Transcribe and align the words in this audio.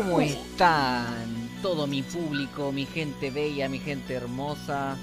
¿Cómo 0.00 0.18
están? 0.22 1.50
Todo 1.60 1.86
mi 1.86 2.02
público, 2.02 2.72
mi 2.72 2.86
gente 2.86 3.30
bella, 3.30 3.68
mi 3.68 3.78
gente 3.78 4.14
hermosa. 4.14 4.96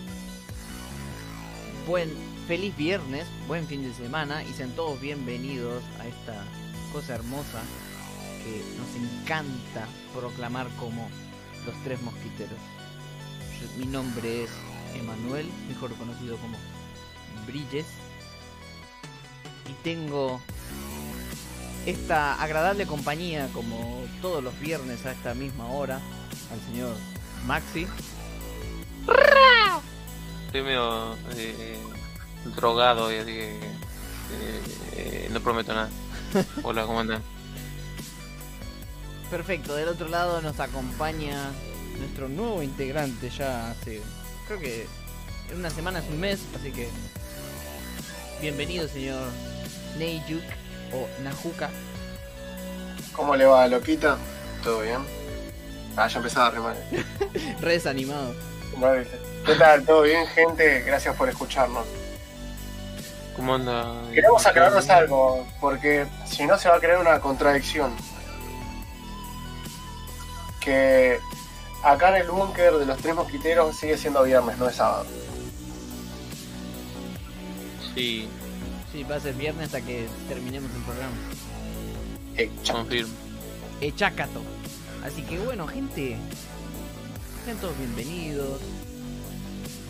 Buen, 1.87 2.09
feliz 2.47 2.75
viernes, 2.75 3.27
buen 3.47 3.67
fin 3.67 3.83
de 3.83 3.93
semana 3.93 4.43
y 4.43 4.51
sean 4.53 4.71
todos 4.71 4.99
bienvenidos 4.99 5.83
a 5.99 6.07
esta 6.07 6.43
cosa 6.91 7.13
hermosa 7.13 7.61
que 8.43 8.63
nos 8.75 9.21
encanta 9.21 9.87
proclamar 10.15 10.67
como 10.79 11.07
los 11.63 11.75
tres 11.83 12.01
mosquiteros. 12.01 12.57
Mi 13.77 13.85
nombre 13.85 14.45
es 14.45 14.49
Emanuel, 14.95 15.45
mejor 15.67 15.93
conocido 15.93 16.37
como 16.37 16.57
Brilles. 17.45 17.85
Y 19.69 19.73
tengo 19.83 20.41
esta 21.87 22.33
agradable 22.35 22.85
compañía, 22.85 23.49
como 23.53 24.03
todos 24.21 24.43
los 24.43 24.59
viernes 24.59 25.05
a 25.05 25.13
esta 25.13 25.33
misma 25.33 25.67
hora, 25.67 26.01
al 26.51 26.59
señor 26.69 26.93
Maxi. 27.45 27.87
Estoy 30.47 30.63
medio 30.63 31.15
eh, 31.37 31.77
drogado 32.57 33.09
y 33.09 33.15
así 33.15 33.31
que 33.31 33.55
eh, 33.55 34.61
eh, 34.97 35.29
no 35.31 35.39
prometo 35.39 35.73
nada. 35.73 35.89
Hola, 36.63 36.85
¿cómo 36.85 36.99
andan? 36.99 37.23
Perfecto, 39.31 39.73
del 39.73 39.87
otro 39.87 40.09
lado 40.09 40.41
nos 40.41 40.59
acompaña 40.59 41.51
nuestro 41.99 42.27
nuevo 42.27 42.61
integrante 42.63 43.29
ya 43.29 43.71
hace, 43.71 44.01
creo 44.47 44.59
que 44.59 44.87
en 45.49 45.57
una 45.57 45.69
semana 45.69 45.99
es 45.99 46.05
un 46.09 46.19
mes, 46.19 46.41
así 46.53 46.71
que 46.71 46.89
bienvenido 48.41 48.87
señor 48.89 49.29
Neyuk 49.97 50.43
o 50.93 51.07
Najuka. 51.23 51.69
¿Cómo 53.13 53.35
le 53.35 53.45
va, 53.45 53.67
loquita? 53.67 54.17
¿Todo 54.63 54.81
bien? 54.81 54.99
Ah, 55.95 56.07
ya 56.07 56.17
empezaba 56.17 56.47
a 56.47 56.51
rimar. 56.51 56.75
Re 57.61 57.71
desanimado. 57.73 58.33
¿Qué 59.45 59.55
tal? 59.55 59.83
¿Todo 59.85 60.03
bien, 60.03 60.27
gente? 60.27 60.81
Gracias 60.81 61.15
por 61.15 61.29
escucharnos. 61.29 61.85
¿Cómo 63.35 63.55
anda? 63.55 64.01
Queremos 64.13 64.45
aclararnos 64.45 64.89
algo, 64.89 65.47
porque 65.59 66.05
si 66.25 66.45
no 66.45 66.57
se 66.57 66.69
va 66.69 66.75
a 66.75 66.79
crear 66.79 66.99
una 66.99 67.19
contradicción. 67.19 67.95
Que 70.59 71.19
acá 71.83 72.09
en 72.09 72.23
el 72.23 72.29
búnker 72.29 72.73
de 72.73 72.85
los 72.85 72.97
tres 72.97 73.15
mosquiteros 73.15 73.75
sigue 73.75 73.97
siendo 73.97 74.23
viernes, 74.23 74.57
no 74.57 74.67
es 74.67 74.75
sábado. 74.75 75.05
Sí, 77.95 78.29
Sí, 78.97 79.03
va 79.03 79.17
a 79.17 79.19
ser 79.19 79.35
viernes 79.35 79.65
hasta 79.65 79.79
que 79.81 80.07
terminemos 80.27 80.71
el 80.75 80.81
programa. 80.81 81.13
Eh, 82.35 82.49
confirmo. 82.67 83.13
Echacato. 83.79 84.41
Así 85.05 85.21
que 85.21 85.37
bueno, 85.37 85.67
gente, 85.67 86.17
sean 87.45 87.57
todos 87.57 87.77
bienvenidos. 87.77 88.59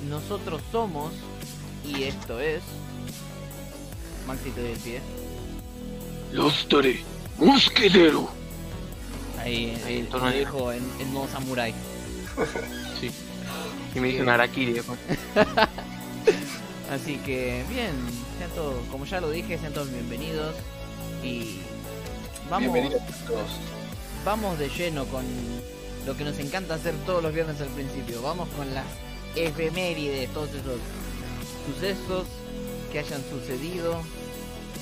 Nosotros 0.10 0.62
somos, 0.74 1.14
y 1.86 2.04
esto 2.04 2.42
es. 2.42 2.62
Maxi 4.28 4.50
te 4.50 4.62
doy 4.62 4.72
el 4.74 4.80
pie. 4.80 5.00
Los 6.34 6.68
mosqueteros. 7.40 8.26
Ahí, 9.40 9.80
Ahí, 9.86 9.94
eh, 9.96 10.00
en 10.00 10.08
torno 10.10 10.28
lo 10.28 10.34
a- 10.34 10.38
dijo 10.38 10.72
en, 10.74 10.84
en 11.00 11.14
modo 11.14 11.30
samurai. 11.30 11.74
Sí. 13.00 13.10
Y 13.96 14.00
me 14.02 14.10
dicen 14.10 14.28
Arakiri 14.30 14.74
después. 14.74 15.00
Así 16.90 17.18
que 17.18 17.64
bien, 17.70 17.92
sean 18.38 18.50
todos, 18.52 18.76
como 18.90 19.06
ya 19.06 19.20
lo 19.20 19.30
dije, 19.30 19.58
sean 19.58 19.74
todos 19.74 19.92
bienvenidos. 19.92 20.56
Y 21.24 21.60
vamos, 22.50 22.72
Bienvenidos 22.72 23.02
a 23.02 23.28
todos. 23.28 23.50
vamos 24.24 24.58
de 24.58 24.70
lleno 24.70 25.06
con 25.06 25.26
lo 26.06 26.16
que 26.16 26.24
nos 26.24 26.40
encanta 26.40 26.76
hacer 26.76 26.96
todos 27.06 27.22
los 27.22 27.34
viernes 27.34 27.60
al 27.60 27.68
principio. 27.70 28.22
Vamos 28.22 28.48
con 28.56 28.74
las 28.74 28.86
efemérides, 29.36 30.32
todos 30.34 30.50
esos 30.50 30.80
sucesos 31.66 32.26
que 32.92 33.00
hayan 33.00 33.22
sucedido, 33.30 34.02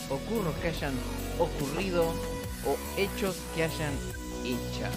ocurros 0.09 0.53
que 0.61 0.67
hayan 0.67 0.93
ocurrido 1.39 2.03
o 2.67 2.77
hechos 3.01 3.35
que 3.55 3.63
hayan 3.63 3.93
echado. 4.43 4.95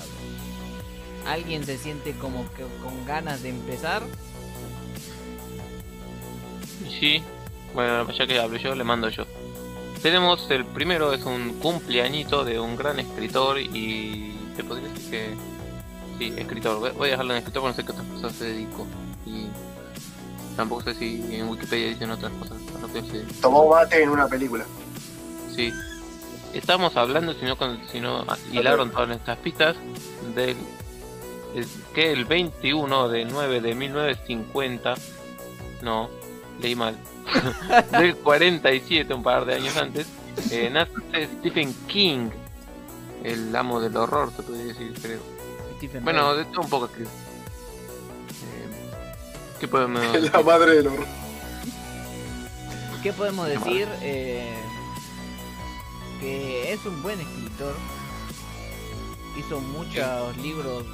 ¿Alguien 1.27 1.65
se 1.65 1.79
siente 1.79 2.13
como 2.13 2.45
que 2.53 2.65
con 2.83 3.07
ganas 3.07 3.43
de 3.43 3.49
empezar? 3.51 4.03
Sí, 7.01 7.23
bueno, 7.75 8.11
ya 8.13 8.27
que 8.27 8.39
hablo 8.39 8.57
yo, 8.59 8.75
le 8.75 8.85
mando 8.85 9.09
yo. 9.09 9.25
Tenemos 10.03 10.49
el 10.51 10.65
primero, 10.65 11.13
es 11.13 11.25
un 11.25 11.55
cumpleañito 11.55 12.45
de 12.45 12.61
un 12.61 12.77
gran 12.77 12.99
escritor 13.01 13.59
y 13.61 14.35
te 14.57 14.63
podría 14.65 14.89
decir 14.89 15.11
que... 15.11 15.35
Sí, 16.19 16.35
escritor. 16.37 16.95
Voy- 16.95 17.09
a 17.09 17.11
dejarlo 17.13 17.33
en 17.33 17.39
escritor 17.39 17.63
porque 17.63 17.73
no 17.73 17.77
sé 17.77 17.85
qué 17.85 17.93
otras 17.93 18.07
cosas 18.15 18.33
se 18.39 18.45
dedicó. 18.47 18.87
Y 19.27 19.47
tampoco 20.57 20.83
sé 20.83 20.95
si 20.95 21.25
en 21.35 21.49
Wikipedia 21.49 21.89
dicen 21.89 22.11
otras 22.11 22.33
cosas. 22.33 22.57
Tomó 23.41 23.69
mate 23.69 24.03
en 24.03 24.09
una 24.11 24.27
película. 24.27 24.65
Sí. 25.55 25.73
Estamos 26.55 26.97
hablando, 26.97 27.35
si 27.35 27.45
no, 27.45 27.57
si 27.93 28.01
no 28.01 28.25
ah, 28.27 28.39
hilaron 28.53 28.91
todas 28.91 29.09
nuestras 29.09 29.37
pistas, 29.39 29.77
del 30.35 30.57
que 31.95 32.13
el 32.13 32.25
21 32.25 33.09
de 33.09 33.25
9 33.25 33.61
de 33.61 33.75
1950, 33.75 34.95
no, 35.83 36.09
leí 36.61 36.75
mal, 36.75 36.97
del 37.93 38.17
47, 38.17 39.13
un 39.15 39.23
par 39.23 39.45
de 39.45 39.55
años 39.55 39.77
antes, 39.77 40.07
eh, 40.51 40.71
nace 40.71 40.93
Stephen 41.39 41.75
King, 41.87 42.31
el 43.25 43.55
amo 43.55 43.81
del 43.81 43.97
horror, 43.97 44.33
se 44.35 44.43
podría 44.43 44.65
decir, 44.67 44.95
creo. 45.01 45.21
Stephen 45.77 46.05
Bueno, 46.05 46.35
de 46.35 46.45
todo 46.47 46.63
un 46.63 46.71
poco, 46.71 46.89
creo. 46.89 47.07
Eh, 47.07 47.11
¿Qué 49.61 49.69
podemos 49.69 50.03
La 50.33 50.43
madre 50.43 50.77
del 50.77 50.87
horror. 50.89 51.07
¿Qué 53.03 53.13
podemos 53.13 53.47
decir? 53.47 53.87
Eh, 54.03 54.55
que 56.21 56.73
es 56.73 56.85
un 56.85 57.01
buen 57.03 57.21
escritor. 57.21 57.75
Hizo 59.37 59.61
muchos 59.61 60.37
libros 60.39 60.85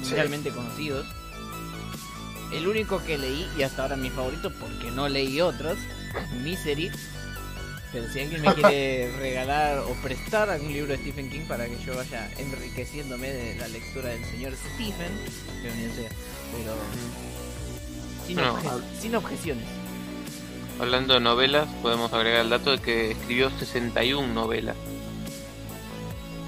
mundialmente 0.00 0.50
conocidos. 0.50 1.06
El 2.52 2.66
único 2.68 3.02
que 3.04 3.16
leí, 3.18 3.48
y 3.56 3.62
hasta 3.62 3.82
ahora 3.82 3.96
mi 3.96 4.10
favorito, 4.10 4.52
porque 4.60 4.90
no 4.90 5.08
leí 5.08 5.40
otros, 5.40 5.78
Misery. 6.42 6.90
Pero 7.92 8.10
si 8.12 8.20
alguien 8.20 8.42
me 8.42 8.54
quiere 8.54 9.10
regalar 9.18 9.78
o 9.80 9.92
prestar 10.02 10.48
algún 10.50 10.72
libro 10.72 10.92
de 10.92 10.98
Stephen 10.98 11.30
King 11.30 11.46
para 11.46 11.66
que 11.66 11.76
yo 11.84 11.94
vaya 11.96 12.30
enriqueciéndome 12.38 13.30
de 13.30 13.54
la 13.56 13.68
lectura 13.68 14.10
del 14.10 14.24
señor 14.26 14.52
Stephen, 14.74 15.12
bienvenido 15.62 15.94
sea. 15.94 16.08
Pero 16.56 16.74
sin, 18.26 18.36
Bueno, 18.36 18.58
obje- 18.58 19.00
sin 19.00 19.14
objeciones. 19.14 19.64
Hablando 20.80 21.14
de 21.14 21.20
novelas, 21.20 21.68
podemos 21.82 22.12
agregar 22.12 22.40
el 22.42 22.50
dato 22.50 22.70
de 22.72 22.78
que 22.78 23.10
escribió 23.12 23.50
61 23.58 24.32
novelas. 24.32 24.76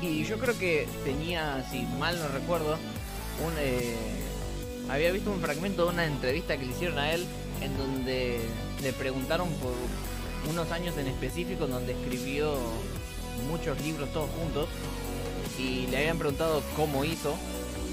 Y 0.03 0.25
yo 0.25 0.39
creo 0.39 0.59
que 0.59 0.87
tenía, 1.05 1.65
si 1.71 1.83
mal 1.99 2.19
no 2.19 2.29
recuerdo, 2.29 2.75
un 3.45 3.53
eh, 3.59 3.95
había 4.89 5.11
visto 5.13 5.31
un 5.31 5.41
fragmento 5.41 5.85
de 5.87 5.93
una 5.93 6.05
entrevista 6.07 6.57
que 6.57 6.67
le 6.67 6.73
hicieron 6.73 6.99
a 6.99 7.13
él 7.13 7.25
en 7.61 7.77
donde 7.77 8.41
le 8.83 8.93
preguntaron 8.93 9.49
por 9.55 9.73
unos 10.51 10.71
años 10.73 10.97
en 10.99 11.07
específico 11.07 11.65
en 11.65 11.71
donde 11.71 11.93
escribió 11.93 12.59
muchos 13.49 13.81
libros 13.81 14.13
todos 14.13 14.29
juntos 14.31 14.69
y 15.59 15.87
le 15.87 15.99
habían 15.99 16.19
preguntado 16.19 16.63
cómo 16.77 17.05
hizo 17.05 17.35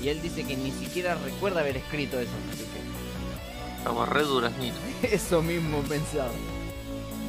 y 0.02 0.10
él 0.10 0.22
dice 0.22 0.44
que 0.44 0.58
ni 0.58 0.72
siquiera 0.72 1.16
recuerda 1.16 1.62
haber 1.62 1.78
escrito 1.78 2.20
eso, 2.20 2.32
así 2.52 2.66
Estaba 3.78 4.06
re 4.06 4.24
duraznito. 4.24 4.76
que 5.02 5.16
eso 5.16 5.42
mismo 5.42 5.80
pensaba. 5.82 6.30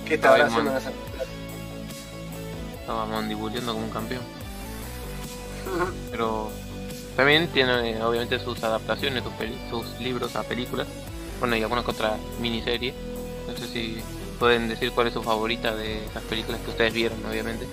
¿Qué 0.06 0.14
estará 0.14 0.34
Ay, 0.34 0.42
haciendo 0.42 0.76
esa 0.76 0.92
Estaba 2.80 3.06
mandibuleando 3.06 3.72
como 3.72 3.86
un 3.86 3.90
campeón. 3.92 4.22
Pero 6.10 6.50
también 7.16 7.48
tiene 7.48 8.02
obviamente 8.02 8.38
sus 8.38 8.62
adaptaciones, 8.62 9.22
sus, 9.22 9.32
sus 9.70 10.00
libros 10.00 10.34
a 10.36 10.42
películas. 10.42 10.86
Bueno, 11.38 11.56
y 11.56 11.62
alguna 11.62 11.84
que 11.84 11.90
otra 11.90 12.16
miniserie. 12.40 12.94
No 13.46 13.56
sé 13.56 13.66
si 13.66 13.98
pueden 14.38 14.68
decir 14.68 14.92
cuál 14.92 15.08
es 15.08 15.12
su 15.14 15.22
favorita 15.22 15.74
de 15.74 16.04
esas 16.06 16.22
películas 16.24 16.60
que 16.62 16.70
ustedes 16.70 16.92
vieron, 16.92 17.24
obviamente. 17.26 17.66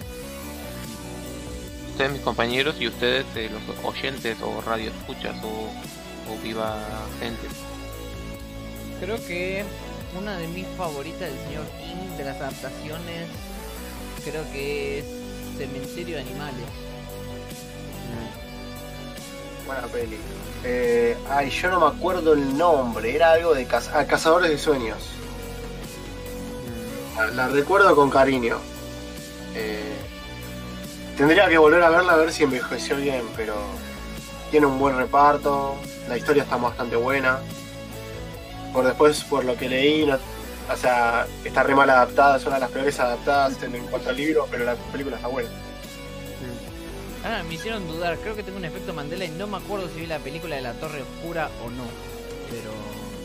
Ustedes, 1.91 2.11
mis 2.11 2.21
compañeros, 2.21 2.75
y 2.79 2.87
ustedes, 2.87 3.25
eh, 3.35 3.49
los 3.51 3.85
oyentes 3.85 4.37
o 4.41 4.61
radio 4.61 4.89
escuchas 4.89 5.35
o, 5.43 5.47
o 6.31 6.37
viva 6.43 6.77
gente. 7.19 7.47
Creo 8.99 9.17
que 9.25 9.63
una 10.17 10.37
de 10.37 10.47
mis 10.47 10.67
favoritas 10.77 11.21
del 11.21 11.39
señor 11.47 11.65
King 11.79 12.17
de 12.17 12.25
las 12.25 12.37
adaptaciones 12.37 13.27
creo 14.23 14.43
que 14.51 14.99
es 14.99 15.05
Cementerio 15.57 16.15
de 16.15 16.21
Animales. 16.21 16.65
Buena 19.69 19.87
peli. 19.87 20.17
Eh, 20.63 21.15
ay, 21.29 21.51
yo 21.51 21.69
no 21.69 21.79
me 21.79 21.85
acuerdo 21.95 22.33
el 22.33 22.57
nombre. 22.57 23.15
Era 23.15 23.33
algo 23.33 23.53
de 23.53 23.67
caza- 23.67 23.91
ah, 23.99 24.05
Cazadores 24.05 24.49
de 24.49 24.57
Sueños. 24.57 24.97
La, 27.35 27.49
recuerdo 27.49 27.95
con 27.95 28.09
cariño. 28.09 28.57
Eh, 29.53 29.93
tendría 31.15 31.47
que 31.47 31.59
volver 31.59 31.83
a 31.83 31.89
verla 31.91 32.13
a 32.13 32.15
ver 32.15 32.31
si 32.33 32.45
envejeció 32.45 32.95
bien, 32.95 33.21
pero 33.37 33.53
tiene 34.49 34.65
un 34.65 34.79
buen 34.79 34.97
reparto, 34.97 35.75
la 36.07 36.17
historia 36.17 36.41
está 36.41 36.55
bastante 36.55 36.95
buena. 36.95 37.37
Por 38.73 38.85
después, 38.85 39.23
por 39.25 39.45
lo 39.45 39.55
que 39.55 39.69
leí, 39.69 40.09
o 40.11 40.77
sea, 40.77 41.27
está 41.43 41.61
re 41.61 41.75
mal 41.75 41.91
adaptada, 41.91 42.37
es 42.37 42.45
una 42.47 42.55
de 42.55 42.61
las 42.61 42.71
peores 42.71 42.99
adaptadas 42.99 43.61
en, 43.61 43.75
en 43.75 43.85
cuanto 43.85 44.09
al 44.09 44.17
libro, 44.17 44.47
pero 44.49 44.65
la 44.65 44.73
película 44.91 45.17
está 45.17 45.27
buena. 45.27 45.49
Ah, 47.23 47.43
me 47.47 47.53
hicieron 47.55 47.87
dudar. 47.87 48.17
Creo 48.19 48.35
que 48.35 48.43
tengo 48.43 48.57
un 48.57 48.65
efecto 48.65 48.93
Mandela 48.93 49.25
y 49.25 49.29
no 49.29 49.47
me 49.47 49.57
acuerdo 49.57 49.89
si 49.89 50.01
vi 50.01 50.07
la 50.07 50.19
película 50.19 50.55
de 50.55 50.61
la 50.61 50.73
Torre 50.73 51.01
Oscura 51.01 51.49
o 51.63 51.69
no. 51.69 51.83
Pero. 52.49 52.71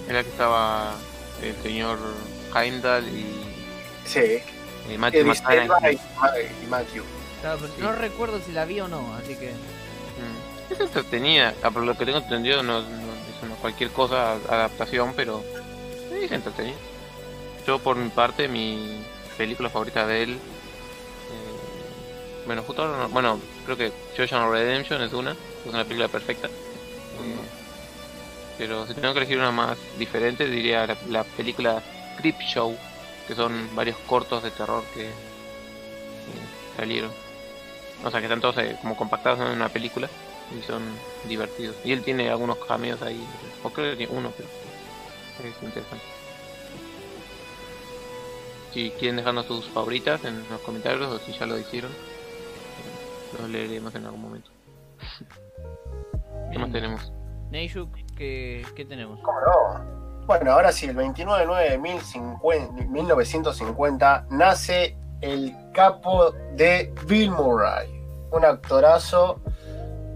Era 0.08 0.23
que 0.23 0.31
estaba 0.31 0.94
el 1.43 1.55
señor 1.62 1.99
Heimdall 2.55 3.06
y, 3.08 3.26
Sí, 4.06 4.38
y 4.93 4.99
Matthew 4.99 5.32
y, 5.32 6.64
y 6.64 6.67
Matthew. 6.69 7.05
claro, 7.41 7.58
pero 7.61 7.73
no 7.79 7.93
recuerdo 7.93 8.41
si 8.44 8.52
la 8.52 8.64
vi 8.64 8.81
o 8.81 8.88
no, 8.88 9.14
así 9.14 9.35
que. 9.37 9.50
Mm. 9.50 10.73
Es 10.73 10.81
entretenida, 10.81 11.55
ah, 11.62 11.70
por 11.70 11.85
lo 11.85 11.96
que 11.96 12.05
tengo 12.05 12.19
entendido 12.19 12.62
no, 12.62 12.81
no 12.81 12.87
es 12.88 13.43
una 13.43 13.55
cualquier 13.56 13.91
cosa 13.91 14.32
adaptación, 14.49 15.12
pero 15.17 15.43
sí, 16.11 16.25
es 16.25 16.32
entretenida. 16.32 16.76
Yo 17.67 17.79
por 17.79 17.96
mi 17.96 18.08
parte, 18.11 18.49
mi 18.49 19.02
película 19.38 19.70
favorita 19.70 20.06
de 20.06 20.23
él, 20.23 20.31
eh, 20.32 20.37
bueno, 22.46 22.62
justo 22.62 22.82
ahora 22.82 22.99
no- 22.99 23.08
bueno, 23.08 23.41
creo 23.64 23.76
que 23.76 23.93
Shawshank 24.16 24.50
Redemption 24.50 25.02
es 25.02 25.12
una, 25.12 25.32
es 25.32 25.72
una 25.72 25.84
película 25.84 26.08
perfecta. 26.08 26.49
Eh, 26.49 26.50
pero 28.58 28.87
si 28.87 28.94
tengo 28.94 29.12
que 29.12 29.20
elegir 29.20 29.38
una 29.38 29.50
más 29.50 29.78
diferente, 29.99 30.46
diría 30.46 30.87
la, 30.87 30.96
la 31.08 31.25
película 31.25 31.82
Creep 32.19 32.38
Show, 32.40 32.76
que 33.26 33.34
son 33.34 33.75
varios 33.75 33.96
cortos 34.06 34.43
de 34.43 34.50
terror 34.50 34.84
que, 34.94 35.11
salieron. 36.76 37.11
O 38.05 38.11
sea, 38.11 38.20
que 38.20 38.26
están 38.26 38.40
todos 38.40 38.58
eh, 38.58 38.76
como 38.81 38.96
compactados 38.96 39.40
en 39.40 39.46
una 39.46 39.69
película 39.69 40.08
y 40.58 40.62
son 40.62 40.82
divertidos. 41.25 41.76
Y 41.84 41.93
él 41.93 42.02
tiene 42.02 42.28
algunos 42.31 42.58
cameos 42.58 43.00
ahí, 43.02 43.25
o 43.62 43.70
creo 43.70 43.90
que 43.90 43.96
tiene 43.96 44.12
uno, 44.12 44.32
pero 44.37 44.49
es 45.49 45.62
interesante. 45.62 46.05
Si 48.72 48.90
quieren 48.90 49.17
dejarnos 49.17 49.46
sus 49.46 49.67
favoritas 49.67 50.25
en 50.25 50.44
los 50.50 50.60
comentarios 50.60 51.08
o 51.08 51.19
si 51.20 51.32
ya 51.32 51.46
lo 51.46 51.58
hicieron, 51.58 51.93
los 53.40 53.50
leeremos 53.50 53.94
en 53.94 54.06
algún 54.06 54.22
momento. 54.22 54.50
¿Qué 56.52 56.58
más 56.58 56.70
tenemos? 56.72 57.12
Neishuk, 57.50 57.90
¿qué, 58.16 58.64
¿qué 58.75 58.84
tenemos? 58.84 59.20
¿Cómo 59.20 59.38
no? 59.40 60.26
Bueno, 60.26 60.52
ahora 60.52 60.72
sí, 60.72 60.86
el 60.86 60.96
29 60.96 61.40
de 61.40 61.46
9 61.46 61.70
de 61.70 61.78
1050 61.78 62.84
1950 62.84 64.26
nace 64.31 64.96
el 65.20 65.54
capo 65.72 66.32
de 66.54 66.92
Bill 67.06 67.31
Murray, 67.31 67.88
un 68.31 68.44
actorazo 68.44 69.40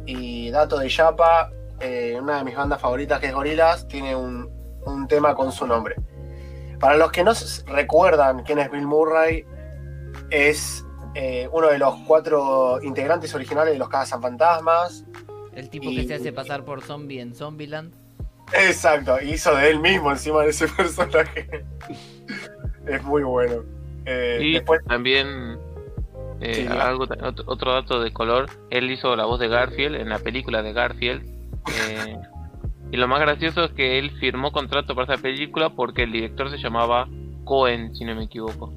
y 0.07 0.51
dato 0.51 0.79
de 0.79 0.89
Yapa, 0.89 1.51
eh, 1.81 2.19
una 2.21 2.39
de 2.39 2.45
mis 2.45 2.57
bandas 2.57 2.81
favoritas 2.81 3.21
que 3.21 3.27
es 3.27 3.35
Gorillaz, 3.35 3.87
tiene 3.87 4.17
un, 4.17 4.51
un 4.87 5.07
tema 5.07 5.35
con 5.35 5.53
su 5.53 5.67
nombre. 5.67 5.97
Para 6.81 6.97
los 6.97 7.13
que 7.13 7.23
no 7.23 7.33
recuerdan 7.67 8.43
quién 8.45 8.61
es 8.61 8.71
Bill 8.71 8.87
Murray, 8.87 9.45
es 10.31 10.85
eh, 11.21 11.49
uno 11.53 11.67
de 11.67 11.79
los 11.79 11.95
cuatro 12.07 12.81
integrantes 12.81 13.35
originales 13.35 13.73
de 13.73 13.79
los 13.79 13.89
Cazafantasmas. 13.89 15.05
El 15.53 15.69
tipo 15.69 15.91
Y- 15.91 15.97
que 15.97 16.05
se 16.07 16.15
hace 16.15 16.33
pasar 16.33 16.65
por 16.65 16.81
zombie 16.83 17.21
en 17.21 17.35
Zombieland. 17.35 17.93
Exacto, 18.53 19.21
hizo 19.21 19.53
de 19.57 19.69
él 19.71 19.81
mismo 19.81 20.13
encima 20.13 20.43
de 20.43 20.51
ese 20.51 20.69
personaje. 20.77 21.65
es 22.87 23.03
muy 23.03 23.23
bueno. 23.25 23.65
Eh, 24.07 24.39
Y 24.41 24.53
después, 24.55 24.81
también 24.87 25.59
eh, 26.41 26.55
Sí, 26.55 26.67
algo, 26.69 27.03
otro, 27.05 27.45
otro 27.47 27.73
dato 27.75 28.01
de 28.01 28.13
color, 28.13 28.47
él 28.71 28.89
hizo 28.91 29.17
la 29.17 29.25
voz 29.25 29.41
de 29.41 29.49
Garfield 29.49 29.97
en 29.97 30.09
la 30.09 30.21
película 30.21 30.63
de 30.63 30.73
Garfield. 30.73 31.27
eh, 31.91 32.17
y 32.93 32.97
lo 32.97 33.07
más 33.09 33.21
gracioso 33.21 33.65
es 33.65 33.73
que 33.73 33.99
él 33.99 34.13
firmó 34.13 34.51
contrato 34.53 34.95
para 34.95 35.13
esa 35.13 35.21
película 35.23 35.71
porque 35.71 36.05
el 36.05 36.13
director 36.13 36.49
se 36.51 36.57
llamaba 36.59 37.07
Cohen, 37.45 37.95
si 37.95 38.05
no 38.05 38.15
me 38.15 38.25
equivoco. 38.25 38.73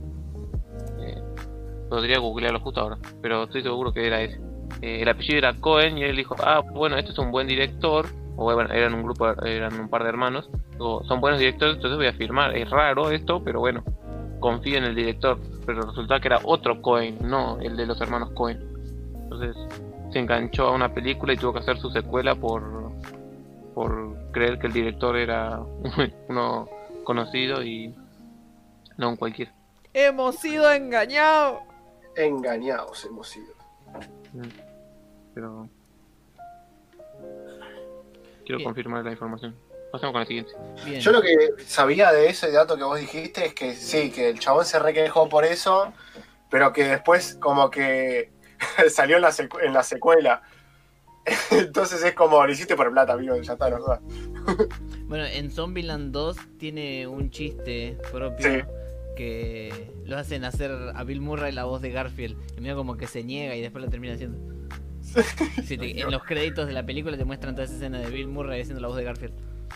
Podría 1.91 2.19
googlearlo 2.19 2.61
justo 2.61 2.79
ahora, 2.79 2.97
pero 3.21 3.43
estoy 3.43 3.63
seguro 3.63 3.91
que 3.91 4.07
era 4.07 4.21
ese. 4.21 4.39
Eh, 4.81 5.01
el 5.01 5.09
apellido 5.09 5.39
era 5.39 5.59
Cohen 5.59 5.97
y 5.97 6.03
él 6.03 6.15
dijo, 6.15 6.37
ah, 6.39 6.61
bueno, 6.61 6.95
este 6.97 7.11
es 7.11 7.17
un 7.17 7.31
buen 7.31 7.47
director. 7.47 8.07
O 8.37 8.45
bueno, 8.45 8.73
eran 8.73 8.93
un 8.93 9.03
grupo, 9.03 9.27
eran 9.43 9.77
un 9.77 9.89
par 9.89 10.03
de 10.03 10.07
hermanos. 10.07 10.49
o, 10.79 11.03
son 11.03 11.19
buenos 11.19 11.37
directores, 11.37 11.75
entonces 11.75 11.97
voy 11.97 12.07
a 12.07 12.13
firmar. 12.13 12.55
Es 12.55 12.69
raro 12.69 13.11
esto, 13.11 13.43
pero 13.43 13.59
bueno, 13.59 13.83
confío 14.39 14.77
en 14.77 14.85
el 14.85 14.95
director, 14.95 15.37
pero 15.65 15.81
resulta 15.81 16.21
que 16.21 16.29
era 16.29 16.39
otro 16.45 16.81
Cohen, 16.81 17.17
no 17.23 17.59
el 17.59 17.75
de 17.75 17.85
los 17.85 17.99
hermanos 17.99 18.29
Cohen. 18.35 18.57
Entonces 19.23 19.57
se 20.13 20.19
enganchó 20.19 20.67
a 20.67 20.71
una 20.71 20.93
película 20.93 21.33
y 21.33 21.35
tuvo 21.35 21.51
que 21.51 21.59
hacer 21.59 21.77
su 21.77 21.91
secuela 21.91 22.35
por 22.35 22.93
por 23.75 24.31
creer 24.31 24.59
que 24.59 24.67
el 24.67 24.73
director 24.73 25.17
era 25.17 25.59
uno 26.29 26.69
conocido 27.03 27.61
y 27.61 27.93
no 28.95 29.09
un 29.09 29.17
cualquiera. 29.17 29.51
¡Hemos 29.93 30.37
sido 30.37 30.71
engañados! 30.71 31.70
Engañados 32.15 33.05
hemos 33.05 33.27
sido. 33.29 33.53
Pero 35.33 35.67
quiero 38.45 38.57
Bien. 38.57 38.63
confirmar 38.63 39.03
la 39.05 39.11
información. 39.11 39.55
Pasemos 39.91 40.13
con 40.13 40.21
la 40.21 40.25
siguiente. 40.27 40.53
Bien. 40.85 41.01
Yo 41.01 41.11
lo 41.11 41.21
que 41.21 41.35
sabía 41.65 42.11
de 42.11 42.29
ese 42.29 42.49
dato 42.51 42.77
que 42.77 42.83
vos 42.83 42.99
dijiste 42.99 43.45
es 43.45 43.53
que 43.53 43.73
sí, 43.75 44.09
que 44.11 44.29
el 44.29 44.39
chabón 44.39 44.65
se 44.65 44.79
requejó 44.79 45.27
por 45.27 45.43
eso, 45.43 45.91
pero 46.49 46.71
que 46.71 46.85
después 46.85 47.37
como 47.41 47.69
que 47.69 48.31
salió 48.89 49.17
en 49.17 49.21
la, 49.23 49.29
secu- 49.31 49.61
en 49.61 49.73
la 49.73 49.83
secuela. 49.83 50.41
Entonces 51.51 52.03
es 52.03 52.13
como, 52.13 52.45
lo 52.45 52.51
hiciste 52.51 52.75
por 52.75 52.91
plata, 52.91 53.13
amigo, 53.13 53.35
ya 53.37 53.53
está, 53.53 53.69
verdad. 53.69 53.99
Bueno, 55.11 55.25
en 55.25 55.51
Zombieland 55.51 56.13
2 56.13 56.37
tiene 56.57 57.05
un 57.05 57.31
chiste 57.31 57.97
propio 58.13 58.49
Sí. 58.49 58.61
Que 59.15 59.91
lo 60.05 60.17
hacen 60.17 60.43
hacer 60.43 60.71
a 60.95 61.03
Bill 61.03 61.21
Murray 61.21 61.51
la 61.51 61.65
voz 61.65 61.81
de 61.81 61.91
Garfield. 61.91 62.37
Y 62.57 62.61
medio 62.61 62.75
como 62.75 62.97
que 62.97 63.07
se 63.07 63.23
niega 63.23 63.55
y 63.55 63.61
después 63.61 63.83
lo 63.83 63.89
termina 63.89 64.13
haciendo. 64.13 64.39
Sí, 65.65 65.77
te- 65.77 65.99
en 66.01 66.11
los 66.11 66.23
créditos 66.23 66.67
de 66.67 66.73
la 66.73 66.85
película 66.85 67.17
te 67.17 67.25
muestran 67.25 67.53
toda 67.55 67.65
esa 67.65 67.73
escena 67.75 67.99
de 67.99 68.09
Bill 68.09 68.27
Murray 68.27 68.61
haciendo 68.61 68.81
la 68.81 68.87
voz 68.87 68.97
de 68.97 69.03
Garfield. 69.03 69.33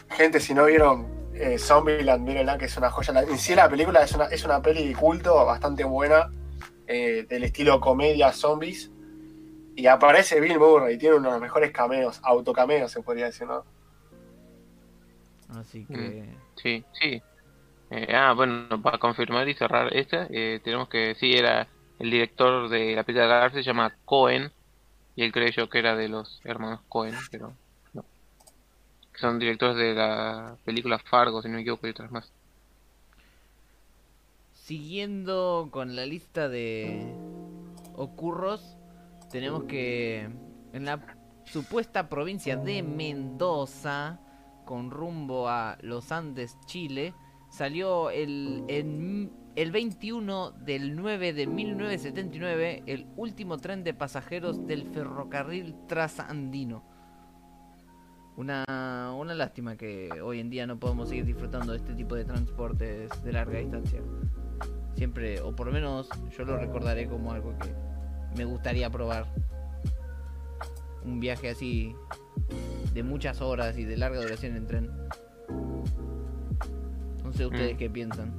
Gente, 0.09 0.39
si 0.39 0.53
no 0.53 0.65
vieron 0.65 1.07
eh, 1.33 1.57
Zombieland, 1.57 2.25
mírenla, 2.25 2.57
que 2.57 2.65
es 2.65 2.77
una 2.77 2.89
joya. 2.89 3.13
La- 3.13 3.23
En 3.23 3.37
sí 3.37 3.55
la 3.55 3.67
película 3.69 4.03
es 4.03 4.11
una, 4.13 4.25
es 4.25 4.43
una 4.45 4.61
peli 4.61 4.87
de 4.87 4.93
culto 4.95 5.45
bastante 5.45 5.83
buena, 5.83 6.31
eh, 6.87 7.25
del 7.27 7.43
estilo 7.43 7.79
comedia 7.81 8.31
zombies. 8.31 8.91
Y 9.75 9.87
aparece 9.87 10.39
Bill 10.39 10.57
Murray, 10.59 10.97
tiene 10.97 11.15
uno 11.17 11.27
de 11.27 11.33
los 11.33 11.41
mejores 11.41 11.71
cameos, 11.71 12.21
autocameos 12.23 12.89
se 12.91 13.01
podría 13.01 13.25
decir, 13.25 13.45
¿no? 13.47 13.65
Así 15.49 15.85
que. 15.85 16.25
Sí, 16.55 16.83
sí. 16.93 17.21
Eh, 17.91 18.13
ah, 18.15 18.33
bueno, 18.33 18.81
para 18.81 18.97
confirmar 18.97 19.47
y 19.47 19.53
cerrar 19.53 19.95
esta, 19.95 20.27
eh, 20.29 20.59
tenemos 20.63 20.89
que 20.89 21.15
sí 21.15 21.33
era 21.33 21.67
el 21.99 22.11
director 22.11 22.67
de 22.69 22.95
la 22.95 23.03
película 23.03 23.25
de 23.25 23.29
Garfield 23.29 23.63
se 23.63 23.69
llama 23.69 23.95
Cohen 24.05 24.51
y 25.15 25.23
él 25.23 25.31
creyó 25.31 25.69
que 25.69 25.79
era 25.79 25.95
de 25.95 26.09
los 26.09 26.41
hermanos 26.43 26.81
Cohen, 26.89 27.15
pero 27.31 27.53
no. 27.93 28.03
Son 29.15 29.39
directores 29.39 29.77
de 29.77 29.93
la 29.93 30.57
película 30.65 30.99
Fargo, 30.99 31.41
si 31.41 31.47
no 31.47 31.55
me 31.55 31.61
equivoco, 31.61 31.87
y 31.87 31.91
otras 31.91 32.11
más. 32.11 32.31
Siguiendo 34.53 35.69
con 35.71 35.95
la 35.95 36.05
lista 36.05 36.49
de 36.49 37.13
ocurros, 37.95 38.75
tenemos 39.31 39.63
que 39.65 40.27
en 40.73 40.85
la 40.85 40.99
supuesta 41.45 42.09
provincia 42.09 42.57
de 42.57 42.83
Mendoza, 42.83 44.19
con 44.65 44.91
rumbo 44.91 45.47
a 45.47 45.77
Los 45.81 46.11
Andes, 46.11 46.57
Chile, 46.65 47.13
salió 47.55 48.09
el, 48.09 48.63
en- 48.67 49.31
el 49.55 49.71
21 49.71 50.51
del 50.51 50.95
9 50.97 51.31
de 51.33 51.47
1979 51.47 52.83
el 52.85 53.07
último 53.15 53.57
tren 53.57 53.83
de 53.85 53.93
pasajeros 53.93 54.67
del 54.67 54.83
ferrocarril 54.91 55.75
trasandino. 55.87 56.83
Una, 58.35 59.13
una 59.17 59.33
lástima 59.33 59.77
que 59.77 60.09
hoy 60.21 60.41
en 60.41 60.49
día 60.49 60.67
no 60.67 60.77
podemos 60.77 61.07
seguir 61.07 61.23
disfrutando 61.23 61.71
de 61.71 61.77
este 61.77 61.93
tipo 61.93 62.15
de 62.15 62.25
transportes 62.25 63.09
de 63.23 63.31
larga 63.31 63.59
distancia 63.59 64.01
siempre, 64.95 65.39
o 65.41 65.55
por 65.55 65.67
lo 65.67 65.73
menos 65.73 66.09
yo 66.37 66.43
lo 66.43 66.57
recordaré 66.57 67.07
como 67.07 67.31
algo 67.31 67.57
que 67.59 67.73
me 68.37 68.43
gustaría 68.45 68.89
probar. 68.89 69.25
Un 71.05 71.19
viaje 71.19 71.49
así 71.49 71.95
de 72.93 73.03
muchas 73.03 73.39
horas 73.41 73.77
y 73.77 73.85
de 73.85 73.95
larga 73.95 74.19
duración 74.21 74.55
en 74.57 74.67
tren. 74.67 74.89
Sé 77.35 77.45
ustedes 77.45 77.75
Mm. 77.75 77.77
qué 77.77 77.89
piensan. 77.89 78.33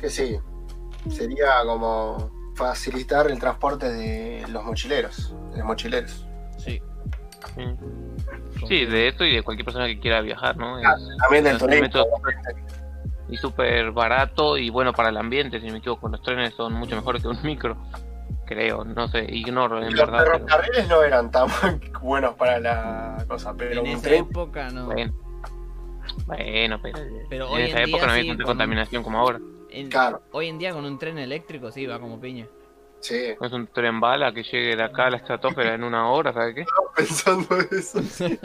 Que 0.00 0.08
sí, 0.10 0.38
sería 1.10 1.62
como 1.64 2.30
facilitar 2.54 3.30
el 3.30 3.38
transporte 3.38 3.90
de 3.92 4.44
los 4.48 4.64
mochileros, 4.64 5.34
de 5.52 5.58
los 5.58 5.66
mochileros. 5.66 6.26
Sí. 6.58 6.80
Sí. 7.54 7.64
Sí, 8.66 8.84
de 8.86 9.08
esto 9.08 9.24
y 9.24 9.36
de 9.36 9.42
cualquier 9.42 9.64
persona 9.64 9.86
que 9.86 10.00
quiera 10.00 10.20
viajar, 10.20 10.56
¿no? 10.56 10.78
Es- 10.78 10.86
También 11.20 11.44
del 11.44 11.58
turismo. 11.58 12.04
y 13.30 13.36
súper 13.36 13.92
barato 13.92 14.56
y 14.56 14.70
bueno 14.70 14.92
para 14.92 15.10
el 15.10 15.16
ambiente, 15.18 15.60
si 15.60 15.66
no 15.66 15.72
me 15.74 15.78
equivoco, 15.78 16.08
los 16.08 16.22
trenes 16.22 16.54
son 16.54 16.72
mucho 16.72 16.96
mejores 16.96 17.22
que 17.22 17.28
un 17.28 17.38
micro. 17.44 17.76
Creo, 18.46 18.82
no 18.84 19.08
sé, 19.08 19.26
ignoro 19.28 19.78
en 19.82 19.94
Los 19.94 20.00
verdad. 20.06 20.18
pero- 20.24 20.32
ferrocarriles 20.46 20.88
no 20.88 21.02
eran 21.02 21.30
tan 21.30 21.48
buenos 22.02 22.34
para 22.34 22.58
la 22.58 23.24
cosa, 23.28 23.54
pero 23.56 23.72
en 23.72 23.78
un 23.80 23.86
esa 23.86 24.02
tren. 24.02 24.24
época 24.24 24.70
no. 24.70 24.86
Bueno, 24.86 25.12
bueno, 26.26 26.78
pero, 26.82 26.98
Pero 27.28 27.56
en 27.56 27.64
esa 27.64 27.82
en 27.82 27.88
época 27.88 28.06
no 28.06 28.12
había 28.12 28.22
sí, 28.22 28.28
tanta 28.28 28.44
con- 28.44 28.50
contaminación 28.52 29.02
como 29.02 29.18
ahora. 29.18 29.38
En- 29.70 29.88
Claro, 29.90 30.22
Hoy 30.32 30.48
en 30.48 30.58
día 30.58 30.72
con 30.72 30.84
un 30.84 30.98
tren 30.98 31.18
eléctrico 31.18 31.70
sí 31.70 31.86
va 31.86 31.98
como 32.00 32.20
piña. 32.20 32.46
sí. 33.00 33.34
Es 33.40 33.52
un 33.52 33.66
tren 33.68 34.00
bala 34.00 34.32
que 34.32 34.42
llegue 34.42 34.76
de 34.76 34.82
acá 34.82 35.06
a 35.06 35.10
la 35.10 35.16
estratosfera 35.18 35.74
en 35.74 35.84
una 35.84 36.10
hora, 36.10 36.32
¿sabes 36.32 36.54
qué? 36.54 36.64
Pensando 36.96 37.56
eso. 37.70 38.00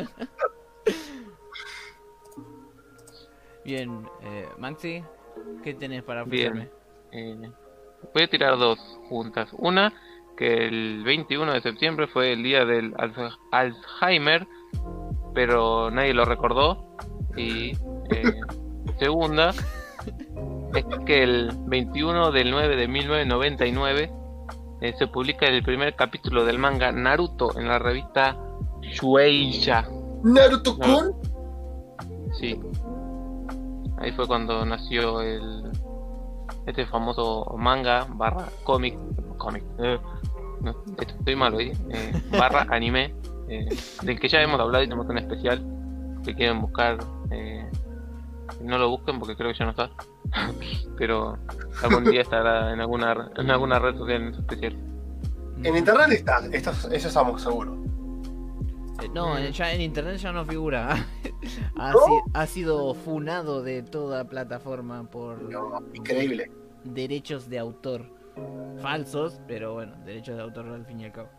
Bien, 3.64 4.06
eh, 4.22 4.48
Maxi, 4.58 5.04
¿qué 5.64 5.74
tenés 5.74 6.04
para 6.04 6.24
Bien. 6.26 6.52
ofrecerme? 6.52 6.70
Eh, 7.12 7.52
voy 8.14 8.24
a 8.24 8.28
tirar 8.30 8.58
dos 8.58 8.78
juntas. 9.08 9.50
Una, 9.54 9.94
que 10.38 10.68
el 10.68 11.04
21 11.06 11.54
de 11.54 11.62
septiembre 11.62 12.08
fue 12.08 12.34
el 12.34 12.44
día 12.44 12.66
del 12.66 12.94
Alz- 12.96 13.38
Alzheimer, 13.52 14.46
pero 15.34 15.90
nadie 15.92 16.14
lo 16.14 16.26
recordó. 16.26 16.86
Y 17.36 17.72
eh, 18.10 18.42
segunda, 19.00 19.52
es 20.76 20.86
que 21.06 21.24
el 21.24 21.52
21 21.68 22.32
del 22.32 22.52
9 22.52 22.76
de 22.76 22.88
1999 22.88 24.12
eh, 24.82 24.94
se 24.98 25.08
publica 25.08 25.46
el 25.46 25.64
primer 25.64 25.96
capítulo 25.96 26.46
del 26.46 26.60
manga 26.60 26.92
Naruto 26.92 27.58
en 27.58 27.68
la 27.68 27.80
revista 27.80 28.38
Shueisha. 28.82 29.88
Naruto 30.24 30.78
Kun. 30.78 31.14
Sí. 32.40 32.60
Ahí 34.00 34.12
fue 34.12 34.28
cuando 34.28 34.66
nació 34.66 35.22
el 35.22 35.72
este 36.66 36.86
famoso 36.86 37.56
manga 37.58 38.08
barra 38.10 38.46
cómic 38.64 38.98
cómic 39.38 39.64
eh, 39.80 40.00
no, 40.62 40.76
estoy 41.00 41.36
mal 41.36 41.54
hoy 41.54 41.72
eh, 41.90 42.14
barra 42.38 42.66
anime 42.70 43.14
eh, 43.50 43.68
del 44.02 44.20
que 44.20 44.30
ya 44.30 44.42
hemos 44.42 44.60
hablado 44.60 44.84
y 44.84 44.88
tenemos 44.88 45.08
un 45.10 45.18
especial 45.18 45.62
que 46.24 46.34
quieren 46.36 46.62
buscar 46.62 46.98
eh, 47.32 47.70
no 48.62 48.78
lo 48.78 48.90
busquen 48.90 49.20
porque 49.20 49.36
creo 49.36 49.52
que 49.52 49.58
ya 49.60 49.66
no 49.66 49.72
está 49.72 49.90
pero 50.98 51.38
algún 51.84 52.04
día 52.06 52.22
estará 52.22 52.74
en 52.74 52.80
alguna 52.82 53.32
en 53.36 53.52
alguna 53.52 53.80
red 53.80 53.96
social 53.98 54.34
especial 54.34 54.76
En 55.64 55.78
internet 55.78 56.12
está, 56.12 56.40
esto, 56.52 56.72
eso 56.92 57.08
estamos 57.08 57.42
seguros. 57.42 57.78
Eh, 59.02 59.10
no, 59.14 59.38
en- 59.38 59.52
ya 59.54 59.72
en 59.74 59.82
internet 59.82 60.18
ya 60.18 60.32
no 60.32 60.44
figura. 60.46 61.06
ha, 61.78 61.92
¿No? 61.92 62.00
si- 62.00 62.32
ha 62.34 62.46
sido 62.48 62.94
funado 62.94 63.64
de 63.64 63.82
toda 63.84 64.26
plataforma 64.26 65.04
por 65.10 65.42
No, 65.44 65.80
increíble. 65.94 66.52
derechos 66.84 67.50
de 67.50 67.60
autor. 67.60 68.06
Falsos, 68.82 69.40
pero 69.48 69.74
bueno, 69.74 69.94
derechos 70.06 70.36
de 70.36 70.42
autor 70.42 70.68
al 70.68 70.86
fin 70.86 71.00
y 71.02 71.06
al 71.06 71.12
cabo. 71.12 71.30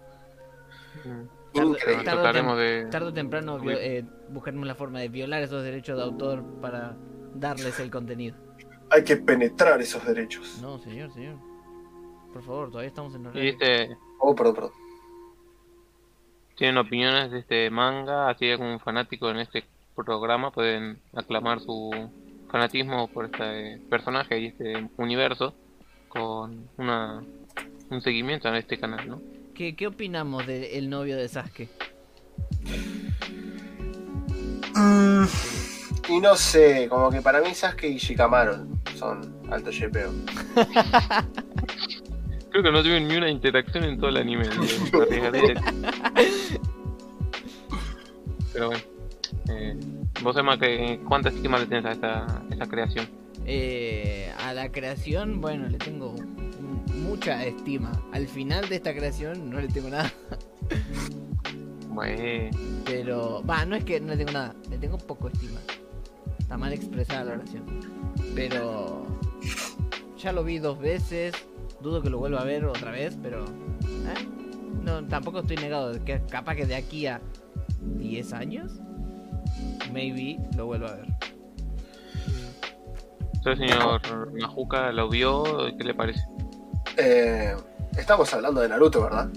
Mm. 1.05 1.43
Tarde- 1.54 1.68
Increíble. 1.70 2.04
tarde 2.04 2.18
o 2.18 2.23
trataremos 2.23 2.56
tem- 2.58 2.84
de 2.84 2.90
Tarde 2.90 3.08
o 3.08 3.12
temprano 3.12 3.58
vio- 3.58 3.78
eh, 3.78 4.04
buscaremos 4.30 4.66
la 4.66 4.75
forma 4.75 5.00
de 5.00 5.08
violar 5.08 5.42
esos 5.42 5.62
derechos 5.62 5.96
de 5.96 6.02
autor 6.02 6.42
para 6.61 6.96
darles 7.34 7.78
el 7.80 7.90
contenido. 7.90 8.37
Hay 8.90 9.02
que 9.04 9.16
penetrar 9.16 9.80
esos 9.80 10.04
derechos. 10.04 10.58
No, 10.61 10.78
señor, 10.78 11.12
señor. 11.12 11.37
Por 12.32 12.42
favor, 12.42 12.68
todavía 12.70 12.88
estamos 12.88 13.14
en 13.14 13.26
horario. 13.26 13.50
este 13.50 13.96
Oh, 14.18 14.34
perdón, 14.34 14.54
perdón. 14.54 14.70
tienen 16.56 16.78
opiniones 16.78 17.30
de 17.30 17.38
este 17.40 17.70
manga, 17.70 18.28
así 18.30 18.46
que 18.46 18.56
como 18.56 18.73
un 18.73 18.80
fanático 18.80 19.30
en 19.30 19.38
este 19.38 19.64
programa 19.96 20.50
pueden 20.50 20.99
aclamar 21.14 21.61
su 21.61 21.90
fanatismo 22.50 23.08
por 23.08 23.26
este 23.26 23.80
personaje 23.90 24.38
y 24.38 24.46
este 24.46 24.88
universo 24.96 25.54
con 26.08 26.68
una 26.78 27.23
un 27.90 28.00
seguimiento 28.00 28.49
en 28.49 28.54
este 28.56 28.78
canal, 28.78 29.08
¿no? 29.08 29.20
¿Qué, 29.54 29.76
¿Qué 29.76 29.87
opinamos 29.87 30.46
del 30.46 30.90
novio 30.90 31.16
de 31.16 31.28
Sasuke? 31.28 31.68
Mm, 34.75 35.25
y 36.08 36.20
no 36.20 36.34
sé, 36.34 36.88
como 36.88 37.08
que 37.11 37.23
para 37.23 37.40
mí 37.40 37.54
Sasuke 37.54 37.84
y 37.84 37.99
Shikamaru 37.99 38.80
son 38.96 39.40
alto 39.50 39.70
yepeo. 39.70 40.11
Creo 42.50 42.62
que 42.62 42.73
no 42.73 42.82
tuvieron 42.82 43.06
ni 43.06 43.16
una 43.16 43.30
interacción 43.30 43.84
en 43.84 43.99
todo 43.99 44.11
el 44.11 44.16
anime. 44.16 44.49
me 44.49 45.02
arriesgaría. 45.02 45.54
Pero 48.52 48.66
bueno. 48.68 48.82
Eh, 49.50 49.76
vos, 50.23 50.37
Emma, 50.37 50.58
que, 50.58 51.00
¿cuánta 51.06 51.28
estima 51.28 51.58
le 51.58 51.66
tenés 51.66 51.84
a 51.84 51.92
esta, 51.92 52.42
esta 52.50 52.66
creación? 52.66 53.08
Eh, 53.46 54.32
a 54.38 54.52
la 54.54 54.73
creación, 54.73 55.40
bueno, 55.40 55.68
le 55.68 55.78
tengo 55.78 56.14
mucha 57.02 57.45
estima. 57.45 57.93
Al 58.12 58.26
final 58.26 58.69
de 58.69 58.76
esta 58.76 58.95
creación 58.95 59.50
no 59.50 59.61
le 59.61 59.69
tengo 59.69 59.88
nada. 59.88 60.12
Bueno, 61.88 62.50
Pero, 62.85 63.43
va, 63.49 63.64
no 63.64 63.76
es 63.76 63.85
que 63.85 64.00
no 64.00 64.09
le 64.09 64.16
tengo 64.16 64.33
nada, 64.33 64.52
le 64.69 64.78
tengo 64.78 64.99
poco 64.99 65.28
estima. 65.28 65.61
Está 66.40 66.59
mal 66.59 66.73
expresada 66.73 67.25
la 67.25 67.33
oración. 67.35 67.64
Pero 68.35 69.07
ya 70.19 70.33
lo 70.33 70.43
vi 70.43 70.59
dos 70.59 70.78
veces, 70.81 71.35
dudo 71.81 72.02
que 72.02 72.11
lo 72.11 72.19
vuelva 72.19 72.40
a 72.40 72.45
ver 72.45 72.64
otra 72.64 72.90
vez, 72.90 73.16
pero 73.23 73.45
¿eh? 73.45 74.28
no, 74.83 75.04
tampoco 75.04 75.40
estoy 75.40 75.57
negado 75.57 75.93
de 75.93 76.00
que 76.00 76.21
capaz 76.28 76.57
que 76.57 76.66
de 76.66 76.75
aquí 76.75 77.07
a 77.07 77.21
10 77.81 78.33
años, 78.33 78.73
maybe 79.93 80.38
lo 80.57 80.66
vuelva 80.66 80.88
a 80.88 80.97
ver. 80.97 81.14
¿usted, 83.45 83.57
señor 83.59 84.33
Majuca, 84.40 84.90
lo 84.93 85.09
vio? 85.09 85.45
¿Qué 85.76 85.85
le 85.85 85.95
parece? 85.95 86.21
Eh, 86.96 87.54
estamos 87.96 88.32
hablando 88.34 88.60
de 88.60 88.68
Naruto, 88.68 89.02
¿verdad? 89.02 89.28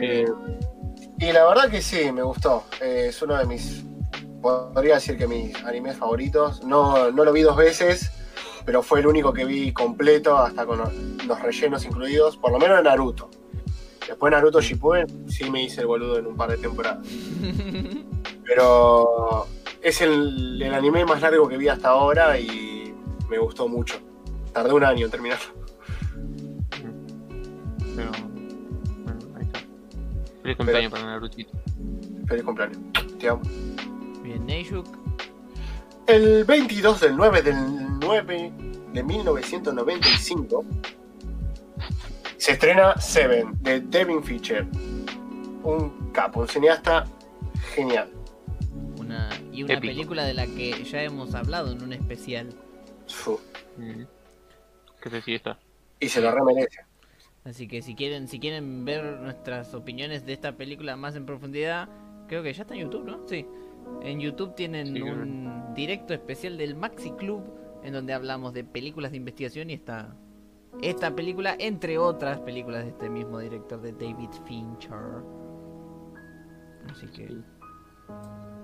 Eh, 0.00 0.26
y 1.18 1.32
la 1.32 1.44
verdad 1.46 1.70
que 1.70 1.82
sí, 1.82 2.12
me 2.12 2.22
gustó. 2.22 2.64
Eh, 2.80 3.06
es 3.08 3.22
uno 3.22 3.36
de 3.36 3.46
mis, 3.46 3.84
podría 4.40 4.96
decir 4.96 5.16
que 5.16 5.26
mis 5.26 5.54
animes 5.64 5.96
favoritos. 5.96 6.62
No, 6.64 7.10
no 7.10 7.24
lo 7.24 7.32
vi 7.32 7.42
dos 7.42 7.56
veces, 7.56 8.10
pero 8.64 8.82
fue 8.82 9.00
el 9.00 9.06
único 9.06 9.32
que 9.32 9.44
vi 9.44 9.72
completo, 9.72 10.36
hasta 10.36 10.66
con 10.66 10.78
los, 10.78 11.40
rellenos 11.40 11.84
incluidos, 11.84 12.36
por 12.36 12.52
lo 12.52 12.58
menos 12.58 12.78
en 12.78 12.84
Naruto. 12.84 13.30
Después 14.06 14.30
Naruto 14.30 14.60
Shippuden 14.60 15.30
sí 15.30 15.50
me 15.50 15.62
hice 15.62 15.80
el 15.80 15.86
boludo 15.86 16.18
en 16.18 16.26
un 16.26 16.36
par 16.36 16.50
de 16.50 16.58
temporadas. 16.58 17.06
Pero 18.44 19.46
es 19.80 20.00
el, 20.02 20.60
el 20.60 20.74
anime 20.74 21.04
más 21.04 21.22
largo 21.22 21.48
que 21.48 21.56
vi 21.56 21.68
hasta 21.68 21.88
ahora 21.88 22.38
y 22.38 22.94
me 23.28 23.38
gustó 23.38 23.66
mucho. 23.66 23.98
Tardé 24.52 24.72
un 24.72 24.84
año 24.84 25.06
en 25.06 25.10
terminarlo. 25.10 25.63
Pero, 27.96 28.10
bueno, 29.04 29.20
ahí 29.36 29.44
está. 29.44 29.60
Feliz 30.42 30.56
cumpleaños 30.56 30.92
para 30.92 31.04
Narutito. 31.04 31.52
Feliz 32.26 32.44
cumpleaños. 32.44 32.78
Te 33.18 33.28
amo. 33.28 33.42
Bien, 34.22 34.44
Neishuk, 34.46 34.86
El 36.06 36.44
22 36.44 37.00
del 37.00 37.16
9 37.16 37.42
del 37.42 37.98
9 38.00 38.52
de 38.92 39.02
1995 39.02 40.64
se 42.36 42.52
estrena 42.52 42.98
Seven 43.00 43.54
de 43.62 43.80
Devin 43.80 44.22
Fisher. 44.22 44.66
Un 45.62 46.10
capo, 46.12 46.40
un 46.40 46.48
cineasta 46.48 47.04
genial. 47.74 48.10
una, 48.98 49.30
y 49.50 49.62
una 49.62 49.74
Épico. 49.74 49.92
película 49.92 50.24
de 50.24 50.34
la 50.34 50.46
que 50.46 50.84
ya 50.84 51.02
hemos 51.02 51.34
hablado 51.34 51.72
en 51.72 51.82
un 51.82 51.92
especial. 51.94 52.50
Fu. 53.08 53.40
Mm. 53.78 54.02
Que 55.00 55.10
se 55.10 55.22
sí 55.22 55.34
está. 55.34 55.58
Y 56.00 56.08
se 56.08 56.20
lo 56.20 56.30
remerece. 56.32 56.80
Así 57.44 57.68
que 57.68 57.82
si 57.82 57.94
quieren, 57.94 58.26
si 58.26 58.40
quieren 58.40 58.84
ver 58.84 59.20
nuestras 59.20 59.74
opiniones 59.74 60.24
de 60.24 60.32
esta 60.32 60.56
película 60.56 60.96
más 60.96 61.14
en 61.14 61.26
profundidad, 61.26 61.88
creo 62.26 62.42
que 62.42 62.52
ya 62.52 62.62
está 62.62 62.74
en 62.74 62.80
YouTube, 62.80 63.04
¿no? 63.04 63.28
Sí. 63.28 63.46
En 64.02 64.18
YouTube 64.18 64.54
tienen 64.54 64.94
Sí, 64.94 65.02
un 65.02 65.74
directo 65.74 66.14
especial 66.14 66.56
del 66.56 66.74
Maxi 66.74 67.10
Club 67.12 67.42
en 67.82 67.92
donde 67.92 68.14
hablamos 68.14 68.54
de 68.54 68.64
películas 68.64 69.10
de 69.10 69.18
investigación 69.18 69.68
y 69.68 69.74
está 69.74 70.16
esta 70.82 71.14
película, 71.14 71.54
entre 71.58 71.98
otras 71.98 72.40
películas 72.40 72.84
de 72.84 72.90
este 72.90 73.10
mismo 73.10 73.38
director 73.38 73.80
de 73.80 73.92
David 73.92 74.30
Fincher. 74.46 75.22
Así 76.90 77.06
que 77.08 77.28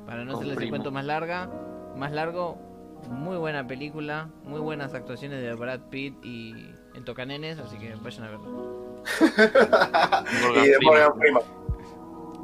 para 0.07 0.25
no 0.25 0.33
hacerles 0.35 0.59
el 0.59 0.71
cuento 0.71 0.91
más 0.91 1.05
larga, 1.05 1.51
más 1.97 2.13
largo, 2.13 2.59
muy 3.11 3.37
buena 3.37 3.67
película, 3.67 4.31
muy 4.45 4.61
buenas 4.61 4.95
actuaciones 4.95 5.41
de 5.43 5.55
Brad 5.55 5.83
Pitt 5.91 6.15
y 6.25 6.71
en 6.95 7.05
Tocanenes, 7.05 7.59
así 7.59 7.79
que 7.79 7.95
vayan 7.95 8.25
a 8.25 8.31
verlo. 8.31 8.81
Morgan 10.43 10.65
y 10.65 10.69
de 10.69 10.77
Freeman. 10.77 10.95
Morgan 10.95 11.19
Freeman. 11.19 11.43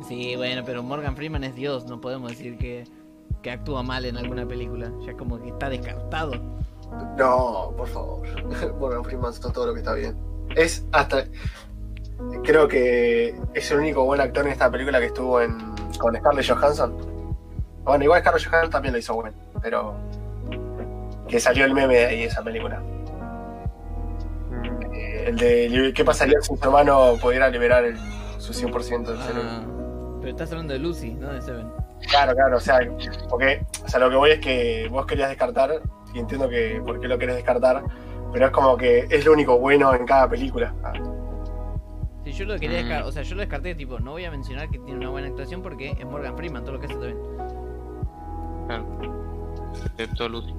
Sí, 0.07 0.37
bueno, 0.37 0.63
pero 0.65 0.83
Morgan 0.83 1.17
Freeman 1.17 1.45
es 1.45 1.55
Dios, 1.55 1.87
no 1.87 2.01
podemos 2.01 2.31
decir 2.31 2.59
que, 2.59 2.85
que 3.43 3.51
actúa 3.51 3.83
mal 3.83 4.05
en 4.05 4.17
alguna 4.17 4.47
película, 4.47 4.91
ya 5.05 5.15
como 5.15 5.41
que 5.43 5.49
está 5.49 5.69
descartado. 5.69 6.33
No, 7.17 7.75
por 7.77 7.89
favor. 7.89 8.27
Morgan 8.79 9.05
Freeman 9.05 9.33
está 9.33 9.53
todo 9.53 9.67
lo 9.67 9.73
que 9.73 9.81
está 9.81 9.95
bien. 9.95 10.17
Es 10.55 10.85
hasta. 10.93 11.25
Creo 12.45 12.67
que 12.69 13.35
es 13.55 13.71
el 13.71 13.79
único 13.79 14.05
buen 14.05 14.21
actor 14.21 14.47
en 14.47 14.53
esta 14.53 14.71
película 14.71 15.01
que 15.01 15.07
estuvo 15.07 15.41
en, 15.41 15.59
con 15.99 16.17
Scarlett 16.17 16.49
Johansson. 16.49 16.97
Bueno, 17.85 18.05
igual 18.05 18.21
Scarlett 18.21 18.47
Johansson 18.47 18.71
también 18.71 18.93
lo 18.93 18.99
hizo 18.99 19.15
bueno, 19.15 19.37
pero. 19.61 19.95
Que 21.29 21.41
salió 21.41 21.65
el 21.65 21.75
meme 21.75 21.97
de 21.97 22.07
ahí 22.07 22.23
esa 22.23 22.43
película. 22.43 22.81
El 25.27 25.37
de 25.37 25.93
qué 25.95 26.05
pasaría 26.05 26.41
si 26.41 26.57
su 26.57 26.63
hermano 26.63 27.15
pudiera 27.21 27.49
liberar 27.51 27.85
el- 27.85 27.99
su 28.39 28.53
100% 28.55 29.11
del 29.13 29.21
cerebro. 29.23 29.49
Ah, 29.51 29.63
pero 30.21 30.31
estás 30.31 30.51
hablando 30.53 30.73
de 30.73 30.79
Lucy, 30.79 31.15
no 31.15 31.33
de 31.33 31.43
Seven. 31.43 31.69
Claro, 32.09 32.35
claro, 32.35 32.57
o 32.59 32.61
sea, 32.61 32.79
porque, 33.29 33.65
o 33.85 33.89
sea, 33.89 33.99
lo 34.01 34.09
que 34.11 34.17
voy 34.17 34.31
es 34.31 34.41
que 34.41 34.89
vos 34.91 35.05
querías 35.07 35.29
descartar, 35.29 35.83
y 36.15 36.19
entiendo 36.21 36.49
que 36.49 36.81
por 36.85 37.01
qué 37.01 37.09
lo 37.09 37.19
querés 37.19 37.37
descartar, 37.37 37.83
pero 38.33 38.47
es 38.47 38.53
como 38.53 38.77
que 38.77 39.07
es 39.11 39.25
lo 39.25 39.33
único 39.33 39.59
bueno 39.59 39.93
en 39.95 40.07
cada 40.07 40.29
película. 40.29 40.73
Ah, 40.85 40.93
Si 42.25 42.33
yo 42.33 42.45
lo 42.45 42.55
quería 42.55 42.79
Mm. 42.79 42.83
descartar, 42.83 43.09
o 43.09 43.13
sea, 43.13 43.23
yo 43.23 43.35
lo 43.37 43.41
descarté, 43.41 43.75
tipo, 43.77 43.99
no 44.01 44.13
voy 44.13 44.25
a 44.25 44.31
mencionar 44.33 44.69
que 44.69 44.79
tiene 44.81 44.99
una 45.01 45.11
buena 45.11 45.29
actuación 45.29 45.63
porque 45.63 45.93
es 45.93 46.05
Morgan 46.05 46.37
Freeman, 46.37 46.63
todo 46.65 46.73
lo 46.75 46.81
que 46.81 46.87
hace 46.87 46.97
bien. 46.97 47.19
Claro. 48.67 48.85
Excepto 49.99 50.29
Lucy. 50.29 50.55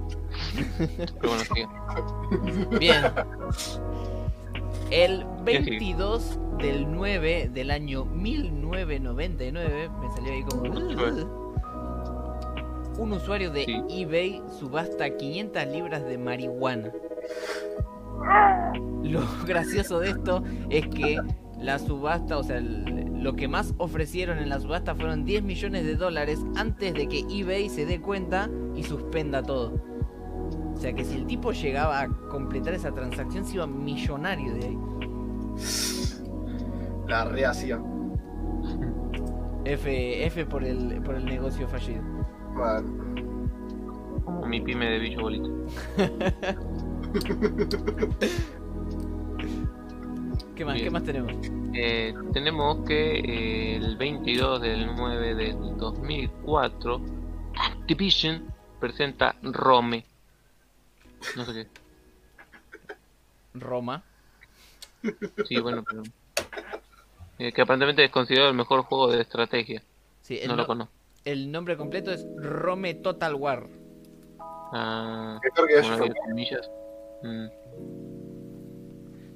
Pero 1.22 1.30
bueno. 1.30 2.80
Bien. 2.80 3.02
El 4.92 5.26
¿Qué 5.46 5.64
sigue? 5.64 5.80
22 5.80 6.40
del 6.60 6.92
9 6.92 7.52
del 7.54 7.72
año 7.72 8.06
1999, 8.06 9.90
me 10.02 10.10
salió 10.12 10.34
ahí 10.34 10.44
como... 10.44 10.64
Un 12.98 13.14
usuario 13.14 13.52
de 13.52 13.66
Sí. 13.66 13.84
eBay 13.90 14.42
subasta 14.60 15.16
500 15.16 15.68
libras 15.68 16.04
de 16.04 16.18
marihuana. 16.18 16.92
Lo 19.04 19.22
gracioso 19.46 20.00
de 20.00 20.10
esto 20.10 20.44
es 20.72 20.88
que 20.88 21.20
la 21.60 21.78
subasta, 21.78 22.38
o 22.38 22.44
sea, 22.44 22.60
lo 22.60 23.36
que 23.36 23.48
más 23.48 23.74
ofrecieron 23.78 24.40
en 24.40 24.50
la 24.50 24.60
subasta 24.60 24.96
fueron 24.96 25.26
10 25.26 25.44
millones 25.44 25.86
de 25.86 25.96
dólares 25.96 26.40
antes 26.56 26.94
de 26.96 27.08
que 27.08 27.24
eBay 27.30 27.70
se 27.70 27.86
dé 27.86 28.02
cuenta 28.02 28.50
y 28.76 28.84
suspenda 28.84 29.44
todo. 29.44 29.74
O 30.78 30.80
sea 30.80 30.94
que 30.94 31.04
si 31.04 31.16
el 31.16 31.26
tipo 31.26 31.52
llegaba 31.54 32.02
a 32.02 32.08
completar 32.08 32.76
esa 32.76 32.94
transacción 32.94 33.44
se 33.44 33.56
iba 33.56 33.66
millonario 33.66 34.54
de 34.54 34.66
ahí. 34.66 34.78
La 37.08 37.26
rehacía. 37.26 37.82
F, 39.66 40.26
F 40.28 40.46
por 40.46 40.64
el, 40.64 41.02
por 41.02 41.16
el 41.16 41.26
negocio 41.26 41.68
fallido. 41.68 42.04
Como 44.24 44.46
mi 44.46 44.62
pyme 44.62 44.86
de 44.86 45.00
Billo 45.00 45.22
Bolito. 45.22 45.50
¿Qué 50.56 50.64
más? 50.64 50.80
¿Qué 50.80 50.92
más 50.92 51.04
tenemos? 51.04 51.34
Eh, 51.74 52.14
tenemos 52.34 52.86
que 52.86 53.18
eh, 53.18 53.78
el 53.78 53.98
22 53.98 54.62
del 54.62 54.96
9 54.96 55.34
del 55.34 55.76
2004, 55.76 57.02
Activision 57.56 58.44
presenta 58.80 59.36
Rome. 59.42 60.06
No 61.36 61.46
sé 61.46 61.54
qué. 61.54 61.68
Roma. 63.54 64.04
Sí, 65.48 65.60
bueno, 65.60 65.84
pero. 65.88 66.04
eh, 67.40 67.52
que 67.52 67.62
aparentemente 67.62 68.04
es 68.04 68.12
considerado 68.12 68.50
el 68.50 68.56
mejor 68.58 68.84
juego 68.84 69.10
de 69.12 69.22
estrategia. 69.22 69.82
Sí, 70.22 70.40
No 70.46 70.50
no- 70.56 70.62
lo 70.64 70.68
conozco. 70.68 70.94
el 71.26 71.52
nombre 71.52 71.78
completo 71.78 72.12
es 72.12 72.26
Rome 72.38 72.94
Total 72.96 73.36
War. 73.36 73.68
Ah, 74.74 75.40
que. 75.42 76.60
Mm, 77.24 77.48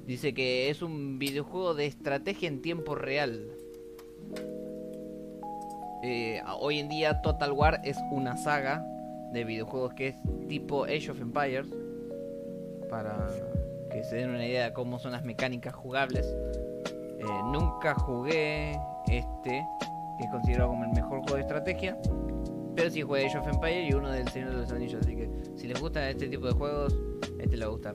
Dice 0.06 0.34
que 0.34 0.68
es 0.68 0.82
un 0.82 1.18
videojuego 1.18 1.74
de 1.74 1.86
estrategia 1.86 2.48
en 2.48 2.60
tiempo 2.60 2.94
real. 2.94 3.48
Eh, 6.04 6.42
hoy 6.58 6.80
en 6.80 6.88
día 6.88 7.22
Total 7.22 7.52
War 7.52 7.80
es 7.84 7.96
una 8.10 8.36
saga 8.36 8.84
de 9.32 9.44
videojuegos 9.44 9.94
que 9.94 10.08
es 10.08 10.16
tipo 10.48 10.84
Age 10.84 11.10
of 11.10 11.20
Empires. 11.20 11.66
Para 12.88 13.28
que 13.90 14.04
se 14.04 14.16
den 14.16 14.30
una 14.30 14.46
idea 14.46 14.66
de 14.66 14.72
cómo 14.72 14.98
son 14.98 15.12
las 15.12 15.24
mecánicas 15.24 15.74
jugables. 15.74 16.26
Eh, 17.18 17.24
nunca 17.52 17.94
jugué 17.94 18.78
este, 19.08 19.66
que 20.18 20.24
es 20.24 20.30
considerado 20.30 20.70
como 20.70 20.84
el 20.84 20.90
mejor 20.90 21.20
juego 21.20 21.34
de 21.36 21.40
estrategia. 21.42 21.98
Pero 22.74 22.90
sí 22.90 23.02
jugué 23.02 23.26
Age 23.26 23.38
of 23.38 23.48
Empires 23.48 23.90
y 23.90 23.94
uno 23.94 24.10
del 24.10 24.28
Señor 24.28 24.50
de 24.50 24.56
los 24.58 24.72
Anillos. 24.72 25.02
Así 25.02 25.16
que 25.16 25.30
si 25.56 25.68
les 25.68 25.80
gustan 25.80 26.04
este 26.04 26.28
tipo 26.28 26.46
de 26.46 26.52
juegos, 26.52 26.98
este 27.38 27.56
le 27.56 27.64
va 27.64 27.70
a 27.70 27.74
gustar. 27.74 27.94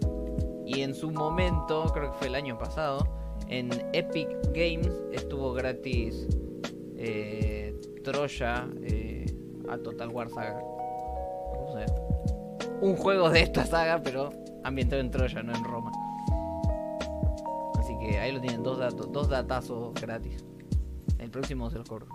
Y 0.65 0.81
en 0.81 0.93
su 0.93 1.11
momento, 1.11 1.85
creo 1.93 2.11
que 2.11 2.17
fue 2.17 2.27
el 2.27 2.35
año 2.35 2.57
pasado, 2.57 3.07
en 3.47 3.69
Epic 3.93 4.27
Games 4.53 4.91
estuvo 5.13 5.53
gratis 5.53 6.27
eh, 6.97 7.73
Troya 8.03 8.67
eh, 8.83 9.25
a 9.69 9.77
Total 9.77 10.09
War 10.09 10.29
Saga. 10.29 10.61
O 11.67 11.73
sea, 11.73 11.85
un 12.81 12.95
juego 12.95 13.29
de 13.29 13.41
esta 13.41 13.65
saga, 13.65 14.01
pero 14.03 14.29
ambientado 14.63 15.01
en 15.01 15.11
Troya, 15.11 15.41
no 15.43 15.53
en 15.55 15.63
Roma. 15.63 15.91
Así 17.79 17.93
que 17.99 18.17
ahí 18.19 18.31
lo 18.31 18.39
tienen, 18.41 18.63
dos, 18.63 18.77
datos, 18.79 19.11
dos 19.11 19.29
datazos 19.29 19.93
gratis. 19.95 20.43
El 21.19 21.29
próximo 21.31 21.69
se 21.69 21.77
los 21.79 21.87
cobro. 21.89 22.07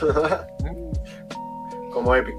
Como 1.92 2.14
Epic. 2.14 2.38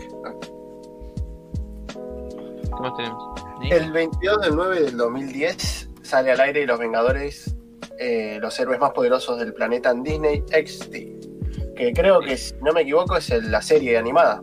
¿Qué 1.89 2.81
más 2.81 2.95
tenemos? 2.95 3.41
El 3.69 3.91
22 3.91 4.41
del 4.41 4.55
9 4.55 4.81
del 4.83 4.97
2010 4.97 5.89
sale 6.03 6.31
al 6.31 6.39
aire 6.39 6.65
Los 6.65 6.79
Vengadores, 6.79 7.55
eh, 7.99 8.37
los 8.41 8.57
héroes 8.59 8.79
más 8.79 8.91
poderosos 8.91 9.37
del 9.39 9.53
planeta 9.53 9.91
en 9.91 10.03
Disney 10.03 10.43
XD. 10.49 11.75
Que 11.75 11.91
creo 11.93 12.19
que, 12.21 12.37
si 12.37 12.53
no 12.61 12.71
me 12.73 12.81
equivoco, 12.81 13.17
es 13.17 13.29
el- 13.31 13.51
la 13.51 13.61
serie 13.61 13.97
animada. 13.97 14.41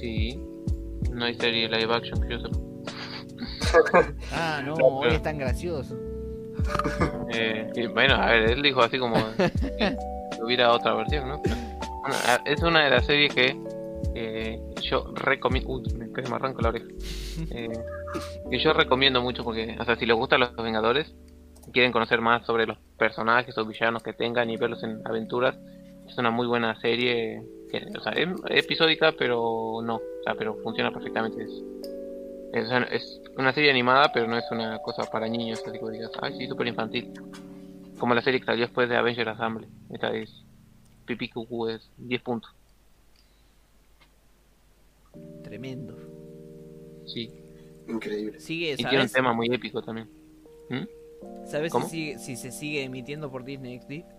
Sí. 0.00 0.40
No 1.16 1.24
hay 1.24 1.34
serie 1.34 1.68
live 1.68 1.92
action 1.94 2.20
que 2.20 2.28
yo 2.28 2.38
sepa. 2.40 2.58
Ah, 4.32 4.62
no, 4.64 4.76
No, 4.76 4.86
hoy 4.86 5.04
pero- 5.04 5.14
es 5.16 5.22
tan 5.22 5.38
gracioso. 5.38 5.96
Eh, 7.32 7.70
y 7.74 7.86
bueno, 7.86 8.14
a 8.14 8.26
ver, 8.26 8.50
él 8.50 8.62
dijo 8.62 8.82
así 8.82 8.98
como 8.98 9.14
que 9.36 9.96
hubiera 10.42 10.72
otra 10.72 10.94
versión, 10.94 11.28
¿no? 11.28 11.40
Pero, 11.42 11.56
bueno, 12.00 12.14
a- 12.26 12.42
es 12.44 12.62
una 12.62 12.84
de 12.84 12.90
las 12.90 13.06
series 13.06 13.34
que 13.34 13.56
eh, 14.14 14.60
yo 14.82 15.12
recomiendo. 15.14 15.70
Uy, 15.70 15.82
me, 15.94 16.06
me 16.06 16.34
arranco 16.36 16.62
la 16.62 16.68
oreja. 16.70 16.86
Eh, 17.50 17.68
que 18.50 18.58
yo 18.58 18.72
recomiendo 18.72 19.20
mucho 19.22 19.44
porque, 19.44 19.76
o 19.78 19.84
sea, 19.84 19.96
si 19.96 20.06
les 20.06 20.16
gustan 20.16 20.40
los 20.40 20.54
Vengadores, 20.56 21.14
y 21.68 21.72
quieren 21.72 21.92
conocer 21.92 22.20
más 22.20 22.46
sobre 22.46 22.66
los 22.66 22.78
personajes 22.98 23.56
o 23.58 23.64
villanos 23.66 24.02
que 24.02 24.12
tengan 24.12 24.48
y 24.50 24.56
verlos 24.56 24.82
en 24.82 25.00
aventuras, 25.04 25.56
es 26.08 26.16
una 26.18 26.30
muy 26.30 26.46
buena 26.46 26.78
serie. 26.80 27.42
O 27.96 28.00
sea, 28.00 28.12
es 28.12 28.28
episódica, 28.50 29.12
pero 29.12 29.80
no, 29.82 29.96
o 29.96 30.22
sea, 30.24 30.34
pero 30.34 30.54
funciona 30.62 30.90
perfectamente. 30.92 31.42
Es, 31.42 31.50
es, 32.52 32.70
es 32.90 33.20
una 33.36 33.52
serie 33.52 33.70
animada, 33.70 34.12
pero 34.12 34.26
no 34.26 34.38
es 34.38 34.44
una 34.50 34.78
cosa 34.78 35.04
para 35.04 35.28
niños, 35.28 35.62
así 35.66 35.78
que 35.78 35.90
digas, 35.90 36.10
ay, 36.20 36.36
sí, 36.38 36.46
súper 36.46 36.68
infantil. 36.68 37.12
Como 37.98 38.14
la 38.14 38.22
serie 38.22 38.40
que 38.40 38.46
salió 38.46 38.64
después 38.64 38.88
de 38.88 38.96
Avenger 38.96 39.28
Assemble. 39.28 39.66
Esta 39.90 40.14
es 40.14 40.30
Pipi 41.06 41.28
Cucú, 41.28 41.68
es 41.68 41.90
10 41.98 42.22
puntos. 42.22 42.50
Tremendo. 45.42 45.96
Sí. 47.06 47.30
Increíble. 47.88 48.40
Sigue, 48.40 48.72
Y 48.72 48.76
tiene 48.76 48.94
un 48.94 49.00
¿sabes? 49.00 49.12
tema 49.12 49.32
muy 49.32 49.48
épico 49.52 49.80
también. 49.82 50.08
¿Sabes 51.46 51.72
si, 51.88 52.18
si 52.18 52.36
se 52.36 52.50
sigue 52.50 52.82
emitiendo 52.82 53.30
por 53.30 53.44
Disney 53.44 53.78
XD? 53.80 54.15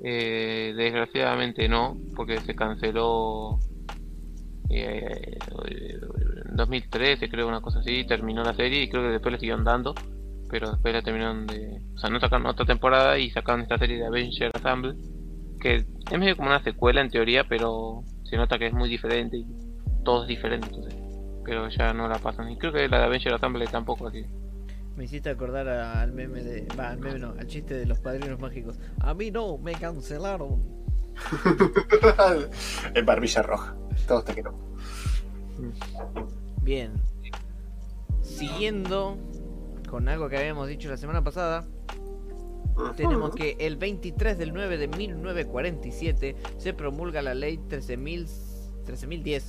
Eh, 0.00 0.74
desgraciadamente 0.76 1.68
no, 1.68 1.96
porque 2.14 2.38
se 2.40 2.54
canceló 2.54 3.58
eh, 4.70 5.38
en 6.50 6.56
2013, 6.56 7.28
creo, 7.28 7.48
una 7.48 7.60
cosa 7.60 7.80
así. 7.80 8.04
Terminó 8.06 8.44
la 8.44 8.54
serie 8.54 8.82
y 8.82 8.88
creo 8.88 9.02
que 9.02 9.10
después 9.10 9.32
le 9.32 9.38
siguieron 9.38 9.64
dando. 9.64 9.94
Pero 10.50 10.70
después 10.70 10.94
la 10.94 11.02
terminaron 11.02 11.46
de. 11.46 11.80
O 11.94 11.98
sea, 11.98 12.10
no 12.10 12.20
sacaron 12.20 12.46
otra 12.46 12.64
temporada 12.64 13.18
y 13.18 13.30
sacaron 13.30 13.62
esta 13.62 13.78
serie 13.78 13.98
de 13.98 14.06
Avenger 14.06 14.50
Assemble. 14.54 14.94
Que 15.60 15.76
es 15.76 16.18
medio 16.18 16.36
como 16.36 16.48
una 16.48 16.62
secuela 16.62 17.00
en 17.00 17.10
teoría, 17.10 17.44
pero 17.44 18.02
se 18.24 18.36
nota 18.36 18.58
que 18.58 18.68
es 18.68 18.72
muy 18.72 18.88
diferente 18.88 19.38
y 19.38 19.46
todo 20.04 20.22
es 20.22 20.28
diferente. 20.28 20.68
Entonces, 20.68 20.94
pero 21.44 21.68
ya 21.68 21.92
no 21.92 22.08
la 22.08 22.18
pasan. 22.18 22.50
Y 22.50 22.56
creo 22.56 22.72
que 22.72 22.88
la 22.88 22.98
de 22.98 23.04
Avenger 23.04 23.34
Assemble 23.34 23.66
tampoco 23.66 24.06
así. 24.06 24.24
Me 24.98 25.04
hiciste 25.04 25.30
acordar 25.30 25.68
a- 25.68 26.00
al 26.02 26.10
meme 26.12 26.42
de. 26.42 26.66
Va, 26.76 26.88
al 26.88 26.98
meme 26.98 27.20
no, 27.20 27.28
al 27.38 27.46
chiste 27.46 27.74
de 27.74 27.86
los 27.86 28.00
padrinos 28.00 28.40
mágicos. 28.40 28.80
A 28.98 29.14
mí 29.14 29.30
no, 29.30 29.56
me 29.56 29.70
cancelaron. 29.72 30.60
el 32.94 33.04
barbilla 33.04 33.42
roja. 33.42 33.76
Todos 34.08 34.24
te 34.24 34.34
quiero. 34.34 34.58
Bien. 36.62 36.94
Siguiendo 38.22 39.16
con 39.88 40.08
algo 40.08 40.28
que 40.28 40.36
habíamos 40.36 40.66
dicho 40.66 40.88
la 40.88 40.96
semana 40.96 41.22
pasada, 41.22 41.64
tenemos 42.96 43.36
que 43.36 43.56
el 43.60 43.76
23 43.76 44.36
del 44.36 44.52
9 44.52 44.78
de 44.78 44.88
1947 44.88 46.34
se 46.56 46.74
promulga 46.74 47.22
la 47.22 47.34
ley 47.34 47.56
13.000 47.56 48.26
13.010, 48.84 49.42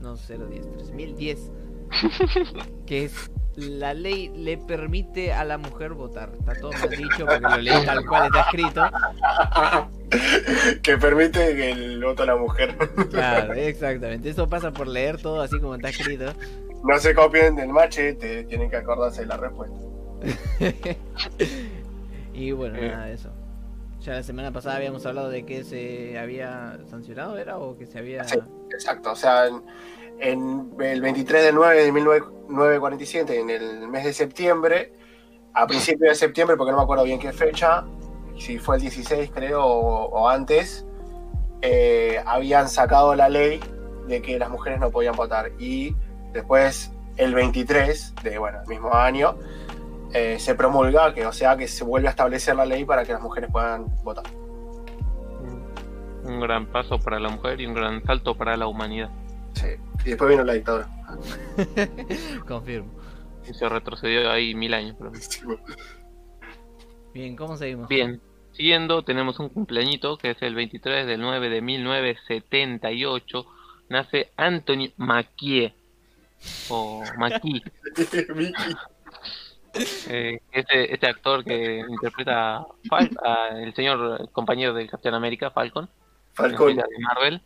no 0.00 0.16
010, 0.16 0.66
13.010, 0.90 2.76
que 2.86 3.04
es 3.04 3.30
la 3.56 3.94
ley 3.94 4.30
le 4.36 4.58
permite 4.58 5.32
a 5.32 5.44
la 5.44 5.58
mujer 5.58 5.94
votar. 5.94 6.30
Está 6.38 6.54
todo 6.54 6.72
mal 6.72 6.90
dicho 6.90 7.24
porque 7.26 7.40
lo 7.40 7.56
leí 7.56 7.84
tal 7.86 8.06
cual 8.06 8.26
está 8.26 8.40
escrito. 8.42 8.82
que 10.82 10.98
permite 10.98 11.56
que 11.56 11.70
el 11.72 12.04
voto 12.04 12.22
a 12.22 12.26
la 12.26 12.36
mujer 12.36 12.76
Claro, 13.10 13.52
exactamente. 13.54 14.28
Eso 14.30 14.48
pasa 14.48 14.72
por 14.72 14.86
leer 14.86 15.20
todo 15.20 15.40
así 15.40 15.58
como 15.58 15.74
está 15.74 15.88
escrito. 15.88 16.32
no 16.84 16.98
se 16.98 17.14
copien 17.14 17.56
del 17.56 17.68
machete, 17.68 18.44
tienen 18.44 18.70
que 18.70 18.76
acordarse 18.76 19.22
de 19.22 19.26
la 19.26 19.36
respuesta. 19.36 19.76
y 22.34 22.52
bueno, 22.52 22.76
Eh. 22.76 22.88
nada 22.90 23.06
de 23.06 23.14
eso. 23.14 23.30
Ya 24.00 24.12
la 24.14 24.22
semana 24.22 24.52
pasada 24.52 24.76
habíamos 24.76 25.04
hablado 25.06 25.30
de 25.30 25.44
que 25.44 25.64
se 25.64 26.16
había 26.18 26.78
sancionado, 26.88 27.36
¿era? 27.38 27.58
O 27.58 27.76
que 27.76 27.86
se 27.86 27.98
había... 27.98 28.22
Sí. 28.24 28.38
Exacto, 28.72 29.12
o 29.12 29.16
sea, 29.16 29.46
en, 29.48 29.62
en 30.20 30.72
el 30.80 31.00
23 31.00 31.44
del 31.44 31.54
9 31.54 31.84
de 31.84 31.92
1947, 31.92 33.40
en 33.40 33.50
el 33.50 33.88
mes 33.88 34.04
de 34.04 34.12
septiembre, 34.12 34.92
a 35.54 35.66
principios 35.66 36.10
de 36.10 36.14
septiembre, 36.14 36.56
porque 36.56 36.72
no 36.72 36.78
me 36.78 36.84
acuerdo 36.84 37.04
bien 37.04 37.18
qué 37.18 37.32
fecha, 37.32 37.84
si 38.38 38.58
fue 38.58 38.76
el 38.76 38.82
16 38.82 39.30
creo 39.32 39.64
o, 39.64 40.06
o 40.06 40.28
antes, 40.28 40.86
eh, 41.62 42.22
habían 42.26 42.68
sacado 42.68 43.14
la 43.14 43.28
ley 43.28 43.60
de 44.06 44.22
que 44.22 44.38
las 44.38 44.50
mujeres 44.50 44.78
no 44.78 44.90
podían 44.90 45.16
votar. 45.16 45.52
Y 45.58 45.94
después, 46.32 46.92
el 47.16 47.34
23 47.34 48.14
de, 48.22 48.38
bueno, 48.38 48.60
el 48.62 48.68
mismo 48.68 48.92
año, 48.94 49.36
eh, 50.12 50.38
se 50.38 50.54
promulga, 50.54 51.12
que 51.14 51.26
o 51.26 51.32
sea 51.32 51.56
que 51.56 51.68
se 51.68 51.84
vuelve 51.84 52.08
a 52.08 52.10
establecer 52.10 52.54
la 52.56 52.66
ley 52.66 52.84
para 52.84 53.04
que 53.04 53.12
las 53.12 53.22
mujeres 53.22 53.50
puedan 53.50 53.86
votar. 54.02 54.24
Un 56.24 56.40
gran 56.40 56.66
paso 56.66 56.98
para 56.98 57.20
la 57.20 57.28
mujer 57.28 57.60
y 57.60 57.66
un 57.66 57.74
gran 57.74 58.02
salto 58.04 58.36
para 58.36 58.56
la 58.56 58.66
humanidad. 58.66 59.10
Sí. 59.56 59.66
Y 60.04 60.10
después 60.10 60.30
vino 60.30 60.44
la 60.44 60.52
dictadura. 60.54 60.88
Confirmo. 62.46 62.90
Y 63.48 63.54
se 63.54 63.68
retrocedió 63.68 64.30
ahí 64.30 64.54
mil 64.54 64.74
años. 64.74 64.96
pero- 64.98 65.12
Bien, 67.14 67.34
¿cómo 67.36 67.56
seguimos? 67.56 67.88
Bien, 67.88 68.20
siguiendo, 68.52 69.02
tenemos 69.02 69.38
un 69.40 69.48
cumpleañito 69.48 70.18
que 70.18 70.30
es 70.32 70.42
el 70.42 70.54
23 70.54 71.06
del 71.06 71.20
9 71.20 71.48
de 71.48 71.62
1978. 71.62 73.46
Nace 73.88 74.30
Anthony 74.36 74.92
Mackie. 74.96 75.72
O 76.68 77.02
Mackie. 77.18 77.62
Vicky. 78.34 78.76
Eh, 80.08 80.40
este, 80.52 80.92
este 80.94 81.06
actor 81.06 81.44
que 81.44 81.84
interpreta 81.88 82.56
a 82.58 82.66
Fal- 82.90 83.16
a 83.24 83.58
el 83.60 83.74
señor 83.74 84.30
compañero 84.32 84.72
del 84.74 84.90
Capitán 84.90 85.14
América, 85.14 85.50
Falcon, 85.50 85.88
la 86.38 86.48
de 86.48 86.98
Marvel, 86.98 87.42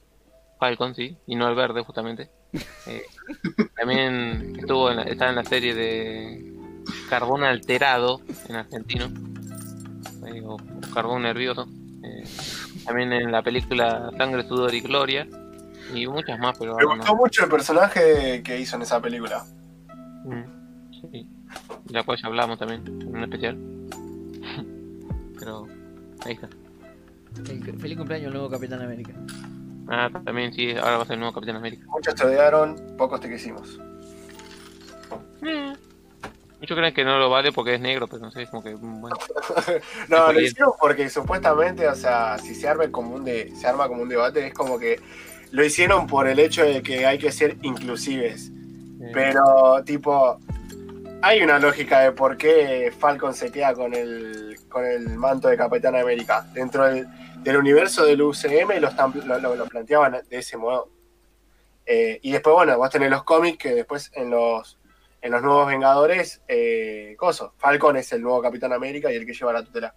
Falcon, 0.61 0.94
sí, 0.94 1.16
y 1.27 1.35
no 1.35 1.49
el 1.49 1.57
verde, 1.57 1.83
justamente. 1.83 2.31
Eh, 2.87 3.03
también 3.77 4.55
estuvo 4.59 4.90
en 4.90 4.99
la- 4.99 5.03
está 5.05 5.29
en 5.31 5.37
la 5.37 5.44
serie 5.44 5.75
de 5.75 6.53
Carbón 7.09 7.42
Alterado 7.44 8.20
en 8.49 8.57
argentino, 8.57 9.07
eh, 10.27 10.42
o, 10.44 10.55
o 10.55 10.59
Carbón 10.94 11.23
Nervioso. 11.23 11.66
Eh, 12.05 12.25
también 12.85 13.12
en 13.12 13.33
la 13.33 13.42
película 13.42 14.11
Sangre, 14.16 14.46
Sudor 14.46 14.75
y 14.75 14.81
Gloria, 14.81 15.27
y 15.94 16.07
muchas 16.07 16.38
más, 16.38 16.57
pero 16.59 16.77
Me 16.77 16.85
gustó 16.85 17.12
no. 17.12 17.16
mucho 17.16 17.44
el 17.44 17.51
personaje 17.51 18.42
que 18.44 18.61
hizo 18.61 18.77
en 18.77 18.83
esa 18.83 19.01
película. 19.01 19.44
Mm, 20.25 21.01
sí. 21.01 21.27
De 21.87 21.92
la 21.94 22.03
cual 22.05 22.18
ya 22.20 22.29
hablamos 22.29 22.59
también, 22.59 22.83
en 22.87 23.09
un 23.16 23.23
especial. 23.25 23.59
Pero 25.38 25.66
ahí 26.25 26.35
está. 26.35 26.49
El- 27.51 27.79
feliz 27.81 27.96
cumpleaños 27.96 28.27
al 28.29 28.33
nuevo 28.35 28.51
Capitán 28.51 28.83
América. 28.83 29.12
Ah, 29.90 30.09
también 30.24 30.53
sí, 30.53 30.70
ahora 30.76 30.98
va 30.98 31.03
a 31.03 31.07
ser 31.07 31.14
el 31.14 31.20
nuevo 31.20 31.35
Capitán 31.35 31.57
América. 31.57 31.85
Muchos 31.88 32.14
te 32.14 32.24
odiaron, 32.24 32.76
pocos 32.96 33.20
te 33.20 33.29
quisimos. 33.29 33.81
Eh, 35.42 35.72
Muchos 36.61 36.76
creen 36.76 36.92
que 36.92 37.05
no 37.05 37.18
lo 37.18 37.31
vale 37.31 37.53
porque 37.53 37.74
es 37.74 37.81
negro, 37.81 38.07
pero 38.07 38.20
no 38.20 38.31
sé, 38.31 38.42
es 38.42 38.50
como 38.50 38.62
que, 38.62 38.76
mm, 38.76 39.00
bueno. 39.00 39.16
No, 40.09 40.33
lo 40.33 40.40
hicieron 40.40 40.72
porque 40.79 41.09
supuestamente, 41.09 41.88
o 41.88 41.94
sea, 41.94 42.38
si 42.38 42.55
se 42.55 42.68
arma 42.68 42.88
como 42.90 43.14
un 43.16 43.24
de, 43.24 43.50
se 43.57 43.66
arma 43.66 43.88
como 43.88 44.03
un 44.03 44.09
debate, 44.09 44.46
es 44.46 44.55
como 44.55 44.79
que 44.79 45.00
lo 45.50 45.64
hicieron 45.64 46.07
por 46.07 46.29
el 46.29 46.38
hecho 46.38 46.62
de 46.62 46.83
que 46.83 47.07
hay 47.07 47.18
que 47.18 47.33
ser 47.33 47.57
inclusives. 47.62 48.50
eh, 49.00 49.11
Pero, 49.12 49.83
tipo, 49.85 50.38
hay 51.22 51.42
una 51.42 51.59
lógica 51.59 52.00
de 52.00 52.12
por 52.12 52.37
qué 52.37 52.92
Falcon 52.96 53.35
se 53.35 53.50
queda 53.50 53.74
con 53.74 53.94
el, 53.94 54.57
con 54.68 54.85
el 54.85 55.09
manto 55.16 55.48
de 55.48 55.57
Capitán 55.57 55.96
América. 55.96 56.46
Dentro 56.53 56.85
del, 56.85 57.09
del 57.42 57.57
universo 57.57 58.05
del 58.05 58.22
UCM 58.22 58.81
lo, 58.81 58.88
están- 58.88 59.12
lo, 59.26 59.38
lo- 59.38 59.57
lo 59.57 59.66
planteaban 59.66 60.12
de 60.29 60.38
ese 60.38 60.57
modo. 60.57 60.88
Eh, 61.87 62.18
y 62.22 62.33
después, 62.33 62.55
bueno, 62.55 62.76
vos 62.76 62.90
tenés 62.90 63.11
los 63.11 63.24
cómics 63.24 63.59
que 63.59 63.74
después 63.74 64.11
en 64.14 64.31
los, 64.31 64.79
en 65.22 65.33
los 65.33 65.42
nuevos 65.42 65.66
Vengadores, 65.66 66.40
eh, 66.48 67.14
coso, 67.18 67.55
Falcon 67.59 67.96
es 67.96 68.12
el 68.12 68.22
nuevo 68.22 68.40
Capitán 68.42 68.72
América 68.72 69.11
y 69.12 69.16
el 69.16 69.26
que 69.26 69.35
lleva 69.35 69.53
la 69.53 69.64
tutela. 69.64 69.94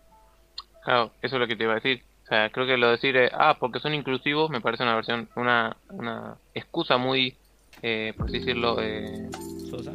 Claro, 0.83 1.11
eso 1.21 1.35
es 1.35 1.39
lo 1.39 1.47
que 1.47 1.55
te 1.55 1.63
iba 1.63 1.73
a 1.73 1.75
decir. 1.75 2.03
O 2.23 2.25
sea, 2.25 2.49
creo 2.49 2.65
que 2.65 2.77
lo 2.77 2.87
de 2.87 2.91
decir, 2.93 3.15
eh, 3.17 3.29
ah, 3.33 3.57
porque 3.59 3.79
son 3.79 3.93
inclusivos, 3.93 4.49
me 4.49 4.61
parece 4.61 4.83
una 4.83 4.95
versión, 4.95 5.29
una, 5.35 5.75
una 5.89 6.37
excusa 6.53 6.97
muy, 6.97 7.37
eh, 7.81 8.13
por 8.17 8.27
así 8.27 8.39
decirlo, 8.39 8.77
eh, 8.81 9.29
Sosa. 9.69 9.91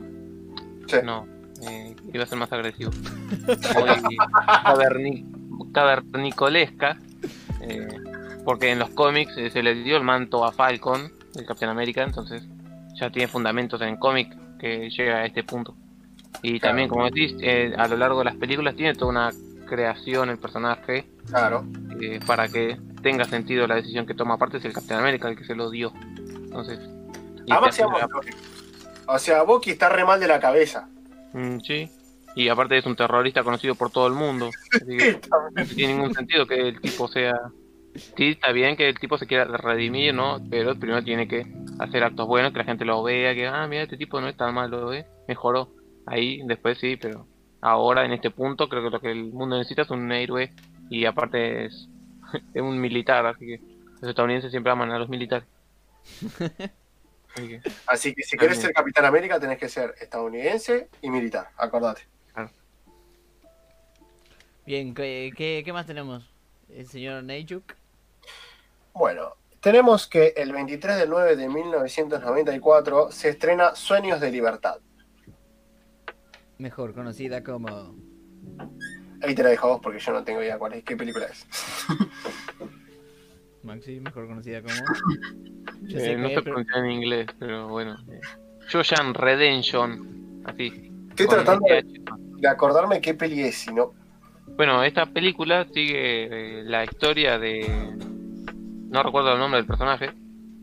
Sí. 0.87 0.97
no, 1.03 1.27
eh, 1.69 1.97
iba 2.13 2.23
a 2.25 2.27
ser 2.27 2.39
más 2.39 2.53
agresivo. 2.53 2.91
Muy 3.47 3.89
caverni- 4.65 5.73
cavernicolesca, 5.73 6.97
eh, 7.61 7.89
porque 8.45 8.71
en 8.71 8.79
los 8.79 8.91
cómics 8.91 9.37
eh, 9.37 9.51
se 9.51 9.63
le 9.63 9.75
dio 9.75 9.97
el 9.97 10.03
manto 10.05 10.45
a 10.45 10.53
Falcon, 10.53 11.13
el 11.37 11.45
Capitán 11.47 11.71
América, 11.71 12.03
entonces 12.03 12.43
ya 12.95 13.11
tiene 13.11 13.29
fundamentos 13.29 13.81
en 13.83 13.97
cómic 13.97 14.35
que 14.59 14.91
llega 14.91 15.19
a 15.19 15.27
este 15.27 15.45
punto. 15.45 15.75
Y 16.43 16.59
Claro. 16.59 16.71
también, 16.71 16.89
como 16.89 17.05
decís, 17.07 17.35
eh, 17.41 17.75
a 17.77 17.89
lo 17.89 17.97
largo 17.97 18.19
de 18.21 18.27
las 18.27 18.37
películas 18.37 18.75
tiene 18.77 18.95
toda 18.95 19.11
una 19.11 19.31
creación 19.67 20.31
el 20.31 20.39
personaje 20.39 21.07
Claro. 21.29 21.65
eh, 22.01 22.21
para 22.27 22.49
que 22.49 22.79
tenga 23.03 23.25
sentido 23.25 23.67
la 23.67 23.77
decisión 23.77 24.07
que 24.07 24.15
toma. 24.15 24.35
Aparte 24.35 24.57
es 24.59 24.65
el 24.65 24.73
Capitán 24.73 25.01
América 25.01 25.29
el 25.29 25.37
que 25.37 25.45
se 25.45 25.55
lo 25.55 25.71
dio. 25.71 25.93
Entonces, 26.17 26.79
Además, 27.51 27.79
la-. 27.79 28.09
O 29.07 29.19
sea, 29.19 29.43
Bucky 29.43 29.71
está 29.71 29.89
re 29.89 30.05
mal 30.05 30.21
de 30.21 30.29
la 30.29 30.39
cabeza. 30.41 30.89
Mm, 31.33 31.59
sí. 31.61 31.91
Y 32.39 32.49
aparte 32.51 32.79
es 32.79 32.87
un 32.87 32.95
terrorista 32.95 33.43
conocido 33.43 33.75
por 33.75 33.91
todo 33.91 34.07
el 34.07 34.13
mundo. 34.13 34.51
Así 34.73 34.97
que 34.97 35.21
no 35.57 35.65
tiene 35.75 35.95
ningún 35.95 36.15
sentido 36.15 36.47
que 36.47 36.69
el 36.69 36.81
tipo 36.81 37.09
sea... 37.09 37.35
Sí, 37.97 38.29
está 38.29 38.53
bien 38.53 38.77
que 38.77 38.89
el 38.89 38.97
tipo 38.97 39.19
se 39.19 39.27
quiera 39.27 39.45
redimir, 39.45 40.15
¿no? 40.15 40.41
Pero 40.49 40.79
primero 40.79 41.03
tiene 41.03 41.27
que 41.27 41.45
hacer 41.81 42.05
actos 42.05 42.29
buenos, 42.29 42.53
que 42.53 42.59
la 42.59 42.65
gente 42.65 42.85
lo 42.85 43.03
vea, 43.03 43.35
que, 43.35 43.49
ah, 43.49 43.67
mira, 43.67 43.83
este 43.83 43.97
tipo 43.97 44.21
no 44.21 44.29
es 44.29 44.37
tan 44.37 44.55
malo, 44.55 44.95
¿eh? 44.95 45.05
Mejoró. 45.27 45.71
Ahí, 46.07 46.41
después 46.45 46.79
sí, 46.79 46.97
pero 46.97 47.27
ahora, 47.61 48.05
en 48.05 48.13
este 48.13 48.31
punto, 48.31 48.69
creo 48.69 48.85
que 48.85 48.91
lo 48.91 49.01
que 49.01 49.11
el 49.11 49.33
mundo 49.33 49.59
necesita 49.59 49.83
es 49.83 49.91
un 49.91 50.13
héroe 50.13 50.53
y 50.91 51.07
aparte 51.07 51.65
es, 51.65 51.89
es 52.55 52.63
un 52.63 52.81
militar, 52.81 53.27
así 53.27 53.47
que 53.47 53.61
los 54.01 54.11
estadounidenses 54.11 54.53
siempre 54.53 54.71
aman 54.71 54.93
a 54.93 54.99
los 55.01 55.09
militares. 55.09 55.49
Así 57.35 57.49
que, 57.49 57.61
Así 57.87 58.15
que 58.15 58.23
si 58.23 58.37
querés 58.37 58.59
ser 58.59 58.73
Capitán 58.73 59.05
América, 59.05 59.39
tenés 59.39 59.59
que 59.59 59.69
ser 59.69 59.95
estadounidense 60.01 60.89
y 61.03 61.11
militar. 61.11 61.51
Acordate. 61.57 62.03
Bien, 64.69 64.93
¿qué, 64.93 65.33
qué, 65.35 65.63
qué 65.65 65.73
más 65.73 65.87
tenemos? 65.87 66.31
El 66.69 66.87
señor 66.87 67.25
Neyjuk. 67.25 67.73
Bueno, 68.93 69.33
tenemos 69.61 70.07
que 70.07 70.35
el 70.37 70.53
23 70.53 70.99
del 70.99 71.09
9 71.09 71.37
de 71.37 71.49
1994 71.49 73.11
se 73.11 73.31
estrena 73.31 73.75
Sueños 73.75 74.21
de 74.21 74.31
Libertad. 74.31 74.77
Mejor 76.59 76.93
conocida 76.93 77.43
como. 77.43 77.97
Ahí 79.23 79.35
te 79.35 79.43
la 79.43 79.49
dejo 79.49 79.69
a 79.69 79.71
vos 79.71 79.81
porque 79.83 80.01
yo 80.01 80.13
no 80.13 80.23
tengo 80.23 80.43
idea 80.43 80.59
cuál 80.59 80.75
es, 80.75 80.85
qué 80.85 80.99
película 80.99 81.25
es. 81.25 81.47
Maxi, 83.63 84.01
mejor 84.01 84.27
conocida 84.27 84.61
como. 84.61 84.75
Yo 85.85 85.97
eh, 85.97 86.01
sé 86.03 86.17
no 86.19 86.29
que, 86.29 86.35
se 86.35 86.43
pero- 86.43 86.57
pronuncia 86.57 86.77
en 86.77 86.91
inglés, 86.91 87.27
pero 87.39 87.69
bueno. 87.69 87.97
Shoshan 88.69 89.15
Redemption, 89.15 90.43
así. 90.45 90.93
Estoy 91.09 91.27
tratando 91.27 91.67
de, 91.71 91.87
de 92.37 92.49
acordarme 92.49 93.01
qué 93.01 93.15
peli 93.15 93.45
es, 93.45 93.57
si 93.57 93.73
no. 93.73 93.95
Bueno, 94.59 94.83
esta 94.83 95.07
película 95.07 95.65
sigue 95.73 96.61
eh, 96.61 96.65
la 96.65 96.85
historia 96.85 97.39
de. 97.39 97.97
No 98.91 99.03
recuerdo 99.03 99.33
el 99.33 99.39
nombre 99.39 99.59
del 99.61 99.67
personaje. 99.67 100.11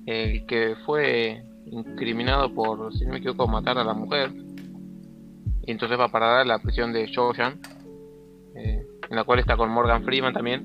El 0.06 0.46
que 0.46 0.76
fue 0.86 1.44
incriminado 1.66 2.54
por, 2.54 2.94
si 2.94 3.06
no 3.06 3.14
me 3.14 3.18
equivoco, 3.20 3.48
matar 3.48 3.78
a 3.80 3.84
la 3.84 3.94
mujer. 3.94 4.32
Y 5.66 5.72
entonces 5.72 5.98
va 6.00 6.06
a 6.06 6.12
parar 6.12 6.42
a 6.42 6.46
la 6.46 6.60
prisión 6.60 6.94
de 6.94 7.08
Shoshan. 7.08 7.58
eh, 8.56 8.86
en 9.10 9.16
la 9.16 9.24
cual 9.24 9.40
está 9.40 9.56
con 9.58 9.70
Morgan 9.72 10.04
Freeman 10.04 10.34
también. 10.34 10.62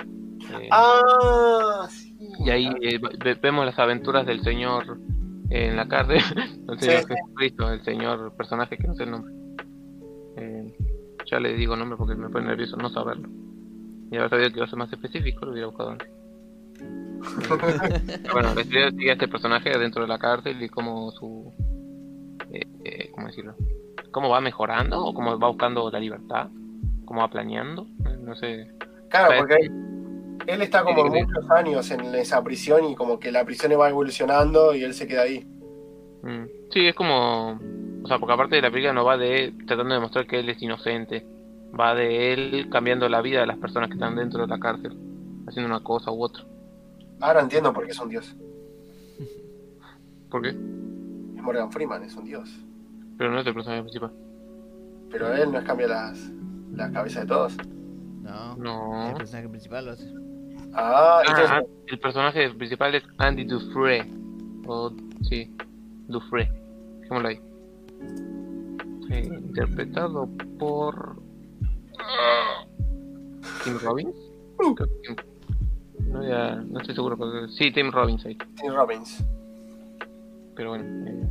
eh, 0.60 0.68
Ah, 0.72 1.86
sí. 1.88 2.14
y 2.44 2.50
ahí 2.50 2.68
eh, 2.82 2.98
ve- 3.22 3.34
vemos 3.40 3.64
las 3.64 3.78
aventuras 3.78 4.26
del 4.26 4.42
señor 4.42 4.98
en 5.50 5.76
la 5.76 5.86
cárcel. 5.88 6.16
el 6.68 6.78
señor 6.80 7.02
Sí, 7.02 7.06
sí. 7.08 7.14
Jesucristo, 7.14 7.72
el 7.72 7.82
señor 7.84 8.34
personaje 8.36 8.76
que 8.76 8.86
no 8.88 8.94
sé 8.94 9.04
el 9.04 9.10
nombre. 9.12 9.32
Ya 11.30 11.38
le 11.40 11.54
digo 11.54 11.76
nombre 11.76 11.96
porque 11.96 12.14
me 12.14 12.28
pone 12.28 12.46
nervioso 12.46 12.76
no 12.76 12.88
saberlo. 12.90 13.28
Y 14.10 14.16
ahora 14.16 14.28
sabía 14.30 14.50
que 14.50 14.56
iba 14.56 14.64
a 14.66 14.68
ser 14.68 14.78
más 14.78 14.92
específico, 14.92 15.44
lo 15.46 15.52
hubiera 15.52 15.68
buscado 15.68 15.90
antes. 15.90 16.08
Bueno, 18.32 18.54
la 18.54 18.60
historia 18.62 18.90
sigue 18.90 19.10
a 19.10 19.12
este 19.12 19.28
personaje 19.28 19.78
dentro 19.78 20.02
de 20.02 20.08
la 20.08 20.18
cárcel 20.18 20.60
y 20.62 20.68
cómo 20.68 21.10
su. 21.12 21.52
Eh, 22.52 22.66
eh, 22.84 23.10
¿Cómo 23.12 23.26
decirlo? 23.26 23.54
¿Cómo 24.10 24.28
va 24.30 24.40
mejorando? 24.40 25.04
¿O 25.04 25.14
cómo 25.14 25.38
va 25.38 25.48
buscando 25.48 25.90
la 25.90 26.00
libertad? 26.00 26.48
¿Cómo 27.04 27.20
va 27.20 27.28
planeando? 27.28 27.86
No 28.20 28.34
sé. 28.34 28.70
Claro, 29.10 29.26
¿sabes? 29.28 29.40
porque 29.40 29.70
él 30.46 30.62
está 30.62 30.82
como 30.82 31.04
Sí, 31.04 31.10
sí. 31.18 31.24
muchos 31.24 31.50
años 31.50 31.90
en 31.90 32.14
esa 32.14 32.42
prisión 32.42 32.84
y 32.86 32.94
como 32.96 33.20
que 33.20 33.30
la 33.30 33.44
prisión 33.44 33.72
va 33.78 33.88
evolucionando 33.90 34.74
y 34.74 34.82
él 34.82 34.94
se 34.94 35.06
queda 35.06 35.22
ahí. 35.22 35.46
Mm, 36.22 36.44
Sí, 36.72 36.86
es 36.86 36.94
como. 36.94 37.60
O 38.02 38.06
sea, 38.06 38.18
porque 38.18 38.32
aparte 38.32 38.56
de 38.56 38.62
la 38.62 38.70
película 38.70 38.92
no 38.92 39.04
va 39.04 39.16
de 39.16 39.52
tratando 39.66 39.94
de 39.94 39.94
demostrar 39.94 40.26
que 40.26 40.40
él 40.40 40.48
es 40.48 40.62
inocente, 40.62 41.26
Va 41.78 41.94
de 41.94 42.32
él 42.32 42.68
cambiando 42.70 43.08
la 43.08 43.22
vida 43.22 43.40
de 43.40 43.46
las 43.46 43.58
personas 43.58 43.88
que 43.88 43.94
están 43.94 44.16
dentro 44.16 44.40
de 44.40 44.48
la 44.48 44.58
cárcel, 44.58 44.96
haciendo 45.46 45.68
una 45.68 45.82
cosa 45.84 46.10
u 46.10 46.24
otra. 46.24 46.44
Ahora 47.20 47.40
entiendo 47.40 47.72
por 47.72 47.84
qué 47.84 47.92
es 47.92 48.00
un 48.00 48.08
dios. 48.08 48.34
¿Por 50.30 50.42
qué? 50.42 50.48
Es 50.48 51.42
Morgan 51.42 51.70
Freeman, 51.70 52.02
es 52.02 52.16
un 52.16 52.24
dios. 52.24 52.50
Pero 53.16 53.30
no 53.30 53.40
es 53.40 53.46
el 53.46 53.54
personaje 53.54 53.82
principal. 53.82 54.12
Pero 55.10 55.32
él 55.32 55.52
no 55.52 55.58
es 55.58 55.64
cambia 55.64 55.86
las, 55.86 56.30
las 56.72 56.90
cabezas 56.90 57.22
de 57.22 57.28
todos. 57.28 57.56
No. 58.22 58.56
No. 58.56 59.08
El 59.10 59.14
personaje 59.14 59.48
principal 59.48 59.84
lo 59.84 59.90
hace. 59.92 60.12
Ah, 60.72 61.22
Ah, 61.26 61.44
ah, 61.50 61.62
el 61.86 61.98
personaje 61.98 62.50
principal 62.54 62.94
es 62.94 63.04
Andy 63.18 63.44
Dufresne. 63.44 64.12
O, 64.66 64.92
sí, 65.22 65.54
Dufresne. 66.08 66.60
Dejémoslo 67.00 67.28
ahí. 67.28 67.40
Eh, 69.10 69.24
interpretado 69.26 70.28
por. 70.58 71.16
Tim 73.64 73.78
Robbins. 73.82 74.14
Que 74.76 74.84
Tim- 75.02 75.16
No, 76.12 76.22
ya- 76.26 76.56
no 76.56 76.80
estoy 76.80 76.94
seguro. 76.94 77.16
pero- 77.16 77.48
Sí, 77.48 77.70
Tim 77.72 77.90
Robbins 77.90 78.24
ahí. 78.26 78.36
Tim 78.60 78.72
Robbins. 78.74 79.24
Pero 80.54 80.70
bueno. 80.70 80.84
eh, 81.08 81.26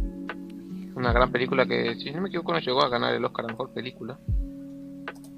una 0.96 1.14
gran 1.14 1.32
película 1.32 1.66
que, 1.66 1.96
si 1.96 2.12
no 2.12 2.22
me 2.22 2.28
equivoco, 2.30 2.54
no 2.54 2.60
llegó 2.60 2.82
a 2.84 2.90
ganar 2.90 3.14
el 3.14 3.24
Oscar 3.26 3.46
a 3.46 3.50
mejor 3.50 3.72
película. 3.74 4.20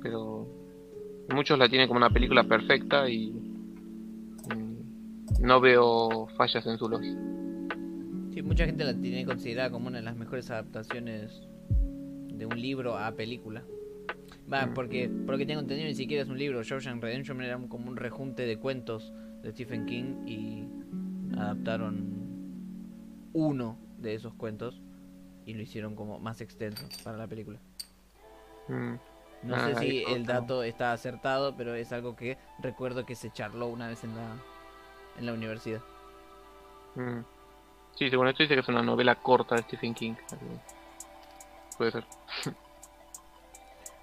Pero. 0.02 0.48
Muchos 1.34 1.58
la 1.58 1.70
tienen 1.70 1.88
como 1.88 1.98
una 1.98 2.10
película 2.10 2.44
perfecta 2.44 3.08
y. 3.10 3.32
mm, 3.32 5.42
No 5.42 5.62
veo 5.62 6.28
fallas 6.36 6.66
en 6.66 6.78
su 6.78 6.90
lógica. 6.90 7.20
Sí, 8.34 8.42
mucha 8.42 8.66
gente 8.66 8.84
la 8.84 8.94
tiene 8.94 9.26
considerada 9.26 9.70
como 9.72 9.88
una 9.88 9.98
de 9.98 10.04
las 10.04 10.16
mejores 10.16 10.50
adaptaciones 10.52 11.42
de 11.70 12.46
un 12.46 12.60
libro 12.62 12.98
a 12.98 13.12
película. 13.12 13.64
Va, 14.52 14.66
Mm. 14.68 14.74
porque 14.74 15.10
por 15.10 15.34
lo 15.34 15.38
que 15.38 15.46
tengo 15.46 15.62
entendido 15.62 15.88
ni 15.88 15.96
siquiera 15.96 16.24
es 16.24 16.30
un 16.30 16.38
libro. 16.38 16.64
Shawshank 16.64 17.02
Redemption 17.02 17.42
era 17.42 17.58
como 17.68 17.90
un 17.90 17.98
rejunte 17.98 18.46
de 18.46 18.58
cuentos 18.58 19.12
de 19.44 19.52
Stephen 19.52 19.86
King 19.86 20.26
y 20.28 20.68
adaptaron 21.38 22.22
uno 23.34 23.78
de 23.98 24.16
esos 24.16 24.34
cuentos 24.34 24.82
y 25.46 25.54
lo 25.54 25.62
hicieron 25.62 25.96
como 25.96 26.20
más 26.20 26.42
extenso 26.42 26.86
para 27.04 27.18
la 27.18 27.28
película. 27.28 27.60
Mm. 28.68 28.94
No 29.44 29.56
Ah, 29.56 29.70
sé 29.74 29.76
si 29.80 30.04
el 30.04 30.26
dato 30.26 30.64
está 30.64 30.94
acertado, 30.94 31.56
pero 31.58 31.74
es 31.74 31.92
algo 31.92 32.16
que 32.16 32.38
recuerdo 32.60 33.06
que 33.06 33.16
se 33.16 33.32
charló 33.32 33.68
una 33.68 33.88
vez 33.88 34.04
en 34.04 34.16
la 34.16 34.36
en 35.18 35.26
la 35.26 35.34
universidad. 35.34 35.82
Mm. 36.96 37.20
Sí, 37.96 38.10
según 38.10 38.28
esto 38.28 38.44
dice 38.44 38.56
que 38.56 38.62
es 38.62 38.68
una 38.68 38.82
novela 38.82 39.16
corta 39.16 39.56
de 39.56 39.64
Stephen 39.64 39.94
King. 39.94 40.14
Puede 41.78 41.92
ser. 41.92 42.06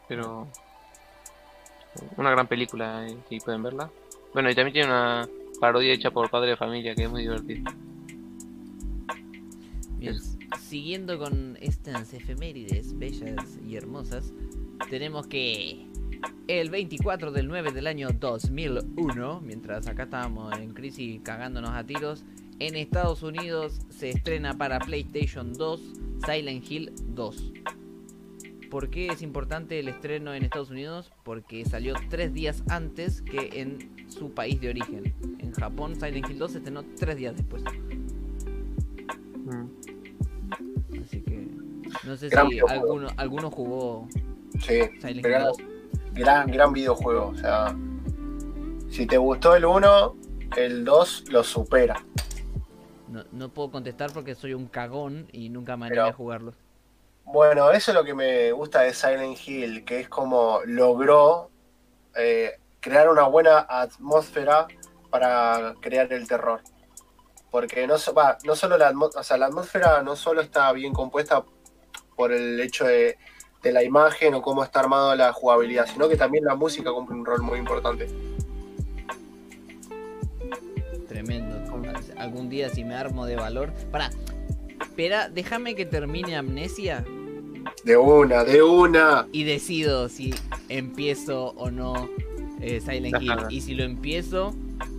Pero. 0.09 0.47
Una 2.17 2.31
gran 2.31 2.47
película, 2.47 3.07
eh, 3.07 3.17
si 3.29 3.41
pueden 3.41 3.63
verla. 3.63 3.91
Bueno, 4.33 4.51
y 4.51 4.55
también 4.55 4.73
tiene 4.73 4.89
una 4.89 5.29
parodia 5.61 5.93
hecha 5.93 6.11
por 6.11 6.31
Padre 6.31 6.51
de 6.51 6.57
Familia 6.57 6.95
que 6.95 7.05
es 7.05 7.11
muy 7.11 7.23
divertida. 7.23 7.75
Bien, 9.97 10.17
siguiendo 10.61 11.19
con 11.19 11.57
estas 11.61 12.13
efemérides 12.15 12.97
bellas 12.97 13.59
y 13.67 13.75
hermosas, 13.75 14.33
tenemos 14.91 15.27
que 15.27 15.87
el 16.47 16.71
24 16.71 17.33
del 17.33 17.49
9 17.49 17.73
del 17.73 17.87
año 17.87 18.09
2001, 18.11 19.41
mientras 19.41 19.87
acá 19.89 20.05
estábamos 20.05 20.57
en 20.59 20.73
crisis 20.73 21.21
cagándonos 21.23 21.71
a 21.71 21.85
tiros, 21.85 22.25
en 22.59 22.77
Estados 22.77 23.23
Unidos 23.23 23.81
se 23.91 24.11
estrena 24.11 24.57
para 24.57 24.79
PlayStation 24.81 25.53
2 25.53 25.81
Silent 26.27 26.71
Hill 26.71 26.93
2. 27.15 27.53
¿Por 28.71 28.91
qué 28.91 29.09
es 29.09 29.23
importante 29.23 29.79
el 29.79 29.89
estreno 29.89 30.35
en 30.35 30.45
Estados 30.45 30.71
Unidos? 30.71 31.11
Porque 31.25 31.65
salió 31.65 31.95
tres 32.11 32.35
días 32.35 32.63
antes 32.69 33.23
que 33.23 33.61
en 33.61 33.95
su 34.09 34.33
país 34.33 34.61
de 34.61 34.69
origen. 34.71 35.15
En 35.39 35.53
Japón 35.53 35.95
Silent 35.95 36.29
Hill 36.29 36.39
2 36.39 36.53
se 36.53 36.59
estrenó 36.59 36.85
tres 36.99 37.17
días 37.17 37.35
después. 37.37 37.63
Mm. 39.45 39.67
Así 41.03 41.21
que 41.23 41.49
no 42.05 42.17
sé 42.17 42.29
Gran 42.29 42.51
si 42.51 42.59
alguno, 42.61 43.09
alguno 43.17 43.51
jugó 43.51 44.09
Sí, 44.61 44.81
Silent 45.01 45.17
Hill 45.17 45.23
gran, 45.23 45.45
2. 45.45 45.57
gran, 46.13 46.51
gran 46.51 46.73
videojuego. 46.73 47.29
O 47.29 47.35
sea, 47.37 47.75
si 48.91 49.07
te 49.07 49.17
gustó 49.17 49.55
el 49.57 49.65
1, 49.65 50.17
el 50.57 50.85
2 50.85 51.25
lo 51.31 51.45
supera. 51.45 52.05
No, 53.11 53.25
no 53.33 53.49
puedo 53.49 53.71
contestar 53.71 54.13
porque 54.13 54.35
soy 54.35 54.55
un 54.55 54.67
cagón 54.67 55.29
y 55.33 55.49
nunca 55.49 55.77
me 55.77 55.87
animé 55.87 56.03
a 56.03 56.13
jugarlo. 56.13 56.53
Bueno, 57.25 57.71
eso 57.71 57.91
es 57.91 57.95
lo 57.95 58.05
que 58.05 58.15
me 58.15 58.53
gusta 58.53 58.83
de 58.83 58.95
Silent 58.95 59.39
Hill, 59.47 59.85
que 59.85 60.01
es 60.01 60.09
como 60.09 60.61
logró 60.65 61.51
eh, 62.17 62.59
crear 62.81 63.09
una 63.11 63.25
buena 63.25 63.67
atmósfera 63.69 64.67
para 65.11 65.75
crear 65.81 66.13
el 66.13 66.27
terror. 66.27 66.63
Porque 67.51 67.87
no, 67.87 67.97
va, 68.17 68.39
no 68.45 68.57
solo 68.57 68.79
la, 68.79 68.93
o 68.93 69.23
sea, 69.23 69.37
la 69.37 69.47
atmósfera 69.47 70.03
no 70.03 70.17
solo 70.17 70.41
está 70.41 70.73
bien 70.73 70.93
compuesta 70.93 71.45
por 72.17 72.33
el 72.33 72.61
hecho 72.61 72.87
de, 72.87 73.19
de 73.63 73.73
la 73.73 73.83
imagen 73.83 74.35
o 74.35 74.43
cómo 74.43 74.65
está 74.65 74.81
armado 74.81 75.15
la 75.15 75.33
jugabilidad, 75.33 75.87
sino 75.87 76.09
que 76.09 76.17
también 76.17 76.45
la 76.45 76.55
música 76.55 76.91
cumple 76.93 77.17
un 77.17 77.25
rol 77.25 77.43
muy 77.43 77.59
importante. 77.59 78.09
Algún 82.19 82.49
día 82.49 82.69
si 82.71 82.85
me 82.85 82.95
armo 82.95 83.27
de 83.27 83.37
valor. 83.37 83.73
Para. 83.91 84.11
Espera, 84.81 85.29
déjame 85.29 85.75
que 85.75 85.85
termine 85.87 86.37
Amnesia 86.37 87.05
De 87.85 87.97
una, 87.97 88.45
de 88.45 88.63
una. 88.63 89.27
y 89.33 89.45
decido 89.45 90.09
si 90.09 90.35
empiezo 90.69 91.49
o 91.57 91.71
no 91.71 92.09
eh, 92.61 92.81
Silent 92.81 93.21
Hill. 93.23 93.33
Y 93.51 93.61
si 93.61 93.75
lo 93.75 93.85
empiezo, 93.85 94.55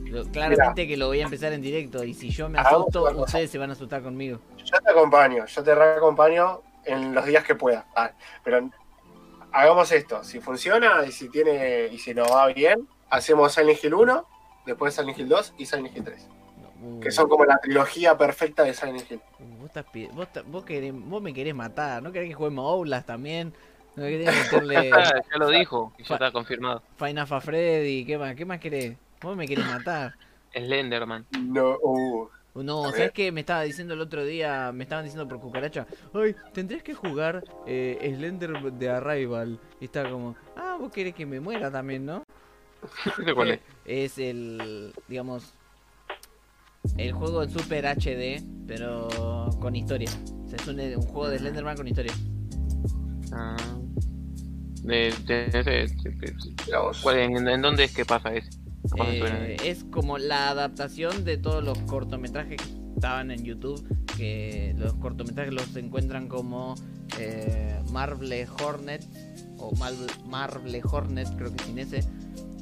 lo- 0.05 0.25
claramente 0.25 0.87
que 0.87 0.97
lo 0.97 1.07
voy 1.07 1.19
a 1.21 1.23
empezar 1.25 1.53
en 1.53 1.61
directo. 1.61 2.03
Y 2.03 2.13
si 2.13 2.29
yo 2.29 2.49
me 2.49 2.59
Hagamos 2.59 2.89
asusto, 2.95 3.21
ustedes 3.23 3.51
se 3.51 3.57
van 3.57 3.69
a 3.69 3.73
asustar 3.73 4.01
conmigo. 4.01 4.39
Yo 4.57 4.79
te 4.81 4.91
acompaño, 4.91 5.45
yo 5.45 5.63
te 5.63 5.71
acompaño 5.71 6.61
en 6.85 7.13
los 7.13 7.25
días 7.25 7.43
que 7.43 7.55
pueda. 7.55 7.85
Ah, 7.95 8.11
pero 8.43 8.69
hagamos 9.51 9.91
esto, 9.91 10.23
si 10.23 10.39
funciona 10.39 11.05
y 11.07 11.11
si 11.11 11.29
tiene 11.29 11.87
y 11.87 11.97
si 11.97 12.13
nos 12.13 12.29
va 12.31 12.47
bien, 12.47 12.87
hacemos 13.09 13.53
Silent 13.53 13.83
Hill 13.83 13.93
1, 13.93 14.25
después 14.65 14.93
Silent 14.93 15.17
Hill 15.17 15.27
2 15.29 15.53
y 15.57 15.65
Silent 15.65 15.95
Hill 15.95 16.03
3, 16.03 16.27
No, 16.27 16.33
uh, 16.33 16.38
que 17.01 17.11
son 17.11 17.27
como 17.29 17.45
la 17.45 17.57
trilogía 17.59 18.17
perfecta 18.17 18.63
de 18.63 18.73
Silent 18.73 19.09
Hill. 19.11 19.21
uh, 19.39 19.57
Vos, 19.57 19.65
estás 19.67 19.85
pi- 19.91 20.07
vos, 20.13 20.31
ta- 20.31 20.43
vos 20.43 20.63
querés- 20.65 20.93
vos 20.93 21.21
me 21.21 21.33
querés 21.33 21.55
matar, 21.55 22.01
¿no 22.03 22.11
querés 22.11 22.29
que 22.29 22.35
juguemos 22.35 22.65
Outlast 22.65 23.07
también? 23.07 23.53
¿No 23.95 24.03
querés 24.03 24.27
meterle 24.35 24.91
Ah, 24.93 25.11
ya 25.31 25.37
lo 25.37 25.49
dijo, 25.49 25.93
y 25.97 26.03
ya 26.03 26.15
está 26.15 26.31
confirmado. 26.31 26.81
Final 26.97 27.27
Freddy? 27.41 28.05
¿Qué 28.05 28.17
más, 28.17 28.35
¿Qué 28.35 28.45
más 28.45 28.59
querés? 28.59 28.97
Vos 29.21 29.35
me 29.35 29.47
querés 29.47 29.65
matar. 29.65 30.13
Slenderman. 30.53 31.25
No, 31.31 31.77
uh, 31.81 32.29
Uh, 32.53 32.63
No, 32.63 32.89
¿sabes 32.91 33.11
qué? 33.11 33.31
Me 33.31 33.41
estaba 33.41 33.61
diciendo 33.61 33.93
el 33.93 34.01
otro 34.01 34.23
día, 34.25 34.71
me 34.73 34.83
estaban 34.83 35.03
diciendo 35.05 35.27
por 35.27 35.39
cucaracha, 35.39 35.85
ay, 36.13 36.35
tendrías 36.53 36.81
que 36.83 36.93
jugar 36.95 37.43
eh, 37.67 38.11
Slender 38.15 38.59
de 38.73 38.89
Arrival. 38.89 39.59
Y 39.79 39.85
estaba 39.85 40.09
como, 40.09 40.35
ah, 40.55 40.77
vos 40.79 40.91
querés 40.91 41.13
que 41.13 41.25
me 41.25 41.39
muera 41.39 41.69
también, 41.71 42.05
¿no? 42.05 42.23
¿Ese 43.21 43.33
cuál 43.33 43.51
es? 43.51 43.59
Es 43.85 44.17
el, 44.17 44.93
digamos, 45.07 45.53
el 46.97 47.11
juego 47.13 47.43
en 47.43 47.49
Super 47.49 47.85
HD, 47.85 48.41
pero 48.67 49.49
con 49.59 49.75
historia. 49.75 50.09
O 50.45 50.49
sea, 50.49 50.57
es 50.59 50.67
un, 50.67 50.79
un 50.79 51.01
juego 51.07 51.29
de 51.29 51.39
Slenderman 51.39 51.75
con 51.77 51.87
historia. 51.87 52.13
Ah, 53.31 53.55
de, 54.83 55.13
de- 55.27 55.63
de-. 55.63 56.35
¿cuál- 57.03 57.17
en, 57.19 57.47
en 57.47 57.61
dónde 57.61 57.83
es 57.83 57.93
que 57.95 58.05
pasa 58.05 58.33
ese? 58.33 58.49
Eh, 58.97 59.57
es 59.65 59.83
como 59.83 60.17
la 60.17 60.49
adaptación 60.49 61.25
de 61.25 61.37
todos 61.37 61.63
los 61.63 61.77
cortometrajes 61.79 62.57
que 62.61 62.93
estaban 62.95 63.29
en 63.31 63.43
YouTube. 63.43 63.85
Que 64.17 64.73
los 64.77 64.93
cortometrajes 64.95 65.53
los 65.53 65.75
encuentran 65.75 66.27
como 66.27 66.75
eh, 67.19 67.79
Marble 67.91 68.47
Hornet 68.61 69.05
o 69.57 69.73
Mal- 69.75 70.07
Marble 70.27 70.81
Hornet, 70.83 71.27
creo 71.37 71.53
que 71.55 71.63
sin 71.65 71.79
ese. 71.79 72.03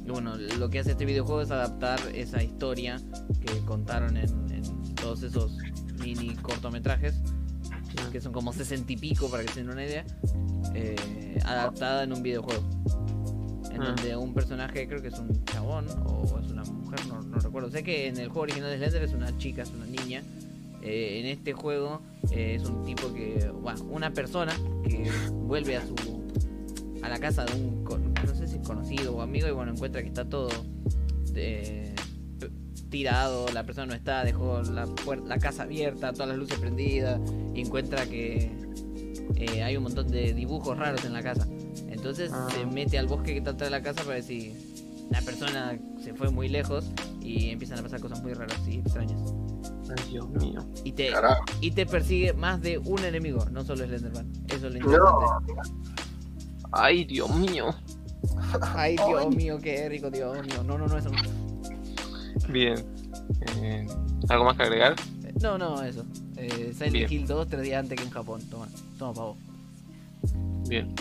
Bueno, 0.08 0.34
lo 0.36 0.70
que 0.70 0.78
hace 0.78 0.92
este 0.92 1.04
videojuego 1.04 1.42
es 1.42 1.50
adaptar 1.50 2.00
esa 2.14 2.42
historia 2.42 3.00
que 3.40 3.58
contaron 3.64 4.16
en, 4.16 4.28
en 4.50 4.94
todos 4.94 5.22
esos 5.22 5.56
mini 6.00 6.34
cortometrajes, 6.36 7.14
que 8.12 8.20
son 8.20 8.32
como 8.32 8.52
sesenta 8.52 8.92
y 8.92 8.96
pico 8.96 9.30
para 9.30 9.44
que 9.44 9.52
se 9.52 9.60
den 9.60 9.70
una 9.70 9.84
idea, 9.84 10.04
eh, 10.74 11.38
adaptada 11.44 12.04
en 12.04 12.12
un 12.12 12.22
videojuego. 12.22 12.62
En 13.72 13.82
Ah. 13.82 13.94
donde 13.94 14.16
un 14.16 14.34
personaje, 14.34 14.88
creo 14.88 15.00
que 15.00 15.08
es 15.08 15.18
un 15.18 15.44
chabón 15.44 15.86
o 16.06 16.24
es 16.42 16.50
una 16.50 16.64
mujer, 16.64 17.06
no, 17.06 17.22
no 17.22 17.38
recuerdo. 17.38 17.70
Sé 17.70 17.84
que 17.84 18.08
en 18.08 18.16
el 18.18 18.28
juego 18.28 18.42
original 18.42 18.70
de 18.70 18.78
Slender 18.78 19.02
es 19.04 19.12
una 19.12 19.36
chica, 19.38 19.62
es 19.62 19.70
una 19.70 19.86
niña. 19.86 20.22
Eh, 20.82 21.20
en 21.20 21.26
este 21.26 21.52
juego 21.52 22.00
eh, 22.30 22.56
es 22.60 22.68
un 22.68 22.84
tipo 22.84 23.12
que, 23.12 23.50
bueno, 23.62 23.84
una 23.84 24.10
persona 24.12 24.52
que 24.84 25.10
vuelve 25.32 25.76
a 25.76 25.86
su 25.86 25.94
a 27.02 27.08
la 27.08 27.18
casa 27.18 27.44
de 27.44 27.54
un, 27.54 27.84
con- 27.84 28.12
no 28.14 28.34
sé 28.34 28.46
si 28.46 28.56
es 28.56 28.66
conocido 28.66 29.14
o 29.16 29.22
amigo 29.22 29.46
y 29.48 29.52
bueno 29.52 29.72
encuentra 29.72 30.02
que 30.02 30.08
está 30.08 30.24
todo 30.28 30.48
eh, 31.34 31.94
tirado, 32.90 33.46
la 33.52 33.64
persona 33.64 33.86
no 33.86 33.94
está, 33.94 34.24
dejó 34.24 34.62
la, 34.62 34.86
puer- 34.86 35.24
la 35.26 35.38
casa 35.38 35.64
abierta, 35.64 36.12
todas 36.12 36.28
las 36.28 36.38
luces 36.38 36.58
prendidas 36.58 37.20
y 37.54 37.60
encuentra 37.60 38.06
que 38.06 38.50
eh, 39.36 39.62
hay 39.62 39.76
un 39.76 39.82
montón 39.84 40.08
de 40.10 40.32
dibujos 40.32 40.76
raros 40.78 41.04
en 41.04 41.12
la 41.12 41.22
casa. 41.22 41.46
Entonces 41.88 42.30
Ah. 42.32 42.48
se 42.50 42.64
mete 42.66 42.98
al 42.98 43.06
bosque 43.06 43.32
que 43.32 43.38
está 43.38 43.50
atrás 43.50 43.70
de 43.70 43.76
la 43.76 43.82
casa 43.82 44.02
para 44.02 44.14
ver 44.14 44.22
si 44.22 44.54
la 45.10 45.20
persona 45.22 45.78
se 46.02 46.14
fue 46.14 46.30
muy 46.30 46.48
lejos 46.48 46.90
y 47.20 47.50
empiezan 47.50 47.78
a 47.78 47.82
pasar 47.82 48.00
cosas 48.00 48.22
muy 48.22 48.32
raras 48.32 48.58
y 48.66 48.78
extrañas. 48.78 49.20
Ay, 49.90 50.10
Dios 50.10 50.28
mío. 50.30 50.66
Y 50.84 50.92
te, 50.92 51.10
Carajo. 51.10 51.44
y 51.60 51.70
te 51.72 51.86
persigue 51.86 52.32
más 52.34 52.60
de 52.62 52.78
un 52.78 53.02
enemigo, 53.04 53.44
no 53.50 53.64
solo 53.64 53.84
Slenderman. 53.86 54.30
Eso 54.48 54.68
es 54.68 54.74
lo 54.74 54.80
No. 54.98 55.40
Ay, 56.72 57.04
Dios 57.04 57.34
mío. 57.34 57.66
Ay, 58.74 58.96
Dios 58.96 59.34
mío, 59.34 59.58
qué 59.62 59.88
rico, 59.88 60.10
Dios 60.10 60.44
mío. 60.46 60.62
No, 60.64 60.78
no, 60.78 60.86
no, 60.86 60.98
eso 60.98 61.10
no. 61.10 61.18
Bien. 62.48 62.76
Eh, 63.60 63.86
¿Algo 64.28 64.44
más 64.44 64.56
que 64.56 64.62
agregar? 64.64 64.94
Eh, 65.24 65.32
No, 65.40 65.58
no, 65.58 65.82
eso. 65.82 66.04
Eh, 66.36 66.72
Silent 66.74 66.92
Bien. 66.92 67.12
Hill 67.12 67.26
2, 67.26 67.48
tres 67.48 67.62
días 67.62 67.80
antes 67.80 67.98
que 67.98 68.04
en 68.04 68.10
Japón. 68.10 68.40
Toma, 68.50 68.68
toma, 68.98 69.14
pavo. 69.14 69.36
Bien. 70.68 70.94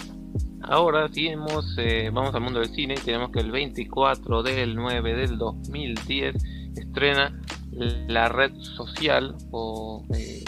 Ahora 0.61 1.07
seguimos, 1.09 1.75
eh, 1.77 2.09
vamos 2.11 2.33
al 2.35 2.41
mundo 2.41 2.59
del 2.59 2.73
cine. 2.73 2.95
Tenemos 2.95 3.31
que 3.31 3.39
el 3.39 3.51
24 3.51 4.43
del 4.43 4.75
9 4.75 5.15
del 5.15 5.37
2010 5.37 6.35
estrena 6.75 7.39
la 7.71 8.29
red 8.29 8.51
social 8.59 9.35
o 9.51 10.03
eh, 10.13 10.43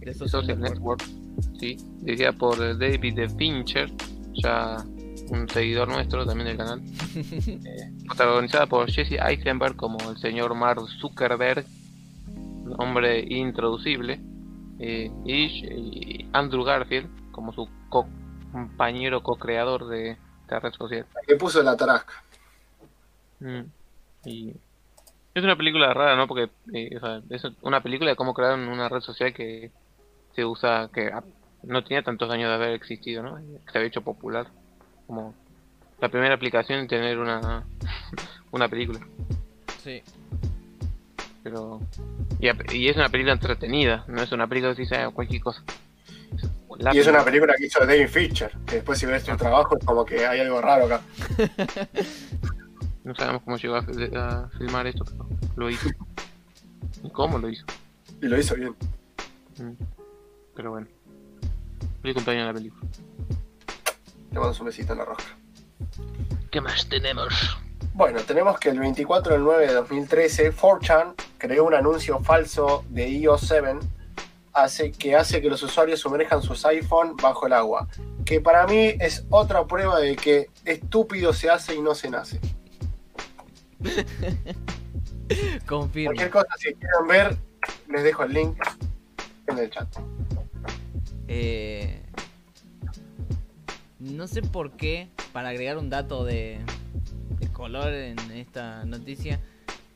The 0.00 0.14
Social, 0.14 0.28
Social 0.28 0.60
Network, 0.60 1.04
sí, 1.58 1.76
dirigida 2.00 2.32
por 2.32 2.62
eh, 2.62 2.74
David 2.74 3.30
Fincher, 3.36 3.90
ya 4.42 4.76
un 5.30 5.48
seguidor 5.48 5.88
nuestro 5.88 6.26
también 6.26 6.48
del 6.48 6.56
canal. 6.56 6.82
Eh, 7.14 7.92
protagonizada 8.06 8.66
por 8.66 8.90
Jesse 8.90 9.18
Eisenberg 9.20 9.76
como 9.76 9.98
el 10.10 10.18
señor 10.18 10.54
Mark 10.54 10.80
Zuckerberg, 11.00 11.64
hombre 12.78 13.24
intraducible, 13.28 14.20
eh, 14.78 15.10
y, 15.24 16.26
Andrew 16.32 16.64
Garfield 16.64 17.32
como 17.32 17.52
su 17.52 17.68
co- 17.88 18.08
compañero 18.52 19.22
co-creador 19.22 19.88
de 19.88 20.16
esta 20.42 20.58
red 20.58 20.72
social. 20.72 21.06
Le 21.28 21.36
puso 21.36 21.62
la 21.62 21.76
tarasca. 21.76 22.14
Mm. 23.40 23.60
Y 24.24 24.50
es 25.34 25.44
una 25.44 25.56
película 25.56 25.94
rara, 25.94 26.16
¿no? 26.16 26.26
Porque 26.26 26.50
eh, 26.72 26.96
o 26.96 27.00
sea, 27.00 27.22
es 27.30 27.42
una 27.62 27.82
película 27.82 28.10
de 28.10 28.16
cómo 28.16 28.34
crear 28.34 28.58
una 28.58 28.88
red 28.88 29.00
social 29.00 29.32
que 29.32 29.70
se 30.34 30.44
usa, 30.44 30.90
que 30.92 31.10
no 31.62 31.84
tiene 31.84 32.02
tantos 32.02 32.30
años 32.30 32.48
de 32.48 32.54
haber 32.54 32.70
existido, 32.70 33.22
¿no? 33.22 33.36
Que 33.36 33.72
se 33.72 33.78
había 33.78 33.88
hecho 33.88 34.02
popular. 34.02 34.46
Como 35.06 35.34
la 36.00 36.08
primera 36.08 36.34
aplicación 36.34 36.80
en 36.80 36.88
tener 36.88 37.18
una, 37.18 37.64
una 38.50 38.68
película. 38.68 39.00
Sí. 39.82 40.02
Pero. 41.42 41.80
Y, 42.38 42.88
es 42.88 42.96
una 42.96 43.08
película 43.08 43.32
entretenida, 43.32 44.04
no 44.08 44.22
es 44.22 44.32
una 44.32 44.46
película 44.46 44.74
que 44.74 44.82
dice 44.82 44.96
ah, 44.96 45.10
cualquier 45.10 45.42
cosa. 45.42 45.62
La 46.78 46.94
Y 46.94 46.98
es 46.98 47.06
una 47.06 47.24
película 47.24 47.54
que 47.56 47.66
hizo 47.66 47.84
David 47.84 48.08
Fincher. 48.08 48.52
Que 48.66 48.76
después, 48.76 48.98
si 48.98 49.06
ves 49.06 49.22
su 49.24 49.36
trabajo, 49.36 49.76
es 49.76 49.84
como 49.84 50.04
que 50.04 50.26
hay 50.26 50.40
algo 50.40 50.60
raro 50.60 50.86
acá. 50.86 51.00
No 53.02 53.14
sabemos 53.14 53.42
cómo 53.42 53.56
llegó 53.56 53.76
a, 53.76 53.78
a 53.78 54.48
filmar 54.58 54.86
esto, 54.86 55.04
pero 55.06 55.40
lo 55.56 55.70
hizo. 55.70 55.88
¿Y 57.02 57.10
cómo 57.10 57.38
lo 57.38 57.48
hizo? 57.48 57.64
Y 58.20 58.26
lo 58.26 58.38
hizo 58.38 58.54
bien. 58.54 58.76
Mm. 59.58 59.72
Pero 60.54 60.70
bueno. 60.70 60.86
Feliz 62.02 62.14
cumpleaños 62.14 62.44
a 62.44 62.46
la 62.48 62.54
película. 62.54 62.86
Le 64.30 64.38
mando 64.38 64.56
un 64.58 64.66
besito 64.66 64.92
en 64.92 64.98
la 64.98 65.04
rosca. 65.04 65.36
¿Qué 66.50 66.60
más 66.60 66.88
tenemos? 66.88 67.58
Bueno, 67.94 68.20
tenemos 68.20 68.58
que 68.58 68.70
el 68.70 68.78
24 68.78 69.34
del 69.34 69.42
9 69.42 69.66
de 69.66 69.72
2013, 69.74 70.54
4chan 70.54 71.14
creó 71.38 71.64
un 71.64 71.74
anuncio 71.74 72.20
falso 72.20 72.84
de 72.88 73.08
iOS 73.08 73.48
7 73.48 73.78
hace, 74.52 74.92
que 74.92 75.16
hace 75.16 75.40
que 75.40 75.48
los 75.48 75.62
usuarios 75.62 76.00
sumerjan 76.00 76.42
sus 76.42 76.64
iPhone 76.66 77.16
bajo 77.16 77.46
el 77.46 77.52
agua. 77.52 77.88
Que 78.24 78.40
para 78.40 78.66
mí 78.66 78.94
es 78.98 79.24
otra 79.30 79.66
prueba 79.66 80.00
de 80.00 80.16
que 80.16 80.48
estúpido 80.64 81.32
se 81.32 81.50
hace 81.50 81.74
y 81.74 81.82
no 81.82 81.94
se 81.94 82.10
nace. 82.10 82.40
Confirmo. 85.66 86.08
Cualquier 86.08 86.30
cosa, 86.30 86.48
si 86.58 86.74
quieren 86.74 87.06
ver, 87.08 87.36
les 87.88 88.02
dejo 88.02 88.24
el 88.24 88.32
link 88.32 88.58
en 89.46 89.58
el 89.58 89.70
chat. 89.70 89.88
Eh, 91.32 92.02
no 94.00 94.26
sé 94.26 94.42
por 94.42 94.72
qué, 94.72 95.08
para 95.32 95.50
agregar 95.50 95.78
un 95.78 95.88
dato 95.88 96.24
de, 96.24 96.58
de 97.38 97.48
color 97.52 97.92
en 97.92 98.18
esta 98.32 98.84
noticia, 98.84 99.38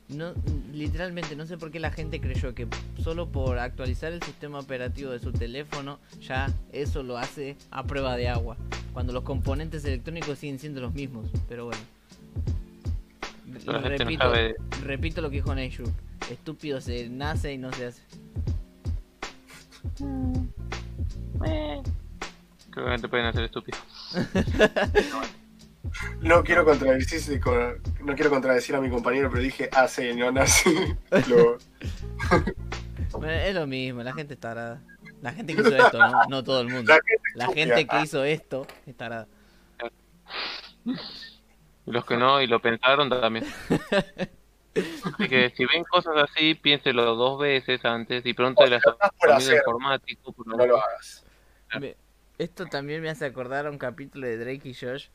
no, 0.09 0.33
literalmente 0.73 1.35
no 1.35 1.45
sé 1.45 1.59
por 1.59 1.73
qué 1.73 1.81
la 1.81 1.91
gente 1.91 2.21
creyó 2.21 2.55
que 2.55 2.69
solo 3.03 3.31
por 3.31 3.59
actualizar 3.59 4.13
el 4.13 4.23
sistema 4.23 4.61
operativo 4.61 5.11
de 5.11 5.19
su 5.19 5.33
teléfono 5.33 5.99
ya 6.21 6.53
eso 6.73 7.03
lo 7.03 7.19
hace 7.19 7.57
a 7.73 7.83
prueba 7.83 8.17
de 8.17 8.29
agua, 8.29 8.57
cuando 8.93 9.13
los 9.13 9.25
componentes 9.25 9.85
electrónicos 9.85 10.39
siguen 10.39 10.61
siendo 10.61 10.81
los 10.81 10.95
mismos, 10.95 11.27
pero 11.49 11.65
bueno. 11.65 11.81
La 13.67 13.81
no 13.81 13.89
repito, 13.89 14.23
sabe. 14.23 14.55
repito 14.85 15.21
lo 15.21 15.31
que 15.31 15.37
dijo 15.37 15.53
Neishu, 15.53 15.85
estúpido 16.31 16.81
se 16.81 17.09
nace 17.09 17.55
y 17.55 17.59
no 17.59 17.73
se 17.73 17.87
hace. 17.87 18.03
Creo 21.41 22.85
que 22.87 22.91
no 22.91 22.99
te 23.01 23.09
pueden 23.09 23.27
hacer 23.27 23.45
estúpido. 23.45 23.79
No 26.23 26.43
quiero 26.43 26.65
contradecir, 26.65 27.41
con- 27.41 27.79
no 28.05 28.15
quiero 28.15 28.31
contradecir 28.31 28.75
a 28.75 28.81
mi 28.81 28.89
compañero, 28.91 29.29
pero 29.31 29.43
dije 29.43 29.69
hace 29.71 30.11
y 30.11 30.17
no. 30.17 30.31
Lo- 31.29 31.59
Bueno, 33.13 33.31
es 33.33 33.55
lo 33.55 33.67
mismo, 33.67 34.03
la 34.03 34.13
gente 34.15 34.35
está 34.35 34.49
tarada. 34.55 34.83
La 35.21 35.33
gente 35.33 35.55
que 35.55 35.61
hizo 35.61 35.77
esto, 35.77 35.99
¿no? 35.99 36.23
No 36.29 36.43
todo 36.43 36.63
el 36.63 36.69
mundo. 36.69 36.91
La 36.91 36.97
gente 36.97 37.23
La 37.35 37.45
estúpida. 37.45 37.67
gente 37.77 37.87
que 37.87 38.01
hizo 38.03 38.25
esto 38.25 38.67
es 38.87 38.97
tarada. 38.97 39.29
Los 41.87 42.05
que 42.07 42.17
no 42.17 42.41
y 42.41 42.47
lo 42.47 42.61
pensaron 42.61 43.09
también. 43.11 43.45
Así 45.05 45.29
que 45.29 45.51
si 45.57 45.65
ven 45.67 45.85
cosas 45.85 46.15
así, 46.17 46.55
piénselo 46.55 47.15
dos 47.15 47.39
veces 47.39 47.85
antes 47.85 48.25
y 48.27 48.33
por 48.35 48.47
amigo 48.47 48.75
hacer. 49.37 49.59
informático. 49.59 50.33
por 50.33 50.47
no 50.47 50.57
lo 50.67 50.77
hagas. 50.79 51.24
Me- 51.81 51.97
esto 52.39 52.67
también 52.67 53.03
me 53.03 53.11
hace 53.11 53.25
acordar 53.27 53.67
a 53.67 53.71
un 53.71 53.79
capítulo 53.79 54.27
de 54.27 54.37
Drake 54.39 54.69
y 54.69 54.75
Josh. 54.75 55.07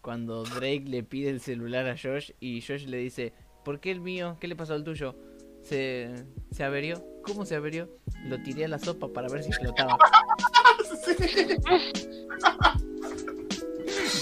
Cuando 0.00 0.42
Drake 0.44 0.84
le 0.86 1.02
pide 1.02 1.30
el 1.30 1.40
celular 1.40 1.88
a 1.88 1.96
Josh 1.96 2.32
y 2.40 2.60
Josh 2.60 2.86
le 2.86 2.98
dice, 2.98 3.32
¿por 3.64 3.80
qué 3.80 3.90
el 3.92 4.00
mío? 4.00 4.36
¿Qué 4.40 4.48
le 4.48 4.56
pasó 4.56 4.74
al 4.74 4.82
tuyo? 4.84 5.14
¿Se, 5.62 6.10
se 6.50 6.64
averió? 6.64 7.04
¿Cómo 7.22 7.44
se 7.44 7.54
averió? 7.54 7.88
Lo 8.24 8.42
tiré 8.42 8.64
a 8.64 8.68
la 8.68 8.80
sopa 8.80 9.12
para 9.12 9.28
ver 9.28 9.44
si 9.44 9.52
flotaba. 9.52 9.96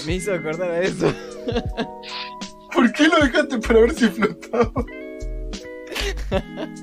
Me 0.05 0.15
hizo 0.15 0.33
acordar 0.33 0.71
a 0.71 0.81
eso. 0.81 1.11
¿Por 2.73 2.91
qué 2.93 3.07
lo 3.07 3.17
dejaste 3.19 3.57
para 3.59 3.79
ver 3.81 3.93
si 3.93 4.07
flotaba? 4.07 4.85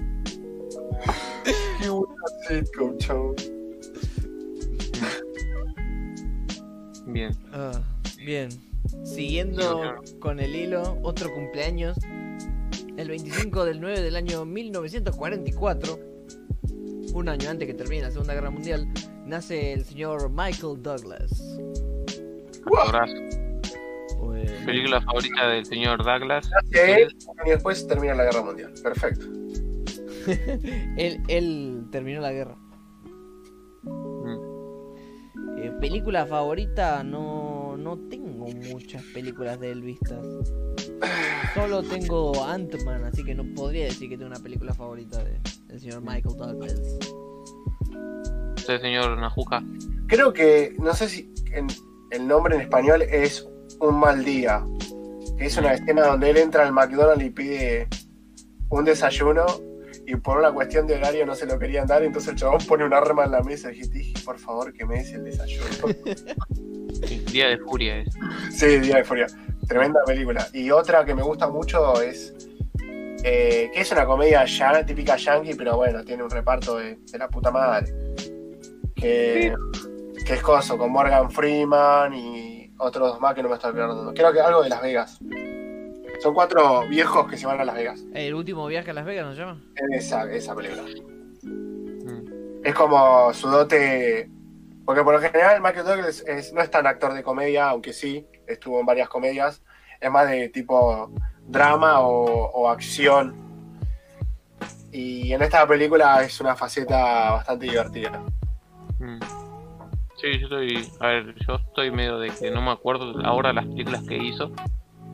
Qué 1.81 1.89
buena 1.89 2.15
sitcom, 2.49 2.99
chavo. 2.99 3.35
Bien. 7.09 7.35
Ah, 7.53 7.81
bien. 8.19 8.51
Siguiendo 9.05 9.97
con 10.21 10.41
el 10.41 10.55
hilo, 10.55 10.99
otro 11.03 11.33
cumpleaños. 11.33 11.97
El 12.97 13.09
25 13.09 13.65
del 13.65 13.81
9 13.81 14.01
del 14.01 14.17
año 14.17 14.45
1944, 14.45 15.99
un 17.15 17.29
año 17.29 17.49
antes 17.49 17.67
que 17.67 17.75
termine 17.75 18.03
la 18.03 18.11
Segunda 18.11 18.35
Guerra 18.35 18.51
Mundial, 18.51 18.89
nace 19.25 19.73
el 19.73 19.85
señor 19.85 20.31
Michael 20.31 20.83
Douglas. 20.83 21.59
Eh, 24.37 24.63
Película 24.67 25.01
favorita 25.01 25.49
del 25.49 25.65
señor 25.65 26.05
Douglas. 26.05 26.51
Nace 26.51 27.03
él 27.03 27.17
y 27.47 27.51
después 27.51 27.87
termina 27.87 28.15
la 28.15 28.25
guerra 28.25 28.43
mundial. 28.43 28.75
Perfecto. 28.83 29.27
él, 30.97 31.23
él 31.29 31.87
terminó 31.91 32.21
la 32.21 32.33
guerra. 32.33 32.57
Mm. 35.59 35.63
Eh, 35.65 35.73
película 35.81 36.27
favorita, 36.27 37.03
no, 37.03 37.77
no 37.77 37.99
tengo 38.09 38.47
muchas 38.73 39.03
películas 39.15 39.59
de 39.61 39.73
él 39.73 39.83
vistas. 39.83 40.25
Solo 41.55 41.83
tengo 41.83 42.45
Ant-Man, 42.45 43.05
así 43.05 43.25
que 43.25 43.35
no 43.35 43.45
podría 43.55 43.85
decir 43.87 44.09
que 44.09 44.17
tengo 44.17 44.31
una 44.31 44.41
película 44.43 44.73
favorita 44.75 45.23
de- 45.23 45.39
del 45.67 45.81
señor 45.81 46.03
Michael 46.03 46.37
Douglas. 46.37 46.81
Usted, 48.57 48.81
señor 48.81 49.19
Najuca. 49.19 49.63
Creo 50.07 50.33
que, 50.33 50.75
no 50.79 50.95
sé 50.95 51.09
si 51.09 51.33
en- 51.53 51.67
el 52.11 52.27
nombre 52.27 52.55
en 52.57 52.63
español 52.63 53.03
es 53.03 53.47
Un 53.81 54.01
mal 54.01 54.25
día. 54.25 54.67
Que 55.37 55.47
es 55.47 55.57
una 55.57 55.75
escena 55.75 56.07
donde 56.07 56.31
él 56.31 56.37
entra 56.39 56.67
al 56.67 56.73
McDonald's 56.73 57.23
y 57.25 57.31
pide 57.31 57.87
un 58.71 58.85
desayuno 58.85 59.47
y 60.09 60.17
por 60.17 60.39
una 60.39 60.51
cuestión 60.51 60.87
de 60.87 60.95
horario 60.95 61.27
no 61.27 61.35
se 61.35 61.45
lo 61.45 61.59
querían 61.59 61.87
dar, 61.87 62.03
entonces 62.03 62.31
el 62.31 62.37
chabón 62.37 62.61
pone 62.67 62.83
un 62.83 62.95
arma 62.95 63.25
en 63.25 63.31
la 63.31 63.43
mesa 63.43 63.71
y 63.71 63.81
dije, 63.81 64.15
por 64.25 64.39
favor 64.39 64.73
que 64.73 64.87
me 64.87 64.97
des 64.97 65.13
el 65.13 65.25
desayuno. 65.25 65.69
Día 67.31 67.49
de 67.49 67.59
furia 67.59 67.99
es. 67.99 68.15
sí, 68.51 68.79
Día 68.79 68.97
de 68.97 69.05
Furia. 69.05 69.27
Tremenda 69.69 70.01
película. 70.07 70.49
Y 70.55 70.71
otra 70.71 71.05
que 71.05 71.15
me 71.15 71.23
gusta 71.23 71.49
mucho 71.49 72.01
es 72.01 72.35
eh, 73.23 73.71
que 73.75 73.81
es 73.83 73.93
una 73.93 74.07
comedia 74.07 74.47
ya, 74.47 74.85
típica 74.87 75.17
yankee, 75.17 75.53
pero 75.53 75.77
bueno, 75.77 76.03
tiene 76.03 76.23
un 76.23 76.31
reparto 76.31 76.79
de, 76.79 76.97
de 76.97 77.19
la 77.19 77.29
puta 77.29 77.51
madre. 77.51 77.93
Que, 78.97 79.53
que 80.25 80.35
es 80.35 80.43
coso, 80.43 80.79
con 80.79 80.91
Morgan 80.91 81.31
Freeman 81.31 82.15
y 82.15 82.73
otros 82.79 83.11
dos 83.11 83.21
más 83.21 83.35
que 83.35 83.43
no 83.43 83.51
me 83.51 83.57
estoy 83.57 83.73
acordando. 83.73 84.15
Creo 84.15 84.33
que 84.33 84.41
algo 84.41 84.63
de 84.63 84.71
Las 84.71 84.81
Vegas. 84.81 85.19
Son 86.21 86.35
cuatro 86.35 86.87
viejos 86.89 87.29
que 87.29 87.37
se 87.37 87.47
van 87.47 87.61
a 87.61 87.65
Las 87.65 87.77
Vegas. 87.77 88.01
El 88.13 88.35
último 88.35 88.67
viaje 88.67 88.91
a 88.91 88.95
Las 88.95 89.05
Vegas, 89.05 89.27
¿no 89.27 89.35
se 89.35 89.41
llama? 89.41 89.61
Esa, 89.93 90.31
esa 90.33 90.55
película. 90.55 90.83
Mm. 91.43 92.65
Es 92.65 92.75
como 92.75 93.33
su 93.33 93.49
dote. 93.49 94.29
Porque 94.85 95.03
por 95.05 95.15
lo 95.15 95.21
general 95.21 95.61
Michael 95.61 95.85
Douglas 95.87 96.25
es- 96.27 96.53
no 96.53 96.61
es 96.63 96.71
tan 96.71 96.87
actor 96.87 97.13
de 97.13 97.23
comedia, 97.23 97.69
aunque 97.69 97.93
sí, 97.93 98.27
estuvo 98.47 98.81
en 98.81 98.87
varias 98.87 99.09
comedias. 99.09 99.63
Es 100.01 100.11
más 100.11 100.29
de 100.29 100.49
tipo 100.49 101.11
drama 101.47 102.01
o, 102.01 102.25
o 102.51 102.69
acción. 102.69 103.35
Y 104.91 105.33
en 105.33 105.43
esta 105.43 105.67
película 105.67 106.23
es 106.25 106.41
una 106.41 106.57
faceta 106.57 107.33
bastante 107.33 107.67
divertida. 107.67 108.23
Mm. 108.99 109.19
Sí, 110.21 110.39
yo 110.41 110.47
estoy. 110.47 110.91
A 111.01 111.07
ver, 111.09 111.35
yo 111.47 111.55
estoy 111.57 111.91
medio 111.93 112.19
de 112.19 112.31
que 112.31 112.51
no 112.51 112.61
me 112.63 112.73
acuerdo 112.73 113.13
ahora 113.25 113.53
las 113.53 113.67
películas 113.67 114.03
que 114.03 114.17
hizo 114.17 114.51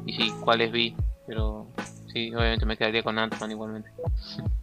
y 0.06 0.12
sí, 0.12 0.32
cuáles 0.40 0.72
vi, 0.72 0.96
pero 1.26 1.66
sí, 2.12 2.34
obviamente 2.34 2.66
me 2.66 2.76
quedaría 2.76 3.02
con 3.02 3.18
Ant-Man 3.18 3.50
igualmente. 3.50 3.90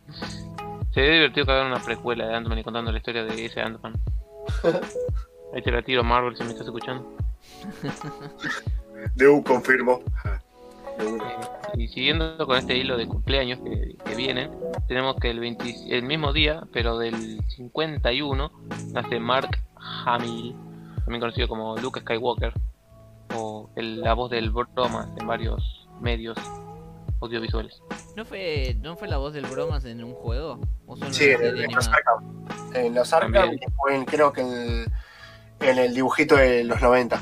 Sería 0.94 1.14
divertido 1.14 1.46
que 1.46 1.52
hagan 1.54 1.68
una 1.68 1.82
precuela 1.82 2.28
de 2.28 2.36
Ant-Man 2.36 2.60
y 2.60 2.64
contando 2.64 2.92
la 2.92 2.98
historia 2.98 3.24
de 3.24 3.46
ese 3.46 3.62
Ant-Man. 3.62 3.94
Ahí 5.54 5.62
te 5.62 5.72
la 5.72 5.82
tiro, 5.82 6.04
Marvel, 6.04 6.36
si 6.36 6.44
me 6.44 6.50
estás 6.50 6.68
escuchando. 6.68 7.06
De 9.16 9.28
U 9.28 9.44
confirmo. 9.44 10.02
De 10.98 11.06
una. 11.06 11.26
Y 11.76 11.88
siguiendo 11.88 12.46
con 12.46 12.58
este 12.58 12.78
hilo 12.78 12.98
de 12.98 13.08
cumpleaños 13.08 13.60
que, 13.60 13.96
que 14.06 14.16
vienen, 14.16 14.52
tenemos 14.88 15.16
que 15.16 15.30
el, 15.30 15.40
20 15.40 15.96
el 15.96 16.04
mismo 16.04 16.34
día, 16.34 16.64
pero 16.74 16.98
del 16.98 17.40
51, 17.48 18.52
nace 18.92 19.20
Mark 19.20 19.58
Hamill, 20.06 20.56
también 21.06 21.22
conocido 21.22 21.48
como 21.48 21.78
Luke 21.78 22.02
Skywalker, 22.02 22.54
o 23.36 23.70
el- 23.76 24.02
la 24.02 24.14
voz 24.14 24.30
del 24.32 24.50
Bromas 24.52 25.08
en 25.20 25.28
varios 25.28 25.88
medios 26.00 26.38
audiovisuales. 27.22 27.82
¿No 28.16 28.26
fue, 28.26 28.76
¿No 28.82 28.96
fue 28.96 29.08
la 29.08 29.18
voz 29.18 29.34
del 29.34 29.46
Bromas 29.46 29.86
en 29.86 30.04
un 30.04 30.14
juego? 30.14 30.60
¿O 30.88 30.96
solo 30.96 31.08
en 31.08 31.14
Sí, 31.14 31.30
en, 31.30 31.72
los? 31.74 31.88
Arkham. 31.88 32.46
En 32.74 32.96
los 32.96 33.14
Arkham 33.14 33.52
en- 33.92 34.06
creo 34.06 34.34
que 34.34 34.42
en 34.42 34.52
el, 34.52 34.86
en 35.60 35.78
el 35.78 35.94
dibujito 35.94 36.36
de 36.36 36.64
los 36.64 36.82
90. 36.82 37.22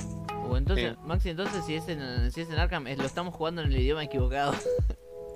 O 0.49 0.57
entonces, 0.57 0.93
Sí. 0.93 0.97
Maxi, 1.05 1.29
entonces 1.29 1.63
si 1.65 1.75
es 1.75 1.87
en, 1.89 2.31
si 2.31 2.41
es 2.41 2.49
en 2.49 2.57
Arkham, 2.59 2.87
eh, 2.87 2.95
lo 2.97 3.03
estamos 3.05 3.35
jugando 3.35 3.61
en 3.61 3.67
el 3.71 3.77
idioma 3.77 4.03
equivocado. 4.03 4.53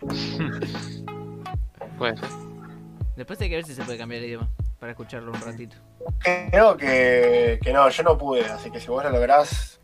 Puede 1.97 2.17
ser. 2.17 2.29
Después 3.15 3.39
hay 3.41 3.49
que 3.49 3.55
ver 3.57 3.65
si 3.65 3.75
se 3.75 3.83
puede 3.83 3.97
cambiar 3.97 4.21
el 4.21 4.27
idioma 4.29 4.49
para 4.79 4.91
escucharlo 4.93 5.31
un 5.31 5.39
ratito. 5.41 5.75
Creo 6.19 6.75
que, 6.77 7.59
que 7.61 7.71
no, 7.71 7.87
yo 7.89 8.03
no 8.03 8.17
pude, 8.17 8.43
así 8.45 8.71
que 8.71 8.79
si 8.79 8.87
vos 8.87 9.03
lo 9.03 9.11
lográs, 9.11 9.79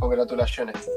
congratulaciones. 0.00 0.90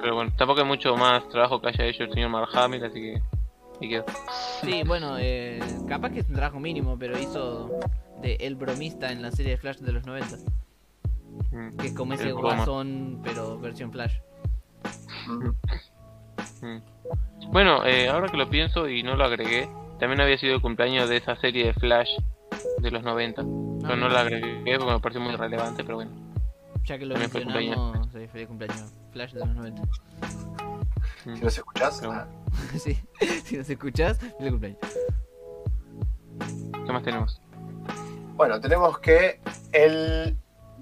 Pero 0.00 0.14
bueno, 0.14 0.32
tampoco 0.36 0.60
hay 0.60 0.66
mucho 0.66 0.96
más 0.96 1.28
trabajo 1.28 1.60
que 1.60 1.68
haya 1.68 1.84
hecho 1.86 2.04
el 2.04 2.12
señor 2.12 2.30
Mark 2.30 2.48
Hamill, 2.54 2.84
así 2.84 3.00
que. 3.00 3.22
Y 3.80 3.88
quedó. 3.90 4.04
Sí, 4.62 4.82
bueno, 4.86 5.16
eh, 5.18 5.60
capaz 5.88 6.10
que 6.10 6.20
es 6.20 6.28
un 6.28 6.34
trabajo 6.36 6.58
mínimo, 6.60 6.96
pero 6.98 7.18
hizo 7.18 7.70
de 8.22 8.36
El 8.40 8.54
Bromista 8.54 9.10
en 9.12 9.20
la 9.20 9.30
serie 9.30 9.52
de 9.52 9.58
Flash 9.58 9.78
de 9.78 9.92
los 9.92 10.06
90. 10.06 10.36
Mm, 11.52 11.76
Que 11.76 11.88
es 11.88 11.92
como 11.94 12.14
ese 12.14 12.32
broma. 12.32 12.54
guasón, 12.56 13.20
pero 13.22 13.58
versión 13.58 13.92
Flash. 13.92 14.14
Mm. 15.26 16.78
Bueno, 17.52 17.84
eh, 17.84 18.08
ahora 18.08 18.28
que 18.28 18.36
lo 18.36 18.48
pienso 18.48 18.88
y 18.88 19.02
no 19.02 19.14
lo 19.16 19.24
agregué, 19.24 19.68
también 19.98 20.20
había 20.20 20.38
sido 20.38 20.54
el 20.54 20.62
cumpleaños 20.62 21.08
de 21.08 21.18
esa 21.18 21.36
serie 21.36 21.66
de 21.66 21.74
Flash 21.74 22.08
de 22.78 22.90
los 22.90 23.02
90. 23.02 23.42
Pero 23.82 23.96
no 23.96 24.08
la 24.08 24.20
agregué 24.20 24.78
porque 24.78 24.92
me 24.92 25.00
pareció 25.00 25.20
muy 25.20 25.36
relevante, 25.36 25.84
pero 25.84 25.96
bueno. 25.96 26.10
Ya 26.86 26.98
que 26.98 27.04
lo 27.04 27.16
fue 27.16 27.44
mencionamos, 27.44 28.08
sí, 28.12 28.28
feliz 28.28 28.46
cumpleaños. 28.46 28.92
Flash 29.10 29.32
de 29.32 29.40
los 29.40 29.54
90. 29.56 29.82
Si 31.24 31.30
nos 31.42 31.58
escuchás, 31.58 32.00
ah, 32.04 32.28
sí, 32.78 32.96
si 33.44 33.56
nos 33.56 33.68
escuchás, 33.68 34.18
feliz 34.18 34.50
cumpleaños. 34.50 34.78
¿Qué 36.86 36.92
más 36.92 37.02
tenemos? 37.02 37.42
bueno, 38.36 38.60
tenemos 38.60 39.00
que 39.00 39.40
el 39.72 40.36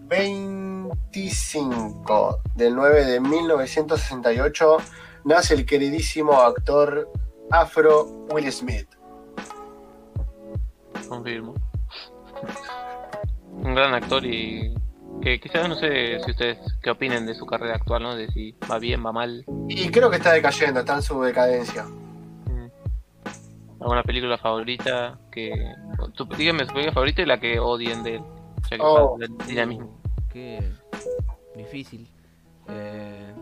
25 0.08 2.42
del 2.54 2.74
9 2.74 3.06
de 3.06 3.20
1968 3.20 4.76
nace 5.24 5.54
el 5.54 5.64
queridísimo 5.64 6.38
actor 6.40 7.10
afro 7.50 8.04
Will 8.30 8.52
Smith. 8.52 8.88
Confirmo. 11.08 11.54
Un 13.52 13.74
gran 13.74 13.94
actor 13.94 14.26
y 14.26 14.74
que 15.22 15.40
quizás 15.40 15.68
no 15.68 15.74
sé 15.74 16.18
si 16.24 16.30
ustedes 16.30 16.58
qué 16.82 16.90
opinen 16.90 17.26
de 17.26 17.34
su 17.34 17.46
carrera 17.46 17.76
actual, 17.76 18.02
¿no? 18.02 18.14
De 18.14 18.28
si 18.28 18.54
va 18.70 18.78
bien, 18.78 19.04
va 19.04 19.12
mal. 19.12 19.44
Y 19.68 19.88
creo 19.90 20.10
que 20.10 20.16
está 20.16 20.32
decayendo, 20.32 20.80
está 20.80 20.94
en 20.96 21.02
su 21.02 21.20
decadencia. 21.22 21.84
Mm. 21.84 22.68
¿Alguna 23.80 24.02
película 24.02 24.36
favorita 24.38 25.18
que... 25.30 25.52
Tu, 26.14 26.24
dígame 26.36 26.66
su 26.66 26.72
película 26.72 26.92
favorita 26.92 27.22
y 27.22 27.26
la 27.26 27.40
que 27.40 27.58
odien 27.58 28.02
de 28.02 28.16
él. 28.16 28.22
Ya 28.70 28.76
que 28.76 28.82
Oh. 28.82 29.16
del 29.18 29.36
dinamismo. 29.46 29.98
Qué 30.32 30.60
difícil. 31.56 32.08
Eh, 32.68 33.32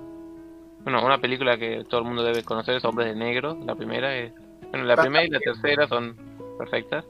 Bueno, 0.84 1.04
una 1.04 1.18
película 1.18 1.56
que 1.56 1.84
todo 1.88 2.00
el 2.00 2.06
mundo 2.06 2.22
debe 2.24 2.42
conocer 2.42 2.74
es 2.76 2.84
Hombres 2.84 3.08
de 3.08 3.14
Negro. 3.14 3.56
La 3.64 3.74
primera 3.74 4.16
es... 4.16 4.32
Bueno, 4.70 4.84
la 4.84 4.96
primera 4.96 5.24
y 5.24 5.30
la 5.30 5.38
tercera 5.38 5.86
son 5.86 6.16
perfectas. 6.58 7.04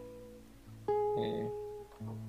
Eh, 1.18 1.48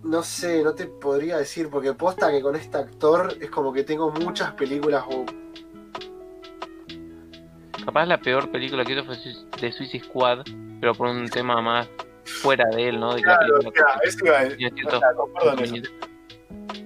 No 0.04 0.22
sé, 0.22 0.64
no 0.64 0.74
te 0.74 0.86
podría 0.86 1.38
decir, 1.38 1.70
porque 1.70 1.94
posta 1.94 2.30
que 2.30 2.42
con 2.42 2.56
este 2.56 2.78
actor 2.78 3.36
es 3.40 3.50
como 3.50 3.72
que 3.72 3.84
tengo 3.84 4.12
muchas 4.12 4.52
películas 4.52 5.04
o 5.10 5.26
capaz 7.86 8.06
la 8.06 8.18
peor 8.18 8.50
película 8.52 8.84
que 8.86 8.94
hizo 8.94 9.04
fue 9.06 9.18
de 9.62 9.72
Suicide 9.72 10.04
Squad, 10.06 10.40
pero 10.80 10.94
por 10.94 11.08
un 11.08 11.28
tema 11.30 11.62
más 11.62 11.88
fuera 12.26 12.66
de 12.76 12.90
él, 12.90 13.00
¿no? 13.00 13.14
De 13.14 13.22
que 13.22 13.28
la 13.30 13.38
Claro, 13.38 13.60
eso 14.04 14.26
iba 14.26 14.40
a 14.40 14.44
decir. 14.46 14.74
eso. 14.84 15.02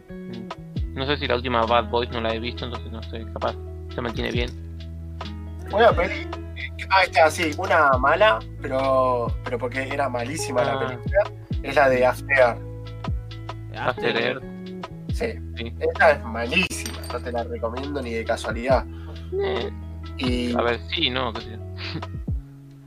Mm. 0.09 0.93
No 0.95 1.05
sé 1.05 1.17
si 1.17 1.27
la 1.27 1.35
última 1.35 1.63
Bad 1.65 1.89
Boys 1.89 2.09
no 2.11 2.21
la 2.21 2.33
he 2.33 2.39
visto, 2.39 2.65
entonces 2.65 2.91
no 2.91 3.01
sé, 3.03 3.25
capaz 3.33 3.55
se 3.93 4.01
mantiene 4.01 4.31
bien. 4.31 4.49
Una 5.71 5.91
peli. 5.91 6.27
Ah, 6.89 7.03
está, 7.03 7.29
sí, 7.29 7.51
una 7.57 7.91
mala, 7.99 8.39
pero, 8.61 9.27
pero 9.43 9.57
porque 9.57 9.83
era 9.87 10.07
malísima 10.09 10.63
la 10.63 10.73
Ah. 10.73 10.79
película. 10.87 11.23
Es 11.63 11.75
la 11.75 11.89
de 11.89 12.05
After. 12.05 12.66
After 13.79 14.17
Earth, 14.17 14.43
Sí, 15.13 15.33
sí. 15.55 15.73
esa 15.79 16.11
es 16.11 16.23
malísima, 16.23 16.99
no 17.11 17.19
te 17.19 17.31
la 17.31 17.43
recomiendo 17.43 18.01
ni 18.01 18.11
de 18.13 18.23
casualidad. 18.25 18.85
Eh, 19.43 19.71
Y 20.17 20.55
a 20.55 20.61
ver, 20.61 20.79
sí, 20.93 21.09
no, 21.09 21.31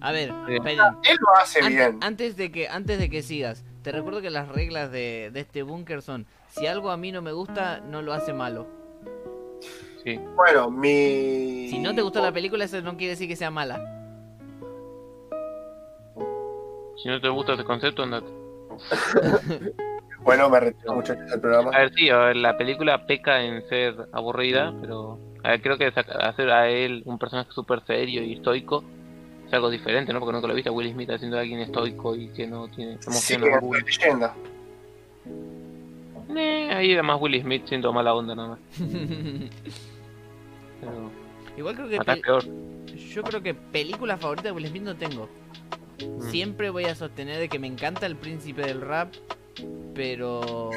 a 0.00 0.12
ver, 0.12 0.32
Sí. 0.46 0.54
esperen. 0.54 0.78
él 1.04 1.16
lo 1.20 1.36
hace 1.36 1.68
bien. 1.68 1.98
antes 2.02 2.36
de 2.36 2.50
que 2.50 2.68
antes 2.68 2.98
de 2.98 3.10
que 3.10 3.22
sigas, 3.22 3.64
te 3.82 3.92
recuerdo 3.92 4.20
que 4.22 4.30
las 4.30 4.48
reglas 4.48 4.90
de, 4.90 5.30
de 5.32 5.40
este 5.40 5.62
búnker 5.62 6.02
son: 6.02 6.26
si 6.48 6.66
algo 6.66 6.90
a 6.90 6.96
mí 6.96 7.12
no 7.12 7.20
me 7.22 7.32
gusta, 7.32 7.80
no 7.80 8.00
lo 8.02 8.12
hace 8.12 8.32
malo. 8.32 8.66
Sí. 10.04 10.18
Bueno, 10.36 10.70
mi. 10.70 11.68
Si 11.68 11.78
no 11.78 11.94
te 11.94 12.00
gustó 12.02 12.22
la 12.22 12.32
película, 12.32 12.64
eso 12.64 12.80
no 12.80 12.96
quiere 12.96 13.10
decir 13.10 13.28
que 13.28 13.36
sea 13.36 13.50
mala. 13.50 13.78
Si 17.02 17.08
no 17.08 17.20
te 17.20 17.28
gusta 17.28 17.54
ese 17.54 17.64
concepto, 17.64 18.02
andate. 18.02 18.26
Bueno, 20.22 20.48
me 20.50 20.60
retiro 20.60 20.94
mucho 20.94 21.14
del 21.14 21.40
programa. 21.40 21.70
A 21.74 21.78
ver, 21.80 21.92
sí, 21.94 22.10
a 22.10 22.18
ver, 22.18 22.36
la 22.36 22.56
película 22.56 23.06
peca 23.06 23.42
en 23.42 23.66
ser 23.68 23.94
aburrida, 24.12 24.72
pero 24.80 25.18
a 25.42 25.50
ver, 25.50 25.62
creo 25.62 25.78
que 25.78 25.86
hacer 25.86 26.50
a 26.50 26.68
él 26.68 27.02
un 27.06 27.18
personaje 27.18 27.50
súper 27.52 27.84
serio 27.86 28.22
y 28.22 28.34
estoico 28.34 28.84
es 29.46 29.52
algo 29.54 29.70
diferente, 29.70 30.12
¿no? 30.12 30.20
Porque 30.20 30.32
nunca 30.34 30.46
lo 30.46 30.54
viste 30.54 30.68
a 30.68 30.72
Will 30.72 30.92
Smith 30.92 31.10
haciendo 31.10 31.36
a 31.38 31.40
alguien 31.40 31.60
estoico 31.60 32.14
y 32.14 32.28
que 32.28 32.46
no 32.46 32.68
tiene 32.68 32.98
Sí, 33.00 33.34
emociones. 33.34 33.48
es 33.48 33.54
alguna. 33.54 33.78
leyenda. 33.80 34.34
Eh, 36.36 36.70
ahí 36.72 36.92
era 36.92 37.02
más 37.02 37.20
Will 37.20 37.40
Smith 37.40 37.64
siendo 37.66 37.92
mala 37.92 38.14
onda 38.14 38.34
nada 38.34 38.48
más. 38.50 38.58
Pero 40.80 41.10
Igual 41.56 41.74
creo 41.74 41.88
que 41.88 41.98
peor. 42.22 42.44
yo 43.12 43.22
creo 43.22 43.42
que 43.42 43.54
película 43.54 44.16
favorita 44.16 44.48
de 44.48 44.52
Will 44.52 44.68
Smith 44.68 44.82
no 44.82 44.94
tengo. 44.96 45.28
Mm. 45.98 46.22
Siempre 46.30 46.70
voy 46.70 46.84
a 46.84 46.94
sostener 46.94 47.38
de 47.38 47.48
que 47.48 47.58
me 47.58 47.66
encanta 47.66 48.06
el 48.06 48.16
príncipe 48.16 48.62
del 48.62 48.80
rap, 48.80 49.12
pero 49.94 50.70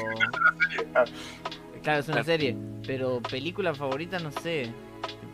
claro, 1.82 2.00
es 2.00 2.06
una 2.08 2.14
Claro. 2.16 2.24
serie, 2.24 2.56
pero 2.86 3.20
película 3.22 3.74
favorita 3.74 4.18
no 4.18 4.30
sé. 4.30 4.70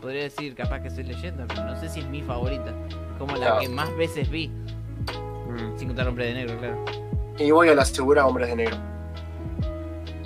Podría 0.01 0.23
decir 0.23 0.55
capaz 0.55 0.79
que 0.81 0.89
soy 0.89 1.03
leyenda, 1.03 1.45
pero 1.47 1.63
no 1.65 1.75
sé 1.79 1.87
si 1.89 1.99
es 1.99 2.07
mi 2.07 2.21
favorita. 2.23 2.73
Como 3.19 3.33
la 3.33 3.39
Claro. 3.45 3.59
que 3.61 3.69
más 3.69 3.95
veces 3.97 4.29
vi, 4.29 4.47
Mm, 5.47 5.77
sin 5.77 5.87
contar 5.89 6.07
Hombre 6.07 6.25
de 6.27 6.33
Negro, 6.33 6.57
claro. 6.57 6.85
Y 7.37 7.51
voy 7.51 7.67
a 7.69 7.75
la 7.75 7.83
segura 7.85 8.25
Hombres 8.25 8.47
de 8.49 8.55
Negro. 8.55 8.77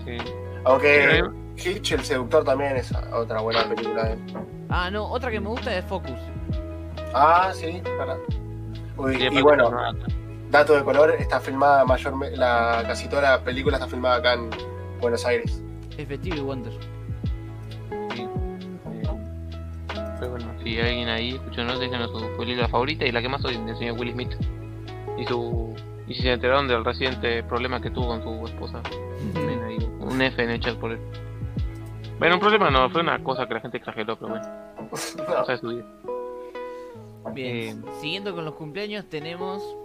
sí. 0.05 0.17
Aunque 0.65 1.07
Pero- 1.09 1.33
Hitch, 1.57 1.91
el 1.93 2.01
seductor, 2.03 2.43
también 2.43 2.75
es 2.77 2.93
otra 3.13 3.41
buena 3.41 3.63
película 3.67 4.11
él. 4.11 4.19
Ah, 4.69 4.89
no, 4.91 5.05
otra 5.05 5.31
que 5.31 5.39
me 5.39 5.47
gusta 5.49 5.75
es 5.77 5.83
Focus. 5.85 6.11
Ah, 7.13 7.51
sí, 7.53 7.81
verdad. 7.97 8.17
Uy, 8.97 9.15
Sí, 9.15 9.27
y 9.31 9.41
bueno, 9.41 9.69
no- 9.69 9.93
dato 10.49 10.73
de 10.73 10.83
color, 10.83 11.11
está 11.19 11.39
filmada 11.39 11.85
mayor, 11.85 12.13
la, 12.37 12.83
casi 12.87 13.07
toda 13.09 13.21
la 13.21 13.43
película 13.43 13.77
está 13.77 13.87
filmada 13.87 14.15
acá 14.17 14.33
en 14.33 14.49
Buenos 15.01 15.25
Aires. 15.25 15.63
Efectivo 15.97 16.37
y 16.37 16.39
Wonder. 16.41 16.73
Sí. 18.15 18.27
Bueno, 20.19 20.53
si 20.63 20.79
alguien 20.79 21.09
ahí 21.09 21.35
escuchándonos, 21.35 21.79
déjenos 21.79 22.11
su 22.11 22.37
película 22.37 22.67
favorita 22.67 23.05
y 23.05 23.11
la 23.11 23.21
que 23.21 23.29
más 23.29 23.43
hoy 23.45 23.57
del 23.57 23.77
señor 23.77 23.99
Will 23.99 24.11
Smith. 24.11 24.35
Y 25.17 25.25
su 25.25 25.75
y 26.07 26.13
si 26.13 26.21
se 26.21 26.31
enteraron 26.31 26.67
del 26.67 26.85
reciente 26.85 27.43
problema 27.43 27.81
que 27.81 27.89
tuvo 27.89 28.07
con 28.07 28.23
su 28.23 28.45
esposa. 28.45 28.81
Un 29.99 30.21
F 30.21 30.43
en 30.43 30.49
el 30.51 30.59
chat 30.59 30.75
por 30.75 30.91
él. 30.91 30.99
Bueno, 32.19 32.35
un 32.35 32.41
problema 32.41 32.69
no, 32.69 32.89
fue 32.89 33.01
una 33.01 33.21
cosa 33.23 33.47
que 33.47 33.55
la 33.55 33.59
gente 33.59 33.77
exageró, 33.77 34.17
pero 34.17 34.31
bueno. 34.31 34.45
O 35.41 35.45
sea, 35.45 35.57
su 35.57 35.69
vida. 35.69 35.85
Bien, 37.33 37.83
eh, 37.85 37.91
siguiendo 37.99 38.35
con 38.35 38.45
los 38.45 38.53
cumpleaños 38.53 39.05
tenemos 39.09 39.75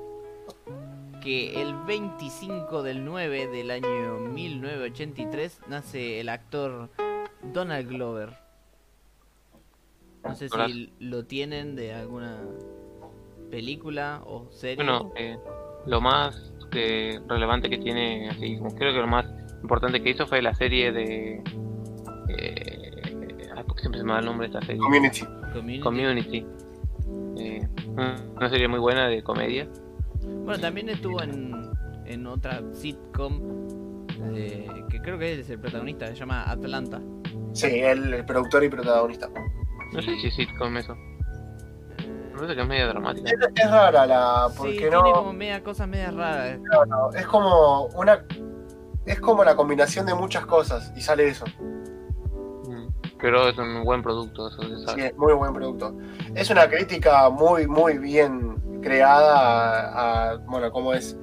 que 1.22 1.60
el 1.60 1.74
25 1.86 2.82
del 2.82 3.04
9 3.04 3.48
del 3.48 3.70
año 3.70 4.18
1983 4.32 5.60
nace 5.68 6.20
el 6.20 6.28
actor 6.28 6.88
Donald 7.42 7.88
Glover. 7.88 8.30
No 10.24 10.34
sé 10.34 10.48
Hola. 10.52 10.66
si 10.66 10.92
lo 10.98 11.24
tienen 11.24 11.76
de 11.76 11.94
alguna 11.94 12.38
película 13.50 14.22
o 14.26 14.50
serie. 14.50 14.76
Bueno, 14.76 15.12
eh, 15.16 15.38
lo 15.86 16.00
más 16.00 16.52
que 16.70 17.20
relevante 17.26 17.68
que 17.68 17.78
tiene, 17.78 18.28
así 18.30 18.58
como 18.58 18.74
creo 18.74 18.92
que 18.92 19.00
lo 19.00 19.06
más 19.06 19.26
importante 19.62 20.02
que 20.02 20.10
hizo 20.10 20.26
fue 20.26 20.42
la 20.42 20.54
serie 20.54 20.92
de. 20.92 21.42
Eh, 22.28 23.02
ay, 23.56 23.64
porque 23.66 23.80
siempre 23.80 24.00
se 24.00 24.06
me 24.06 24.12
da 24.12 24.20
el 24.20 24.26
nombre 24.26 24.48
de 24.48 24.54
esta 24.54 24.66
serie. 24.66 24.80
Community. 24.80 25.24
Community. 25.52 25.80
Community. 25.80 26.46
Eh, 27.38 27.68
una 28.36 28.50
serie 28.50 28.68
muy 28.68 28.78
buena 28.78 29.08
de 29.08 29.22
comedia. 29.22 29.68
Bueno, 30.22 30.58
también 30.60 30.88
estuvo 30.88 31.22
en, 31.22 31.70
en 32.06 32.26
otra 32.26 32.60
sitcom 32.72 33.40
de- 34.32 34.84
que 34.90 35.00
creo 35.00 35.18
que 35.18 35.32
él 35.34 35.40
es 35.40 35.50
el 35.50 35.58
protagonista, 35.58 36.06
se 36.08 36.14
llama 36.14 36.50
Atlanta. 36.50 37.00
Sí, 37.52 37.66
el, 37.80 38.12
el 38.14 38.24
productor 38.24 38.64
y 38.64 38.68
protagonista. 38.68 39.28
No 39.92 40.02
sé 40.02 40.14
si 40.20 40.26
es 40.28 40.34
sitcom 40.34 40.76
eso. 40.76 40.94
Me 40.94 42.36
parece 42.36 42.54
que 42.54 42.62
es 42.62 42.68
media 42.68 42.86
dramática. 42.86 43.28
Es, 43.30 43.36
es 43.64 43.70
rara 43.70 44.06
la. 44.06 44.48
Sí, 44.50 44.54
Porque 44.58 44.72
tiene 44.76 44.90
no, 44.90 45.02
como 45.12 45.32
media 45.32 45.62
cosas 45.62 45.88
medias 45.88 46.14
raras. 46.14 46.58
no, 46.60 46.84
no, 46.86 47.10
Es 47.12 47.26
como 47.26 47.86
una. 47.96 48.24
Es 49.06 49.20
como 49.20 49.42
la 49.44 49.56
combinación 49.56 50.06
de 50.06 50.14
muchas 50.14 50.46
cosas 50.46 50.92
y 50.96 51.00
sale 51.00 51.26
eso. 51.28 51.44
Mm, 52.66 52.86
Pero 53.18 53.48
es 53.48 53.58
un 53.58 53.82
buen 53.84 54.02
producto, 54.02 54.48
eso 54.48 54.62
se 54.62 54.76
Sí, 54.76 54.84
sabe. 54.84 55.06
es 55.08 55.16
muy 55.16 55.32
buen 55.32 55.52
producto. 55.52 55.96
Es 56.34 56.50
una 56.50 56.68
crítica 56.68 57.28
muy, 57.30 57.66
muy 57.66 57.98
bien 57.98 58.59
creada 58.80 59.38
a, 59.90 60.30
a, 60.32 60.36
bueno, 60.36 60.70
cómo 60.70 60.92
es, 60.94 61.16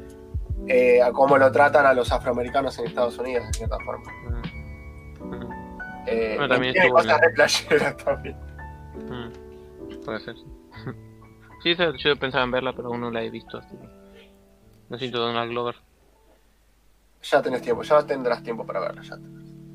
eh, 0.67 1.01
a 1.01 1.11
cómo 1.11 1.37
lo 1.37 1.51
tratan 1.51 1.85
a 1.85 1.93
los 1.93 2.11
afroamericanos 2.11 2.77
en 2.79 2.87
Estados 2.87 3.17
Unidos, 3.17 3.45
de 3.47 3.53
cierta 3.53 3.77
forma. 3.85 4.11
Mm, 5.21 5.25
mm, 5.35 5.49
Eh, 6.07 6.33
Bueno, 6.37 6.53
también 6.53 6.73
tiene 6.73 6.87
estuvo 6.87 7.01
cosas 7.01 7.21
de 7.21 7.29
playeras 7.31 7.97
también. 8.03 8.37
mm. 8.95 10.03
Puede 10.05 10.19
ser. 10.21 10.35
Sí, 11.63 11.71
esa- 11.71 11.91
yo 11.97 12.15
pensaba 12.17 12.43
en 12.43 12.51
verla, 12.51 12.71
pero 12.75 12.89
aún 12.89 13.01
no 13.01 13.09
la 13.09 13.23
he 13.23 13.31
visto. 13.31 13.57
Así. 13.57 13.75
No 14.89 14.97
siento 14.99 15.17
Donald 15.19 15.49
Glover. 15.49 15.75
Ya 17.23 17.41
tenés 17.41 17.63
tiempo, 17.63 17.81
ya 17.81 18.05
tendrás 18.05 18.43
tiempo 18.43 18.63
para 18.63 18.79
verlo. 18.79 19.01
Ya. 19.01 19.15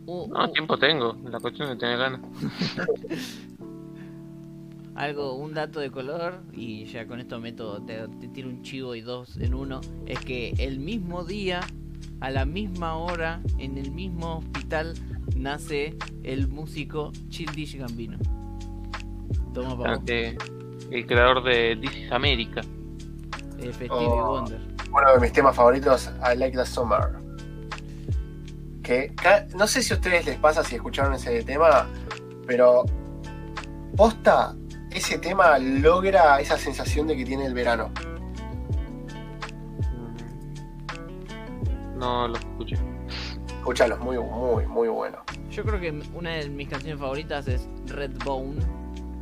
Uh, 0.07 0.29
No, 0.29 0.45
uh, 0.45 0.53
tiempo 0.53 0.79
tengo. 0.79 1.17
La 1.25 1.41
cuestión 1.41 1.71
es 1.73 1.79
tener 1.79 1.99
ganas. 1.99 2.21
algo, 4.95 5.35
un 5.35 5.55
dato 5.55 5.81
de 5.81 5.91
color, 5.91 6.43
y 6.53 6.85
ya 6.87 7.07
con 7.07 7.21
esto 7.21 7.41
meto, 7.41 7.81
te, 7.83 8.07
te 8.21 8.29
tiro 8.29 8.49
un 8.49 8.63
chivo 8.63 8.95
y 8.95 9.01
dos 9.01 9.37
en 9.39 9.55
uno, 9.55 9.81
es 10.07 10.19
que 10.21 10.51
el 10.59 10.79
mismo 10.81 11.25
día, 11.25 11.61
a 12.21 12.31
la 12.31 12.45
misma 12.45 12.97
hora, 12.97 13.41
en 13.59 13.79
el 13.79 13.91
mismo 13.91 14.39
hospital, 14.39 14.95
nace 15.37 15.97
el 16.25 16.49
músico 16.49 17.13
Childish 17.29 17.77
Gambino. 17.79 18.19
Toma 19.55 19.79
para 19.79 19.97
vos, 19.97 20.05
Eh, 20.09 20.37
el 20.91 21.07
creador 21.07 21.43
de 21.45 21.77
This 21.81 21.97
is 21.97 22.13
America. 22.13 22.61
eh, 23.59 23.73
Oh. 23.91 24.33
Wonder. 24.41 24.61
Uno 24.91 25.15
de 25.15 25.21
mis 25.21 25.33
temas 25.33 25.57
favoritos, 25.57 26.11
I 26.23 26.37
Like 26.37 26.57
the 26.57 26.67
Summer. 26.67 27.17
Que 28.83 29.15
no 29.57 29.67
sé 29.67 29.81
si 29.83 29.93
a 29.95 29.97
ustedes 29.97 30.27
les 30.27 30.37
pasa 30.39 30.63
si 30.65 30.75
escucharon 30.75 31.15
ese 31.15 31.43
tema, 31.45 31.87
pero 32.47 32.85
posta, 33.97 34.55
ese 34.95 35.19
tema 35.19 35.59
logra 35.59 36.41
esa 36.41 36.57
sensación 36.59 37.07
de 37.07 37.17
que 37.17 37.25
tiene 37.25 37.47
el 37.47 37.55
verano. 37.55 37.91
No 41.97 42.29
lo 42.29 42.37
escuché. 42.37 42.77
Escúchalo, 43.59 43.95
es 43.95 44.01
muy, 44.01 44.19
muy, 44.19 44.67
muy 44.67 44.89
bueno. 44.89 45.19
Yo 45.51 45.63
creo 45.65 45.81
que 45.81 46.03
una 46.15 46.31
de 46.31 46.49
mis 46.49 46.69
canciones 46.69 46.99
favoritas 46.99 47.47
es 47.47 47.69
Red 47.87 48.13
Bone. 48.25 48.61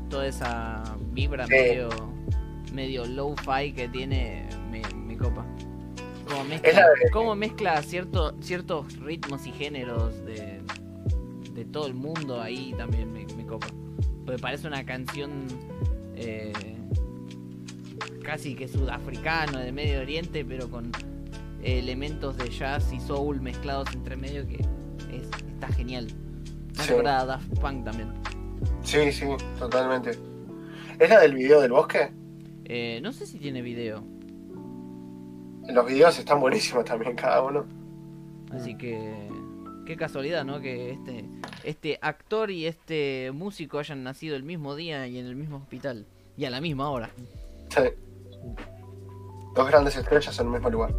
Toda 0.09 0.27
esa 0.27 0.83
vibra 1.13 1.47
Sí. 1.47 1.53
medio, 1.53 1.89
medio 2.73 3.07
low-fi 3.07 3.73
que 3.73 3.89
tiene 3.89 4.49
me, 4.71 4.83
me 4.95 5.17
copa. 5.17 5.45
Como 6.29 6.45
mezcla, 6.45 6.73
la 6.73 6.87
de- 6.87 7.11
cómo 7.13 7.35
mezcla 7.35 7.83
cierto, 7.83 8.35
ciertos 8.41 8.97
ritmos 8.99 9.47
y 9.47 9.53
géneros 9.53 10.25
de, 10.25 10.63
de 11.53 11.65
todo 11.67 11.87
el 11.87 11.95
mundo 11.95 12.41
ahí 12.41 12.73
también 12.79 13.13
me, 13.13 13.27
me 13.37 13.45
copa. 13.47 13.67
Porque 14.31 14.43
parece 14.43 14.69
una 14.69 14.87
canción 14.87 15.49
eh, 16.15 16.53
casi 18.23 18.55
que 18.55 18.69
sudafricano, 18.69 19.59
de 19.59 19.73
Medio 19.73 19.99
Oriente, 20.03 20.45
pero 20.45 20.71
con 20.71 20.93
elementos 21.65 22.37
de 22.39 22.49
jazz 22.49 22.93
y 22.93 23.01
soul 23.01 23.41
mezclados 23.41 23.93
entre 23.93 24.15
medio 24.17 24.47
que 24.47 24.55
es, 25.13 25.29
está 25.53 25.67
genial. 25.73 26.07
Me 26.77 26.85
Sí. 26.85 26.91
recuerda 26.91 27.19
a 27.23 27.27
Daft 27.27 27.59
Punk 27.59 27.85
también. 27.85 28.13
Sí, 28.85 29.11
sí, 29.11 29.25
totalmente. 29.59 30.13
¿Es 31.01 31.11
la 31.11 31.19
del 31.23 31.35
video 31.35 31.61
del 31.61 31.73
bosque? 31.73 32.13
Eh, 32.67 33.01
no 33.03 33.13
sé 33.13 33.27
si 33.27 33.37
tiene 33.41 33.63
video, 33.63 34.05
Los 35.75 35.87
videos 35.87 36.17
están 36.21 36.39
buenísimos 36.39 36.85
también, 36.85 37.17
cada 37.17 37.43
uno. 37.43 37.65
así 38.53 38.77
que 38.77 39.29
qué 39.91 39.97
casualidad, 39.97 40.45
¿no? 40.45 40.61
Que 40.61 40.93
este 40.93 41.25
este 41.65 41.99
actor 42.01 42.53
y 42.53 42.67
este 42.67 43.33
músico 43.35 43.81
hayan 43.81 44.05
nacido 44.05 44.37
el 44.37 44.45
mismo 44.45 44.77
día 44.77 45.09
y 45.09 45.19
en 45.19 45.27
el 45.27 45.35
mismo 45.35 45.57
hospital 45.57 46.07
y 46.37 46.45
a 46.45 46.51
la 46.51 46.61
misma 46.61 46.91
hora. 46.91 47.11
Sí. 47.71 47.81
Dos 49.57 49.69
grandes 49.69 49.97
estrellas 49.97 50.39
en 50.39 50.47
el 50.47 50.53
mismo 50.53 50.71
lugar. 50.71 50.95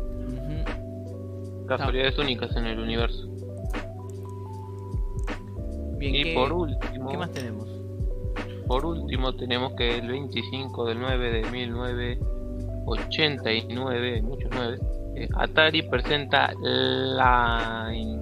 Casualidades 1.68 2.18
únicas 2.18 2.54
en 2.58 2.66
el 2.66 2.80
universo. 2.80 3.30
Bien, 5.98 6.16
Y 6.16 6.24
¿qué, 6.24 6.34
por 6.34 6.52
último, 6.52 7.10
¿qué 7.10 7.18
más 7.18 7.32
tenemos? 7.32 7.70
por 8.68 8.86
último 8.86 9.34
tenemos 9.36 9.72
que 9.74 10.00
el 10.00 10.10
25 10.10 10.86
del 10.86 11.00
9 11.00 11.32
de 11.32 11.50
1989, 11.50 14.22
muchos 14.22 14.52
9, 14.54 14.80
eh, 15.16 15.30
Atari 15.38 15.82
presenta 15.84 16.52
Lynx 16.54 18.21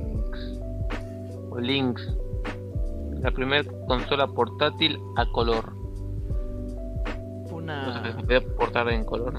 o 1.49 1.59
Lynx, 1.59 2.15
la 3.21 3.31
primera 3.31 3.63
consola 3.87 4.27
portátil 4.27 4.99
a 5.17 5.25
color. 5.31 5.73
No 7.49 7.55
una 7.57 8.15
se 8.15 8.23
podía 8.23 8.41
portar 8.55 8.89
en 8.89 9.03
color. 9.03 9.33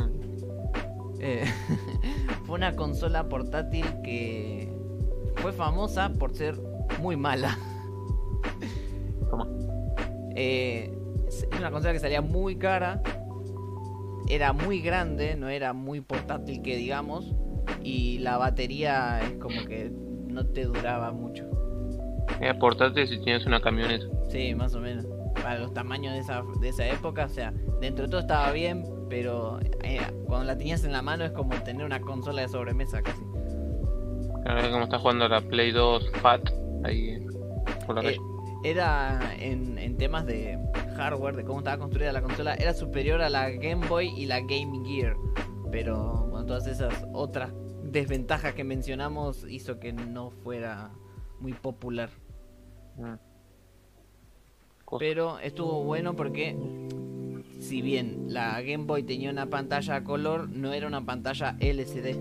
eh, 1.19 1.45
fue 2.45 2.57
una 2.57 2.77
consola 2.77 3.29
portátil 3.29 3.85
que 4.05 4.73
fue 5.37 5.53
famosa 5.53 6.13
por 6.13 6.35
ser 6.35 6.61
muy 7.01 7.17
mala. 7.17 7.59
Toma. 9.31 9.49
Eh, 10.37 10.97
es 11.27 11.49
una 11.59 11.71
consola 11.71 11.93
que 11.93 11.99
salía 12.01 12.21
muy 12.21 12.57
cara. 12.57 13.03
Era 14.29 14.53
muy 14.53 14.81
grande, 14.81 15.35
no 15.35 15.49
era 15.49 15.73
muy 15.73 16.01
portátil 16.01 16.63
que 16.63 16.77
digamos. 16.77 17.35
Y 17.83 18.19
la 18.19 18.37
batería 18.37 19.21
es 19.23 19.39
como 19.39 19.65
que 19.65 19.91
no 19.91 20.47
te 20.47 20.67
duraba 20.67 21.11
mucho. 21.11 21.49
Era 22.41 22.59
portátil 22.59 23.07
si 23.09 23.19
tienes 23.23 23.47
una 23.47 23.61
camioneta. 23.61 24.05
Sí, 24.31 24.55
más 24.55 24.75
o 24.75 24.81
menos. 24.81 25.07
Para 25.43 25.59
los 25.59 25.73
tamaños 25.73 26.13
de 26.15 26.21
esa, 26.21 26.43
de 26.61 26.69
esa 26.69 26.87
época, 26.87 27.25
o 27.25 27.29
sea, 27.29 27.53
dentro 27.81 28.05
de 28.05 28.11
todo 28.11 28.21
estaba 28.21 28.51
bien, 28.53 28.85
pero 29.09 29.59
eh, 29.83 30.01
cuando 30.27 30.45
la 30.47 30.57
tenías 30.59 30.85
en 30.85 30.93
la 30.93 31.03
mano 31.03 31.25
es 31.25 31.33
como 31.33 31.55
tener 31.63 31.85
una 31.87 32.01
consola 32.01 32.43
de 32.43 32.49
sobremesa 32.49 33.03
casi. 33.03 33.23
Claro, 34.45 34.61
es 34.61 34.69
como 34.69 34.85
está 34.85 34.99
jugando 34.99 35.25
a 35.27 35.29
la 35.29 35.41
Play 35.41 35.71
2 35.73 36.11
Fat 36.23 36.49
ahí 36.85 37.11
eh, 37.11 37.27
por 37.87 37.95
la 37.97 38.03
Eh, 38.11 38.17
calle. 38.17 38.21
era 38.65 39.21
en, 39.39 39.79
en 39.79 39.97
temas 39.97 40.27
de 40.27 40.59
hardware, 40.97 41.37
de 41.37 41.45
cómo 41.45 41.59
estaba 41.61 41.79
construida 41.79 42.13
la 42.13 42.23
consola, 42.23 42.55
era 42.55 42.75
superior 42.75 43.23
a 43.23 43.31
la 43.31 43.51
Game 43.51 43.87
Boy 43.87 44.09
y 44.17 44.27
la 44.27 44.41
Game 44.41 44.83
Gear. 44.87 45.17
Pero 45.71 46.27
bueno, 46.31 46.47
todas 46.47 46.67
esas 46.67 47.07
otras 47.13 47.53
desventajas 47.85 48.55
que 48.55 48.65
mencionamos 48.65 49.47
hizo 49.49 49.79
que 49.79 49.93
no 49.93 50.31
fuera 50.31 50.91
muy 51.41 51.53
popular. 51.53 52.11
Mm. 52.97 53.15
Pero 54.99 55.39
estuvo 55.39 55.85
bueno 55.85 56.15
porque 56.15 56.57
si 57.61 57.83
bien 57.83 58.27
la 58.29 58.61
Game 58.63 58.85
Boy 58.85 59.03
tenía 59.03 59.31
una 59.31 59.47
pantalla 59.47 59.97
a 59.97 60.05
color, 60.05 60.49
no 60.49 60.73
era 60.73 60.87
una 60.87 61.05
pantalla 61.05 61.57
LCD. 61.61 62.17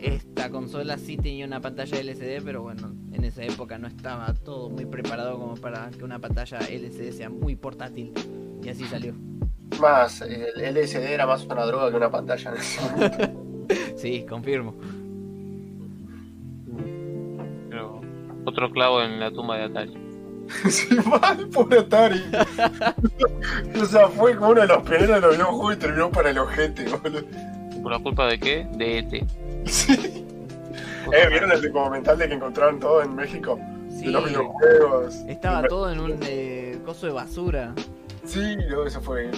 Esta 0.00 0.50
consola 0.50 0.98
sí 0.98 1.16
tenía 1.16 1.46
una 1.46 1.60
pantalla 1.60 1.98
LCD, 1.98 2.42
pero 2.44 2.62
bueno, 2.62 2.92
en 3.12 3.24
esa 3.24 3.44
época 3.44 3.78
no 3.78 3.86
estaba 3.86 4.34
todo 4.34 4.68
muy 4.68 4.84
preparado 4.84 5.38
como 5.38 5.54
para 5.54 5.90
que 5.90 6.04
una 6.04 6.18
pantalla 6.18 6.58
LCD 6.58 7.12
sea 7.12 7.30
muy 7.30 7.56
portátil. 7.56 8.12
Y 8.62 8.68
así 8.68 8.84
salió. 8.84 9.14
Más, 9.80 10.20
el 10.20 10.74
LSD 10.74 11.12
era 11.12 11.26
más 11.26 11.44
una 11.46 11.64
droga 11.64 11.90
que 11.90 11.96
una 11.96 12.10
pantalla. 12.10 12.52
Sí, 13.96 14.26
confirmo. 14.28 14.74
Otro 18.44 18.70
clavo 18.70 19.02
en 19.02 19.20
la 19.20 19.30
tumba 19.30 19.56
de 19.56 19.64
Atari. 19.64 19.98
Sí, 20.68 20.96
mal, 21.06 21.48
por 21.48 21.72
Atari. 21.72 22.22
o 23.80 23.84
sea, 23.86 24.08
fue 24.08 24.36
como 24.36 24.50
uno 24.50 24.60
de 24.60 24.66
los 24.66 24.82
pioneros 24.82 25.14
de 25.16 25.20
los 25.20 25.36
videojuegos 25.36 25.74
y 25.74 25.78
terminó 25.78 26.10
para 26.10 26.30
el 26.30 26.38
ojete, 26.38 26.84
boludo. 26.88 27.22
¿Por 27.82 27.92
la 27.92 27.98
culpa 27.98 28.26
de 28.26 28.38
qué? 28.38 28.66
De 28.72 28.98
ET. 28.98 29.26
Sí. 29.66 30.26
Eh, 31.12 31.28
¿Vieron 31.28 31.50
el 31.50 31.60
documental 31.60 32.18
de 32.18 32.28
que 32.28 32.34
encontraron 32.34 32.78
todo 32.78 33.02
en 33.02 33.14
México? 33.14 33.58
Sí, 33.90 34.06
De 34.06 34.12
los 34.12 34.24
videojuegos. 34.24 35.14
estaba 35.28 35.66
todo 35.68 35.90
en 35.90 36.00
un 36.00 36.18
eh, 36.22 36.78
coso 36.84 37.06
de 37.06 37.12
basura. 37.12 37.74
Sí, 38.24 38.56
no, 38.70 38.86
eso 38.86 39.00
fue. 39.00 39.30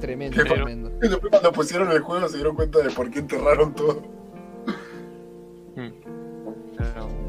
Tremendo, 0.00 0.36
Qué 0.36 0.48
tremendo. 0.48 0.90
Y 1.02 1.08
después 1.08 1.30
cuando 1.30 1.52
pusieron 1.52 1.90
el 1.90 2.00
juego 2.00 2.28
se 2.28 2.36
dieron 2.36 2.56
cuenta 2.56 2.78
de 2.78 2.90
por 2.90 3.10
qué 3.10 3.18
enterraron 3.18 3.74
todo. 3.74 4.02
Mm. 5.76 5.90
Pero... 6.78 7.19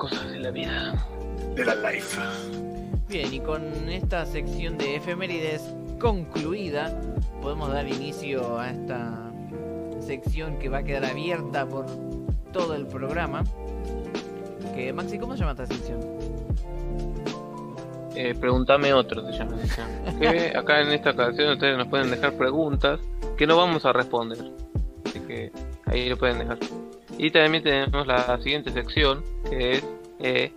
Cosas 0.00 0.30
de 0.30 0.38
la 0.38 0.50
vida. 0.50 0.94
De 1.54 1.62
la 1.62 1.74
life. 1.74 2.18
Bien, 3.06 3.34
y 3.34 3.38
con 3.38 3.62
esta 3.90 4.24
sección 4.24 4.78
de 4.78 4.96
efemérides 4.96 5.74
concluida, 6.00 6.98
podemos 7.42 7.70
dar 7.70 7.86
inicio 7.86 8.58
a 8.58 8.70
esta 8.70 9.30
sección 10.00 10.58
que 10.58 10.70
va 10.70 10.78
a 10.78 10.82
quedar 10.84 11.04
abierta 11.04 11.68
por 11.68 11.84
todo 12.50 12.74
el 12.76 12.86
programa. 12.86 13.44
Que 14.74 14.90
Maxi, 14.94 15.18
¿cómo 15.18 15.34
se 15.34 15.40
llama 15.40 15.52
esta 15.52 15.66
sección? 15.66 16.00
Eh, 18.16 18.34
pregúntame 18.40 18.94
otro, 18.94 19.22
se 19.30 19.32
llama. 19.36 19.58
Que 20.18 20.56
acá 20.56 20.80
en 20.80 20.92
esta 20.92 21.10
ocasión 21.10 21.52
ustedes 21.52 21.76
nos 21.76 21.88
pueden 21.88 22.10
dejar 22.10 22.38
preguntas 22.38 23.00
que 23.36 23.46
no 23.46 23.58
vamos 23.58 23.84
a 23.84 23.92
responder. 23.92 24.38
Así 25.04 25.20
que 25.20 25.52
ahí 25.84 26.08
lo 26.08 26.16
pueden 26.16 26.38
dejar. 26.38 26.56
Y 27.22 27.30
también 27.30 27.62
tenemos 27.62 28.06
la 28.06 28.40
siguiente 28.40 28.70
sección 28.72 29.22
que 29.50 29.72
es 29.72 29.84
eh, 30.20 30.52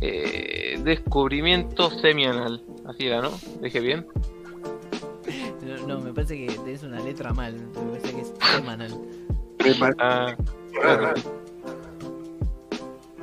eh, 0.00 0.80
descubrimiento 0.82 1.90
semianal. 1.90 2.62
Así 2.86 3.06
era, 3.06 3.20
¿no? 3.20 3.30
¿Dije 3.60 3.80
bien? 3.80 4.06
No, 5.62 5.86
no, 5.86 6.00
me 6.00 6.14
parece 6.14 6.38
que 6.38 6.54
tenés 6.54 6.82
una 6.84 7.00
letra 7.00 7.34
mal. 7.34 7.54
Me 7.54 7.98
parece 7.98 8.14
que 8.14 8.20
es 8.22 8.32
semanal. 8.54 8.92
Ah, 9.98 10.34
claro. 10.80 11.14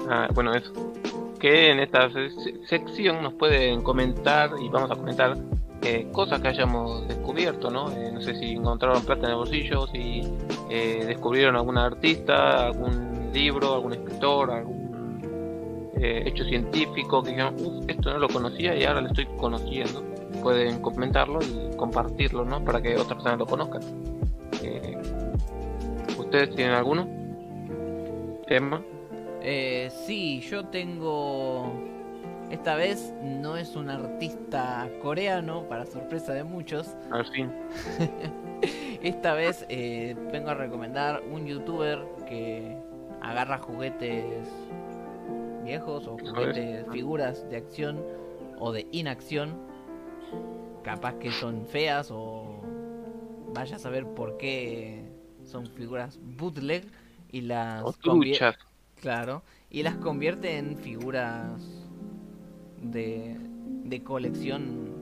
Ah, 0.07 0.27
bueno, 0.35 0.53
eso. 0.53 0.71
Que 1.39 1.71
en 1.71 1.79
esta 1.79 2.11
se- 2.11 2.29
sección 2.67 3.23
nos 3.23 3.33
pueden 3.33 3.81
comentar 3.81 4.51
y 4.61 4.69
vamos 4.69 4.91
a 4.91 4.95
comentar 4.95 5.35
eh, 5.85 6.07
cosas 6.11 6.39
que 6.41 6.47
hayamos 6.47 7.07
descubierto, 7.07 7.69
¿no? 7.69 7.91
Eh, 7.91 8.11
no 8.13 8.21
sé 8.21 8.35
si 8.35 8.53
encontraron 8.53 9.03
plata 9.03 9.25
en 9.25 9.31
el 9.31 9.37
bolsillo, 9.37 9.85
si 9.87 10.21
eh, 10.69 11.03
descubrieron 11.05 11.55
algún 11.55 11.77
artista, 11.77 12.67
algún 12.67 13.31
libro, 13.33 13.73
algún 13.73 13.93
escritor, 13.93 14.51
algún 14.51 15.91
eh, 15.99 16.23
hecho 16.25 16.45
científico 16.45 17.21
que 17.21 17.31
dijeron, 17.31 17.55
uff, 17.59 17.83
esto 17.87 18.11
no 18.11 18.19
lo 18.19 18.29
conocía 18.29 18.75
y 18.75 18.83
ahora 18.85 19.01
lo 19.01 19.07
estoy 19.07 19.25
conociendo. 19.37 20.03
Pueden 20.41 20.81
comentarlo 20.81 21.39
y 21.41 21.75
compartirlo, 21.75 22.45
¿no? 22.45 22.63
Para 22.63 22.81
que 22.81 22.95
otras 22.95 23.15
personas 23.15 23.39
lo 23.39 23.45
conozcan. 23.45 23.81
¿Ustedes 26.17 26.55
tienen 26.55 26.73
alguno? 26.73 27.07
Emma. 28.47 28.81
Sí, 30.05 30.39
yo 30.41 30.65
tengo. 30.65 31.71
Esta 32.49 32.75
vez 32.75 33.13
no 33.21 33.57
es 33.57 33.75
un 33.75 33.89
artista 33.89 34.87
coreano, 35.01 35.67
para 35.67 35.85
sorpresa 35.85 36.33
de 36.33 36.43
muchos. 36.43 36.95
Al 37.11 37.25
fin. 37.31 37.51
Esta 39.01 39.33
vez 39.33 39.65
eh, 39.69 40.15
vengo 40.31 40.49
a 40.49 40.53
recomendar 40.53 41.23
un 41.31 41.45
youtuber 41.45 41.99
que 42.27 42.77
agarra 43.21 43.57
juguetes 43.57 44.47
viejos 45.63 46.07
o 46.07 46.17
juguetes, 46.17 46.85
figuras 46.91 47.49
de 47.49 47.57
acción 47.57 48.01
o 48.59 48.71
de 48.71 48.87
inacción. 48.91 49.55
Capaz 50.83 51.15
que 51.15 51.31
son 51.31 51.65
feas 51.65 52.09
o 52.11 52.61
vaya 53.53 53.77
a 53.77 53.79
saber 53.79 54.05
por 54.05 54.37
qué 54.37 55.03
son 55.43 55.67
figuras 55.67 56.19
bootleg 56.21 56.85
y 57.31 57.41
las 57.41 57.83
O 57.83 57.93
convier- 57.93 58.37
truchas. 58.37 58.55
Claro, 59.01 59.43
y 59.69 59.83
las 59.83 59.95
convierte 59.95 60.57
en 60.57 60.77
figuras 60.77 61.61
de, 62.83 63.35
de 63.83 64.03
colección 64.03 64.93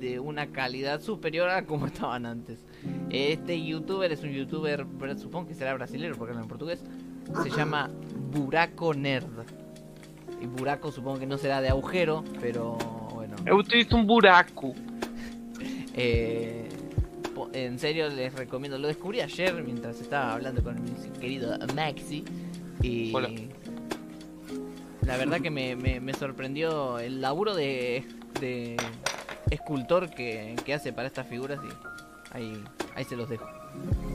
de 0.00 0.18
una 0.18 0.46
calidad 0.48 1.00
superior 1.00 1.48
a 1.50 1.66
como 1.66 1.86
estaban 1.88 2.26
antes. 2.26 2.64
Este 3.10 3.62
youtuber 3.62 4.10
es 4.10 4.22
un 4.22 4.30
youtuber, 4.30 4.86
pero 4.98 5.16
supongo 5.18 5.48
que 5.48 5.54
será 5.54 5.74
brasileño 5.74 6.14
porque 6.16 6.32
habla 6.32 6.42
en 6.42 6.48
portugués. 6.48 6.82
Se 7.42 7.50
llama 7.50 7.90
Buraco 8.32 8.94
Nerd. 8.94 9.44
Y 10.40 10.46
Buraco 10.46 10.90
supongo 10.90 11.18
que 11.18 11.26
no 11.26 11.36
será 11.36 11.60
de 11.60 11.68
agujero, 11.68 12.24
pero 12.40 12.76
bueno. 13.14 13.36
Eu 13.46 13.56
utilizo 13.56 13.96
un 13.96 14.06
buraco. 14.06 14.74
Eh, 15.92 16.68
en 17.52 17.78
serio 17.78 18.08
les 18.08 18.32
recomiendo. 18.32 18.78
Lo 18.78 18.86
descubrí 18.86 19.20
ayer 19.20 19.52
mientras 19.64 20.00
estaba 20.00 20.34
hablando 20.34 20.62
con 20.62 20.80
mi 20.82 20.92
querido 21.18 21.58
Maxi. 21.74 22.24
Y 22.80 23.12
Hola. 23.12 23.28
La 25.02 25.16
verdad 25.16 25.40
que 25.40 25.50
me, 25.50 25.76
me- 25.76 26.00
me 26.00 26.12
sorprendió 26.14 26.98
el 26.98 27.20
laburo 27.20 27.54
de, 27.54 28.04
de 28.40 28.76
escultor 29.50 30.10
que, 30.10 30.56
que 30.64 30.74
hace 30.74 30.92
para 30.92 31.08
estas 31.08 31.26
figuras. 31.26 31.58
Y 31.64 32.36
ahí, 32.36 32.64
ahí 32.94 33.04
se 33.04 33.16
los 33.16 33.28
dejo. 33.28 33.46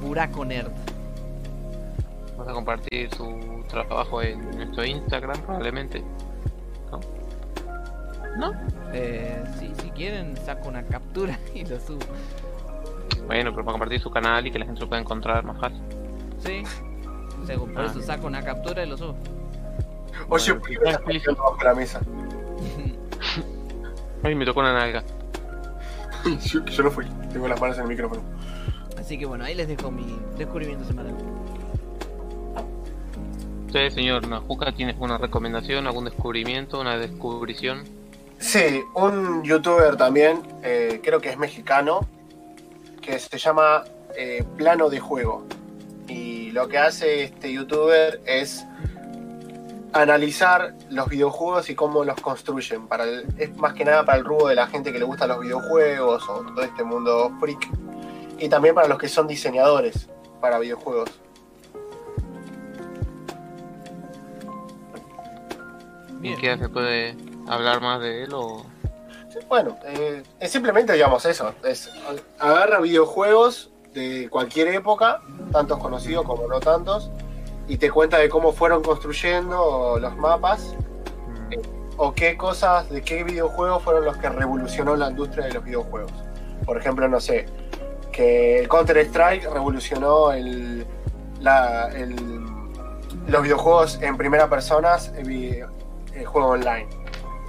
Buraco 0.01 0.45
Nerd. 0.45 0.71
Vas 2.37 2.47
a 2.47 2.51
compartir 2.53 3.09
su 3.15 3.63
trabajo 3.69 4.21
en 4.21 4.39
nuestro 4.57 4.83
Instagram 4.85 5.39
probablemente. 5.41 6.03
¿No? 6.91 6.99
¿No? 8.37 8.51
Eh, 8.93 9.41
sí, 9.59 9.71
si 9.81 9.89
quieren, 9.91 10.35
saco 10.37 10.67
una 10.67 10.83
captura 10.83 11.39
y 11.55 11.65
lo 11.65 11.79
subo. 11.79 11.99
Bueno, 13.27 13.51
pero 13.51 13.63
para 13.65 13.71
compartir 13.73 13.99
su 14.01 14.11
canal 14.11 14.45
y 14.45 14.51
que 14.51 14.59
la 14.59 14.65
gente 14.65 14.81
lo 14.81 14.87
pueda 14.89 15.01
encontrar 15.01 15.43
más 15.43 15.59
fácil. 15.59 15.81
Sí. 16.39 16.61
O 17.41 17.45
sea, 17.45 17.57
por 17.57 17.71
Ah, 17.77 17.85
eso 17.85 18.01
saco 18.01 18.27
una 18.27 18.43
captura 18.43 18.83
y 18.83 18.89
lo 18.89 18.97
subo. 18.97 19.15
Oye, 20.29 20.53
¿por 20.53 20.67
qué 20.67 20.75
sí, 20.75 21.21
me 21.27 21.33
bajo 21.33 21.57
la 21.63 21.75
mesa? 21.75 22.01
Ay, 24.23 24.35
me 24.35 24.45
tocó 24.45 24.61
una 24.61 24.73
nalga. 24.73 25.03
yo, 26.45 26.65
yo 26.65 26.83
no 26.83 26.91
fui, 26.91 27.05
tengo 27.31 27.47
las 27.47 27.59
manos 27.61 27.77
en 27.77 27.83
el 27.83 27.89
micrófono. 27.89 28.23
Así 28.97 29.19
que 29.19 29.25
bueno, 29.25 29.43
ahí 29.43 29.53
les 29.53 29.67
dejo 29.67 29.91
mi 29.91 30.19
descubrimiento 30.37 30.85
semanal. 30.85 31.13
Usted, 33.67 33.89
señor 33.89 34.27
Najuca, 34.27 34.71
¿tiene 34.71 34.93
alguna 34.93 35.17
recomendación, 35.17 35.85
algún 35.85 36.05
descubrimiento, 36.05 36.79
una 36.79 36.97
descubrición? 36.97 37.83
Sí, 38.39 38.83
un 38.93 39.43
youtuber 39.43 39.95
también, 39.97 40.41
eh, 40.63 41.01
creo 41.03 41.19
que 41.19 41.29
es 41.29 41.37
mexicano, 41.37 42.07
que 43.01 43.19
se 43.19 43.37
llama 43.37 43.83
eh, 44.17 44.43
Plano 44.57 44.89
de 44.89 44.99
Juego. 44.99 45.45
Y 46.07 46.51
lo 46.51 46.67
que 46.67 46.77
hace 46.77 47.23
este 47.23 47.51
youtuber 47.51 48.21
es 48.25 48.65
analizar 50.01 50.75
los 50.89 51.07
videojuegos 51.07 51.69
y 51.69 51.75
cómo 51.75 52.03
los 52.03 52.19
construyen. 52.19 52.87
Para 52.87 53.05
el- 53.05 53.25
es 53.37 53.55
más 53.57 53.73
que 53.73 53.85
nada 53.85 54.03
para 54.03 54.17
el 54.17 54.25
rubro 54.25 54.47
de 54.47 54.55
la 54.55 54.67
gente 54.67 54.91
que 54.91 54.99
le 54.99 55.05
gustan 55.05 55.29
los 55.29 55.39
videojuegos 55.39 56.27
o 56.29 56.43
todo 56.43 56.61
este 56.61 56.83
mundo 56.83 57.31
freak. 57.39 57.69
Y 58.37 58.49
también 58.49 58.75
para 58.75 58.87
los 58.87 58.97
que 58.97 59.07
son 59.07 59.27
diseñadores 59.27 60.09
para 60.41 60.59
videojuegos. 60.59 61.09
Bien. 66.19 66.33
¿Y 66.37 66.41
qué 66.41 66.57
se 66.57 66.69
puede 66.69 67.15
hablar 67.47 67.81
más 67.81 68.01
de 68.01 68.23
él 68.23 68.33
o...? 68.33 68.65
Bueno, 69.49 69.77
eh, 69.83 70.23
es 70.39 70.51
simplemente, 70.51 70.93
digamos, 70.93 71.25
eso. 71.25 71.53
Es, 71.63 71.91
agarra 72.39 72.79
videojuegos 72.79 73.69
de 73.93 74.29
cualquier 74.29 74.69
época, 74.69 75.21
tantos 75.51 75.77
conocidos 75.77 76.25
como 76.25 76.47
no 76.47 76.59
tantos, 76.59 77.09
y 77.67 77.77
te 77.77 77.89
cuenta 77.91 78.17
de 78.17 78.29
cómo 78.29 78.51
fueron 78.53 78.81
construyendo 78.83 79.97
los 79.99 80.15
mapas 80.17 80.75
Mm, 81.49 81.53
o 81.97 82.13
qué 82.13 82.35
cosas, 82.37 82.89
de 82.89 83.01
qué 83.01 83.23
videojuegos 83.23 83.83
fueron 83.83 84.05
los 84.05 84.17
que 84.17 84.29
revolucionó 84.29 84.95
la 84.95 85.09
industria 85.09 85.45
de 85.45 85.53
los 85.53 85.63
videojuegos. 85.63 86.11
Por 86.65 86.77
ejemplo, 86.77 87.07
no 87.07 87.19
sé, 87.19 87.45
que 88.11 88.59
el 88.59 88.67
Counter-Strike 88.67 89.49
revolucionó 89.51 90.31
el, 90.31 90.85
la- 91.41 91.89
el- 91.93 92.15
los 93.27 93.41
videojuegos 93.43 93.99
en 94.01 94.17
primera 94.17 94.49
persona, 94.49 94.97
el, 95.17 95.65
el 96.13 96.25
juego 96.25 96.49
online. 96.49 96.87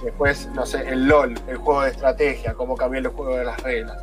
Después, 0.03 0.47
no 0.53 0.65
sé, 0.65 0.87
el 0.89 1.07
LOL, 1.07 1.33
el 1.47 1.57
juego 1.57 1.81
de 1.81 1.89
estrategia, 1.91 2.53
cómo 2.53 2.75
cambió 2.75 2.99
el 2.99 3.07
juego 3.07 3.35
de 3.37 3.45
las 3.45 3.61
reglas. 3.63 3.97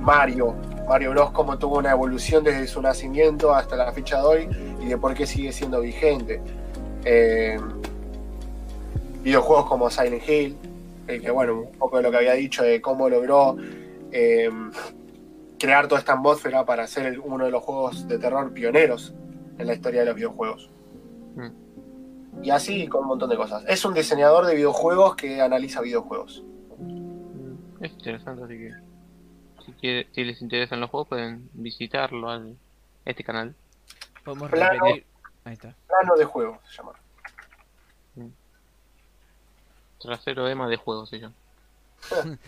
Mario, 0.00 0.54
Mario 0.88 1.10
Bros. 1.10 1.30
cómo 1.30 1.58
tuvo 1.58 1.78
una 1.78 1.92
evolución 1.92 2.44
desde 2.44 2.66
su 2.66 2.80
nacimiento 2.82 3.54
hasta 3.54 3.76
la 3.76 3.92
fecha 3.92 4.18
de 4.18 4.26
hoy 4.26 4.48
y 4.80 4.86
de 4.86 4.98
por 4.98 5.14
qué 5.14 5.26
sigue 5.26 5.52
siendo 5.52 5.80
vigente. 5.80 6.40
Eh, 7.04 7.58
videojuegos 9.22 9.66
como 9.66 9.90
Silent 9.90 10.28
Hill, 10.28 10.56
eh, 11.08 11.20
que 11.20 11.30
bueno, 11.30 11.60
un 11.60 11.72
poco 11.72 11.96
de 11.96 12.02
lo 12.02 12.10
que 12.10 12.18
había 12.18 12.34
dicho 12.34 12.62
de 12.62 12.80
cómo 12.80 13.08
logró 13.08 13.56
eh, 14.12 14.50
crear 15.58 15.88
toda 15.88 15.98
esta 15.98 16.12
atmósfera 16.12 16.64
para 16.64 16.86
ser 16.86 17.18
uno 17.20 17.46
de 17.46 17.50
los 17.50 17.62
juegos 17.62 18.06
de 18.06 18.18
terror 18.18 18.52
pioneros 18.52 19.14
en 19.58 19.66
la 19.66 19.74
historia 19.74 20.00
de 20.00 20.06
los 20.06 20.16
videojuegos. 20.16 20.70
Mm. 21.36 22.44
Y 22.44 22.50
así 22.50 22.86
con 22.88 23.02
un 23.02 23.08
montón 23.08 23.30
de 23.30 23.36
cosas. 23.36 23.64
Es 23.66 23.84
un 23.84 23.94
diseñador 23.94 24.46
de 24.46 24.54
videojuegos 24.54 25.16
que 25.16 25.40
analiza 25.40 25.80
videojuegos. 25.80 26.44
Mm, 26.78 27.84
Es 27.84 27.92
interesante, 27.92 28.44
así 28.44 28.58
que 28.58 28.83
si, 29.64 29.72
quiere- 29.72 30.08
si 30.12 30.24
les 30.24 30.40
interesan 30.42 30.80
los 30.80 30.90
juegos 30.90 31.08
pueden 31.08 31.48
visitarlo 31.54 32.30
al 32.30 32.56
este 33.04 33.24
canal. 33.24 33.54
Podemos 34.24 34.50
Plano. 34.50 34.84
repetir. 34.84 35.06
Ahí 35.44 35.52
está. 35.54 35.74
Plano 35.86 36.16
de 36.16 36.24
juego 36.24 36.60
se 36.68 36.76
llama. 36.76 36.92
Trasero 40.00 40.48
Emma 40.48 40.68
de 40.68 40.76
juegos 40.76 41.08
se 41.10 41.18
llama. 41.20 41.34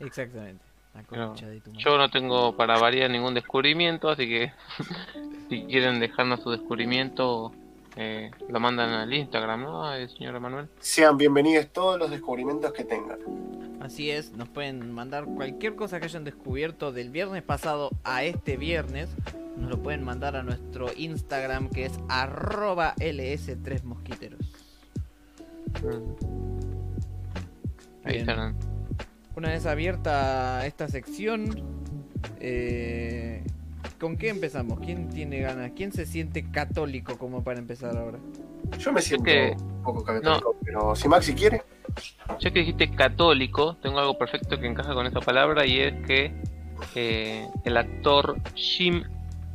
Exactamente. 0.00 0.64
La 1.10 1.28
de 1.28 1.60
tu. 1.60 1.72
Yo 1.72 1.98
no 1.98 2.08
tengo 2.10 2.56
para 2.56 2.78
variar 2.78 3.10
ningún 3.10 3.34
descubrimiento, 3.34 4.08
así 4.08 4.26
que 4.26 4.52
si 5.50 5.64
quieren 5.66 6.00
dejarnos 6.00 6.42
su 6.42 6.50
descubrimiento, 6.50 7.52
eh, 7.96 8.30
lo 8.48 8.60
mandan 8.60 8.90
al 8.90 9.12
Instagram, 9.12 9.62
¿no? 9.62 10.08
Señor 10.08 10.36
Emanuel. 10.36 10.68
Sean 10.80 11.16
bienvenidos 11.16 11.68
todos 11.72 11.98
los 11.98 12.10
descubrimientos 12.10 12.72
que 12.72 12.84
tengan. 12.84 13.18
Así 13.80 14.10
es, 14.10 14.32
nos 14.32 14.48
pueden 14.48 14.92
mandar 14.92 15.24
cualquier 15.24 15.76
cosa 15.76 15.98
que 15.98 16.06
hayan 16.06 16.24
descubierto 16.24 16.92
del 16.92 17.10
viernes 17.10 17.42
pasado 17.42 17.90
a 18.04 18.22
este 18.24 18.56
viernes. 18.56 19.08
Nos 19.56 19.70
lo 19.70 19.82
pueden 19.82 20.04
mandar 20.04 20.36
a 20.36 20.42
nuestro 20.42 20.88
Instagram 20.94 21.70
que 21.70 21.86
es 21.86 21.92
arroba 22.08 22.94
ls3mosquiteros. 22.96 24.44
Ahí 28.04 28.12
Bien. 28.12 28.28
están. 28.28 28.56
Una 29.36 29.50
vez 29.50 29.66
abierta 29.66 30.66
esta 30.66 30.88
sección, 30.88 31.62
eh, 32.40 33.42
¿con 33.98 34.16
qué 34.16 34.28
empezamos? 34.28 34.78
¿Quién 34.80 35.08
tiene 35.08 35.40
ganas? 35.40 35.72
¿Quién 35.76 35.92
se 35.92 36.06
siente 36.06 36.50
católico 36.50 37.16
como 37.18 37.42
para 37.44 37.58
empezar 37.58 37.96
ahora? 37.96 38.18
Yo 38.78 38.92
me 38.92 39.00
siento 39.00 39.24
que- 39.24 39.54
un 39.58 39.82
poco 39.82 40.02
católico, 40.04 40.56
pero 40.64 40.94
si 40.96 41.08
Maxi 41.08 41.34
quiere, 41.34 41.62
Ya 42.40 42.50
que 42.50 42.58
dijiste 42.60 42.90
católico, 42.90 43.76
tengo 43.82 43.98
algo 44.00 44.18
perfecto 44.18 44.58
que 44.58 44.66
encaja 44.66 44.92
con 44.92 45.06
esa 45.06 45.20
palabra 45.20 45.64
y 45.66 45.78
es 45.80 45.94
que 46.06 46.32
eh, 46.94 47.46
el 47.64 47.76
actor 47.76 48.36
Jim 48.54 49.04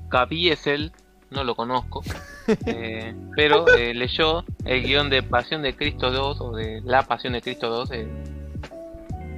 Caviezel, 0.09 0.91
no 1.29 1.43
lo 1.43 1.55
conozco, 1.55 2.01
eh, 2.65 3.13
pero 3.35 3.65
eh, 3.77 3.93
leyó 3.93 4.43
el 4.65 4.83
guion 4.83 5.09
de 5.09 5.21
Pasión 5.23 5.61
de 5.61 5.75
Cristo 5.75 6.09
2 6.11 6.41
o 6.41 6.55
de 6.55 6.81
La 6.83 7.03
Pasión 7.03 7.33
de 7.33 7.41
Cristo 7.41 7.69
2. 7.69 7.91
eh, 7.91 8.07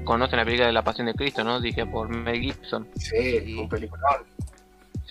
conocen 0.05 0.37
la 0.37 0.45
película 0.45 0.67
de 0.67 0.73
La 0.73 0.81
Pasión 0.83 1.07
de 1.07 1.13
Cristo, 1.13 1.43
¿no? 1.43 1.59
Dije 1.59 1.85
por 1.85 2.07
Mel 2.09 2.39
Gibson. 2.41 2.87
sí, 2.95 3.55
un 3.57 3.67
peliculón. 3.69 4.23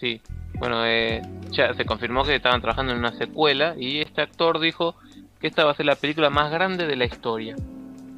Sí, 0.02 0.20
bueno, 0.58 0.84
eh, 0.84 1.22
ya 1.52 1.72
se 1.74 1.84
confirmó 1.84 2.24
que 2.24 2.34
estaban 2.34 2.60
trabajando 2.60 2.92
en 2.92 2.98
una 2.98 3.16
secuela 3.16 3.76
y 3.78 4.00
este 4.00 4.20
actor 4.20 4.58
dijo 4.58 4.96
que 5.38 5.46
esta 5.46 5.64
va 5.64 5.70
a 5.70 5.74
ser 5.76 5.86
la 5.86 5.94
película 5.94 6.28
más 6.28 6.50
grande 6.50 6.88
de 6.88 6.96
la 6.96 7.04
historia. 7.04 7.54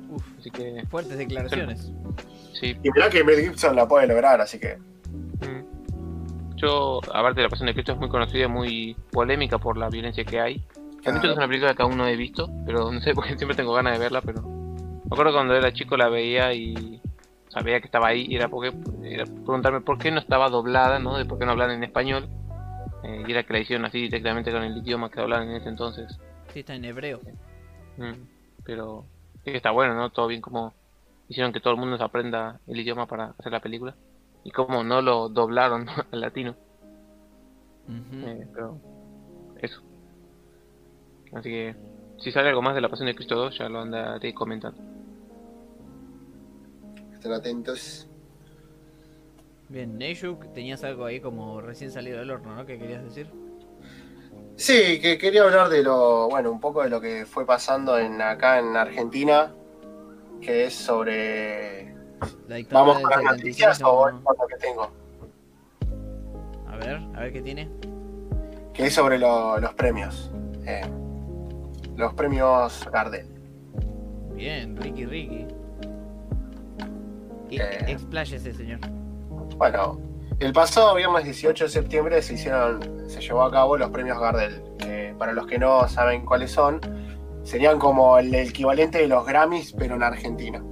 Uf, 0.08 0.22
Así 0.38 0.50
que, 0.50 0.82
fuertes 0.88 1.18
declaraciones. 1.18 1.92
sí. 2.58 2.74
Y 2.82 2.90
mirá 2.90 3.10
que 3.10 3.22
Mel 3.22 3.38
Gibson 3.38 3.76
la 3.76 3.86
puede 3.86 4.06
lograr, 4.06 4.40
así 4.40 4.58
que. 4.58 4.78
Mm. 4.78 6.56
Yo, 6.56 7.02
aparte 7.12 7.40
de 7.40 7.42
la 7.42 7.50
Pasión 7.50 7.66
de 7.66 7.74
Cristo, 7.74 7.92
es 7.92 7.98
muy 7.98 8.08
conocida, 8.08 8.48
muy 8.48 8.96
polémica 9.12 9.58
por 9.58 9.76
la 9.76 9.90
violencia 9.90 10.24
que 10.24 10.40
hay. 10.40 10.64
Admito 11.04 11.26
que 11.26 11.32
es 11.32 11.36
una 11.36 11.48
película 11.48 11.74
que 11.74 11.82
aún 11.82 11.98
no 11.98 12.08
he 12.08 12.16
visto, 12.16 12.48
pero 12.64 12.90
no 12.90 12.98
sé, 13.02 13.12
porque 13.12 13.36
siempre 13.36 13.58
tengo 13.58 13.74
ganas 13.74 13.92
de 13.92 13.98
verla, 13.98 14.22
pero... 14.22 14.40
Me 14.40 15.10
acuerdo 15.10 15.34
cuando 15.34 15.54
era 15.54 15.70
chico 15.70 15.98
la 15.98 16.08
veía 16.08 16.54
y 16.54 17.02
sabía 17.54 17.80
que 17.80 17.86
estaba 17.86 18.08
ahí 18.08 18.26
y 18.28 18.36
era 18.36 18.48
porque 18.48 18.76
era 19.02 19.24
preguntarme 19.24 19.80
por 19.80 19.96
qué 19.96 20.10
no 20.10 20.18
estaba 20.18 20.50
doblada, 20.50 20.98
¿no? 20.98 21.16
De 21.16 21.24
por 21.24 21.38
qué 21.38 21.46
no 21.46 21.52
hablan 21.52 21.70
en 21.70 21.84
español. 21.84 22.28
Eh, 23.04 23.24
y 23.26 23.30
era 23.30 23.44
que 23.44 23.52
la 23.52 23.58
hicieron 23.60 23.86
así 23.86 24.00
directamente 24.00 24.50
con 24.50 24.62
el 24.62 24.76
idioma 24.76 25.10
que 25.10 25.20
hablaban 25.20 25.48
en 25.48 25.56
ese 25.56 25.68
entonces. 25.68 26.18
Sí, 26.52 26.60
está 26.60 26.74
en 26.74 26.84
hebreo. 26.84 27.20
Mm, 27.96 28.26
Pero 28.64 29.04
sí 29.44 29.50
está 29.50 29.70
bueno, 29.70 29.94
¿no? 29.94 30.10
Todo 30.10 30.26
bien 30.26 30.40
como 30.40 30.74
hicieron 31.28 31.52
que 31.52 31.60
todo 31.60 31.74
el 31.74 31.80
mundo 31.80 31.96
se 31.96 32.04
aprenda 32.04 32.60
el 32.66 32.80
idioma 32.80 33.06
para 33.06 33.34
hacer 33.38 33.52
la 33.52 33.60
película. 33.60 33.94
Y 34.42 34.50
como 34.50 34.82
no 34.84 35.00
lo 35.00 35.28
doblaron 35.28 35.86
al 36.12 36.20
latino. 36.20 36.54
Eh, 37.88 38.46
pero 38.52 38.78
eso. 39.60 39.80
Así 41.34 41.50
que 41.50 41.76
si 42.18 42.32
sale 42.32 42.48
algo 42.48 42.62
más 42.62 42.74
de 42.74 42.80
la 42.80 42.88
Pasión 42.88 43.06
de 43.06 43.14
Cristo 43.14 43.36
2 43.36 43.58
ya 43.58 43.68
lo 43.68 43.80
andaré 43.80 44.32
comentando. 44.34 44.80
Estén 47.24 47.32
atentos. 47.38 48.06
Bien, 49.70 49.96
Neyuk, 49.96 50.52
tenías 50.52 50.84
algo 50.84 51.06
ahí 51.06 51.20
como 51.20 51.62
recién 51.62 51.90
salido 51.90 52.18
del 52.18 52.30
horno, 52.30 52.54
¿no? 52.54 52.66
¿Qué 52.66 52.78
querías 52.78 53.02
decir? 53.02 53.30
Sí, 54.56 55.00
que 55.00 55.16
quería 55.16 55.44
hablar 55.44 55.70
de 55.70 55.82
lo, 55.82 56.28
bueno, 56.28 56.52
un 56.52 56.60
poco 56.60 56.82
de 56.82 56.90
lo 56.90 57.00
que 57.00 57.24
fue 57.24 57.46
pasando 57.46 57.98
en 57.98 58.20
acá 58.20 58.58
en 58.58 58.76
Argentina, 58.76 59.54
que 60.42 60.66
es 60.66 60.74
sobre... 60.74 61.94
La 62.46 62.56
dictadura 62.56 62.92
¿Vamos 62.92 63.00
con 63.00 63.10
las 63.10 63.20
76 63.20 63.38
noticias 63.38 63.80
no- 63.80 63.88
o 63.88 63.94
voy 63.96 64.12
con 64.22 64.36
lo 64.38 64.46
que 64.46 64.56
tengo? 64.56 64.90
A 66.68 66.76
ver, 66.76 66.96
a 67.14 67.20
ver 67.20 67.32
qué 67.32 67.40
tiene. 67.40 67.70
Que 68.74 68.88
es 68.88 68.92
sobre 68.94 69.18
lo- 69.18 69.58
los 69.58 69.72
premios. 69.72 70.30
Eh, 70.66 70.82
los 71.96 72.12
premios 72.12 72.86
Gardel. 72.92 73.26
Bien, 74.34 74.76
Ricky 74.76 75.06
Ricky. 75.06 75.46
Eh. 77.60 77.84
Expláyese, 77.88 78.52
señor. 78.52 78.80
Bueno, 79.56 80.00
el 80.40 80.52
pasado 80.52 80.94
viernes 80.94 81.24
18 81.24 81.64
de 81.64 81.70
septiembre 81.70 82.22
se 82.22 82.34
hicieron, 82.34 83.08
se 83.08 83.20
llevó 83.20 83.42
a 83.42 83.50
cabo 83.50 83.76
los 83.76 83.90
premios 83.90 84.18
Gardel. 84.18 84.62
para 85.18 85.32
los 85.32 85.46
que 85.46 85.58
no 85.58 85.88
saben 85.88 86.24
cuáles 86.24 86.50
son, 86.50 86.80
serían 87.44 87.78
como 87.78 88.18
el 88.18 88.34
equivalente 88.34 88.98
de 88.98 89.08
los 89.08 89.24
Grammys, 89.24 89.72
pero 89.72 89.94
en 89.94 90.02
Argentina. 90.02 90.62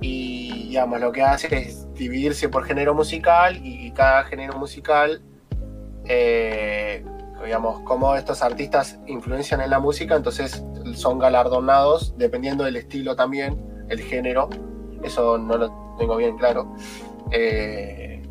Y 0.00 0.68
digamos, 0.68 1.00
lo 1.00 1.12
que 1.12 1.22
hace 1.22 1.56
es 1.56 1.92
dividirse 1.94 2.48
por 2.48 2.64
género 2.64 2.94
musical 2.94 3.58
y 3.64 3.90
cada 3.92 4.24
género 4.24 4.58
musical, 4.58 5.22
eh, 6.06 7.04
digamos, 7.44 7.80
como 7.80 8.14
estos 8.16 8.42
artistas 8.42 8.98
influencian 9.06 9.60
en 9.60 9.70
la 9.70 9.78
música, 9.78 10.16
entonces 10.16 10.64
son 10.94 11.18
galardonados 11.18 12.14
dependiendo 12.18 12.64
del 12.64 12.76
estilo 12.76 13.16
también, 13.16 13.62
el 13.88 14.00
género. 14.00 14.48
Eso 15.04 15.38
no 15.38 15.56
lo 15.56 15.94
tengo 15.98 16.16
bien 16.16 16.36
claro. 16.36 16.74
Eh, 17.30 18.22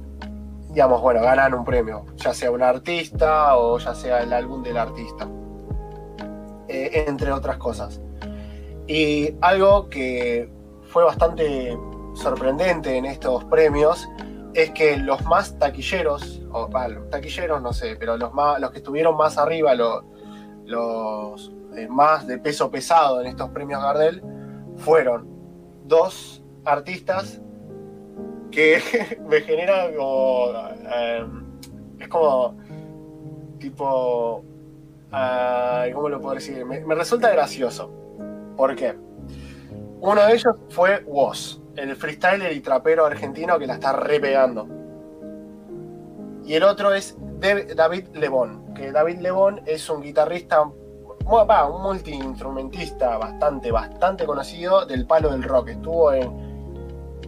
digamos, 0.69 1.01
bueno, 1.01 1.21
ganan 1.21 1.53
un 1.53 1.63
premio, 1.63 2.05
ya 2.15 2.33
sea 2.33 2.51
un 2.51 2.63
artista 2.63 3.55
o 3.57 3.77
ya 3.77 3.93
sea 3.93 4.23
el 4.23 4.33
álbum 4.33 4.63
del 4.63 4.77
artista, 4.77 5.27
eh, 6.67 7.05
entre 7.07 7.31
otras 7.31 7.57
cosas. 7.57 8.01
Y 8.87 9.35
algo 9.41 9.89
que 9.89 10.49
fue 10.89 11.03
bastante 11.03 11.77
sorprendente 12.15 12.97
en 12.97 13.05
estos 13.05 13.43
premios 13.45 14.07
es 14.53 14.71
que 14.71 14.97
los 14.97 15.23
más 15.25 15.57
taquilleros, 15.57 16.41
o 16.51 16.67
los 16.89 17.09
taquilleros 17.09 17.61
no 17.61 17.73
sé, 17.73 17.95
pero 17.99 18.17
los, 18.17 18.33
más, 18.33 18.59
los 18.59 18.71
que 18.71 18.77
estuvieron 18.79 19.15
más 19.17 19.37
arriba, 19.37 19.73
lo- 19.75 20.03
los 20.65 21.51
eh, 21.75 21.87
más 21.89 22.27
de 22.27 22.37
peso 22.37 22.69
pesado 22.69 23.19
en 23.21 23.27
estos 23.27 23.49
premios 23.49 23.81
Gardel, 23.81 24.23
fueron 24.77 25.27
dos 25.85 26.42
artistas 26.65 27.41
que 28.51 28.81
me 29.27 29.41
genera 29.41 29.93
como. 29.95 30.51
eh, 30.95 31.25
es 31.99 32.07
como. 32.07 32.57
Tipo. 33.59 34.43
¿Cómo 35.93 36.09
lo 36.09 36.19
puedo 36.19 36.35
decir? 36.35 36.65
Me, 36.65 36.95
resulta 36.95 37.29
gracioso. 37.29 37.91
¿Por 38.57 38.75
qué? 38.75 38.95
Uno 40.01 40.25
de 40.25 40.33
ellos 40.33 40.55
fue 40.69 41.03
Woz, 41.05 41.61
el 41.75 41.95
freestyler 41.95 42.51
y 42.51 42.61
trapero 42.61 43.05
argentino 43.05 43.59
que 43.59 43.67
la 43.67 43.75
está 43.75 43.93
repegando. 43.93 44.67
Y 46.45 46.55
el 46.55 46.63
otro 46.63 46.93
es 46.93 47.15
David 47.75 48.07
Lebón, 48.13 48.73
que 48.73 48.91
David 48.91 49.19
Lebón 49.19 49.61
es 49.65 49.87
un 49.89 50.01
guitarrista, 50.01 50.63
un 50.63 51.81
multiinstrumentista 51.81 53.17
bastante, 53.17 53.71
bastante 53.71 54.25
conocido 54.25 54.85
del 54.85 55.05
palo 55.05 55.29
del 55.29 55.43
rock. 55.43 55.69
Estuvo 55.69 56.11
en, 56.11 56.42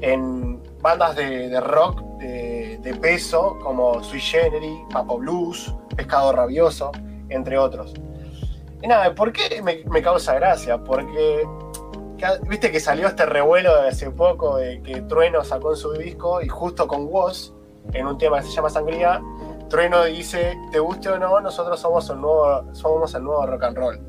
en 0.02 0.62
bandas 0.82 1.16
de, 1.16 1.50
de 1.50 1.62
rock 1.62 2.02
de, 2.20 2.80
de 2.82 2.96
peso 2.96 3.58
como 3.62 4.04
Sui 4.04 4.20
Generis, 4.20 4.80
Papo 4.92 5.18
Blues, 5.18 5.74
Pescado 5.96 6.32
Rabioso, 6.32 6.92
entre 7.30 7.58
otros. 7.58 7.94
Y 8.82 8.88
nada, 8.88 9.14
¿por 9.16 9.32
qué 9.32 9.62
me, 9.62 9.84
me 9.90 10.02
causa 10.02 10.36
gracia? 10.36 10.78
Porque 10.78 11.46
viste 12.48 12.72
que 12.72 12.80
salió 12.80 13.08
este 13.08 13.26
revuelo 13.26 13.82
de 13.82 13.90
hace 13.90 14.10
poco 14.12 14.58
de 14.58 14.82
que 14.82 15.02
Trueno 15.02 15.44
sacó 15.44 15.76
su 15.76 15.94
disco 15.94 16.42
y 16.42 16.48
justo 16.48 16.88
con 16.88 17.06
Woz, 17.08 17.52
en 17.94 18.08
un 18.08 18.18
tema 18.18 18.40
que 18.40 18.48
se 18.48 18.54
llama 18.54 18.70
Sangría, 18.70 19.22
Trueno 19.70 20.04
dice, 20.06 20.58
te 20.72 20.80
guste 20.80 21.10
o 21.10 21.18
no, 21.18 21.40
nosotros 21.42 21.80
somos 21.80 22.10
el 22.10 22.22
nuevo, 22.22 22.74
somos 22.74 23.14
el 23.16 23.24
nuevo 23.24 23.46
rock 23.46 23.64
and 23.64 23.78
roll. 23.78 24.00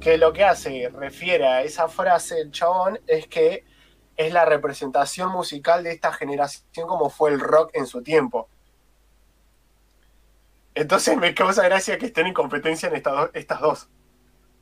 Que 0.00 0.16
lo 0.16 0.32
que 0.32 0.44
hace, 0.44 0.88
refiere 0.94 1.46
a 1.46 1.62
esa 1.62 1.88
frase 1.88 2.40
el 2.40 2.52
chabón, 2.52 3.00
es 3.06 3.26
que 3.26 3.64
es 4.18 4.32
la 4.32 4.44
representación 4.44 5.30
musical 5.30 5.82
de 5.84 5.92
esta 5.92 6.12
generación 6.12 6.86
como 6.86 7.08
fue 7.08 7.30
el 7.30 7.40
rock 7.40 7.70
en 7.72 7.86
su 7.86 8.02
tiempo. 8.02 8.48
Entonces 10.74 11.16
me 11.16 11.34
causa 11.34 11.64
gracia 11.64 11.98
que 11.98 12.06
estén 12.06 12.26
en 12.26 12.34
competencia 12.34 12.88
en 12.88 12.96
estas 12.96 13.14
dos- 13.14 13.30
estas 13.32 13.60
dos. 13.60 13.88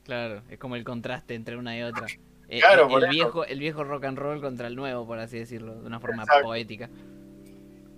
Claro, 0.04 0.42
es 0.48 0.59
como 0.59 0.76
el 0.76 0.84
contraste 0.84 1.34
entre 1.34 1.57
una 1.57 1.76
y 1.76 1.82
otra. 1.82 2.07
Eh, 2.48 2.61
Claro, 2.61 2.82
el, 2.84 2.88
por 2.88 2.98
el 2.98 3.04
eso. 3.04 3.11
viejo, 3.12 3.44
el 3.44 3.59
viejo 3.59 3.82
rock 3.84 4.04
and 4.04 4.18
roll 4.18 4.40
contra 4.40 4.68
el 4.68 4.76
nuevo, 4.76 5.07
por 5.07 5.18
así 5.18 5.38
decirlo, 5.38 5.74
de 5.80 5.86
una 5.86 5.98
forma 6.00 6.22
Exacto. 6.22 6.44
poética. 6.44 6.88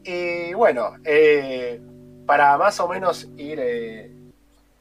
Y 0.04 0.54
bueno, 0.54 0.92
eh, 1.04 1.80
para 2.24 2.56
más 2.56 2.80
o 2.80 2.88
menos 2.88 3.28
ir, 3.36 3.58
eh, 3.60 4.10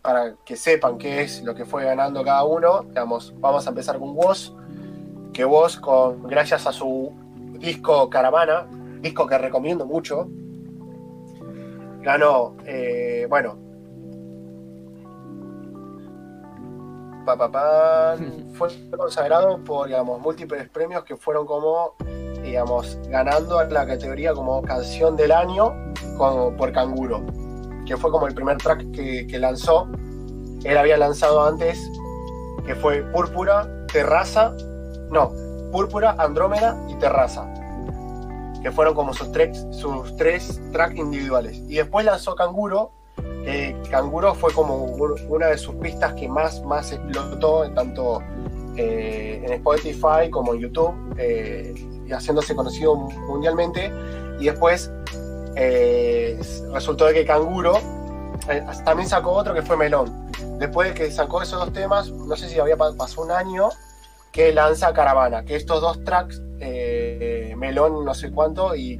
para 0.02 0.36
que 0.46 0.56
sepan 0.56 0.98
qué 0.98 1.22
es 1.22 1.44
lo 1.44 1.54
que 1.54 1.66
fue 1.66 1.84
ganando 1.84 2.24
cada 2.24 2.44
uno, 2.46 2.84
digamos, 2.84 3.34
vamos 3.40 3.66
a 3.66 3.70
empezar 3.72 4.00
con 4.00 4.16
Woz, 4.16 4.54
que 5.38 5.46
Woz, 5.46 5.78
con, 5.78 6.24
gracias 6.24 6.66
a 6.66 6.72
su 6.72 7.14
disco 7.60 8.10
Caravana, 8.10 8.68
disco 9.02 9.28
que 9.28 9.38
recomiendo 9.38 9.86
mucho, 9.86 10.28
ganó, 12.02 12.56
eh, 12.66 13.28
bueno, 13.30 13.56
pa, 17.24 17.38
pa, 17.38 18.16
fue 18.54 18.70
consagrado 18.98 19.64
por, 19.64 19.86
digamos, 19.86 20.20
múltiples 20.20 20.68
premios 20.70 21.04
que 21.04 21.16
fueron 21.16 21.46
como 21.46 21.94
digamos, 22.42 22.98
ganando 23.08 23.64
la 23.66 23.86
categoría 23.86 24.34
como 24.34 24.64
canción 24.64 25.16
del 25.16 25.32
año 25.32 25.72
como 26.18 26.58
por 26.58 26.72
Canguro, 26.72 27.24
que 27.86 27.96
fue 27.96 28.10
como 28.10 28.26
el 28.26 28.34
primer 28.34 28.58
track 28.58 28.90
que, 28.90 29.28
que 29.28 29.38
lanzó. 29.38 29.88
Él 30.64 30.78
había 30.80 30.98
lanzado 30.98 31.46
antes, 31.46 31.80
que 32.66 32.74
fue 32.74 33.04
Púrpura, 33.12 33.86
Terraza, 33.86 34.56
no, 35.12 35.32
Púrpura, 35.72 36.16
Andrómeda 36.18 36.78
y 36.88 36.96
Terraza, 36.96 37.46
que 38.62 38.72
fueron 38.72 38.94
como 38.96 39.14
sus 39.14 39.32
tres, 39.32 39.66
sus 39.72 40.16
tres 40.18 40.60
tracks 40.72 40.96
individuales. 40.96 41.58
Y 41.68 41.76
después 41.76 42.06
lanzó 42.06 42.36
Canguro, 42.36 42.92
Canguro 43.90 44.36
fue 44.36 44.52
como 44.54 44.76
un- 44.76 45.16
una 45.30 45.48
de 45.48 45.58
sus 45.58 45.76
pistas 45.76 46.14
que 46.14 46.28
más, 46.28 46.62
más 46.64 46.92
explotó, 46.92 47.70
tanto 47.72 48.22
eh, 48.76 49.42
en 49.46 49.54
Spotify 49.54 50.30
como 50.30 50.54
en 50.54 50.60
YouTube, 50.60 50.94
eh, 51.18 51.74
haciéndose 52.12 52.56
conocido 52.56 52.96
mundialmente. 52.96 53.92
Y 54.40 54.46
después 54.46 54.92
eh, 55.56 56.40
resultó 56.74 57.06
de 57.06 57.14
que 57.16 57.26
Canguro 57.26 57.80
también 58.86 59.10
sacó 59.10 59.32
otro 59.32 59.54
que 59.54 59.62
fue 59.64 59.78
Melón. 59.78 60.30
Después 60.60 60.90
de 60.90 60.94
que 60.94 61.12
sacó 61.12 61.42
esos 61.42 61.60
dos 61.60 61.74
temas, 61.74 62.12
no 62.12 62.36
sé 62.36 62.50
si 62.50 62.60
había 62.60 62.78
pa- 62.78 62.94
pasado 62.94 63.24
un 63.24 63.32
año, 63.32 63.70
que 64.38 64.54
lanza 64.54 64.94
Caravana, 64.94 65.44
que 65.44 65.56
estos 65.56 65.82
dos 65.82 66.04
tracks, 66.04 66.44
eh, 66.60 67.56
Melón 67.58 68.06
no 68.06 68.14
sé 68.14 68.32
cuánto 68.32 68.76
y, 68.76 68.96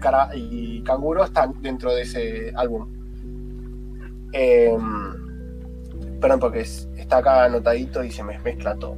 Canguro 0.84 1.24
están 1.24 1.62
dentro 1.62 1.94
de 1.94 2.02
ese 2.02 2.52
álbum. 2.56 2.88
Eh, 4.34 4.76
perdón, 6.20 6.40
porque 6.40 6.62
es- 6.62 6.90
está 6.98 7.18
acá 7.18 7.44
anotadito 7.44 8.04
y 8.04 8.10
se 8.10 8.24
me 8.24 8.40
mezcla 8.40 8.74
todo. 8.78 8.96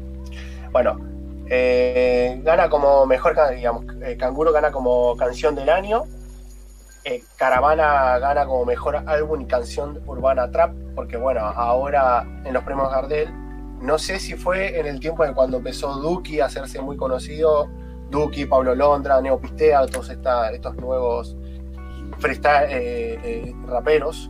Bueno, 0.72 0.98
eh, 1.50 2.40
gana 2.42 2.70
como 2.70 3.06
mejor, 3.06 3.36
digamos, 3.54 3.84
eh, 4.02 4.16
Canguro 4.16 4.54
gana 4.54 4.72
como 4.72 5.18
canción 5.18 5.56
del 5.56 5.70
año. 5.70 6.06
Caravana 7.36 8.18
gana 8.20 8.46
como 8.46 8.64
mejor 8.64 8.96
álbum 8.96 9.42
y 9.42 9.46
canción 9.46 10.02
urbana 10.08 10.50
trap, 10.52 10.74
porque 10.96 11.18
bueno, 11.18 11.42
ahora 11.42 12.26
en 12.46 12.54
los 12.54 12.64
premios 12.64 12.90
Gardel, 12.92 13.28
no 13.82 13.98
sé 13.98 14.20
si 14.20 14.36
fue 14.36 14.80
en 14.80 14.86
el 14.88 15.00
tiempo 15.00 15.24
de 15.26 15.34
cuando 15.34 15.58
empezó 15.58 15.94
Duki 15.96 16.40
a 16.40 16.46
hacerse 16.46 16.82
muy 16.82 16.98
conocido, 16.98 17.68
Duki, 18.10 18.46
Pablo 18.46 18.76
Londra, 18.76 19.22
Neo 19.22 19.40
Pistea, 19.40 19.86
todos 19.88 20.10
esta- 20.10 20.52
estos 20.52 20.76
nuevos 20.78 21.36
freestyle 22.18 22.70
eh, 22.72 23.20
eh, 23.24 23.56
raperos, 23.68 24.30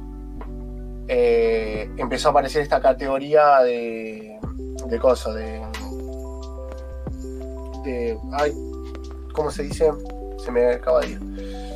eh, 1.08 1.90
empezó 1.98 2.28
a 2.28 2.32
aparecer 2.32 2.62
esta 2.62 2.80
categoría 2.82 3.60
de, 3.62 4.38
de 4.86 5.00
cosas, 5.00 5.34
de, 5.36 5.62
de, 7.84 8.18
ay, 8.34 8.54
¿cómo 9.34 9.50
se 9.50 9.64
dice? 9.64 9.92
Se 10.38 10.52
me 10.52 10.74
acaba 10.74 11.02
de 11.02 11.08
ir. 11.10 11.20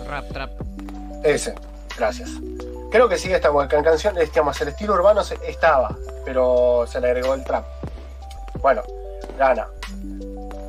Rap, 0.08 0.28
trap. 0.32 0.52
Ese, 1.24 1.56
gracias. 1.98 2.30
Creo 2.94 3.10
que 3.10 3.18
sigue 3.18 3.34
esta 3.34 3.50
can- 3.68 3.84
canción, 3.84 4.16
este, 4.20 4.28
digamos, 4.30 4.62
el 4.62 4.68
estilo 4.68 4.94
urbano 4.94 5.22
estaba, 5.48 5.98
pero 6.24 6.86
se 6.86 7.02
le 7.02 7.08
agregó 7.08 7.34
el 7.34 7.44
trap. 7.44 7.66
Bueno, 8.62 8.84
gana. 9.36 9.68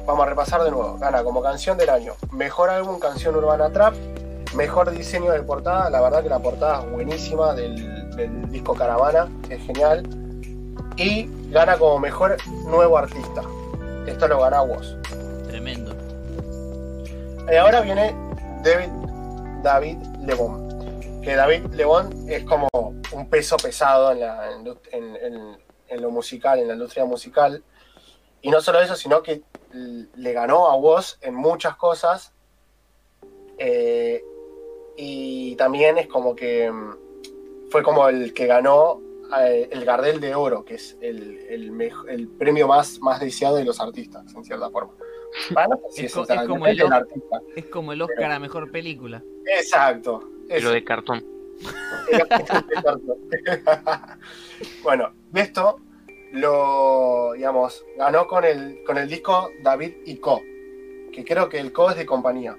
Vamos 0.06 0.26
a 0.26 0.30
repasar 0.30 0.62
de 0.64 0.70
nuevo. 0.70 0.96
Gana 0.98 1.22
como 1.22 1.42
canción 1.42 1.76
del 1.76 1.90
año. 1.90 2.14
Mejor 2.32 2.70
álbum, 2.70 2.98
canción 2.98 3.36
urbana 3.36 3.70
trap. 3.70 3.92
Mejor 4.54 4.90
diseño 4.90 5.32
de 5.32 5.42
portada. 5.42 5.90
La 5.90 6.00
verdad 6.00 6.22
que 6.22 6.30
la 6.30 6.38
portada 6.38 6.80
es 6.82 6.90
buenísima 6.92 7.52
del, 7.52 8.16
del 8.16 8.50
disco 8.50 8.72
Caravana. 8.74 9.28
Es 9.50 9.62
genial. 9.66 10.08
Y 10.96 11.28
gana 11.50 11.76
como 11.76 11.98
mejor 11.98 12.38
nuevo 12.64 12.96
artista. 12.96 13.42
Esto 14.06 14.28
lo 14.28 14.40
gana 14.40 14.62
Woz. 14.62 14.96
Tremendo. 15.48 15.94
Y 17.52 17.56
ahora 17.56 17.82
viene 17.82 18.16
David, 18.62 18.88
David 19.62 19.98
Lebón. 20.20 20.63
Que 21.24 21.34
David 21.36 21.66
Lebón 21.72 22.28
es 22.28 22.44
como 22.44 22.68
un 22.72 23.30
peso 23.30 23.56
pesado 23.56 24.12
en, 24.12 24.20
la, 24.20 24.50
en- 24.52 25.16
en- 25.16 25.56
en 25.88 26.02
lo 26.02 26.10
musical, 26.10 26.58
en 26.58 26.68
la 26.68 26.74
industria 26.74 27.04
musical. 27.04 27.62
Y 28.42 28.50
no 28.50 28.60
solo 28.60 28.80
eso, 28.80 28.94
sino 28.94 29.22
que 29.22 29.42
le 29.72 30.32
ganó 30.32 30.66
a 30.66 30.76
Woz 30.76 31.16
en 31.22 31.34
muchas 31.34 31.76
cosas. 31.76 32.32
Eh, 33.58 34.22
y 34.96 35.56
también 35.56 35.96
es 35.98 36.06
como 36.08 36.34
que 36.36 36.70
mm, 36.70 37.70
fue 37.70 37.82
como 37.82 38.06
el 38.08 38.34
que 38.34 38.46
ganó 38.46 39.00
eh, 39.40 39.68
el 39.72 39.84
Gardel 39.84 40.20
de 40.20 40.34
Oro, 40.34 40.64
que 40.64 40.74
es 40.74 40.96
el, 41.00 41.38
el 41.48 41.72
mejo- 41.72 42.06
el 42.08 42.28
premio 42.28 42.68
más, 42.68 42.98
más 43.00 43.20
deseado 43.20 43.56
de 43.56 43.64
los 43.64 43.80
artistas, 43.80 44.24
en 44.34 44.44
cierta 44.44 44.68
forma. 44.70 44.92
Bueno, 45.52 45.80
Es 45.96 46.12
como 46.46 46.66
el- 46.66 46.76
del 46.76 46.92
artista. 46.92 47.40
Es 47.56 47.64
como 47.66 47.92
el 47.92 48.02
Oscar 48.02 48.30
a 48.30 48.38
mejor 48.38 48.70
película. 48.70 49.22
Exacto. 49.46 50.28
Pero 50.49 50.61
eso. 50.61 50.70
de 50.70 50.84
cartón. 50.84 51.34
bueno, 54.82 55.12
de 55.32 55.40
esto 55.40 55.80
lo, 56.32 57.32
digamos, 57.34 57.84
ganó 57.97 58.26
con 58.26 58.45
el, 58.45 58.82
con 58.84 58.99
el 58.99 59.09
disco 59.09 59.51
David 59.62 59.95
y 60.05 60.16
Co, 60.16 60.42
que 61.12 61.24
creo 61.24 61.49
que 61.49 61.61
el 61.61 61.72
Co 61.72 61.90
es 61.90 61.97
de 61.97 62.07
compañía. 62.07 62.57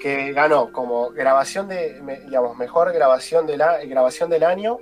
Que 0.00 0.32
ganó 0.32 0.72
como 0.72 1.10
grabación 1.10 1.68
de, 1.68 2.00
digamos, 2.24 2.56
mejor 2.56 2.92
grabación, 2.92 3.46
de 3.46 3.56
la, 3.56 3.84
grabación 3.84 4.30
del 4.30 4.44
año, 4.44 4.78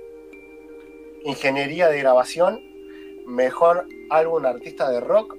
ingeniería 1.23 1.89
de 1.89 1.99
grabación, 1.99 2.61
mejor 3.27 3.87
álbum 4.09 4.45
artista 4.45 4.89
de 4.89 4.99
rock, 4.99 5.35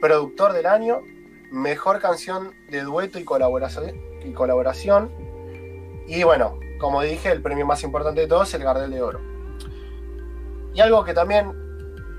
productor 0.00 0.52
del 0.52 0.66
año, 0.66 1.00
mejor 1.50 2.00
canción 2.00 2.52
de 2.70 2.82
dueto 2.82 3.18
y 3.18 3.24
colaboración, 3.24 4.09
y 4.24 4.32
colaboración. 4.32 5.10
Y 6.06 6.22
bueno, 6.22 6.58
como 6.78 7.02
dije, 7.02 7.30
el 7.30 7.42
premio 7.42 7.66
más 7.66 7.82
importante 7.82 8.22
de 8.22 8.26
todos, 8.26 8.52
el 8.54 8.64
Gardel 8.64 8.90
de 8.90 9.02
Oro. 9.02 9.20
Y 10.74 10.80
algo 10.80 11.04
que 11.04 11.14
también 11.14 11.52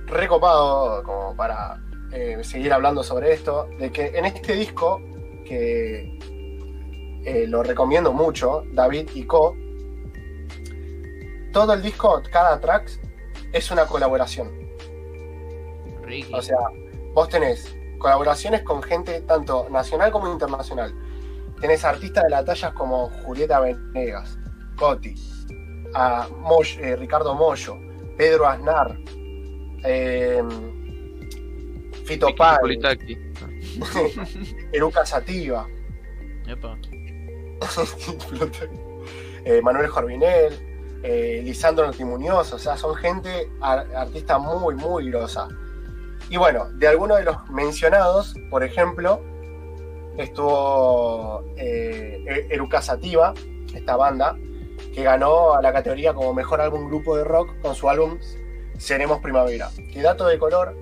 recopado, 0.07 1.03
como 1.03 1.35
para 1.35 1.81
eh, 2.11 2.43
seguir 2.43 2.73
hablando 2.73 3.03
sobre 3.03 3.33
esto, 3.33 3.67
de 3.79 3.91
que 3.91 4.07
en 4.07 4.25
este 4.25 4.53
disco, 4.53 5.01
que 5.45 6.17
eh, 7.25 7.45
lo 7.47 7.63
recomiendo 7.63 8.13
mucho, 8.13 8.63
David 8.73 9.09
y 9.13 9.25
Co, 9.25 9.55
todo 11.51 11.73
el 11.73 11.81
disco, 11.81 12.21
cada 12.31 12.59
track, 12.59 12.89
es 13.51 13.71
una 13.71 13.85
colaboración. 13.85 14.49
Ricky. 16.03 16.33
O 16.33 16.41
sea, 16.41 16.57
vos 17.13 17.29
tenés 17.29 17.75
colaboraciones 17.97 18.63
con 18.63 18.81
gente 18.81 19.21
tanto 19.21 19.69
nacional 19.69 20.11
como 20.11 20.31
internacional. 20.31 20.93
Tenés 21.62 21.86
artistas 21.86 22.24
de 22.26 22.30
la 22.32 22.43
talla 22.43 22.74
como 22.74 23.09
Julieta 23.24 23.59
Venegas, 23.59 24.38
Coti, 24.76 25.14
a 25.93 26.28
Moy- 26.39 26.78
eh, 26.80 26.95
Ricardo 26.95 27.36
Mollo, 27.36 27.78
Pedro 28.18 28.47
Aznar, 28.47 28.97
eh, 29.84 30.41
Fito 32.05 32.28
Páez. 32.36 32.59
Eruca 34.74 35.05
Sativa, 35.05 35.68
Epa. 36.47 36.78
eh, 39.45 39.62
Manuel 39.62 39.88
Jorvinel, 39.88 40.99
eh, 41.03 41.41
Lisandro 41.43 41.86
Notimuñoz, 41.86 42.53
o 42.53 42.59
sea, 42.59 42.76
son 42.78 42.95
gente, 42.95 43.49
ar- 43.62 43.88
artistas 43.95 44.39
muy, 44.41 44.76
muy 44.76 45.09
grosa. 45.12 45.47
Y 46.30 46.38
bueno, 46.38 46.70
de 46.74 46.88
algunos 46.88 47.18
de 47.20 47.26
los 47.26 47.49
mencionados, 47.49 48.34
por 48.49 48.64
ejemplo, 48.64 49.22
estuvo 50.18 51.43
eh, 51.57 52.24
E- 52.28 52.53
Eruca 52.53 52.82
Sativa, 52.82 53.34
esta 53.74 53.95
banda, 53.95 54.38
que 54.93 55.03
ganó 55.03 55.53
a 55.53 55.62
la 55.62 55.72
categoría 55.72 56.14
como 56.14 56.34
mejor 56.34 56.62
álbum 56.62 56.88
grupo 56.88 57.16
de 57.18 57.24
rock 57.24 57.59
con 57.62 57.76
su 57.76 57.89
álbum 57.89 58.18
Seremos 58.78 59.20
Primavera. 59.20 59.70
Que 59.93 60.01
dato 60.01 60.26
de 60.28 60.39
color, 60.39 60.76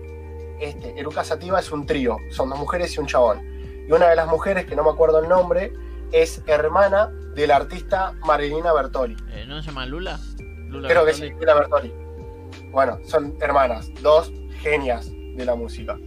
este, 0.60 1.00
Eruca 1.00 1.24
Sativa 1.24 1.60
es 1.60 1.72
un 1.72 1.86
trío, 1.86 2.18
son 2.30 2.50
dos 2.50 2.58
mujeres 2.60 2.96
y 2.96 3.00
un 3.00 3.08
chabón. 3.08 3.42
Y 3.88 3.92
una 3.92 4.08
de 4.10 4.16
las 4.16 4.28
mujeres, 4.28 4.66
que 4.66 4.76
no 4.76 4.84
me 4.84 4.92
acuerdo 4.92 5.20
el 5.20 5.28
nombre, 5.28 5.74
es 6.12 6.42
hermana 6.48 7.12
de 7.36 7.48
la 7.48 7.58
artista 7.58 8.14
Marilina 8.26 8.74
Bertoli. 8.74 9.16
Eh, 9.32 9.46
¿No 9.48 9.62
se 9.62 9.68
llama 9.70 9.86
Lula? 9.86 10.20
Lula 10.68 10.88
Creo 10.88 11.06
que 11.06 11.14
sí, 11.14 11.30
Lula 11.32 11.56
Bertoli. 11.56 11.94
Bueno, 12.72 13.00
son 13.04 13.36
hermanas, 13.42 13.92
dos 14.02 14.32
genias 14.62 15.10
de 15.12 15.46
la 15.46 15.56
música. 15.56 15.98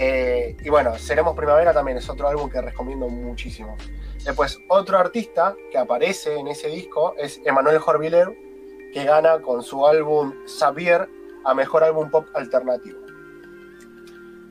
Eh, 0.00 0.56
y 0.60 0.68
bueno, 0.68 0.96
Seremos 0.96 1.34
Primavera 1.34 1.72
también 1.74 1.98
es 1.98 2.08
otro 2.08 2.28
álbum 2.28 2.48
que 2.48 2.60
recomiendo 2.60 3.08
muchísimo. 3.08 3.76
Después, 4.24 4.58
otro 4.68 4.96
artista 4.98 5.56
que 5.72 5.78
aparece 5.78 6.38
en 6.38 6.46
ese 6.48 6.68
disco 6.68 7.14
es 7.18 7.40
Emanuel 7.44 7.78
Jorviler, 7.78 8.28
que 8.92 9.04
gana 9.04 9.40
con 9.42 9.62
su 9.62 9.86
álbum 9.86 10.34
Xavier 10.46 11.08
a 11.44 11.52
mejor 11.54 11.82
álbum 11.82 12.10
pop 12.10 12.26
alternativo. 12.34 12.98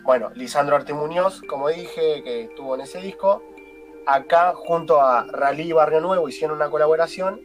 Bueno, 0.04 0.32
Lisandro 0.36 0.76
Arte 0.76 0.93
Muñoz, 0.93 1.41
como 1.50 1.70
dije, 1.70 2.24
que 2.24 2.43
estuvo 2.43 2.76
en 2.76 2.82
ese 2.82 3.00
disco. 3.00 3.41
Acá, 4.06 4.54
junto 4.56 5.02
a 5.02 5.26
Rally 5.32 5.72
Barrio 5.74 6.00
Nuevo, 6.02 6.30
hicieron 6.30 6.56
una 6.58 6.70
colaboración 6.70 7.41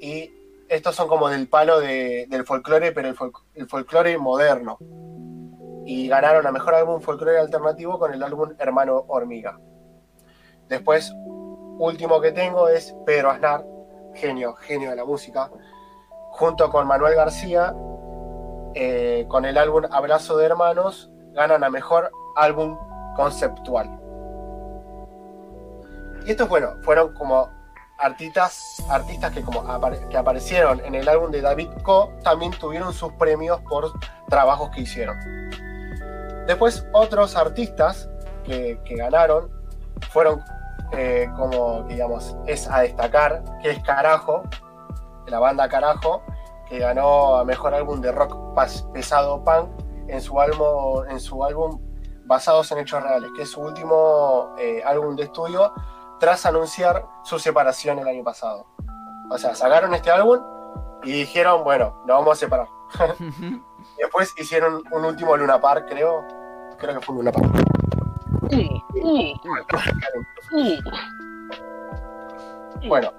y 0.00 0.32
estos 0.68 0.96
son 0.96 1.06
como 1.08 1.28
del 1.28 1.48
palo 1.48 1.78
de- 1.80 2.26
del 2.28 2.44
folclore, 2.44 2.92
pero 2.92 3.08
el, 3.08 3.16
el 3.54 3.68
folclore 3.68 4.18
moderno. 4.18 4.78
Y 5.84 6.08
ganaron 6.08 6.46
a 6.46 6.52
mejor 6.52 6.74
álbum 6.74 7.00
folclore 7.00 7.38
alternativo 7.38 7.98
con 7.98 8.12
el 8.12 8.22
álbum 8.22 8.54
Hermano 8.58 9.04
Hormiga. 9.08 9.58
Después, 10.68 11.12
último 11.78 12.20
que 12.20 12.32
tengo 12.32 12.68
es 12.68 12.94
Pedro 13.04 13.30
Aznar, 13.30 13.64
genio, 14.14 14.54
genio 14.54 14.90
de 14.90 14.96
la 14.96 15.04
música, 15.04 15.50
junto 16.30 16.70
con 16.70 16.86
Manuel 16.86 17.14
García, 17.14 17.74
eh, 18.74 19.26
con 19.28 19.44
el 19.44 19.58
álbum 19.58 19.84
Abrazo 19.90 20.36
de 20.36 20.46
Hermanos, 20.46 21.10
ganan 21.32 21.64
a 21.64 21.70
mejor 21.70 22.10
álbum 22.36 22.78
conceptual. 23.16 23.98
Y 26.24 26.30
estos, 26.30 26.48
bueno, 26.48 26.76
fueron 26.82 27.12
como 27.14 27.50
artistas, 27.98 28.82
artistas 28.88 29.32
que, 29.32 29.42
como 29.42 29.64
que 30.08 30.16
aparecieron 30.16 30.80
en 30.84 30.94
el 30.94 31.08
álbum 31.08 31.30
de 31.30 31.40
David 31.40 31.68
Co. 31.82 32.12
también 32.22 32.52
tuvieron 32.52 32.92
sus 32.92 33.12
premios 33.14 33.60
por 33.62 33.92
trabajos 34.28 34.70
que 34.70 34.82
hicieron. 34.82 35.16
Después, 36.46 36.86
otros 36.92 37.36
artistas 37.36 38.08
que, 38.44 38.78
ganaron 38.90 39.50
fueron 40.10 40.42
eh, 40.92 41.28
como, 41.36 41.84
digamos, 41.84 42.36
es 42.46 42.68
a 42.68 42.80
destacar, 42.80 43.42
que 43.62 43.70
es 43.70 43.82
Carajo, 43.82 44.42
la 45.26 45.38
banda 45.38 45.68
Carajo, 45.68 46.22
que 46.68 46.78
ganó 46.78 47.36
a 47.36 47.44
mejor 47.44 47.74
álbum 47.74 48.00
de 48.00 48.12
rock 48.12 48.36
pesado 48.92 49.42
punk 49.44 49.70
en 50.08 50.20
su 50.20 50.40
álbum, 50.40 51.04
en 51.08 51.20
su 51.20 51.44
álbum 51.44 51.80
Basados 52.24 52.70
en 52.72 52.78
Hechos 52.78 53.02
Reales, 53.02 53.30
que 53.36 53.42
es 53.42 53.50
su 53.50 53.60
último 53.60 54.54
eh, 54.58 54.82
álbum 54.84 55.16
de 55.16 55.24
estudio 55.24 55.72
tras 56.20 56.46
anunciar 56.46 57.04
su 57.24 57.38
separación 57.38 57.98
el 57.98 58.06
año 58.08 58.22
pasado. 58.22 58.66
O 59.30 59.38
sea, 59.38 59.54
sacaron 59.54 59.92
este 59.94 60.10
álbum 60.10 60.40
y 61.02 61.12
dijeron, 61.12 61.64
bueno, 61.64 62.02
nos 62.06 62.18
vamos 62.18 62.32
a 62.32 62.40
separar. 62.40 62.68
Y 64.02 64.04
después 64.04 64.34
hicieron 64.36 64.82
un 64.90 65.04
último 65.04 65.36
Luna 65.36 65.60
Park, 65.60 65.86
creo. 65.88 66.26
Creo 66.76 66.98
que 66.98 67.06
fue 67.06 67.14
un 67.14 67.24
Luna 67.24 67.30
Park. 67.30 67.46
Bueno. 72.88 73.12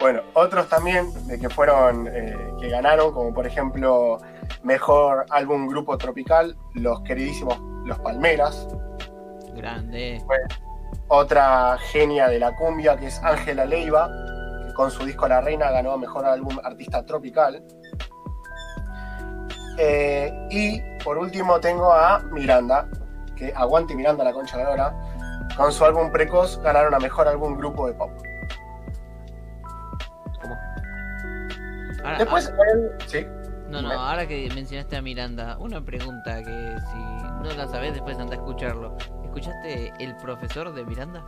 bueno, 0.00 0.22
otros 0.32 0.66
también 0.70 1.12
de 1.26 1.38
que 1.38 1.50
fueron, 1.50 2.08
eh, 2.08 2.54
que 2.58 2.70
ganaron, 2.70 3.12
como 3.12 3.34
por 3.34 3.46
ejemplo, 3.46 4.16
mejor 4.62 5.26
álbum 5.28 5.68
grupo 5.68 5.98
tropical, 5.98 6.56
los 6.72 7.02
queridísimos 7.02 7.60
Los 7.84 7.98
Palmeras. 7.98 8.66
Grande. 9.54 10.24
Otra 11.08 11.76
genia 11.92 12.28
de 12.28 12.38
la 12.38 12.56
cumbia, 12.56 12.96
que 12.96 13.08
es 13.08 13.22
Ángela 13.22 13.66
Leiva, 13.66 14.08
que 14.66 14.72
con 14.72 14.90
su 14.90 15.04
disco 15.04 15.28
La 15.28 15.42
Reina 15.42 15.70
ganó 15.70 15.98
mejor 15.98 16.24
álbum 16.24 16.58
artista 16.64 17.04
tropical. 17.04 17.62
Eh, 19.82 20.30
y 20.50 20.80
por 21.02 21.16
último 21.16 21.58
tengo 21.58 21.90
a 21.92 22.18
Miranda, 22.32 22.86
que 23.34 23.52
aguante 23.56 23.94
Miranda 23.94 24.22
la 24.24 24.32
concha 24.32 24.58
de 24.58 24.64
la 24.64 24.70
hora. 24.70 24.94
Con 25.56 25.72
su 25.72 25.84
álbum 25.84 26.12
Precoz 26.12 26.60
ganaron 26.62 26.94
a 26.94 26.98
mejor 26.98 27.26
álbum 27.26 27.56
grupo 27.56 27.86
de 27.86 27.94
pop. 27.94 28.10
Ahora- 32.04 32.18
Después, 32.18 32.52
sí, 33.06 33.26
no, 33.70 33.82
no, 33.82 33.92
ahora 33.92 34.26
que 34.26 34.50
mencionaste 34.54 34.96
a 34.96 35.02
Miranda, 35.02 35.56
una 35.58 35.84
pregunta 35.84 36.42
que 36.42 36.76
si 36.90 36.96
no 36.96 37.54
la 37.56 37.68
sabes 37.68 37.92
después 37.94 38.18
anda 38.18 38.34
a 38.34 38.36
escucharlo. 38.36 38.96
¿Escuchaste 39.24 39.92
El 40.00 40.16
Profesor 40.16 40.74
de 40.74 40.84
Miranda? 40.84 41.24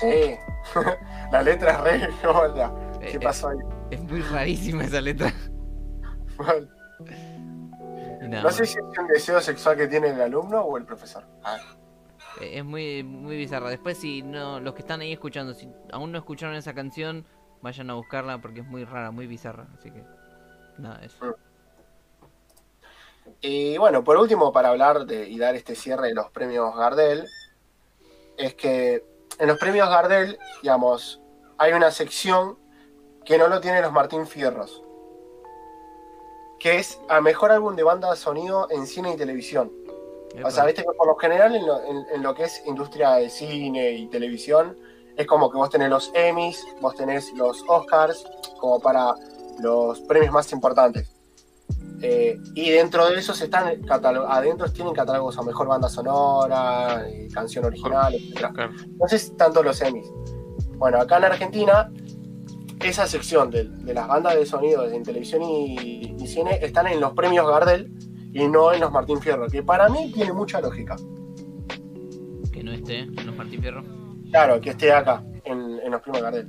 sí. 0.00 0.34
la 1.32 1.42
letra 1.42 1.72
es 1.72 1.80
re. 1.80 2.08
Hola, 2.28 2.72
¿qué 2.98 3.16
eh, 3.16 3.20
pasó 3.20 3.50
ahí? 3.50 3.58
Es 3.90 4.02
muy 4.02 4.22
rarísima 4.22 4.84
esa 4.84 5.00
letra. 5.00 5.32
Nada 6.38 6.54
No 8.28 8.50
sé 8.50 8.66
si 8.66 8.78
es 8.78 8.98
un 8.98 9.06
deseo 9.06 9.40
sexual 9.40 9.76
que 9.76 9.88
tiene 9.88 10.10
el 10.10 10.20
alumno 10.20 10.60
o 10.60 10.76
el 10.76 10.84
profesor. 10.84 11.24
Ah, 11.42 11.58
Eh, 12.40 12.58
Es 12.58 12.64
muy, 12.64 13.02
muy 13.02 13.36
bizarra. 13.36 13.68
Después, 13.68 13.98
si 13.98 14.22
no, 14.22 14.60
los 14.60 14.74
que 14.74 14.80
están 14.80 15.00
ahí 15.00 15.12
escuchando, 15.12 15.54
si 15.54 15.68
aún 15.92 16.12
no 16.12 16.18
escucharon 16.18 16.54
esa 16.56 16.74
canción, 16.74 17.26
vayan 17.60 17.90
a 17.90 17.94
buscarla 17.94 18.38
porque 18.38 18.60
es 18.60 18.66
muy 18.66 18.84
rara, 18.84 19.10
muy 19.10 19.26
bizarra. 19.26 19.66
Así 19.78 19.90
que, 19.90 20.02
nada, 20.78 21.00
eso. 21.04 21.36
Y 23.40 23.76
bueno, 23.78 24.02
por 24.02 24.16
último, 24.16 24.52
para 24.52 24.70
hablar 24.70 25.04
de, 25.06 25.28
y 25.28 25.38
dar 25.38 25.54
este 25.54 25.74
cierre 25.74 26.08
de 26.08 26.14
los 26.14 26.30
premios 26.30 26.74
Gardel, 26.76 27.26
es 28.36 28.54
que 28.54 29.04
en 29.38 29.48
los 29.48 29.58
premios 29.58 29.88
Gardel, 29.88 30.38
digamos, 30.62 31.20
hay 31.58 31.72
una 31.72 31.90
sección 31.90 32.58
que 33.24 33.38
no 33.38 33.48
lo 33.48 33.60
tienen 33.60 33.82
los 33.82 33.92
Martín 33.92 34.26
Fierros, 34.26 34.82
que 36.62 36.78
es 36.78 37.00
a 37.08 37.20
mejor 37.20 37.50
álbum 37.50 37.74
de 37.74 37.82
banda 37.82 38.08
de 38.10 38.16
sonido 38.16 38.68
en 38.70 38.86
cine 38.86 39.12
y 39.14 39.16
televisión. 39.16 39.72
O 40.44 40.50
sea, 40.50 40.64
viste 40.64 40.82
que 40.82 40.92
por 40.96 41.06
lo 41.08 41.16
general 41.16 41.54
en 41.56 41.66
lo, 41.66 41.82
en- 41.84 42.06
en 42.14 42.22
lo 42.22 42.34
que 42.34 42.44
es 42.44 42.62
industria 42.66 43.14
de 43.16 43.28
cine 43.28 43.90
y 43.92 44.06
televisión, 44.08 44.76
es 45.16 45.26
como 45.26 45.50
que 45.50 45.58
vos 45.58 45.68
tenés 45.70 45.90
los 45.90 46.10
Emmys, 46.14 46.64
vos 46.80 46.94
tenés 46.94 47.32
los 47.34 47.62
Oscars, 47.68 48.24
como 48.60 48.80
para 48.80 49.12
los 49.60 50.00
premios 50.02 50.32
más 50.32 50.50
importantes. 50.52 51.10
Eh, 52.00 52.38
y 52.54 52.70
dentro 52.70 53.08
de 53.10 53.18
esos 53.18 53.40
están 53.42 53.80
adentro 54.28 54.72
tienen 54.72 54.94
catálogos 54.94 55.36
a 55.38 55.42
mejor 55.42 55.66
banda 55.68 55.88
sonora, 55.88 57.04
eh, 57.08 57.28
canción 57.32 57.64
original, 57.66 58.14
etc. 58.14 58.46
Entonces, 58.84 59.36
tanto 59.36 59.62
los 59.62 59.80
Emmys. 59.82 60.06
Bueno, 60.78 60.98
acá 60.98 61.18
en 61.18 61.24
Argentina, 61.24 61.92
esa 62.84 63.06
sección 63.06 63.50
de, 63.50 63.64
de 63.64 63.94
las 63.94 64.06
bandas 64.08 64.34
de 64.36 64.46
sonido 64.46 64.88
en 64.88 65.02
televisión 65.02 65.42
y, 65.42 66.14
y 66.18 66.26
cine 66.26 66.58
están 66.62 66.86
en 66.86 67.00
los 67.00 67.12
premios 67.12 67.46
Gardel 67.48 67.92
y 68.32 68.46
no 68.48 68.72
en 68.72 68.80
los 68.80 68.90
Martín 68.92 69.20
Fierro, 69.20 69.46
que 69.48 69.62
para 69.62 69.88
mí 69.88 70.10
tiene 70.12 70.32
mucha 70.32 70.60
lógica. 70.60 70.96
Que 72.52 72.62
no 72.62 72.72
esté 72.72 73.00
en 73.00 73.26
los 73.26 73.36
Martín 73.36 73.60
Fierro. 73.60 73.84
Claro, 74.30 74.60
que 74.60 74.70
esté 74.70 74.92
acá, 74.92 75.22
en, 75.44 75.78
en 75.80 75.90
los 75.90 76.00
premios 76.00 76.22
Gardel. 76.22 76.48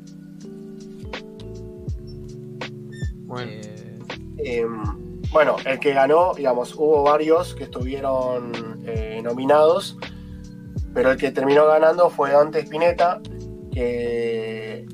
Bueno, 3.26 3.52
Eh, 3.52 4.00
Eh, 4.46 4.66
bueno, 5.32 5.56
el 5.66 5.80
que 5.80 5.94
ganó, 5.94 6.34
digamos, 6.36 6.76
hubo 6.76 7.04
varios 7.04 7.56
que 7.56 7.64
estuvieron 7.64 8.52
eh, 8.86 9.22
nominados, 9.24 9.98
pero 10.94 11.12
el 11.12 11.18
que 11.18 11.32
terminó 11.32 11.66
ganando 11.66 12.10
fue 12.10 12.32
Dante 12.32 12.60
Spinetta, 12.60 13.22
que, 13.72 14.86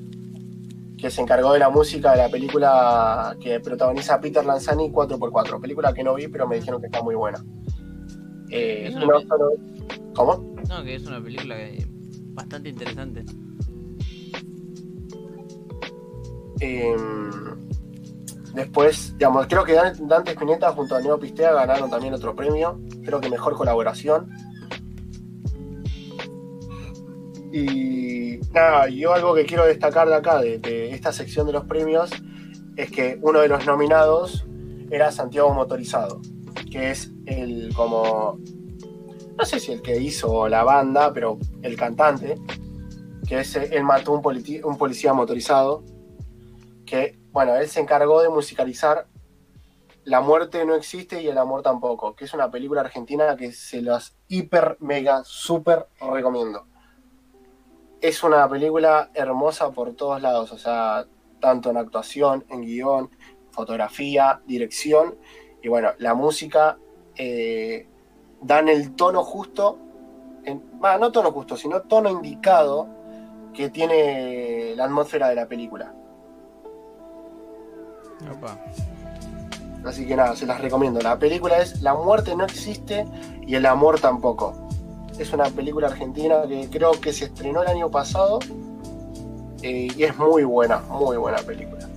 que 0.99 1.09
se 1.09 1.21
encargó 1.21 1.53
de 1.53 1.59
la 1.59 1.69
música 1.69 2.11
de 2.11 2.17
la 2.17 2.29
película 2.29 3.35
que 3.39 3.59
protagoniza 3.59 4.19
Peter 4.19 4.45
Lanzani 4.45 4.89
4x4, 4.91 5.59
película 5.61 5.93
que 5.93 6.03
no 6.03 6.13
vi, 6.15 6.27
pero 6.27 6.47
me 6.47 6.57
dijeron 6.57 6.81
que 6.81 6.87
está 6.87 7.01
muy 7.01 7.15
buena. 7.15 7.43
Eh, 8.49 8.87
Es 8.87 8.95
una 8.95 9.05
no 9.05 9.19
solo- 9.21 9.51
¿Cómo? 10.15 10.55
no, 10.67 10.83
que 10.83 10.95
es 10.95 11.05
una 11.07 11.21
película 11.23 11.55
que- 11.55 11.85
bastante 12.33 12.69
interesante. 12.69 13.23
Eh, 16.61 16.95
después, 18.53 19.13
digamos, 19.17 19.47
creo 19.47 19.63
que 19.63 19.73
Dan- 19.73 20.07
Dante 20.07 20.31
Spinetta 20.31 20.71
junto 20.73 20.95
a 20.95 21.01
Neo 21.01 21.19
Pistea 21.19 21.53
ganaron 21.53 21.89
también 21.89 22.13
otro 22.13 22.35
premio. 22.35 22.79
Creo 23.05 23.21
que 23.21 23.29
mejor 23.29 23.55
colaboración. 23.55 24.29
Y 27.51 28.39
nada, 28.51 28.89
yo 28.89 29.13
algo 29.13 29.33
que 29.33 29.45
quiero 29.45 29.65
destacar 29.65 30.07
de 30.07 30.15
acá, 30.15 30.39
de, 30.39 30.91
esta 30.91 31.11
sección 31.11 31.47
de 31.47 31.53
los 31.53 31.65
premios, 31.65 32.11
es 32.75 32.91
que 32.91 33.17
uno 33.21 33.39
de 33.39 33.47
los 33.47 33.65
nominados 33.65 34.45
era 34.91 35.11
Santiago 35.11 35.53
Motorizado, 35.53 36.21
que 36.71 36.91
es 36.91 37.11
el 37.25 37.73
como, 37.75 38.39
no 39.37 39.45
sé 39.45 39.59
si 39.59 39.71
el 39.71 39.81
que 39.81 39.97
hizo 39.99 40.47
la 40.47 40.63
banda, 40.63 41.11
pero 41.13 41.39
el 41.61 41.75
cantante, 41.75 42.35
que 43.27 43.39
es 43.39 43.55
él 43.55 43.83
mató 43.83 44.11
un, 44.13 44.21
un 44.63 44.77
policía 44.77 45.13
motorizado, 45.13 45.83
que, 46.85 47.19
bueno, 47.31 47.55
él 47.55 47.67
se 47.67 47.79
encargó 47.79 48.21
de 48.21 48.29
musicalizar 48.29 49.07
La 50.05 50.21
muerte 50.21 50.65
no 50.65 50.73
existe 50.73 51.21
y 51.21 51.27
el 51.27 51.37
amor 51.37 51.61
tampoco, 51.61 52.15
que 52.15 52.25
es 52.25 52.33
una 52.33 52.49
película 52.49 52.81
argentina 52.81 53.35
que 53.35 53.51
se 53.51 53.81
las 53.81 54.17
hiper, 54.27 54.77
mega, 54.79 55.23
super 55.23 55.87
recomiendo. 55.99 56.68
Es 58.01 58.23
una 58.23 58.47
película 58.47 59.09
hermosa 59.13 59.71
por 59.71 59.93
todos 59.93 60.21
lados, 60.21 60.51
o 60.51 60.57
sea, 60.57 61.05
tanto 61.39 61.69
en 61.69 61.77
actuación, 61.77 62.45
en 62.49 62.61
guion, 62.61 63.09
fotografía, 63.51 64.41
dirección, 64.45 65.17
y 65.61 65.67
bueno, 65.67 65.91
la 65.97 66.13
música 66.13 66.77
eh, 67.15 67.87
dan 68.41 68.69
el 68.69 68.95
tono 68.95 69.23
justo, 69.23 69.77
en, 70.45 70.63
bah, 70.79 70.97
no 70.97 71.11
tono 71.11 71.31
justo, 71.31 71.57
sino 71.57 71.81
tono 71.81 72.09
indicado 72.09 72.87
que 73.53 73.69
tiene 73.69 74.73
la 74.75 74.85
atmósfera 74.85 75.27
de 75.29 75.35
la 75.35 75.47
película. 75.47 75.93
Opa. 78.31 78.57
Así 79.85 80.05
que 80.05 80.15
nada, 80.15 80.35
se 80.35 80.45
las 80.45 80.61
recomiendo. 80.61 81.01
La 81.01 81.17
película 81.17 81.59
es 81.59 81.81
La 81.81 81.93
muerte 81.93 82.35
no 82.35 82.45
existe 82.45 83.05
y 83.45 83.55
el 83.55 83.65
amor 83.65 83.99
tampoco. 83.99 84.68
Es 85.19 85.33
una 85.33 85.45
película 85.49 85.87
argentina 85.87 86.43
que 86.47 86.69
creo 86.71 86.91
que 86.91 87.11
se 87.11 87.25
estrenó 87.25 87.61
el 87.61 87.67
año 87.67 87.91
pasado 87.91 88.39
eh, 89.61 89.89
y 89.95 90.03
es 90.03 90.17
muy 90.17 90.45
buena, 90.45 90.79
muy 90.79 91.17
buena 91.17 91.37
película. 91.39 91.87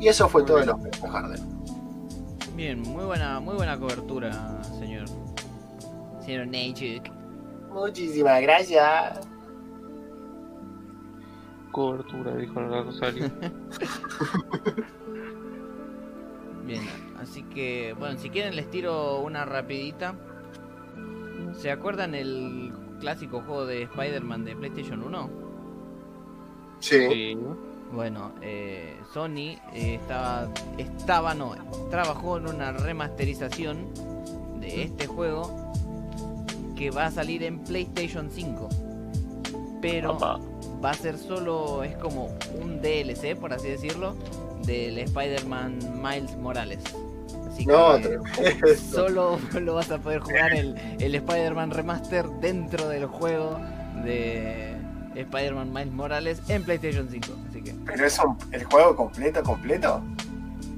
Y 0.00 0.08
eso 0.08 0.28
fue 0.28 0.42
todo 0.42 0.58
de 0.58 0.66
los 0.66 0.76
Harden. 1.00 1.40
Bien, 2.56 2.80
muy 2.82 3.04
buena, 3.04 3.38
muy 3.38 3.54
buena 3.54 3.78
cobertura, 3.78 4.60
señor. 4.80 5.04
Señor 6.24 6.48
Nechuk. 6.48 7.08
Muchísimas 7.72 8.42
gracias. 8.42 9.20
Cobertura, 11.70 12.34
dijo 12.34 12.60
la 12.60 12.82
Rosario. 12.82 13.30
Bien, 16.64 16.82
así 17.18 17.42
que, 17.42 17.94
bueno, 17.98 18.18
si 18.18 18.30
quieren 18.30 18.56
les 18.56 18.70
tiro 18.70 19.20
una 19.20 19.44
rapidita. 19.44 20.14
¿Se 21.58 21.70
acuerdan 21.70 22.14
el 22.14 22.72
clásico 23.00 23.42
juego 23.42 23.66
de 23.66 23.82
Spider-Man 23.82 24.44
de 24.44 24.56
PlayStation 24.56 25.02
1? 25.02 25.30
Sí. 26.80 27.08
Sí. 27.10 27.38
Bueno, 27.92 28.32
eh, 28.40 28.96
Sony 29.12 29.58
eh, 29.74 29.98
estaba, 30.00 30.48
estaba, 30.78 31.34
no, 31.34 31.54
trabajó 31.90 32.38
en 32.38 32.48
una 32.48 32.72
remasterización 32.72 33.92
de 34.60 34.84
este 34.84 35.06
juego 35.06 35.72
que 36.74 36.90
va 36.90 37.06
a 37.06 37.10
salir 37.10 37.42
en 37.42 37.58
PlayStation 37.62 38.30
5. 38.30 38.68
Pero 39.82 40.16
va 40.82 40.90
a 40.90 40.94
ser 40.94 41.18
solo, 41.18 41.84
es 41.84 41.96
como 41.96 42.30
un 42.62 42.80
DLC, 42.80 43.36
por 43.36 43.52
así 43.52 43.68
decirlo, 43.68 44.14
del 44.66 44.98
Spider-Man 44.98 45.78
Miles 46.02 46.36
Morales. 46.36 46.80
Así 47.48 47.66
No, 47.66 47.96
que 47.96 48.02
tremendo. 48.18 48.66
solo 48.90 49.38
lo 49.60 49.74
vas 49.74 49.90
a 49.90 49.98
poder 49.98 50.20
jugar 50.20 50.54
el, 50.54 50.74
el 51.00 51.14
Spider-Man 51.14 51.70
Remaster 51.70 52.26
dentro 52.40 52.88
del 52.88 53.06
juego 53.06 53.60
de 54.04 54.74
Spider-Man 55.14 55.72
Miles 55.72 55.92
Morales 55.92 56.42
en 56.48 56.62
PlayStation 56.64 57.08
5. 57.10 57.26
Así 57.50 57.62
que, 57.62 57.74
Pero 57.84 58.06
es 58.06 58.18
un- 58.18 58.36
el 58.52 58.64
juego 58.64 58.96
completo, 58.96 59.42
completo. 59.42 60.02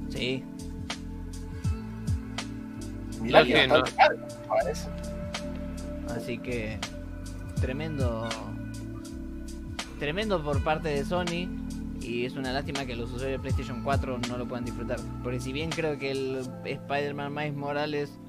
sí. 0.09 0.43
Mirá 3.21 3.43
que 3.43 3.67
parece. 4.47 4.87
Así 6.15 6.37
que 6.37 6.77
tremendo 7.59 8.27
tremendo 9.99 10.43
por 10.43 10.63
parte 10.63 10.89
de 10.89 11.03
Sony 11.05 11.47
y 12.05 12.25
es 12.25 12.35
una 12.35 12.53
lástima 12.53 12.85
que 12.85 12.95
los 12.95 13.11
usuarios 13.11 13.39
de 13.39 13.39
PlayStation 13.39 13.83
4 13.83 14.19
no 14.29 14.37
lo 14.37 14.47
puedan 14.47 14.65
disfrutar. 14.65 14.99
Porque 15.23 15.39
si 15.39 15.51
bien 15.51 15.69
creo 15.69 15.97
que 15.97 16.11
el 16.11 16.47
Spider-Man 16.63 17.33
Miles 17.33 17.55
Morales 17.55 18.19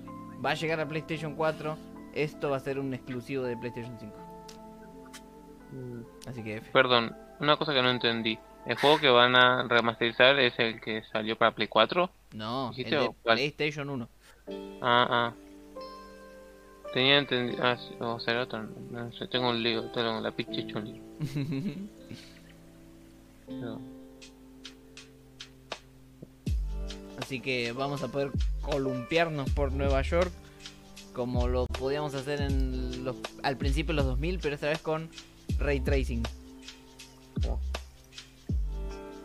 va 0.45 0.51
a 0.51 0.55
llegar 0.55 0.81
a 0.81 0.89
PlayStation 0.89 1.35
4, 1.35 1.77
esto 2.15 2.51
va 2.51 2.57
a 2.57 2.61
ser 2.61 2.79
un 2.79 2.95
exclusivo 2.95 3.45
de 3.45 3.57
PlayStation 3.57 3.97
5. 3.99 4.13
Así 6.27 6.43
que 6.43 6.57
F. 6.57 6.71
Perdón, 6.73 7.15
una 7.41 7.57
cosa 7.57 7.75
que 7.75 7.83
no 7.83 7.91
entendí. 7.91 8.39
¿El 8.67 8.77
juego 8.77 8.99
que 8.99 9.09
van 9.09 9.37
a 9.37 9.65
remasterizar 9.69 10.39
es 10.39 10.59
el 10.59 10.81
que 10.81 11.03
salió 11.13 11.37
para 11.37 11.55
Play 11.55 11.69
4? 11.69 12.11
No, 12.33 12.71
el 12.71 12.77
¿Dijiste 12.77 12.97
de? 12.97 13.11
PlayStation 13.23 13.91
1. 13.91 14.09
Ah, 14.83 15.07
ah. 15.11 15.35
Tenía 16.93 17.19
entendido. 17.19 17.63
Ah, 17.63 17.77
sí, 17.77 17.95
o 18.01 18.19
será 18.19 18.43
otro. 18.43 18.63
No 18.91 19.13
sé, 19.13 19.29
tengo 19.29 19.51
un 19.51 19.63
lío. 19.63 19.91
Tengo 19.93 20.21
la 20.21 20.31
pinche 20.31 20.63
hecho 20.63 20.79
un 20.79 20.85
lío. 20.85 21.03
Así 27.21 27.41
que 27.41 27.73
vamos 27.73 28.03
a 28.03 28.09
poder 28.09 28.31
columpiarnos 28.61 29.51
por 29.51 29.73
Nueva 29.73 30.03
York 30.03 30.31
como 31.17 31.49
lo 31.49 31.67
podíamos 31.67 32.15
hacer 32.15 32.43
en 32.43 33.03
los, 33.03 33.17
al 33.43 33.57
principio 33.57 33.95
de 33.95 33.97
los 33.97 34.05
2000, 34.05 34.39
pero 34.39 34.55
esta 34.55 34.69
vez 34.69 34.81
con 34.81 35.09
ray 35.59 35.81
tracing. 35.81 36.23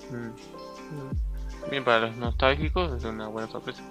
Mm. 0.09 1.69
Bien, 1.69 1.84
para 1.84 2.07
los 2.07 2.15
nostálgicos 2.15 2.93
es 2.93 3.03
una 3.03 3.28
buena 3.28 3.49
sorpresa. 3.49 3.84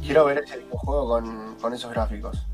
Quiero 0.00 0.26
ver 0.26 0.38
ese 0.38 0.58
videojuego 0.58 1.08
con, 1.08 1.56
con 1.56 1.74
esos 1.74 1.90
gráficos. 1.90 2.46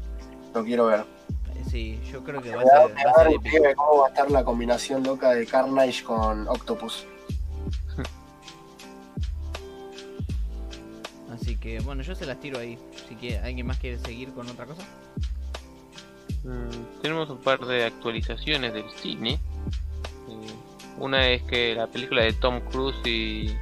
Lo 0.55 0.64
quiero 0.64 0.87
ver. 0.87 1.01
Eh, 1.01 1.64
Sí, 1.70 2.01
yo 2.11 2.24
creo 2.24 2.41
que 2.41 2.55
va 2.55 2.62
a 2.62 2.64
ser, 2.64 3.07
a 3.07 3.14
ser 3.51 3.77
cómo 3.77 4.01
va 4.01 4.07
a 4.07 4.09
estar 4.09 4.31
la 4.31 4.45
combinación 4.45 5.03
loca 5.03 5.33
de 5.33 5.47
Carnage 5.47 6.05
con 6.05 6.49
Octopus. 6.49 7.07
Así 11.47 11.55
que 11.59 11.78
bueno, 11.78 12.02
yo 12.02 12.16
se 12.16 12.27
las 12.27 12.40
tiro 12.40 12.59
ahí. 12.59 12.77
Si 13.09 13.14
que 13.14 13.39
alguien 13.39 13.68
más 13.68 13.78
quiere 13.78 14.01
seguir 14.01 14.35
con 14.35 14.48
otra 14.48 14.66
cosa. 14.66 14.82
Mm, 16.43 17.01
tenemos 17.02 17.31
un 17.31 17.39
par 17.39 17.64
de 17.64 17.85
actualizaciones 17.85 18.74
del 18.74 18.90
cine. 18.90 19.39
Eh, 20.28 20.55
una 20.98 21.28
es 21.28 21.44
que 21.44 21.77
la 21.77 21.86
película 21.86 22.24
de 22.24 22.32
Tom 22.32 22.59
Cruise 22.68 22.97
y 23.06 23.55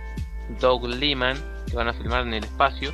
Doug 0.61 0.89
Liman, 0.89 1.37
que 1.69 1.77
van 1.77 1.89
a 1.89 1.93
filmar 1.93 2.27
en 2.27 2.33
el 2.33 2.45
espacio, 2.45 2.91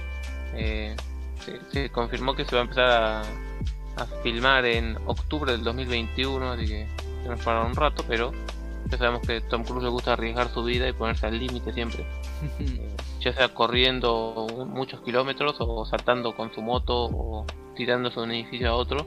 eh, 0.55 0.97
se, 1.45 1.61
se 1.71 1.91
confirmó 1.91 2.35
que 2.35 2.45
se 2.45 2.57
va 2.57 2.63
a 2.63 2.65
empezar 2.65 2.91
a, 2.91 3.21
a 3.95 4.07
filmar 4.25 4.65
en 4.65 4.97
octubre 5.07 5.53
del 5.53 5.63
2021, 5.63 6.51
así 6.51 6.67
que 6.67 6.89
tenemos 7.23 7.45
para 7.45 7.63
un 7.63 7.77
rato, 7.77 8.05
pero 8.09 8.33
ya 8.91 8.99
sabemos 8.99 9.25
que 9.25 9.41
Tom 9.43 9.63
Cruise 9.63 9.85
le 9.85 9.91
gusta 9.91 10.15
arriesgar 10.15 10.53
su 10.53 10.65
vida 10.65 10.89
y 10.89 10.93
ponerse 10.93 11.27
al 11.27 11.39
límite 11.39 11.73
siempre, 11.73 12.05
eh, 12.59 12.89
ya 13.21 13.33
sea 13.35 13.49
corriendo 13.49 14.47
muchos 14.67 15.01
kilómetros 15.03 15.57
o 15.61 15.85
saltando 15.85 16.35
con 16.35 16.53
su 16.53 16.63
moto 16.63 17.05
o 17.05 17.47
tirándose 17.77 18.17
de 18.17 18.27
un 18.27 18.33
edificio 18.33 18.71
a 18.71 18.75
otro. 18.75 19.07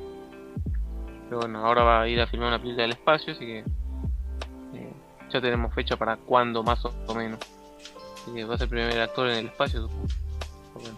Pero 1.25 1.39
bueno, 1.39 1.65
ahora 1.65 1.83
va 1.83 2.01
a 2.01 2.07
ir 2.07 2.21
a 2.21 2.27
filmar 2.27 2.49
una 2.49 2.59
película 2.59 2.83
del 2.83 2.91
espacio, 2.91 3.33
así 3.33 3.45
que 3.45 3.59
eh, 3.59 4.93
ya 5.31 5.41
tenemos 5.41 5.73
fecha 5.73 5.97
para 5.97 6.17
cuándo 6.17 6.63
más 6.63 6.85
o 6.85 7.15
menos. 7.15 7.39
Así 8.21 8.33
que 8.33 8.45
va 8.45 8.55
a 8.55 8.57
ser 8.57 8.65
el 8.65 8.69
primer 8.69 9.01
actor 9.01 9.29
en 9.29 9.37
el 9.37 9.45
espacio, 9.47 9.89
bueno. 10.75 10.97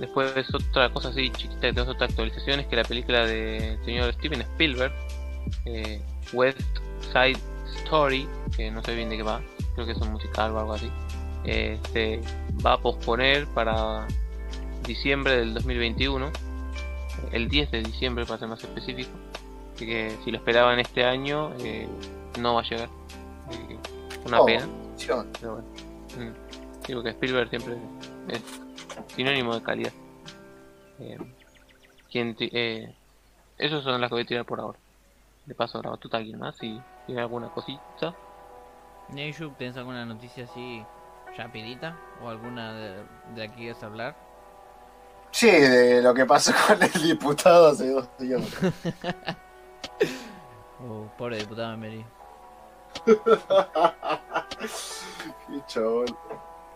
Después 0.00 0.54
otra 0.54 0.90
cosa 0.90 1.08
así 1.08 1.30
chiquita 1.30 1.60
que 1.60 1.72
tenemos 1.72 1.94
otra 1.94 2.06
actualización 2.06 2.60
es 2.60 2.66
que 2.66 2.76
la 2.76 2.84
película 2.84 3.26
del 3.26 3.82
señor 3.84 4.12
Steven 4.12 4.42
Spielberg, 4.42 4.92
eh, 5.64 6.02
West 6.34 6.60
Side 7.12 7.38
Story, 7.78 8.28
que 8.54 8.70
no 8.70 8.82
sé 8.82 8.94
bien 8.94 9.08
de 9.08 9.16
qué 9.16 9.22
va, 9.22 9.40
creo 9.74 9.86
que 9.86 9.92
es 9.92 9.98
un 9.98 10.12
musical 10.12 10.52
o 10.52 10.58
algo 10.58 10.74
así, 10.74 10.90
eh, 11.46 11.78
se 11.92 12.20
va 12.64 12.74
a 12.74 12.78
posponer 12.78 13.46
para 13.48 14.06
diciembre 14.86 15.36
del 15.36 15.54
2021 15.54 16.30
el 17.32 17.48
10 17.48 17.70
de 17.70 17.82
diciembre 17.82 18.24
para 18.26 18.38
ser 18.38 18.48
más 18.48 18.62
específico. 18.62 19.10
Así 19.74 19.86
que 19.86 20.16
si 20.24 20.30
lo 20.30 20.38
esperaban 20.38 20.78
este 20.80 21.04
año, 21.04 21.52
eh, 21.60 21.88
no 22.38 22.54
va 22.54 22.60
a 22.60 22.64
llegar. 22.64 22.88
Una 24.26 24.40
Oh. 24.40 24.46
pena, 24.46 24.66
pero 25.40 25.52
bueno. 25.52 25.68
Mm. 26.18 26.86
Digo 26.86 27.02
que 27.02 27.10
Spielberg 27.10 27.48
siempre 27.50 27.76
es 28.28 28.42
sinónimo 29.14 29.54
de 29.54 29.62
calidad. 29.62 29.92
Eh, 31.00 31.18
quien 32.10 32.34
eh, 32.40 32.94
esos 33.58 33.84
son 33.84 34.00
las 34.00 34.08
que 34.08 34.14
voy 34.14 34.22
a 34.22 34.26
tirar 34.26 34.44
por 34.44 34.60
ahora. 34.60 34.78
De 35.44 35.54
paso, 35.54 35.80
la 35.82 35.90
batuta 35.90 36.16
a 36.16 36.20
alguien 36.20 36.38
más 36.38 36.56
si 36.56 36.80
tiene 37.06 37.20
alguna 37.20 37.48
cosita. 37.50 38.14
Neyshub, 39.10 39.56
¿tenés 39.56 39.76
alguna 39.76 40.04
noticia 40.04 40.44
así 40.44 40.82
rapidita? 41.36 41.96
¿O 42.22 42.28
alguna 42.28 42.72
de, 42.74 43.04
de 43.34 43.48
que 43.48 43.54
quieras 43.54 43.82
hablar? 43.82 44.16
Sí, 45.30 45.50
de 45.50 46.02
lo 46.02 46.14
que 46.14 46.24
pasó 46.24 46.52
con 46.66 46.82
el 46.82 46.92
diputado 47.02 47.68
hace 47.68 47.90
dos 47.90 48.08
días. 48.18 48.42
Oh, 50.78 51.08
pobre 51.16 51.38
diputado 51.38 51.72
Emery. 51.72 52.04
Qué 53.06 53.16
chabón. 55.66 56.06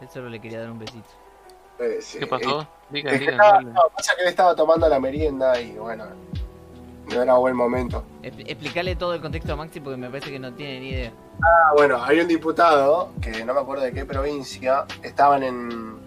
Él 0.01 0.09
solo 0.09 0.31
le 0.31 0.41
quería 0.41 0.61
dar 0.61 0.71
un 0.71 0.79
besito. 0.79 1.09
Eh, 1.79 1.99
sí. 2.01 2.19
¿Qué 2.19 2.27
pasó? 2.27 2.67
Es 2.93 3.05
que 3.05 3.27
estaba, 3.27 3.57
hablen. 3.57 3.75
no, 3.75 3.83
pasa 3.95 4.15
que 4.17 4.23
él 4.23 4.29
estaba 4.29 4.55
tomando 4.55 4.89
la 4.89 4.99
merienda 4.99 5.61
y 5.61 5.73
bueno, 5.77 6.07
no 7.15 7.23
era 7.23 7.35
buen 7.35 7.55
momento. 7.57 8.05
Expl- 8.23 8.45
Explicarle 8.47 8.97
todo 8.97 9.15
el 9.15 9.21
contexto 9.21 9.53
a 9.53 9.57
Maxi 9.57 9.81
porque 9.81 9.97
me 9.97 10.09
parece 10.09 10.31
que 10.31 10.39
no 10.39 10.53
tiene 10.55 10.81
ni 10.81 10.89
idea. 10.91 11.13
Ah, 11.43 11.73
bueno, 11.77 12.03
hay 12.03 12.21
un 12.21 12.29
diputado, 12.29 13.11
que 13.21 13.45
no 13.45 13.55
me 13.55 13.61
acuerdo 13.61 13.85
de 13.85 13.93
qué 13.93 14.05
provincia, 14.05 14.85
estaban 15.03 15.43
en, 15.43 15.99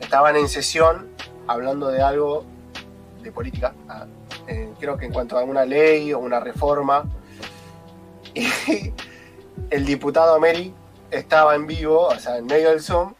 estaban 0.00 0.36
en 0.36 0.48
sesión 0.48 1.08
hablando 1.46 1.88
de 1.88 2.02
algo 2.02 2.44
de 3.22 3.32
política, 3.32 3.72
ah, 3.88 4.06
eh, 4.46 4.70
creo 4.78 4.96
que 4.96 5.06
en 5.06 5.12
cuanto 5.12 5.38
a 5.38 5.42
una 5.44 5.64
ley 5.64 6.12
o 6.12 6.18
una 6.18 6.40
reforma, 6.40 7.04
y 8.34 8.46
el 9.70 9.84
diputado 9.84 10.38
Mary 10.40 10.74
estaba 11.10 11.54
en 11.54 11.66
vivo, 11.66 12.08
o 12.08 12.18
sea, 12.18 12.36
en 12.38 12.46
medio 12.46 12.70
del 12.70 12.80
Zoom, 12.80 13.14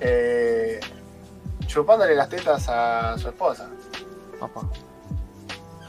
eh, 0.00 0.80
chupándole 1.66 2.14
las 2.14 2.28
tetas 2.28 2.68
a 2.68 3.16
su 3.18 3.28
esposa. 3.28 3.68
Opa. 4.40 4.62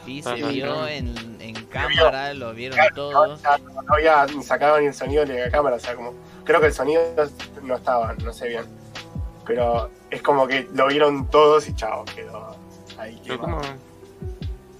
Sí, 0.09 0.21
Ah, 0.25 0.35
se 0.35 0.41
no, 0.41 0.47
vio 0.49 0.65
no. 0.65 0.87
en, 0.87 1.37
en 1.39 1.53
cámara, 1.65 2.33
lo 2.33 2.53
vieron 2.53 2.77
No, 2.77 2.95
todos. 2.95 3.41
no, 3.43 3.81
no 3.83 3.93
había 3.93 4.25
ni 4.25 4.41
sacado 4.43 4.79
ni 4.79 4.87
el 4.87 4.93
sonido 4.93 5.25
ni 5.25 5.37
la 5.37 5.49
cámara, 5.51 5.75
o 5.75 5.79
sea, 5.79 5.95
como 5.95 6.13
creo 6.43 6.59
que 6.59 6.67
el 6.67 6.73
sonido 6.73 7.01
no 7.61 7.75
estaba, 7.75 8.13
no 8.15 8.33
sé 8.33 8.47
bien. 8.47 8.65
Pero 9.45 9.89
es 10.09 10.21
como 10.21 10.47
que 10.47 10.67
lo 10.73 10.87
vieron 10.87 11.27
todos 11.29 11.67
y 11.69 11.75
chao, 11.75 12.03
quedó 12.05 12.55
ahí. 12.97 13.21
Pero 13.25 13.39
como, 13.39 13.61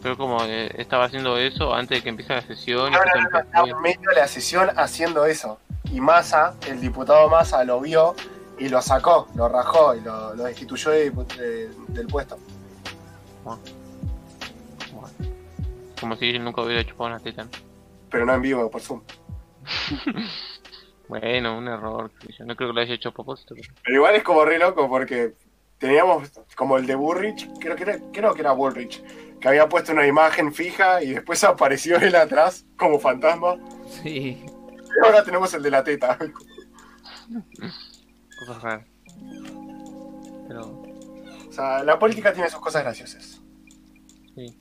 pero 0.02 0.18
como 0.18 0.44
eh, 0.46 0.72
estaba 0.78 1.06
haciendo 1.06 1.38
eso 1.38 1.74
antes 1.74 2.00
de 2.00 2.04
que 2.04 2.10
empiece 2.10 2.34
la 2.34 2.42
sesión 2.42 2.90
y 2.90 2.96
No, 2.96 3.00
no, 3.00 3.30
no, 3.32 3.40
estaba 3.40 3.68
en 3.68 3.82
medio 3.82 4.10
de 4.10 4.16
la 4.16 4.28
sesión 4.28 4.70
haciendo 4.78 5.26
eso. 5.26 5.60
Y 5.92 6.02
Massa, 6.02 6.54
el 6.68 6.82
diputado 6.82 7.30
Massa, 7.30 7.64
lo 7.64 7.80
vio 7.82 8.16
y 8.60 8.70
lo 8.70 8.82
sacó, 8.82 9.28
lo 9.36 9.48
rajó 9.50 9.96
y 9.96 10.02
lo, 10.02 10.36
lo 10.36 10.44
destituyó 10.44 10.92
de 10.92 11.10
de- 11.12 11.70
del 11.88 12.08
puesto. 12.08 12.38
Bueno. 13.44 13.62
Como 16.00 16.16
si 16.16 16.30
él 16.30 16.44
nunca 16.44 16.62
hubiera 16.62 16.84
chupado 16.84 17.10
una 17.10 17.20
teta. 17.20 17.48
Pero 18.10 18.26
no 18.26 18.34
en 18.34 18.42
vivo, 18.42 18.70
por 18.72 18.82
Zoom. 18.82 19.02
Bueno, 21.08 21.58
un 21.58 21.68
error. 21.68 22.12
Yo 22.38 22.46
no 22.46 22.56
creo 22.56 22.70
que 22.70 22.74
lo 22.76 22.82
haya 22.82 22.94
hecho 22.94 23.10
a 23.10 23.14
propósito. 23.14 23.56
pero- 23.56 23.74
Pero 23.84 23.96
igual 23.96 24.16
es 24.16 24.22
como 24.24 24.46
re 24.46 24.60
loco 24.60 24.88
porque 24.88 25.34
teníamos 25.80 26.30
como 26.56 26.78
el 26.78 26.86
de 26.86 26.94
Bullrich, 26.94 27.50
creo 27.60 27.76
que 27.76 27.82
era, 27.84 27.98
creo 28.14 28.34
que 28.36 28.42
era 28.42 28.52
Bullrich, 28.52 29.02
que 29.40 29.48
había 29.48 29.68
puesto 29.68 29.92
una 29.92 30.06
imagen 30.06 30.54
fija 30.54 31.02
y 31.02 31.14
después 31.16 31.44
apareció 31.46 31.98
él 31.98 32.16
atrás 32.16 32.64
como 32.78 33.00
fantasma. 33.00 33.56
Sí. 34.04 34.44
Y 34.46 35.06
ahora 35.06 35.24
tenemos 35.24 35.52
el 35.56 35.64
de 35.64 35.72
la 35.72 35.84
teta. 35.84 36.16
Cosas 38.40 38.62
raras. 38.62 38.86
Pero, 40.48 40.84
O 41.48 41.52
sea, 41.52 41.84
la 41.84 41.98
política 41.98 42.32
tiene 42.34 42.50
sus 42.52 42.60
cosas 42.60 42.84
graciosas. 42.84 43.42
sí. 44.36 44.56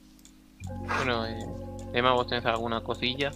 Bueno, 0.96 1.26
eh, 1.26 1.38
Emma, 1.92 2.12
¿vos 2.12 2.26
tenés 2.26 2.44
alguna 2.46 2.82
cosilla? 2.82 3.30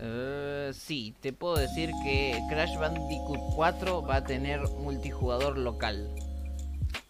Eh, 0.00 0.70
sí, 0.74 1.14
te 1.20 1.32
puedo 1.32 1.56
decir 1.56 1.90
que 2.04 2.40
Crash 2.48 2.78
Bandicoot 2.78 3.40
4 3.56 4.02
va 4.02 4.16
a 4.16 4.24
tener 4.24 4.60
multijugador 4.78 5.58
local. 5.58 6.10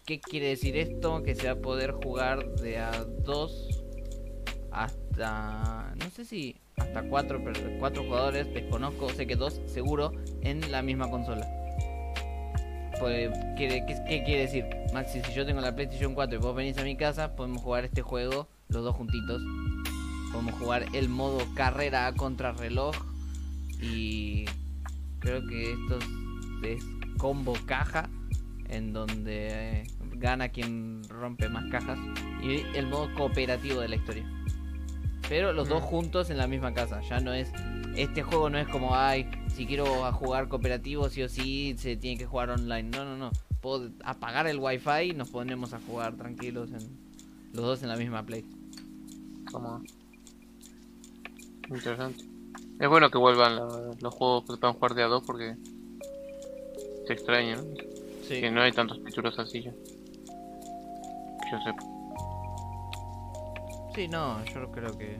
¿Qué 0.05 0.19
quiere 0.19 0.47
decir 0.47 0.75
esto? 0.75 1.21
Que 1.21 1.35
se 1.35 1.47
va 1.47 1.53
a 1.53 1.61
poder 1.61 1.91
jugar 1.91 2.47
de 2.55 2.79
a 2.79 2.91
2 3.25 3.67
hasta... 4.71 5.93
no 5.95 6.09
sé 6.09 6.25
si 6.25 6.55
hasta 6.77 7.03
4 7.03 7.41
cuatro 7.79 8.03
jugadores, 8.03 8.51
desconozco, 8.53 9.09
sé 9.09 9.27
que 9.27 9.35
2 9.35 9.61
seguro, 9.67 10.13
en 10.41 10.71
la 10.71 10.81
misma 10.81 11.09
consola. 11.09 11.58
Pues, 12.99 13.29
¿qué, 13.57 13.83
qué, 13.87 13.95
qué 14.07 14.23
quiere 14.23 14.41
decir? 14.41 14.65
Maxi, 14.93 15.21
si 15.21 15.33
yo 15.33 15.45
tengo 15.45 15.61
la 15.61 15.73
PlayStation 15.75 16.13
4 16.13 16.37
y 16.37 16.41
vos 16.41 16.55
venís 16.55 16.77
a 16.77 16.83
mi 16.83 16.97
casa, 16.97 17.35
podemos 17.35 17.61
jugar 17.61 17.85
este 17.85 18.01
juego 18.01 18.49
los 18.67 18.83
dos 18.83 18.95
juntitos. 18.95 19.41
Podemos 20.31 20.53
jugar 20.55 20.85
el 20.93 21.09
modo 21.09 21.39
carrera 21.55 22.07
a 22.07 22.13
contrarreloj. 22.13 22.95
Y 23.81 24.45
creo 25.19 25.45
que 25.47 25.71
esto 25.71 25.99
es 26.63 26.83
combo 27.17 27.53
caja. 27.65 28.09
En 28.67 28.93
donde 28.93 29.47
eh, 29.81 29.83
gana 30.17 30.49
quien 30.49 31.01
rompe 31.09 31.49
más 31.49 31.65
cajas. 31.71 31.97
Y 32.43 32.61
el 32.77 32.85
modo 32.87 33.11
cooperativo 33.15 33.79
de 33.81 33.87
la 33.87 33.95
historia. 33.95 34.29
Pero 35.27 35.53
los 35.53 35.69
dos 35.69 35.81
Mm. 35.81 35.85
juntos 35.85 36.29
en 36.29 36.37
la 36.37 36.47
misma 36.47 36.73
casa. 36.73 37.01
Ya 37.09 37.19
no 37.19 37.33
es. 37.33 37.51
Este 37.99 38.23
juego 38.23 38.49
no 38.49 38.57
es 38.57 38.67
como, 38.69 38.95
ay, 38.95 39.29
si 39.53 39.65
quiero 39.65 39.85
jugar 40.13 40.47
cooperativo, 40.47 41.09
sí 41.09 41.21
o 41.21 41.27
sí, 41.27 41.75
se 41.77 41.97
tiene 41.97 42.17
que 42.17 42.25
jugar 42.25 42.49
online. 42.49 42.83
No, 42.83 43.03
no, 43.03 43.17
no. 43.17 43.31
Puedo 43.61 43.91
apagar 44.05 44.47
el 44.47 44.57
wifi 44.57 45.09
y 45.09 45.13
nos 45.13 45.29
ponemos 45.29 45.73
a 45.73 45.79
jugar 45.81 46.15
tranquilos 46.15 46.71
en 46.71 46.79
los 47.53 47.65
dos 47.65 47.83
en 47.83 47.89
la 47.89 47.97
misma 47.97 48.23
play. 48.23 48.45
Como... 49.51 49.81
Interesante. 51.67 52.23
Es 52.79 52.87
bueno 52.87 53.11
que 53.11 53.17
vuelvan 53.17 53.57
la- 53.57 53.95
los 53.99 54.13
juegos 54.13 54.45
que 54.45 54.55
puedan 54.57 54.75
jugar 54.75 54.93
de 54.93 55.03
a 55.03 55.07
dos 55.07 55.23
porque 55.25 55.55
se 57.05 57.13
extraña, 57.13 57.57
¿no? 57.57 57.63
Sí. 58.25 58.39
Que 58.39 58.49
no 58.49 58.61
hay 58.61 58.71
tantos 58.71 59.03
títulos 59.03 59.37
así 59.39 59.61
ya. 59.63 59.71
Que 59.71 61.51
yo 61.51 61.59
sepa. 61.65 61.83
Sí, 63.93 64.07
no, 64.07 64.43
yo 64.45 64.71
creo 64.71 64.97
que 64.97 65.19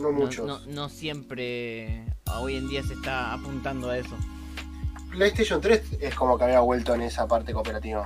No 0.00 0.12
muchos. 0.12 0.46
no, 0.46 0.60
no 0.66 0.88
siempre 0.88 2.04
hoy 2.36 2.56
en 2.56 2.68
día 2.68 2.82
se 2.82 2.94
está 2.94 3.32
apuntando 3.32 3.90
a 3.90 3.98
eso. 3.98 4.16
PlayStation 5.10 5.60
3 5.60 5.98
es 6.00 6.14
como 6.14 6.36
que 6.36 6.44
había 6.44 6.60
vuelto 6.60 6.94
en 6.94 7.02
esa 7.02 7.26
parte 7.28 7.52
cooperativa. 7.52 8.04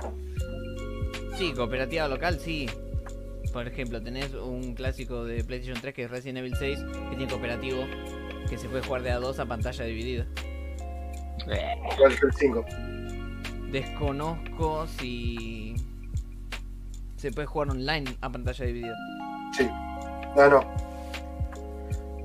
Sí, 1.37 1.53
cooperativa 1.53 2.07
local, 2.07 2.39
sí. 2.39 2.69
Por 3.51 3.67
ejemplo, 3.67 4.01
tenés 4.01 4.33
un 4.33 4.75
clásico 4.75 5.25
de 5.25 5.43
PlayStation 5.43 5.81
3 5.81 5.93
que 5.93 6.03
es 6.03 6.11
Resident 6.11 6.39
Evil 6.39 6.55
6, 6.55 6.79
que 7.09 7.15
tiene 7.15 7.27
cooperativo, 7.27 7.83
que 8.47 8.57
se 8.57 8.69
puede 8.69 8.83
jugar 8.83 9.01
de 9.01 9.11
a 9.11 9.19
dos 9.19 9.39
a 9.39 9.45
pantalla 9.45 9.85
dividida. 9.85 10.27
Igual 11.95 12.19
que 12.19 12.25
el 12.27 12.33
5. 12.33 12.65
Desconozco 13.71 14.85
si 14.99 15.75
se 17.17 17.31
puede 17.31 17.47
jugar 17.47 17.71
online 17.71 18.05
a 18.21 18.29
pantalla 18.29 18.65
dividida. 18.65 18.95
Sí. 19.57 19.67
No, 20.35 20.49
no. 20.49 20.88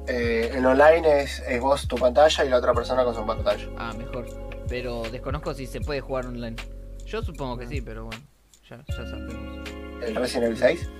Eh, 0.06 0.50
en 0.54 0.66
online 0.66 1.22
es, 1.22 1.40
es 1.40 1.60
vos 1.60 1.88
tu 1.88 1.96
pantalla 1.96 2.44
y 2.44 2.48
la 2.48 2.58
otra 2.58 2.74
persona 2.74 3.04
con 3.04 3.14
su 3.14 3.24
pantalla. 3.24 3.66
Ah, 3.78 3.92
mejor. 3.96 4.26
Pero 4.68 5.02
desconozco 5.10 5.54
si 5.54 5.66
se 5.66 5.80
puede 5.80 6.00
jugar 6.00 6.26
online. 6.26 6.56
Yo 7.06 7.22
supongo 7.22 7.56
que 7.58 7.66
sí, 7.66 7.80
pero 7.80 8.04
bueno, 8.06 8.22
ya, 8.68 8.82
ya 8.88 8.94
sabemos. 8.94 9.68
¿El 10.02 10.14
Resident 10.14 10.44
Evil 10.46 10.58
6? 10.58 10.90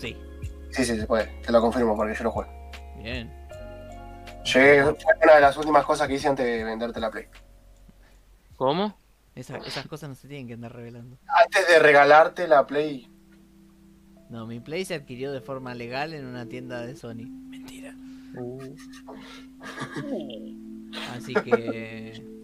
Sí, 0.00 0.16
Sí, 0.70 0.84
sí, 0.84 0.96
se 0.98 1.06
puede. 1.06 1.26
Te 1.44 1.50
lo 1.52 1.60
confirmo 1.60 1.96
porque 1.96 2.14
yo 2.14 2.24
lo 2.24 2.30
juego. 2.30 2.50
bien. 2.98 3.32
Llegué, 4.44 4.82
fue 4.84 4.96
una 5.22 5.34
de 5.34 5.40
las 5.40 5.56
últimas 5.56 5.84
cosas 5.84 6.08
que 6.08 6.14
hice 6.14 6.28
antes 6.28 6.46
de 6.46 6.64
venderte 6.64 6.98
la 7.00 7.10
Play. 7.10 7.26
¿Cómo? 8.56 8.96
Esa- 9.34 9.58
esas 9.58 9.86
cosas 9.86 10.08
no 10.08 10.14
se 10.14 10.28
tienen 10.28 10.46
que 10.48 10.54
andar 10.54 10.74
revelando. 10.74 11.16
Antes 11.26 11.68
de 11.68 11.78
regalarte 11.78 12.48
la 12.48 12.66
Play. 12.66 13.08
No, 14.28 14.46
mi 14.46 14.60
Play 14.60 14.84
se 14.84 14.94
adquirió 14.94 15.32
de 15.32 15.40
forma 15.40 15.74
legal 15.74 16.14
en 16.14 16.24
una 16.24 16.46
tienda 16.46 16.80
de 16.82 16.96
Sony. 16.96 17.26
Mentira. 17.48 17.94
Uh, 18.36 18.74
Así 21.14 21.34
que. 21.34 22.22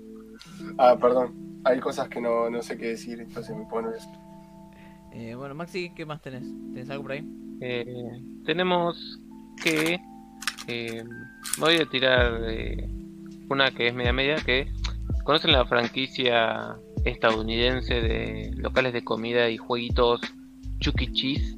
Ah, 0.78 0.96
perdón. 1.00 1.34
Hay 1.64 1.80
cosas 1.80 2.08
que 2.08 2.20
no, 2.20 2.48
no 2.50 2.62
sé 2.62 2.76
qué 2.78 2.88
decir, 2.88 3.20
entonces 3.20 3.54
me 3.56 3.64
pones. 3.66 4.06
eh, 5.12 5.34
bueno, 5.34 5.54
Maxi, 5.54 5.90
¿qué 5.94 6.06
más 6.06 6.20
tenés? 6.22 6.44
¿Tenés 6.72 6.88
algo 6.90 7.02
por 7.04 7.12
ahí? 7.12 7.26
eh, 7.60 8.22
tenemos 8.44 9.20
que... 9.62 9.98
eh, 10.68 11.02
voy 11.58 11.76
a 11.76 11.86
tirar 11.86 12.40
eh, 12.48 12.88
una 13.50 13.70
que 13.70 13.88
es 13.88 13.94
media 13.94 14.12
media, 14.12 14.36
que... 14.36 14.66
¿Conocen 15.24 15.52
la 15.52 15.66
franquicia 15.66 16.76
estadounidense 17.04 17.94
de 17.94 18.52
locales 18.56 18.92
de 18.92 19.02
comida 19.04 19.50
y 19.50 19.56
jueguitos 19.56 20.20
Chuck 20.80 21.00
E. 21.02 21.12
Cheese? 21.12 21.56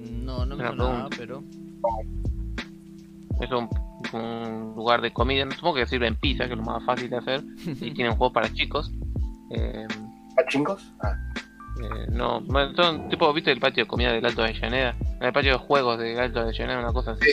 No, 0.00 0.46
no 0.46 0.56
me 0.56 0.64
pregunta. 0.70 1.08
pero. 1.16 1.42
Es 3.40 3.50
un, 3.50 3.68
un 4.12 4.74
lugar 4.76 5.00
de 5.00 5.12
comida, 5.12 5.44
no 5.44 5.52
supongo 5.52 5.76
que 5.76 5.86
sirven 5.86 6.16
pizza, 6.16 6.46
que 6.46 6.52
es 6.52 6.58
lo 6.58 6.64
más 6.64 6.84
fácil 6.84 7.10
de 7.10 7.16
hacer, 7.16 7.44
y 7.66 7.90
tienen 7.92 8.14
juegos 8.16 8.32
para 8.32 8.52
chicos. 8.52 8.90
Eh, 9.50 9.86
¿Pachincos? 10.34 10.92
Ah, 11.02 11.16
eh, 11.82 12.06
no, 12.10 12.42
son 12.74 13.08
tipo, 13.08 13.32
¿viste 13.32 13.52
el 13.52 13.60
patio 13.60 13.84
de 13.84 13.88
comida 13.88 14.12
del 14.12 14.24
Alto 14.24 14.42
de 14.42 14.48
Avellaneda? 14.48 14.94
El 15.20 15.32
patio 15.32 15.52
de 15.52 15.58
juegos 15.58 15.98
del 15.98 16.18
Alto 16.18 16.40
de 16.40 16.46
Avellaneda, 16.46 16.78
una 16.78 16.92
cosa 16.92 17.12
así. 17.12 17.26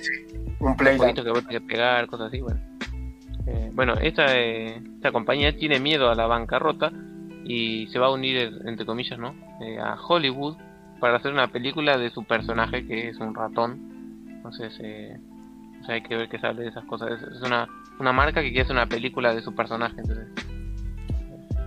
un 0.60 0.76
Playland. 0.76 1.00
jueguitos 1.00 1.26
que 1.26 1.32
tenés 1.32 1.48
que 1.48 1.62
pegar, 1.62 2.08
cosas 2.08 2.28
así, 2.28 2.42
bueno. 2.42 2.60
Eh, 3.48 3.72
bueno, 3.74 3.94
esta, 3.96 4.38
eh, 4.38 4.82
esta 4.96 5.12
compañía 5.12 5.56
tiene 5.58 5.80
miedo 5.80 6.10
a 6.10 6.16
la 6.16 6.28
bancarrota 6.28 6.92
y 7.46 7.88
se 7.88 8.00
va 8.00 8.08
a 8.08 8.12
unir, 8.12 8.62
entre 8.66 8.86
comillas, 8.86 9.20
¿no? 9.20 9.36
Eh, 9.62 9.80
a 9.80 9.96
Hollywood 9.96 10.56
para 11.00 11.18
hacer 11.18 11.34
una 11.34 11.48
película 11.48 11.98
de 11.98 12.10
su 12.10 12.24
personaje 12.24 12.86
que 12.88 13.10
es 13.10 13.18
un 13.18 13.36
ratón. 13.36 14.26
Entonces, 14.30 14.74
eh, 14.82 15.18
o 15.84 15.86
sea, 15.86 15.96
hay 15.96 16.02
que 16.04 16.16
ver 16.16 16.30
qué 16.30 16.40
sale 16.40 16.64
de 16.64 16.70
esas 16.70 16.86
cosas. 16.86 17.12
Es, 17.12 17.22
es 17.24 17.42
una, 17.42 17.68
una 18.00 18.14
marca 18.14 18.42
que 18.42 18.48
quiere 18.48 18.62
hacer 18.62 18.76
una 18.76 18.88
película 18.88 19.36
de 19.36 19.42
su 19.42 19.54
personaje, 19.54 19.96
entonces. 20.00 20.28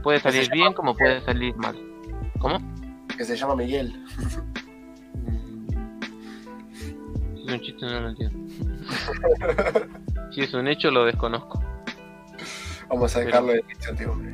Puede 0.03 0.21
salir 0.21 0.49
bien 0.51 0.73
como 0.73 0.95
puede 0.95 1.21
salir 1.21 1.55
mal. 1.57 1.77
¿Cómo? 2.39 2.59
Que 3.17 3.25
se 3.25 3.37
llama 3.37 3.57
Miguel. 3.57 3.93
un 7.49 7.61
chiste 7.61 7.87
no 7.87 8.01
lo 8.01 8.09
entiendo. 8.09 8.39
si 10.33 10.41
es 10.41 10.55
un 10.55 10.67
hecho 10.69 10.91
lo 10.91 11.05
desconozco. 11.05 11.63
Vamos 12.89 13.15
a 13.17 13.21
dejarlo 13.21 13.53
de 13.53 13.65
incertidumbre. 13.69 14.33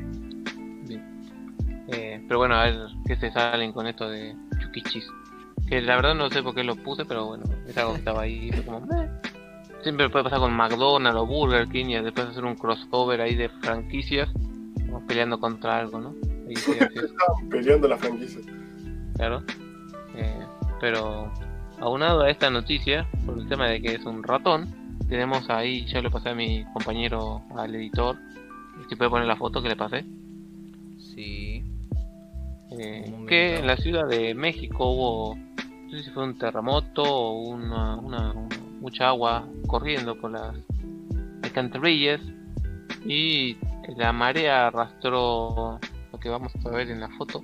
Bien. 0.87 1.85
Eh, 1.89 2.25
pero 2.29 2.39
bueno, 2.39 2.55
a 2.55 2.65
ver 2.65 2.79
qué 3.07 3.17
se 3.17 3.33
salen 3.33 3.73
con 3.73 3.87
esto 3.87 4.09
de 4.09 4.37
Chukichis. 4.61 5.07
Que 5.69 5.81
la 5.81 5.97
verdad 5.97 6.15
no 6.15 6.31
sé 6.31 6.43
por 6.43 6.55
qué 6.55 6.63
lo 6.63 6.77
puse, 6.77 7.05
pero 7.05 7.27
bueno, 7.27 7.45
es 7.67 7.77
algo 7.79 7.95
que 7.95 7.99
estaba 7.99 8.23
ahí. 8.23 8.53
fue 8.53 8.65
como. 8.65 8.87
Siempre 9.83 10.09
puede 10.11 10.25
pasar 10.25 10.39
con 10.39 10.53
McDonald's 10.55 11.19
o 11.21 11.27
Burger 11.27 11.69
King 11.69 11.87
y 11.87 11.95
después 12.01 12.27
hacer 12.29 12.45
un 12.45 12.55
crossover 12.55 13.21
ahí 13.21 13.35
de 13.35 13.49
franquicias, 13.49 14.29
como 14.87 15.05
peleando 15.07 15.41
contra 15.41 15.79
algo, 15.79 15.99
¿no? 16.01 16.15
Ahí 16.49 16.57
sí, 16.57 16.73
peleando 17.51 17.89
la 17.89 17.97
franquicia. 17.99 18.41
claro. 19.17 19.43
Eh, 20.15 20.39
pero 20.81 21.33
aunado 21.81 22.21
a 22.23 22.31
esta 22.31 22.51
noticia, 22.51 23.09
por 23.27 23.39
el 23.39 23.49
tema 23.49 23.67
de 23.69 23.81
que 23.81 23.95
es 23.95 24.05
un 24.05 24.23
ratón, 24.23 24.69
tenemos 25.09 25.49
ahí, 25.51 25.85
ya 25.87 26.01
lo 26.01 26.11
pasé 26.11 26.29
a 26.31 26.35
mi 26.35 26.65
compañero, 26.73 27.43
al 27.57 27.75
editor, 27.75 28.17
si 28.89 28.95
puede 28.97 29.11
poner 29.11 29.27
la 29.27 29.37
foto 29.37 29.63
que 29.63 29.69
le 29.71 29.77
pasé, 29.77 30.05
Sí. 30.99 31.63
eh, 32.79 33.13
que 33.29 33.59
en 33.59 33.67
la 33.67 33.77
Ciudad 33.77 34.07
de 34.09 34.35
México 34.35 34.87
hubo, 34.91 35.37
no 35.37 35.91
sé 35.91 36.03
si 36.05 36.11
fue 36.11 36.25
un 36.25 36.39
terremoto 36.39 37.03
o 37.03 37.49
una, 37.49 37.97
una- 37.97 38.33
una- 38.33 38.49
mucha 38.83 39.09
agua 39.09 39.49
corriendo 39.67 40.15
por 40.21 40.33
las 40.33 40.55
alcantarillas 41.43 42.21
y 43.07 43.57
la 43.97 44.13
marea 44.13 44.67
arrastró 44.67 45.79
lo 46.13 46.21
que 46.21 46.29
vamos 46.29 46.53
a 46.67 46.69
ver 46.71 46.91
en 46.91 47.01
la 47.01 47.09
foto. 47.17 47.41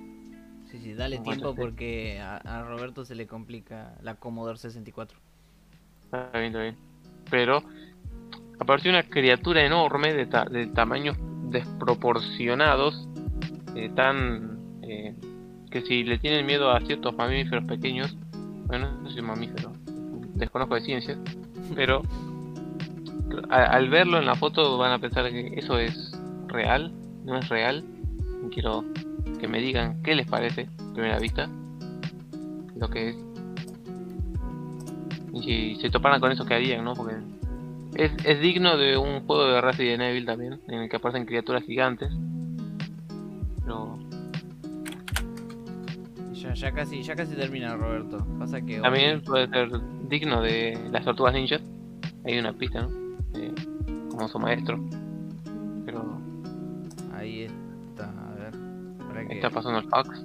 Sí, 0.71 0.79
sí, 0.81 0.93
dale 0.95 1.19
tiempo 1.21 1.55
porque 1.55 2.21
a, 2.21 2.37
a 2.37 2.63
Roberto 2.63 3.05
se 3.05 3.15
le 3.15 3.27
complica 3.27 3.95
la 4.03 4.17
Commodore 4.17 4.59
64. 4.59 5.19
Está 6.05 6.31
bien, 6.35 6.45
está 6.47 6.61
bien. 6.61 6.77
Pero 7.31 7.63
apareció 8.59 8.91
una 8.91 9.03
criatura 9.05 9.65
enorme 9.65 10.13
de, 10.13 10.27
ta- 10.27 10.45
de 10.45 10.67
tamaños 10.67 11.17
desproporcionados, 11.51 13.09
eh, 13.75 13.91
tan 13.95 14.59
eh, 14.83 15.15
que 15.71 15.81
si 15.83 16.03
le 16.05 16.19
tienen 16.19 16.45
miedo 16.47 16.71
a 16.71 16.81
ciertos 16.81 17.15
mamíferos 17.17 17.65
pequeños, 17.65 18.17
bueno, 18.67 18.93
no 19.03 19.11
soy 19.11 19.23
mamífero, 19.23 19.73
desconozco 20.39 20.75
de 20.75 20.81
ciencias, 20.83 21.19
pero 21.75 22.03
al 23.51 23.89
verlo 23.91 24.19
en 24.19 24.27
la 24.27 24.35
foto 24.35 24.79
van 24.79 24.93
a 24.93 24.99
pensar 24.99 25.31
que 25.31 25.55
eso 25.57 25.79
es 25.79 26.13
real, 26.47 26.93
no 27.25 27.39
es 27.39 27.49
real. 27.49 27.85
Quiero 28.53 28.85
que 29.39 29.49
me 29.49 29.61
digan 29.61 30.03
qué 30.03 30.15
les 30.15 30.27
parece, 30.27 30.69
a 30.79 30.93
primera 30.95 31.19
vista, 31.19 31.49
lo 32.77 32.89
que 32.89 33.11
es. 33.11 33.17
Y 35.35 35.43
si 35.43 35.81
se 35.81 35.91
toparan 35.91 36.21
con 36.21 36.33
eso, 36.33 36.47
¿qué 36.47 36.55
harían, 36.55 36.85
no? 36.85 36.95
Porque 36.95 37.17
es, 37.95 38.13
es 38.25 38.41
digno 38.41 38.77
de 38.77 38.97
un 38.97 39.27
juego 39.27 39.47
de 39.47 39.61
Resident 39.61 40.03
Evil 40.03 40.25
también, 40.25 40.61
en 40.69 40.81
el 40.81 40.89
que 40.89 40.97
aparecen 40.97 41.27
criaturas 41.27 41.65
gigantes. 41.65 42.11
Pero 43.63 43.99
Ya, 46.49 46.55
ya 46.55 46.73
casi, 46.73 47.03
ya 47.03 47.15
casi 47.15 47.35
termina 47.35 47.77
Roberto. 47.77 48.25
Pasa 48.39 48.61
que 48.61 48.81
también 48.81 49.23
puede 49.23 49.49
ser 49.49 49.69
digno 50.09 50.41
de 50.41 50.79
las 50.91 51.05
tortugas 51.05 51.35
ninjas. 51.35 51.61
Hay 52.25 52.39
una 52.39 52.53
pista, 52.53 52.83
¿no? 52.83 52.89
Eh, 53.35 53.55
como 54.11 54.29
su 54.29 54.39
maestro. 54.39 54.79
Pero 55.85 56.19
ahí 57.15 57.43
está, 57.91 58.05
a 58.11 58.35
ver. 58.35 58.55
Para 59.09 59.27
que 59.27 59.35
está 59.35 59.51
pasando 59.51 59.79
el 59.79 59.89
fax. 59.89 60.25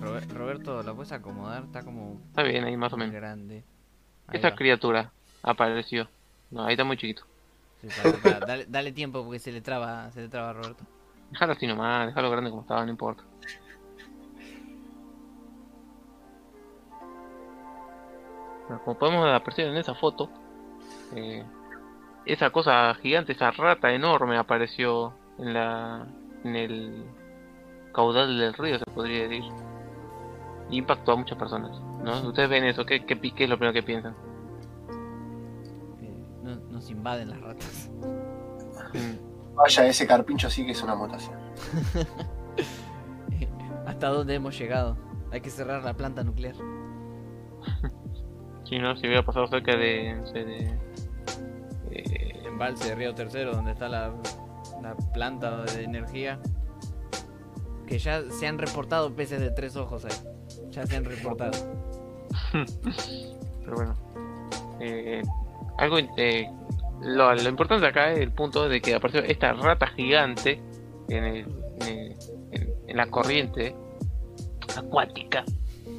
Robe- 0.00 0.26
Roberto, 0.34 0.82
¿lo 0.82 0.94
puedes 0.94 1.12
acomodar? 1.12 1.64
Está 1.64 1.82
como 1.82 2.20
Está 2.30 2.42
bien, 2.42 2.64
ahí 2.64 2.76
más 2.76 2.92
o 2.92 2.96
menos. 2.96 3.14
grande. 3.14 3.62
Ahí 4.26 4.38
va. 4.50 4.56
criatura 4.56 5.12
apareció. 5.42 6.08
No, 6.50 6.64
ahí 6.64 6.72
está 6.72 6.84
muy 6.84 6.96
chiquito. 6.96 7.22
Sí, 7.80 7.88
dale 8.68 8.92
tiempo 8.92 9.22
porque 9.24 9.38
se 9.38 9.52
le 9.52 9.60
traba, 9.60 10.10
se 10.10 10.22
le 10.22 10.28
traba 10.28 10.50
a 10.50 10.52
Roberto. 10.54 10.84
Déjalo 11.30 11.52
así 11.52 11.66
nomás, 11.66 12.08
déjalo 12.08 12.30
grande 12.30 12.50
como 12.50 12.62
estaba, 12.62 12.84
no 12.84 12.90
importa. 12.90 13.22
Como 18.84 18.98
podemos 18.98 19.26
apreciar 19.34 19.68
en 19.68 19.76
esa 19.76 19.94
foto, 19.94 20.28
eh, 21.14 21.44
esa 22.26 22.50
cosa 22.50 22.94
gigante, 22.94 23.32
esa 23.32 23.50
rata 23.50 23.92
enorme 23.92 24.36
apareció 24.38 25.14
en 25.38 25.54
la 25.54 26.06
en 26.44 26.56
el 26.56 27.04
caudal 27.92 28.38
del 28.38 28.54
río, 28.54 28.78
se 28.78 28.84
podría 28.86 29.22
decir. 29.28 29.44
Y 30.70 30.78
impactó 30.78 31.12
a 31.12 31.16
muchas 31.16 31.36
personas. 31.36 31.70
¿no? 32.04 32.28
Ustedes 32.28 32.48
ven 32.48 32.64
eso, 32.64 32.84
¿qué, 32.86 33.04
qué, 33.04 33.18
qué 33.20 33.44
es 33.44 33.50
lo 33.50 33.56
primero 33.58 33.72
que 33.74 33.82
piensan? 33.82 34.14
Eh, 36.00 36.24
no- 36.42 36.56
nos 36.70 36.88
invaden 36.90 37.30
las 37.30 37.40
ratas. 37.40 37.90
Mm, 38.94 39.54
Vaya, 39.56 39.86
ese 39.86 40.06
carpincho 40.06 40.48
sí 40.48 40.64
que 40.64 40.72
es 40.72 40.82
una 40.82 40.94
mutación. 40.94 41.36
¿Hasta 43.86 44.08
dónde 44.08 44.34
hemos 44.36 44.56
llegado? 44.58 44.96
Hay 45.32 45.40
que 45.40 45.50
cerrar 45.50 45.82
la 45.84 45.94
planta 45.94 46.22
nuclear. 46.24 46.54
Si 48.70 48.78
no, 48.78 48.96
si 48.96 49.06
hubiera 49.06 49.22
pasado 49.24 49.46
cerca 49.48 49.76
de. 49.76 50.14
no 50.14 50.26
sé, 50.26 50.44
de 50.44 50.78
eh, 51.90 52.42
Embalse 52.46 52.88
de 52.90 52.94
Río 52.94 53.14
Tercero, 53.14 53.52
donde 53.52 53.72
está 53.72 53.88
la, 53.88 54.14
la 54.82 54.94
planta 55.12 55.64
de 55.64 55.82
energía. 55.84 56.38
Que 57.86 57.98
ya 57.98 58.22
se 58.30 58.46
han 58.46 58.58
reportado 58.58 59.12
peces 59.14 59.40
de 59.40 59.50
tres 59.50 59.74
ojos 59.76 60.04
ahí. 60.04 60.12
Ya 60.70 60.86
se 60.86 60.96
han 60.96 61.04
reportado. 61.04 61.50
Pero 63.64 63.74
bueno. 63.76 63.94
Eh, 64.80 65.20
algo 65.78 65.98
eh, 66.16 66.48
lo, 67.02 67.34
lo 67.34 67.48
importante 67.48 67.86
acá 67.86 68.12
es 68.12 68.20
el 68.20 68.30
punto 68.32 68.68
de 68.68 68.80
que 68.80 68.94
apareció 68.94 69.22
esta 69.24 69.52
rata 69.52 69.88
gigante 69.88 70.60
en, 71.08 71.24
el- 71.24 71.46
en, 71.80 71.88
el- 71.88 72.16
en- 72.52 72.74
en 72.86 72.96
la 72.96 73.06
corriente 73.06 73.74
acuática. 74.76 75.44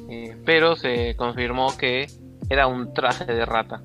Eh, 0.08 0.36
pero 0.44 0.74
se 0.76 1.14
confirmó 1.16 1.76
que 1.76 2.06
era 2.52 2.66
un 2.66 2.92
traje 2.92 3.24
de 3.24 3.46
rata. 3.46 3.82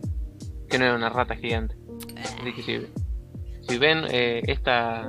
Que 0.70 0.78
no 0.78 0.86
era 0.86 0.96
una 0.96 1.10
rata 1.10 1.36
gigante. 1.36 1.78
Así 2.18 2.54
que 2.54 2.62
si, 2.62 2.88
si 3.68 3.78
ven 3.78 4.06
eh, 4.10 4.42
esta 4.48 5.08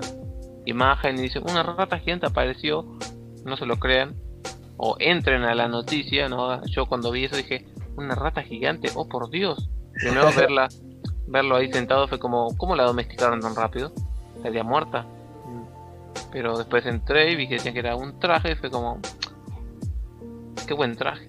imagen 0.64 1.18
y 1.18 1.22
dicen 1.22 1.43
una 1.48 1.64
rata 1.64 1.98
gigante 1.98 2.26
apareció, 2.26 2.86
no 3.44 3.56
se 3.56 3.66
lo 3.66 3.78
crean. 3.78 4.14
O 4.76 4.97
entren 5.01 5.43
a 5.43 5.56
la 5.56 5.66
noticia, 5.66 6.28
¿no? 6.28 6.64
Yo 6.66 6.86
cuando 6.86 7.10
vi 7.10 7.24
eso 7.24 7.36
dije, 7.36 7.66
una 7.97 8.14
rata 8.14 8.43
gigante, 8.43 8.90
oh 8.94 9.09
por 9.09 9.28
Dios. 9.28 9.68
Primero 9.94 10.30
verla, 10.36 10.68
verlo 11.26 11.56
ahí 11.56 11.72
sentado 11.72 12.06
fue 12.06 12.20
como, 12.20 12.56
¿cómo 12.56 12.76
la 12.76 12.85
domesticaron 12.85 13.40
tan 13.40 13.56
rápido? 13.56 13.93
¿Estaría 14.36 14.62
muerta? 14.62 15.05
Pero 16.30 16.56
después 16.56 16.86
entré 16.86 17.32
y 17.32 17.36
vi 17.36 17.48
que 17.48 17.55
decían 17.55 17.74
que 17.74 17.80
era 17.80 17.97
un 17.97 18.20
traje 18.20 18.52
y 18.52 18.55
fue 18.55 18.70
como, 18.70 19.01
qué 20.64 20.74
buen 20.74 20.94
traje. 20.94 21.26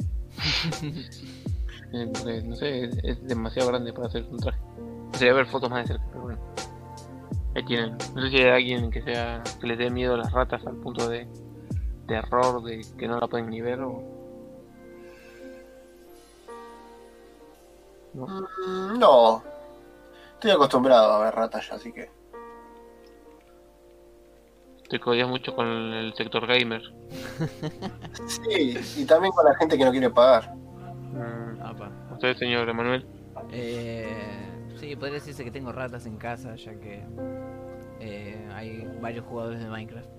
Porque, 1.92 2.42
no 2.44 2.56
sé, 2.56 2.86
es, 2.86 2.98
es 3.04 3.28
demasiado 3.28 3.70
grande 3.70 3.92
para 3.94 4.08
hacer 4.08 4.26
un 4.30 4.38
traje. 4.38 4.60
Sería 5.14 5.34
ver 5.34 5.48
fotos 5.48 5.70
más 5.70 5.82
de 5.84 5.88
cerca, 5.88 6.06
pero 6.12 6.22
bueno. 6.22 6.40
Ahí 7.56 7.66
tienen. 7.66 7.98
No 8.16 8.22
sé 8.22 8.30
si 8.30 8.38
hay 8.38 8.50
alguien 8.50 8.92
que 8.92 9.02
sea 9.02 9.42
que 9.60 9.68
les 9.68 9.78
dé 9.78 9.90
miedo 9.90 10.14
a 10.14 10.18
las 10.18 10.32
ratas 10.32 10.66
al 10.68 10.76
punto 10.76 11.10
de 11.10 11.28
terror 12.08 12.64
de 12.64 12.82
que 12.98 13.08
no 13.08 13.20
la 13.20 13.28
pueden 13.28 13.50
ni 13.50 13.62
ver 13.62 13.80
o 13.82 14.04
no. 18.14 18.26
Mm, 18.26 19.00
No. 19.00 19.44
Estoy 20.34 20.52
acostumbrado 20.52 21.12
a 21.14 21.24
ver 21.26 21.36
ratas 21.36 21.68
ya, 21.70 21.76
así 21.76 21.92
que. 21.92 22.10
Te 24.90 25.00
codias 25.00 25.30
mucho 25.30 25.54
con 25.56 25.68
el 25.68 26.14
sector 26.14 26.46
gamer. 26.48 26.82
Sí, 28.28 28.78
y 28.98 29.06
también 29.06 29.32
con 29.34 29.46
la 29.46 29.56
gente 29.56 29.78
que 29.78 29.86
no 29.86 29.92
quiere 29.92 30.10
pagar. 30.10 30.54
Mm, 30.56 31.49
Apa. 31.70 31.92
Usted, 32.14 32.36
señor 32.38 32.68
Emanuel. 32.70 33.06
Eh, 33.52 34.08
sí, 34.80 34.96
podría 34.96 35.16
decirse 35.16 35.44
que 35.44 35.52
tengo 35.52 35.72
ratas 35.72 36.06
en 36.06 36.18
casa, 36.18 36.56
ya 36.56 36.74
que 36.80 37.04
eh, 38.00 38.50
hay 38.54 38.88
varios 39.02 39.26
jugadores 39.26 39.60
de 39.60 39.70
Minecraft. 39.70 40.10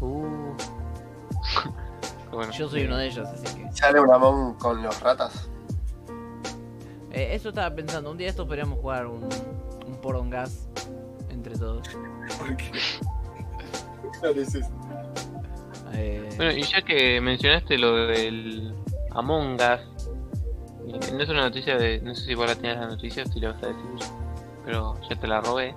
Uh. 0.00 0.56
Bueno. 2.32 2.52
Yo 2.52 2.68
soy 2.68 2.84
uno 2.84 2.96
de 2.98 3.06
ellos, 3.06 3.26
así 3.28 3.56
que... 3.56 3.72
Sale 3.72 4.00
un 4.00 4.12
Among 4.12 4.58
con 4.58 4.82
los 4.82 5.00
ratas. 5.00 5.48
Eh, 7.12 7.28
eso 7.32 7.48
estaba 7.50 7.74
pensando, 7.74 8.10
un 8.10 8.18
día 8.18 8.28
esto 8.28 8.46
podríamos 8.46 8.78
jugar 8.80 9.06
un, 9.06 9.26
un 9.86 10.00
porongas 10.02 10.68
entre 11.30 11.56
todos. 11.56 11.88
¿Por 12.38 12.56
qué? 12.56 12.66
Eh, 15.94 16.28
Bueno, 16.36 16.52
y 16.52 16.62
ya 16.62 16.82
que 16.82 17.20
mencionaste 17.20 17.78
lo 17.78 17.94
del 18.08 18.74
Among 19.12 19.54
Us, 19.54 19.95
no 20.86 21.22
es 21.22 21.28
una 21.28 21.42
noticia 21.42 21.76
de. 21.76 22.00
No 22.00 22.14
sé 22.14 22.24
si 22.26 22.34
vos 22.34 22.46
la 22.46 22.54
tenías 22.54 22.78
la 22.78 22.86
noticia, 22.88 23.24
si 23.26 23.40
la 23.40 23.52
vas 23.52 23.62
a 23.62 23.66
decir, 23.68 23.84
pero 24.64 24.94
ya 25.08 25.16
te 25.18 25.26
la 25.26 25.40
robé. 25.40 25.74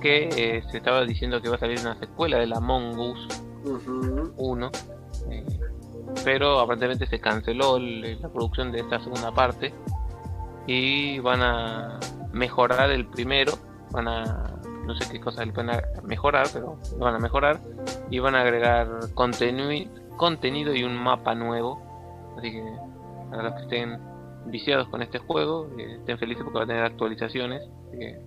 Que 0.00 0.28
eh, 0.36 0.62
se 0.70 0.78
estaba 0.78 1.04
diciendo 1.04 1.42
que 1.42 1.48
va 1.48 1.56
a 1.56 1.58
salir 1.58 1.78
una 1.80 1.94
secuela 1.98 2.38
del 2.38 2.52
Among 2.54 2.98
Us 2.98 3.28
Ujú. 3.64 4.32
1, 4.38 4.70
eh, 5.30 5.44
pero 6.24 6.58
aparentemente 6.60 7.06
se 7.06 7.20
canceló 7.20 7.76
el- 7.76 8.20
la 8.20 8.28
producción 8.30 8.72
de 8.72 8.80
esta 8.80 8.98
segunda 9.00 9.32
parte. 9.32 9.72
y 10.66 11.18
van 11.20 11.42
a 11.42 11.98
mejorar 12.32 12.90
el 12.90 13.06
primero, 13.06 13.52
van 13.90 14.06
a 14.06 14.54
no 14.86 14.94
sé 14.94 15.10
qué 15.10 15.18
cosas 15.18 15.44
le 15.46 15.52
van 15.52 15.70
a 15.70 15.82
mejorar, 16.04 16.46
pero 16.52 16.76
lo 16.92 16.98
van 16.98 17.14
a 17.14 17.18
mejorar 17.18 17.58
y 18.10 18.18
van 18.20 18.34
a 18.36 18.42
agregar 18.42 18.86
contenu- 19.14 19.88
contenido 20.16 20.72
y 20.74 20.84
un 20.84 20.94
mapa 20.96 21.34
nuevo. 21.34 21.80
Así 22.38 22.52
que 22.52 22.62
para 23.30 23.42
los 23.44 23.54
que 23.54 23.62
estén 23.62 23.98
viciados 24.46 24.88
con 24.88 25.02
este 25.02 25.18
juego, 25.18 25.70
eh, 25.78 25.96
estén 25.98 26.18
felices 26.18 26.42
porque 26.44 26.58
va 26.58 26.64
a 26.64 26.68
tener 26.68 26.84
actualizaciones. 26.84 27.62
Que 27.92 28.18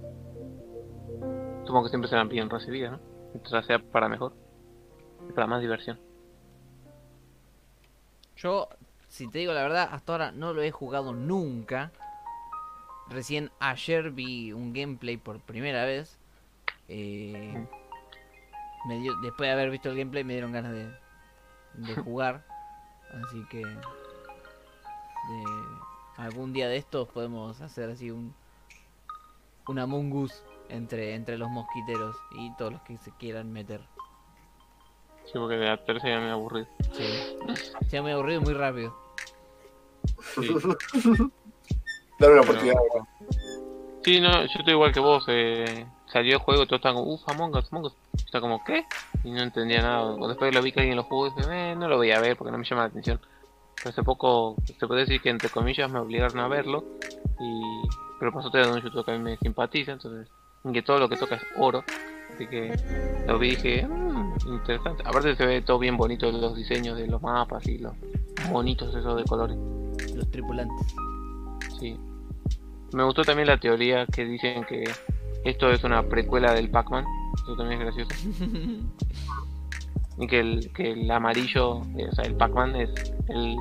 supongo 1.65 1.84
que 1.84 1.90
siempre 1.90 2.10
serán 2.10 2.30
bien 2.30 2.49
recibidas, 2.49 2.91
¿no? 2.94 2.99
Mientras 3.34 3.65
sea 3.65 3.80
para 3.80 4.07
mejor 4.10 4.34
para 5.34 5.48
más 5.48 5.61
diversión. 5.61 5.99
Yo, 8.35 8.68
si 9.07 9.30
te 9.30 9.40
digo 9.40 9.53
la 9.53 9.64
verdad, 9.64 9.88
hasta 9.91 10.11
ahora 10.11 10.31
no 10.31 10.53
lo 10.53 10.61
he 10.61 10.72
jugado 10.72 11.14
nunca. 11.14 11.91
Recién 13.10 13.52
ayer 13.60 14.11
vi 14.11 14.52
un 14.53 14.73
gameplay 14.73 15.18
por 15.18 15.40
primera 15.40 15.85
vez. 15.85 16.18
Eh, 16.90 17.65
me 18.88 18.99
dio- 18.99 19.15
después 19.22 19.48
de 19.48 19.53
haber 19.53 19.69
visto 19.69 19.90
el 19.90 19.98
gameplay 19.98 20.23
me 20.26 20.34
dieron 20.34 20.52
ganas 20.52 20.73
de, 20.73 20.90
de 21.73 21.95
jugar. 22.02 22.44
Así 23.26 23.45
que 23.49 23.60
de- 23.60 23.76
algún 26.18 26.53
día 26.53 26.68
de 26.68 26.77
estos 26.77 27.07
podemos 27.10 27.60
hacer 27.61 27.90
así 27.90 28.11
un 28.11 28.34
un 29.68 29.80
Among 29.80 30.14
Us 30.14 30.44
entre, 30.69 31.15
entre 31.15 31.38
los 31.38 31.49
mosquiteros 31.49 32.15
y 32.31 32.52
todos 32.57 32.73
los 32.73 32.81
que 32.81 32.98
se 32.98 33.11
quieran 33.11 33.52
meter. 33.52 33.81
Sí, 35.26 35.31
porque 35.34 35.56
de 35.56 35.65
la 35.65 35.77
tercera 35.77 36.19
me 36.19 36.31
aburrido. 36.31 36.68
Sí. 36.91 37.38
Se 37.90 38.02
muy 38.02 38.11
aburrido 38.11 38.41
y 38.41 38.44
muy 38.44 38.53
rápido. 38.53 38.95
Sí. 40.35 40.49
Dame 42.19 42.34
una 42.34 42.41
oportunidad. 42.41 42.76
Sí, 44.03 44.19
no, 44.19 44.41
yo 44.41 44.60
estoy 44.60 44.73
igual 44.73 44.91
que 44.91 44.99
vos. 44.99 45.23
Eh, 45.27 45.85
salió 46.07 46.34
el 46.34 46.40
juego 46.40 46.64
y 46.64 46.65
todos 46.65 46.80
estaban 46.80 46.98
como, 46.98 47.14
uff, 47.14 47.27
Among 47.30 47.56
Us, 47.56 47.72
Among 47.72 47.85
Us. 47.85 47.94
Está 48.26 48.41
como, 48.41 48.64
¿qué? 48.65 48.85
Y 49.23 49.31
no 49.31 49.41
entendía 49.41 49.81
nada. 49.81 50.15
Después 50.27 50.53
lo 50.53 50.61
vi 50.61 50.73
que 50.73 50.81
alguien 50.81 50.98
lo 50.98 51.03
jugó 51.03 51.27
y 51.27 51.30
dije, 51.35 51.72
eh, 51.72 51.76
no 51.76 51.88
lo 51.88 51.98
voy 51.98 52.11
a 52.11 52.19
ver 52.19 52.35
porque 52.35 52.52
no 52.52 52.57
me 52.57 52.65
llama 52.65 52.81
la 52.84 52.88
atención. 52.90 53.19
Hace 53.85 54.03
poco 54.03 54.55
se 54.80 54.88
puede 54.88 55.01
decir 55.01 55.22
que 55.22 55.30
entre 55.30 55.49
comillas 55.49 55.91
me 55.91 55.99
obligaron 55.99 56.39
a 56.39 56.47
verlo. 56.47 56.84
Y... 57.39 57.88
Pero 58.19 58.31
pasó 58.31 58.49
de 58.49 58.65
un 58.69 58.81
youtuber 58.81 59.03
que 59.05 59.11
a 59.11 59.18
mí 59.18 59.23
me 59.23 59.38
simpatiza, 59.38 59.91
entonces 59.91 60.30
que 60.72 60.81
todo 60.81 60.97
lo 60.99 61.10
que 61.10 61.18
toca 61.18 61.35
es 61.35 61.43
oro. 61.57 61.84
Así 62.34 62.47
que 62.47 62.73
lo 63.27 63.38
vi 63.38 63.49
y 63.49 63.55
dije, 63.55 63.85
"Mm, 63.85 64.34
interesante. 64.47 65.03
Aparte 65.05 65.35
se 65.35 65.45
ve 65.45 65.61
todo 65.61 65.77
bien 65.77 65.97
bonito 65.97 66.31
los 66.31 66.55
diseños 66.55 66.97
de 66.97 67.07
los 67.07 67.22
mapas 67.22 67.68
y 67.68 67.80
los 67.80 67.93
monitos 68.49 68.95
esos 68.95 69.18
de 69.18 69.23
colores. 69.26 69.57
Los 70.15 70.31
tripulantes. 70.31 70.95
Sí. 71.80 71.97
Me 72.93 73.03
gustó 73.03 73.23
también 73.23 73.47
la 73.47 73.60
teoría 73.60 74.05
que 74.05 74.23
dicen 74.23 74.64
que 74.64 74.84
esto 75.43 75.69
es 75.69 75.84
una 75.84 76.03
precuela 76.03 76.53
del 76.53 76.69
Pac-Man. 76.69 77.05
Eso 77.43 77.55
también 77.57 77.81
es 77.81 77.88
gracioso. 77.88 78.15
Y 80.18 80.27
que 80.27 80.40
el, 80.40 80.72
que 80.73 80.91
el 80.91 81.10
amarillo, 81.10 81.81
eh, 81.98 82.07
o 82.10 82.15
sea, 82.15 82.26
el 82.26 82.35
Pac-Man 82.35 82.76
es 82.76 82.90
el, 83.30 83.56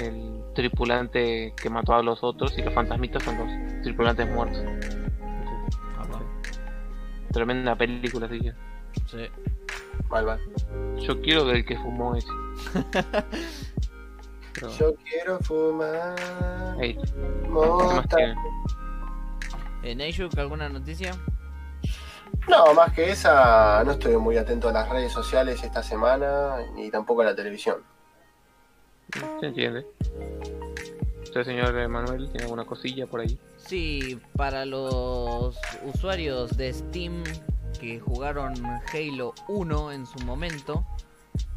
el 0.00 0.40
tripulante 0.54 1.52
que 1.60 1.68
mató 1.70 1.94
a 1.94 2.02
los 2.02 2.22
otros 2.22 2.56
y 2.56 2.62
los 2.62 2.72
fantasmitas 2.72 3.22
son 3.22 3.36
los 3.38 3.82
tripulantes 3.82 4.28
muertos. 4.30 4.58
Entonces, 4.60 5.76
Papá. 5.96 6.20
tremenda 7.32 7.74
película, 7.76 8.26
así 8.26 8.40
que 8.40 8.52
Sí. 9.06 9.26
Mal, 10.08 10.26
mal. 10.26 10.40
yo 10.98 11.20
quiero 11.20 11.44
ver 11.44 11.56
el 11.56 11.64
que 11.64 11.76
fumó 11.78 12.14
ese. 12.16 12.28
Pero, 14.54 14.68
Yo 14.78 14.94
quiero 14.96 15.38
fumar. 15.40 16.16
hey, 16.80 16.96
¿qué 17.14 17.48
más? 17.48 18.06
¿En 19.82 19.98
Nayuk 19.98 20.36
alguna 20.38 20.68
noticia? 20.68 21.12
No, 22.48 22.74
más 22.74 22.92
que 22.92 23.10
esa, 23.10 23.82
no 23.84 23.92
estoy 23.92 24.16
muy 24.16 24.36
atento 24.36 24.68
a 24.68 24.72
las 24.72 24.88
redes 24.88 25.12
sociales 25.12 25.62
esta 25.62 25.82
semana, 25.82 26.56
ni 26.74 26.90
tampoco 26.90 27.22
a 27.22 27.26
la 27.26 27.34
televisión. 27.34 27.78
¿Se 29.40 29.46
entiende? 29.46 29.86
¿Usted, 31.22 31.44
señor 31.44 31.88
Manuel, 31.88 32.28
tiene 32.30 32.44
alguna 32.44 32.64
cosilla 32.64 33.06
por 33.06 33.20
ahí? 33.20 33.38
Sí, 33.56 34.20
para 34.36 34.64
los 34.64 35.56
usuarios 35.94 36.56
de 36.56 36.72
Steam 36.72 37.22
que 37.78 38.00
jugaron 38.00 38.54
Halo 38.92 39.34
1 39.48 39.92
en 39.92 40.06
su 40.06 40.18
momento, 40.24 40.84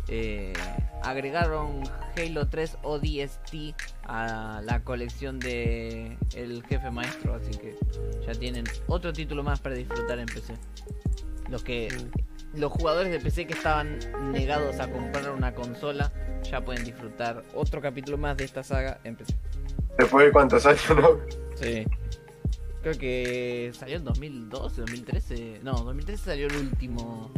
eh, 0.07 0.53
agregaron 1.01 1.83
Halo 2.17 2.47
3 2.47 2.77
ODST 2.83 3.75
a 4.03 4.61
la 4.63 4.83
colección 4.83 5.39
de 5.39 6.17
El 6.35 6.63
Jefe 6.63 6.91
Maestro, 6.91 7.35
así 7.35 7.51
que 7.57 7.75
ya 8.25 8.33
tienen 8.33 8.65
otro 8.87 9.13
título 9.13 9.43
más 9.43 9.59
para 9.59 9.75
disfrutar 9.75 10.19
en 10.19 10.25
PC. 10.25 10.55
Los 11.49 11.63
que 11.63 11.89
los 12.55 12.71
jugadores 12.71 13.11
de 13.11 13.19
PC 13.19 13.47
que 13.47 13.53
estaban 13.53 13.99
negados 14.31 14.79
a 14.79 14.89
comprar 14.89 15.31
una 15.31 15.53
consola 15.55 16.11
ya 16.43 16.61
pueden 16.61 16.83
disfrutar 16.83 17.43
otro 17.53 17.81
capítulo 17.81 18.17
más 18.17 18.37
de 18.37 18.43
esta 18.45 18.63
saga 18.63 18.99
en 19.03 19.15
PC. 19.15 19.35
Después 19.97 20.25
de 20.25 20.31
cuántos 20.31 20.65
años, 20.65 20.89
¿no? 20.95 21.19
Sí. 21.55 21.85
Creo 22.83 22.97
que 22.97 23.71
salió 23.73 23.95
en 23.95 24.03
2012, 24.03 24.81
2013. 24.81 25.61
No, 25.63 25.71
2013 25.71 26.23
salió 26.23 26.47
el 26.47 26.57
último 26.57 27.31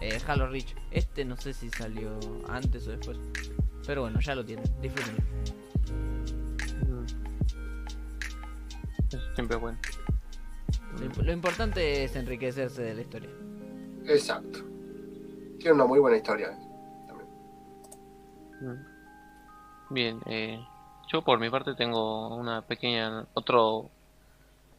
eh, 0.00 0.20
Halo 0.26 0.48
Reach. 0.48 0.74
Este 0.90 1.24
no 1.24 1.36
sé 1.36 1.52
si 1.52 1.70
salió 1.70 2.18
antes 2.48 2.88
o 2.88 2.90
después. 2.90 3.16
Pero 3.86 4.02
bueno, 4.02 4.18
ya 4.18 4.34
lo 4.34 4.44
tienen. 4.44 4.64
Disfrútenlo. 4.80 5.22
Eso 9.06 9.34
siempre 9.36 9.56
es 9.56 9.62
bueno. 9.62 9.78
Lo, 10.98 11.22
lo 11.22 11.32
importante 11.32 12.02
es 12.02 12.16
enriquecerse 12.16 12.82
de 12.82 12.94
la 12.94 13.00
historia. 13.02 13.30
Exacto. 14.06 14.58
Tiene 15.60 15.74
una 15.74 15.86
muy 15.86 16.00
buena 16.00 16.16
historia. 16.16 16.58
También. 17.06 17.28
Mm. 18.60 19.94
Bien, 19.94 20.20
eh, 20.26 20.58
yo 21.12 21.22
por 21.22 21.38
mi 21.38 21.50
parte 21.50 21.76
tengo 21.76 22.34
una 22.34 22.62
pequeña, 22.62 23.28
otro 23.34 23.90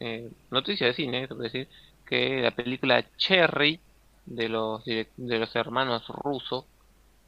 eh, 0.00 0.30
noticia 0.50 0.86
de 0.86 0.94
cine, 0.94 1.26
se 1.26 1.34
puede 1.34 1.50
decir, 1.50 1.68
que 2.06 2.40
la 2.42 2.50
película 2.50 3.04
Cherry 3.16 3.80
de 4.26 4.48
los 4.48 4.84
de 4.84 5.08
los 5.16 5.54
hermanos 5.56 6.06
rusos, 6.08 6.64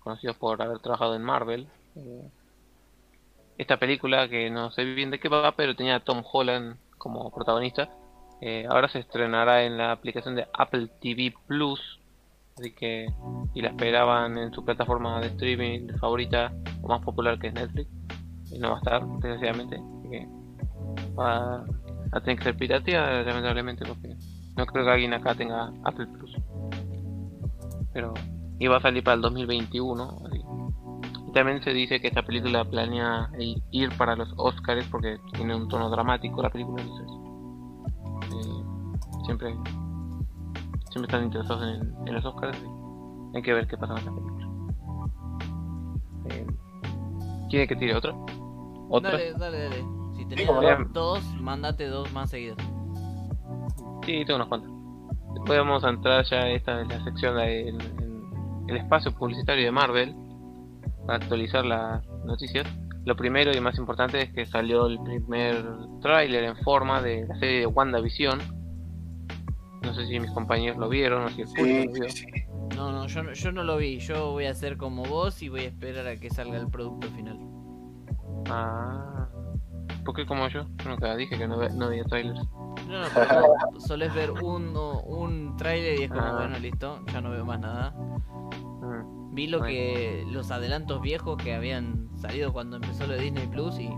conocidos 0.01 0.37
por 0.37 0.61
haber 0.63 0.79
trabajado 0.81 1.15
en 1.15 1.23
Marvel. 1.23 1.69
eh, 1.97 2.31
esta 3.59 3.79
película 3.79 4.29
que 4.29 4.51
no 4.51 4.71
sé 4.71 4.85
bien 4.85 5.11
de 5.11 5.19
qué 5.19 5.29
va, 5.29 5.53
pero 5.53 5.75
tenía 5.75 5.97
a 5.97 6.01
Tom 6.01 6.23
Holland 6.31 6.77
como 6.99 7.31
protagonista. 7.31 7.89
eh, 8.43 8.67
ahora 8.69 8.89
se 8.89 8.99
estrenará 8.99 9.65
en 9.65 9.79
la 9.79 9.93
aplicación 9.93 10.35
de 10.35 10.47
Apple 10.53 10.89
TV 11.01 11.35
Plus, 11.47 11.81
así 12.59 12.73
que 12.73 13.07
y 13.55 13.63
la 13.63 13.69
esperaban 13.69 14.37
en 14.39 14.53
su 14.53 14.65
plataforma 14.65 15.21
de 15.21 15.29
streaming 15.29 15.89
favorita 15.99 16.53
o 16.83 16.89
más 16.89 17.03
popular 17.03 17.39
que 17.39 17.49
es 17.49 17.55
Netflix 17.55 17.91
y 18.53 18.59
no 18.59 18.71
va 18.71 18.75
a 18.77 18.79
estar 18.79 19.07
desgraciadamente 19.07 19.77
así 19.77 20.09
que 20.11 20.29
a 22.17 22.21
tener 22.21 22.39
que 22.39 22.45
ser 22.45 22.57
pirateada 22.57 23.23
lamentablemente 23.23 23.85
porque 23.87 24.17
no 24.57 24.67
creo 24.67 24.85
que 24.85 24.91
alguien 24.91 25.15
acá 25.15 25.35
tenga 25.35 25.73
Apple 25.85 26.07
Plus 26.07 26.37
pero 27.93 28.15
iba 28.59 28.77
a 28.77 28.81
salir 28.81 29.03
para 29.03 29.17
el 29.17 29.23
2021 29.23 30.19
así. 30.27 30.43
y 31.29 31.33
también 31.33 31.63
se 31.63 31.73
dice 31.73 32.01
que 32.01 32.09
esta 32.09 32.23
película 32.23 32.65
planea 32.65 33.31
ir 33.71 33.97
para 33.97 34.17
los 34.17 34.33
Oscars 34.37 34.87
porque 34.89 35.19
tiene 35.35 35.55
un 35.55 35.69
tono 35.69 35.91
dramático 35.91 36.43
la 36.43 36.51
película 36.51 36.83
entonces 36.83 37.07
eh, 38.33 38.65
siempre 39.25 39.55
siempre 40.91 41.07
están 41.07 41.25
interesados 41.25 41.63
en, 41.63 42.09
en 42.09 42.15
los 42.15 42.25
Oscars 42.25 42.59
y 42.63 43.37
hay 43.37 43.43
que 43.43 43.53
ver 43.53 43.67
qué 43.67 43.77
pasa 43.77 43.95
con 43.95 43.99
esta 43.99 44.15
película 44.15 44.47
eh, 46.31 46.47
¿Quiere 47.49 47.69
que 47.69 47.77
tire 47.77 47.95
otra? 47.95 48.13
¿Otra? 48.89 49.13
Dale, 49.13 49.33
dale, 49.35 49.59
dale. 49.69 50.06
Si 50.17 50.25
tenés 50.27 50.49
dos, 50.93 51.23
mandate 51.41 51.87
dos 51.89 52.13
más 52.13 52.31
seguidos. 52.31 52.59
Sí, 54.05 54.25
tengo 54.25 54.37
unas 54.37 54.49
cuantas. 54.49 54.71
Después 55.35 55.59
vamos 55.59 55.85
a 55.85 55.91
entrar 55.91 56.25
ya, 56.25 56.49
esta 56.49 56.81
es 56.81 56.89
la 56.89 57.05
sección 57.05 57.37
de- 57.37 57.69
en, 57.69 57.81
en 57.81 58.65
el 58.69 58.77
espacio 58.79 59.13
publicitario 59.13 59.65
de 59.65 59.71
Marvel, 59.71 60.15
para 61.07 61.19
actualizar 61.19 61.65
las 61.65 62.05
noticias. 62.25 62.67
Lo 63.05 63.15
primero 63.15 63.53
y 63.57 63.61
más 63.61 63.79
importante 63.79 64.23
es 64.23 64.33
que 64.33 64.47
salió 64.47 64.87
el 64.87 64.99
primer 65.01 65.65
tráiler 66.01 66.45
en 66.45 66.57
forma 66.59 67.01
de 67.03 67.27
la 67.27 67.39
serie 67.39 67.61
de 67.61 67.67
WandaVision. 67.67 68.39
No 69.83 69.95
sé 69.95 70.07
si 70.07 70.19
mis 70.19 70.31
compañeros 70.33 70.77
lo 70.79 70.89
vieron 70.89 71.25
o 71.25 71.29
si 71.29 71.43
el 71.43 71.49
público 71.49 71.81
Sí, 71.83 71.87
lo 71.87 71.93
vio. 71.93 72.09
sí, 72.11 72.25
sí. 72.25 72.77
No, 72.77 72.91
no 72.91 73.07
yo, 73.07 73.23
no, 73.23 73.33
yo 73.33 73.53
no 73.53 73.63
lo 73.63 73.77
vi. 73.77 73.99
Yo 74.01 74.33
voy 74.33 74.47
a 74.47 74.51
hacer 74.51 74.77
como 74.77 75.05
vos 75.05 75.41
y 75.43 75.49
voy 75.49 75.61
a 75.61 75.69
esperar 75.69 76.09
a 76.09 76.17
que 76.17 76.29
salga 76.31 76.57
el 76.59 76.67
producto 76.69 77.07
final. 77.09 77.39
Ah, 78.51 79.16
¿por 80.07 80.15
qué 80.15 80.25
como 80.25 80.49
yo? 80.49 80.65
Yo 80.83 80.91
nunca 80.91 81.15
dije 81.17 81.37
que 81.37 81.47
no, 81.47 81.59
ve- 81.59 81.71
no 81.75 81.89
veía 81.91 82.05
trailers. 82.05 82.41
No, 82.89 83.01
no, 83.03 83.07
pero 83.15 83.43
solés 83.81 84.15
ver 84.15 84.31
un, 84.31 84.75
un 84.77 85.57
trailer 85.59 86.01
y 86.01 86.05
es 86.05 86.09
como, 86.11 86.23
Ah. 86.23 86.37
bueno, 86.37 86.59
listo, 86.59 87.01
ya 87.13 87.21
no 87.21 87.31
veo 87.31 87.45
más 87.45 87.61
nada. 87.61 87.91
Mm, 87.91 89.35
Vi 89.35 89.49
lo 89.49 89.61
que 89.63 90.25
los 90.31 90.51
adelantos 90.51 91.03
viejos 91.03 91.37
que 91.43 91.55
habían 91.55 92.09
salido 92.17 92.53
cuando 92.55 92.77
empezó 92.77 93.07
lo 93.07 93.13
de 93.15 93.21
Disney 93.23 93.47
Plus 93.49 93.79
y 93.79 93.91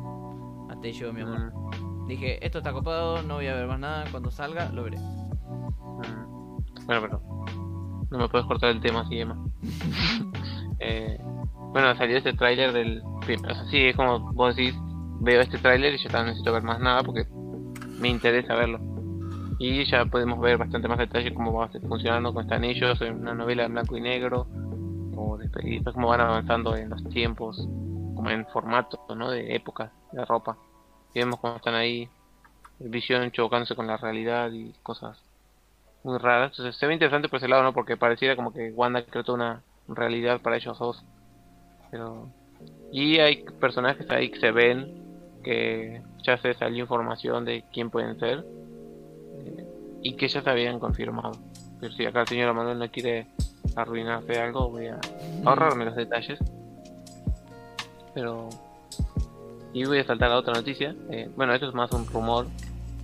hasta 0.71 0.85
ahí 0.87 0.93
llegó 0.93 1.13
mi 1.13 1.21
amor. 1.21 1.53
mm. 1.55 2.07
Dije, 2.09 2.45
esto 2.45 2.59
está 2.59 2.73
copado, 2.73 3.23
no 3.23 3.35
voy 3.35 3.47
a 3.49 3.55
ver 3.55 3.67
más 3.69 3.79
nada. 3.79 4.05
Cuando 4.11 4.31
salga, 4.31 4.71
lo 4.73 4.83
veré. 4.85 4.97
Mm. 4.99 6.87
Bueno, 6.87 7.01
pero 7.03 7.21
no 8.11 8.19
me 8.19 8.29
puedes 8.29 8.47
cortar 8.47 8.71
el 8.71 8.81
tema 8.81 9.01
así, 9.03 9.21
Emma. 9.21 9.37
eh, 10.81 11.19
bueno, 11.73 11.95
salió 11.97 12.17
este 12.17 12.33
tráiler 12.33 12.73
del... 12.73 13.03
O 13.05 13.23
sea, 13.23 13.65
sí, 13.71 13.77
es 13.89 13.97
como 13.97 14.33
vos 14.33 14.57
decís, 14.57 14.75
veo 15.21 15.41
este 15.41 15.59
tráiler 15.59 15.95
y 15.95 15.99
yo 15.99 16.11
también 16.11 16.29
necesito 16.29 16.53
ver 16.53 16.63
más 16.63 16.81
nada 16.81 17.03
porque 17.03 17.27
me 17.99 18.09
interesa 18.09 18.55
verlo. 18.55 18.81
Y 19.59 19.85
ya 19.87 20.05
podemos 20.05 20.39
ver 20.41 20.57
bastante 20.57 20.87
más 20.87 20.99
detalle 20.99 21.35
cómo 21.35 21.53
va 21.53 21.69
funcionando, 21.69 22.31
cómo 22.31 22.43
están 22.43 22.65
ellos, 22.65 23.01
en 23.01 23.21
una 23.21 23.35
novela 23.35 23.65
en 23.65 23.73
blanco 23.73 23.97
y 23.97 24.01
negro, 24.01 24.47
o 25.17 25.37
después, 25.37 25.65
cómo 25.93 26.09
van 26.09 26.21
avanzando 26.21 26.77
en 26.77 26.91
los 26.91 27.03
tiempos, 27.09 27.57
como 28.15 28.31
en 28.31 28.47
formato, 28.47 29.01
¿no? 29.17 29.31
De 29.31 29.57
época, 29.57 29.91
de 30.13 30.25
ropa. 30.25 30.57
Vemos 31.13 31.41
cómo 31.41 31.57
están 31.57 31.75
ahí, 31.75 32.09
visión 32.79 33.31
chocándose 33.33 33.75
con 33.75 33.89
la 33.89 33.97
realidad 33.97 34.53
y 34.53 34.73
cosas 34.85 35.21
muy 36.05 36.19
raras. 36.19 36.53
Entonces 36.53 36.77
se 36.77 36.87
ve 36.87 36.93
interesante 36.93 37.29
por 37.29 37.39
ese 37.39 37.49
lado, 37.49 37.65
¿no? 37.65 37.73
Porque 37.73 37.97
pareciera 37.97 38.37
como 38.37 38.53
que 38.53 38.71
Wanda 38.71 39.03
creó 39.03 39.25
toda 39.25 39.37
una 39.37 39.63
realidad 39.89 40.41
para 40.41 40.57
ellos 40.57 40.79
dos. 40.79 41.05
Pero... 41.91 42.29
Y 42.93 43.19
hay 43.19 43.45
personajes 43.61 44.09
ahí 44.11 44.31
que 44.31 44.41
se 44.41 44.51
ven 44.51 44.98
que 45.49 46.03
ya 46.23 46.37
se 46.37 46.53
salió 46.53 46.83
información 46.83 47.47
de 47.47 47.65
quién 47.73 47.89
pueden 47.89 48.21
ser 48.21 48.45
eh, 49.39 49.67
y 50.03 50.13
que 50.13 50.29
ya 50.29 50.43
se 50.43 50.51
habían 50.51 50.79
confirmado. 50.79 51.33
Pero 51.81 51.91
si 51.95 52.05
acá 52.05 52.21
el 52.21 52.29
señor 52.29 52.53
Manuel 52.53 52.79
no 52.79 52.91
quiere 52.91 53.29
arruinarse 53.75 54.39
algo, 54.39 54.69
voy 54.69 54.89
a 54.89 55.01
ahorrarme 55.47 55.87
los 55.87 55.97
detalles. 55.97 56.39
Pero... 58.13 58.51
Y 59.73 59.87
voy 59.87 60.01
a 60.01 60.05
saltar 60.05 60.33
a 60.33 60.37
otra 60.37 60.53
noticia. 60.53 60.95
Eh, 61.09 61.31
bueno, 61.35 61.55
esto 61.55 61.67
es 61.67 61.75
más 61.75 61.91
un 61.93 62.07
rumor 62.07 62.47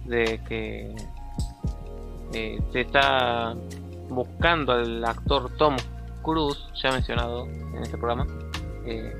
de 0.04 0.38
que 0.46 0.94
eh, 2.34 2.60
se 2.72 2.80
está 2.82 3.54
buscando 4.10 4.72
al 4.72 5.02
actor 5.02 5.50
Tom 5.56 5.76
Cruise, 6.22 6.62
ya 6.82 6.92
mencionado 6.92 7.46
en 7.46 7.82
este 7.82 7.96
programa, 7.96 8.26
eh, 8.84 9.14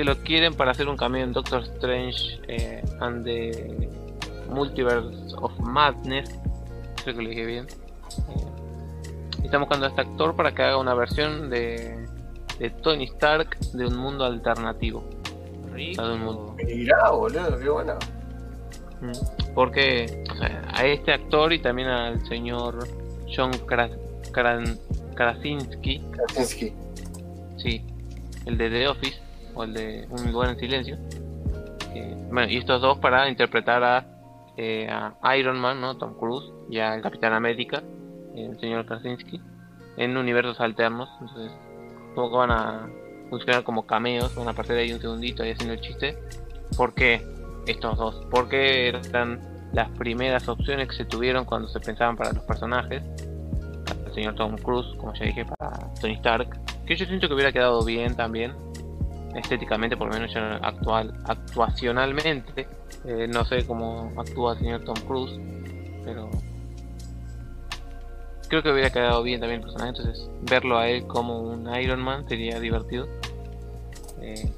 que 0.00 0.04
lo 0.04 0.16
quieren 0.22 0.54
para 0.54 0.70
hacer 0.70 0.88
un 0.88 0.96
cameo 0.96 1.22
en 1.24 1.34
Doctor 1.34 1.62
Strange 1.62 2.40
eh, 2.48 2.82
and 3.00 3.22
the 3.22 3.86
Multiverse 4.48 5.34
of 5.42 5.52
Madness. 5.60 6.30
Creo 7.04 7.16
que 7.16 7.22
lo 7.22 7.28
dije 7.28 7.44
bien. 7.44 7.66
Eh, 8.30 9.44
están 9.44 9.60
buscando 9.60 9.84
a 9.84 9.90
este 9.90 10.00
actor 10.00 10.34
para 10.34 10.54
que 10.54 10.62
haga 10.62 10.78
una 10.78 10.94
versión 10.94 11.50
de, 11.50 12.06
de 12.58 12.70
Tony 12.70 13.04
Stark 13.04 13.58
de 13.74 13.84
un 13.86 13.96
mundo 13.98 14.24
alternativo. 14.24 15.04
Rico. 15.70 16.02
Mundo. 16.02 16.56
Mirá, 16.64 17.10
boludo, 17.10 17.58
qué 17.58 17.68
bueno. 17.68 17.94
Mm, 19.02 19.52
Porque 19.54 20.24
o 20.32 20.34
sea, 20.38 20.62
a 20.74 20.86
este 20.86 21.12
actor 21.12 21.52
y 21.52 21.58
también 21.60 21.88
al 21.88 22.26
señor 22.26 22.88
John 23.34 23.52
Kras- 23.66 23.98
Kran- 24.32 24.78
Krasinski, 25.14 26.00
Krasinski. 26.26 26.72
sí, 27.58 27.84
el 28.46 28.56
de 28.56 28.70
The 28.70 28.88
Office 28.88 29.20
o 29.54 29.64
el 29.64 29.74
de 29.74 30.06
Un 30.10 30.32
lugar 30.32 30.50
en 30.50 30.58
silencio. 30.58 30.96
eh, 31.94 32.16
bueno, 32.30 32.48
y 32.50 32.56
estos 32.58 32.80
dos 32.80 32.98
para 32.98 33.28
interpretar 33.28 33.82
a, 33.82 34.06
eh, 34.56 34.88
Iron 35.38 35.58
Man, 35.58 35.80
¿no? 35.80 35.96
Tom 35.96 36.14
Cruise 36.18 36.52
y 36.68 36.78
al 36.78 37.00
Capitán 37.02 37.32
América, 37.32 37.82
el 38.34 38.58
señor 38.60 38.86
Krasinski, 38.86 39.40
en 39.96 40.16
universos 40.16 40.60
alternos. 40.60 41.08
Entonces, 41.20 41.52
como 42.14 42.30
que 42.30 42.36
van 42.36 42.50
a 42.50 42.88
funcionar 43.30 43.62
como 43.64 43.86
cameos, 43.86 44.34
van 44.34 44.48
a 44.48 44.50
aparecer 44.50 44.78
ahí 44.78 44.92
un 44.92 45.00
segundito 45.00 45.42
ahí 45.42 45.52
haciendo 45.52 45.74
el 45.74 45.80
chiste. 45.80 46.18
¿Por 46.76 46.94
qué 46.94 47.24
estos 47.66 47.96
dos? 47.98 48.26
Porque 48.30 48.88
eran 48.88 49.40
las 49.72 49.88
primeras 49.90 50.48
opciones 50.48 50.88
que 50.88 50.94
se 50.96 51.04
tuvieron 51.04 51.44
cuando 51.44 51.68
se 51.68 51.80
pensaban 51.80 52.16
para 52.16 52.32
los 52.32 52.42
personajes. 52.44 53.02
El 54.06 54.14
señor 54.14 54.34
Tom 54.34 54.56
Cruise, 54.56 54.94
como 54.98 55.14
ya 55.14 55.24
dije, 55.24 55.44
para 55.44 55.78
Tony 56.00 56.14
Stark. 56.14 56.58
Que 56.86 56.96
yo 56.96 57.06
siento 57.06 57.28
que 57.28 57.34
hubiera 57.34 57.52
quedado 57.52 57.84
bien 57.84 58.16
también. 58.16 58.52
Estéticamente, 59.34 59.96
por 59.96 60.08
lo 60.08 60.14
menos 60.14 60.34
actual, 60.62 61.14
actuacionalmente. 61.24 62.68
Eh, 63.04 63.26
no 63.28 63.44
sé 63.44 63.66
cómo 63.66 64.12
actúa 64.16 64.54
el 64.54 64.58
señor 64.58 64.84
Tom 64.84 64.96
Cruise. 65.06 65.38
Pero 66.04 66.30
creo 68.48 68.62
que 68.62 68.72
hubiera 68.72 68.90
quedado 68.90 69.22
bien 69.22 69.40
también 69.40 69.60
el 69.60 69.66
personaje. 69.66 69.90
Entonces, 69.90 70.28
verlo 70.42 70.78
a 70.78 70.88
él 70.88 71.06
como 71.06 71.40
un 71.40 71.72
Iron 71.76 72.00
Man 72.00 72.28
sería 72.28 72.58
divertido. 72.58 73.06
Eh, 74.20 74.50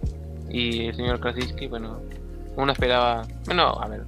y 0.49 0.87
el 0.87 0.97
señor 0.97 1.21
Krasinski, 1.21 1.67
bueno, 1.67 2.01
uno 2.57 2.73
esperaba, 2.73 3.23
bueno, 3.47 3.69
a 3.81 3.89
ver, 3.89 4.05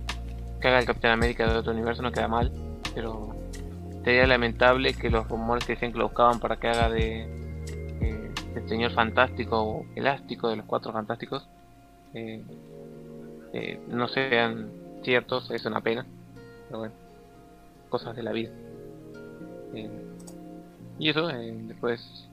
que 0.60 0.68
haga 0.68 0.80
el 0.80 0.86
Capitán 0.86 1.12
América 1.12 1.46
de 1.46 1.58
otro 1.58 1.72
universo 1.72 2.02
no 2.02 2.12
queda 2.12 2.28
mal, 2.28 2.50
pero 2.94 3.34
sería 4.02 4.26
lamentable 4.26 4.94
que 4.94 5.10
los 5.10 5.28
rumores 5.28 5.64
que 5.64 5.74
decían 5.74 5.92
que 5.92 5.98
lo 5.98 6.08
buscaban 6.08 6.40
para 6.40 6.56
que 6.56 6.68
haga 6.68 6.90
de 6.90 7.43
el 8.54 8.68
señor 8.68 8.92
fantástico 8.92 9.60
o 9.62 9.86
elástico 9.94 10.48
de 10.48 10.56
los 10.56 10.66
cuatro 10.66 10.92
fantásticos 10.92 11.46
eh, 12.14 12.42
eh, 13.52 13.80
no 13.88 14.08
sean 14.08 14.70
ciertos, 15.02 15.50
es 15.50 15.64
una 15.66 15.80
pena, 15.80 16.06
pero 16.66 16.78
bueno, 16.80 16.94
cosas 17.88 18.16
de 18.16 18.22
la 18.22 18.32
vida. 18.32 18.50
Eh, 19.74 19.90
y 20.98 21.08
eso, 21.08 21.28
eh, 21.30 21.52
después, 21.62 22.28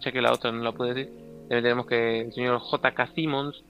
ya 0.00 0.12
que 0.12 0.22
la 0.22 0.32
otra 0.32 0.52
no 0.52 0.62
la 0.62 0.72
pude 0.72 0.94
decir, 0.94 1.12
también 1.48 1.62
tenemos 1.62 1.86
que 1.86 2.20
el 2.20 2.32
señor 2.32 2.58
J.K. 2.60 3.08
Simmons, 3.14 3.62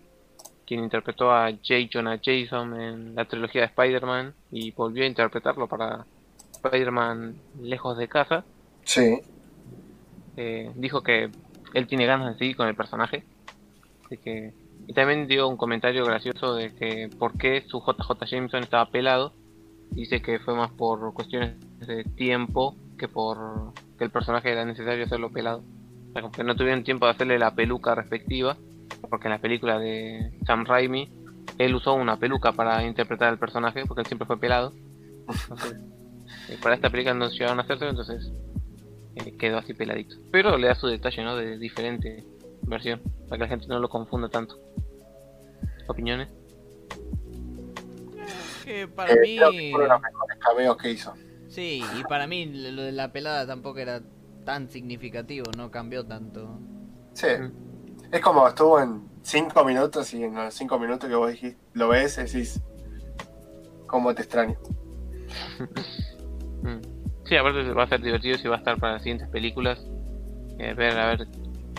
quien 0.67 0.85
interpretó 0.85 1.31
a 1.33 1.51
J. 1.51 1.89
Jonah 1.93 2.21
Jason 2.23 2.81
en 2.81 3.15
la 3.15 3.25
trilogía 3.27 3.63
de 3.63 3.67
Spider-Man 3.69 4.35
y 4.53 4.71
volvió 4.73 5.05
a 5.05 5.07
interpretarlo 5.07 5.67
para 5.67 6.07
Spider-Man 6.53 7.35
Lejos 7.61 7.99
de 7.99 8.09
Casa, 8.09 8.45
Sí. 8.85 9.21
eh, 10.37 10.71
dijo 10.75 11.03
que 11.03 11.31
él 11.75 11.87
tiene 11.87 12.07
ganas 12.07 12.33
de 12.33 12.39
seguir 12.39 12.57
con 12.57 12.69
el 12.69 12.75
personaje. 12.75 13.25
Así 14.07 14.17
que, 14.17 14.55
y 14.87 14.93
también 14.93 15.27
dio 15.27 15.49
un 15.49 15.57
comentario 15.57 16.05
gracioso 16.05 16.55
de 16.55 16.75
que 16.75 17.11
por 17.19 17.37
qué 17.37 17.65
su 17.67 17.81
JJ 17.81 18.25
Jameson 18.27 18.63
estaba 18.63 18.91
pelado. 18.91 19.33
Dice 19.91 20.23
que 20.23 20.39
fue 20.39 20.55
más 20.55 20.71
por 20.71 21.13
cuestiones 21.13 21.55
de 21.81 22.05
tiempo 22.05 22.77
que 22.99 23.09
por 23.09 23.73
que 23.99 24.05
el 24.05 24.11
personaje 24.11 24.51
era 24.51 24.65
necesario 24.65 25.05
hacerlo 25.05 25.31
pelado. 25.31 25.63
O 26.11 26.13
sea, 26.13 26.31
que 26.31 26.45
no 26.45 26.57
tuvieron 26.57 26.85
tiempo 26.85 27.07
de 27.07 27.13
hacerle 27.13 27.39
la 27.39 27.55
peluca 27.55 27.95
respectiva. 27.95 28.57
Porque 29.11 29.27
en 29.27 29.33
la 29.33 29.41
película 29.41 29.79
de 29.79 30.33
Sam 30.47 30.65
Raimi, 30.65 31.11
él 31.59 31.75
usó 31.75 31.95
una 31.95 32.17
peluca 32.17 32.53
para 32.53 32.85
interpretar 32.85 33.29
al 33.29 33.39
personaje, 33.39 33.85
porque 33.87 34.01
él 34.03 34.07
siempre 34.07 34.27
fue 34.27 34.39
pelado. 34.39 34.73
Entonces, 35.29 35.77
eh, 36.49 36.59
para 36.63 36.75
esta 36.75 36.91
película 36.91 37.15
no 37.15 37.29
llegaron 37.29 37.59
a 37.59 37.63
hacerse, 37.63 37.89
entonces 37.89 38.33
eh, 39.17 39.37
quedó 39.39 39.59
así 39.59 39.75
peladito. 39.75 40.17
Pero 40.31 40.57
le 40.57 40.69
da 40.69 40.75
su 40.75 40.87
detalle, 40.87 41.23
¿no? 41.25 41.37
De 41.37 41.59
diferente 41.59 42.25
versión, 42.63 43.01
para 43.29 43.39
que 43.39 43.45
la 43.45 43.49
gente 43.49 43.67
no 43.69 43.79
lo 43.79 43.89
confunda 43.89 44.29
tanto. 44.29 44.59
¿Opiniones? 45.87 46.29
Que 48.65 48.89
para 48.89 49.13
Eh, 49.13 49.19
mí. 49.23 49.37
creo 49.37 49.51
que 49.51 49.71
los 49.89 50.01
mejores 50.01 50.39
cameos 50.41 50.77
que 50.79 50.91
hizo. 50.91 51.13
Sí, 51.49 51.83
y 51.99 52.03
para 52.05 52.27
mí 52.27 52.47
lo 52.47 52.83
de 52.83 52.93
la 52.93 53.13
pelada 53.13 53.47
tampoco 53.47 53.79
era 53.79 54.01
tan 54.45 54.69
significativo, 54.71 55.51
no 55.57 55.71
cambió 55.71 56.05
tanto. 56.05 56.59
Sí. 57.13 57.29
Es 58.11 58.21
como 58.21 58.47
estuvo 58.49 58.81
en 58.81 59.09
5 59.23 59.65
minutos 59.65 60.13
y 60.15 60.23
en 60.25 60.35
los 60.35 60.55
5 60.55 60.79
minutos 60.79 61.09
que 61.09 61.15
vos 61.15 61.31
dijiste, 61.31 61.59
lo 61.75 61.89
ves, 61.89 62.17
decís, 62.17 62.61
¿cómo 63.87 64.15
te 64.15 64.23
extraño? 64.23 64.57
Sí, 67.27 67.37
aparte 67.37 67.73
va 67.73 67.85
a 67.85 67.89
ser 67.89 68.01
divertido 68.03 68.39
si 68.39 68.49
va 68.49 68.57
a 68.57 68.59
estar 68.59 68.79
para 68.79 68.95
las 68.95 69.03
siguientes 69.03 69.29
películas. 69.31 69.81
eh, 70.59 70.75
ver 70.75 70.97
a 70.99 71.09
ver 71.09 71.29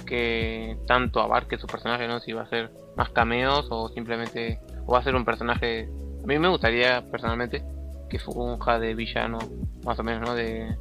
qué 0.05 0.77
tanto 0.87 1.21
abarque 1.21 1.57
su 1.57 1.69
personaje, 1.69 2.07
¿no? 2.07 2.19
Si 2.19 2.33
va 2.33 2.43
a 2.43 2.49
ser 2.49 2.71
más 2.95 3.09
cameos 3.11 3.67
o 3.71 3.89
simplemente 3.89 4.59
o 4.85 4.93
va 4.93 4.99
a 4.99 5.03
ser 5.03 5.15
un 5.15 5.25
personaje. 5.25 5.87
A 6.23 6.27
mí 6.27 6.39
me 6.39 6.49
gustaría 6.49 7.03
personalmente 7.11 7.63
que 8.09 8.19
funja 8.19 8.79
de 8.79 8.95
villano, 8.95 9.49
más 9.83 9.99
o 9.99 10.03
menos, 10.03 10.21
¿no? 10.21 10.35
De 10.35 10.75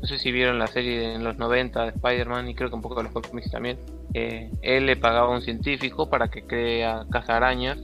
no 0.00 0.08
sé 0.08 0.18
si 0.18 0.32
vieron 0.32 0.58
la 0.58 0.68
serie 0.68 0.98
de- 1.00 1.14
en 1.14 1.24
los 1.24 1.38
90 1.38 1.82
de 1.84 1.90
Spider-Man 1.90 2.48
y 2.48 2.54
creo 2.54 2.70
que 2.70 2.76
un 2.76 2.82
poco 2.82 2.96
de 2.96 3.04
los 3.04 3.12
cómics 3.12 3.50
también. 3.50 3.78
Eh, 4.14 4.50
él 4.62 4.86
le 4.86 4.96
pagaba 4.96 5.28
a 5.28 5.30
un 5.36 5.42
científico 5.42 6.08
para 6.10 6.28
que 6.28 6.46
crea 6.46 7.04
arañas 7.28 7.78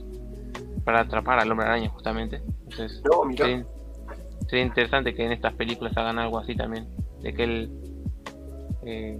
para 0.85 1.01
atrapar 1.01 1.39
al 1.39 1.51
hombre 1.51 1.67
araña 1.67 1.89
justamente. 1.89 2.41
Entonces, 2.65 3.01
No, 3.05 3.23
sería, 3.35 3.65
sería 4.51 4.65
interesante 4.65 5.15
que 5.15 5.23
en 5.25 5.31
estas 5.31 5.53
películas 5.53 5.95
hagan 5.95 6.19
algo 6.19 6.37
así 6.37 6.55
también. 6.55 6.85
De 7.21 7.33
que 7.33 7.43
él 7.45 7.71
eh, 8.83 9.17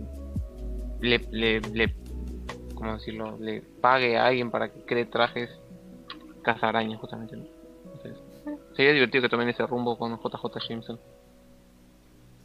le, 0.99 1.19
le, 1.31 1.61
le, 1.61 1.95
¿cómo 2.75 2.95
decirlo? 2.95 3.37
Le 3.39 3.61
pague 3.61 4.17
a 4.17 4.25
alguien 4.25 4.51
para 4.51 4.73
que 4.73 4.81
cree 4.81 5.05
trajes 5.05 5.49
arañas 6.43 6.99
justamente. 6.99 7.37
¿no? 7.37 7.45
Entonces, 7.93 8.21
sería 8.75 8.91
divertido 8.91 9.21
que 9.21 9.29
tomen 9.29 9.47
ese 9.47 9.65
rumbo 9.65 9.97
con 9.97 10.19
JJ 10.19 10.67
Jameson. 10.67 10.99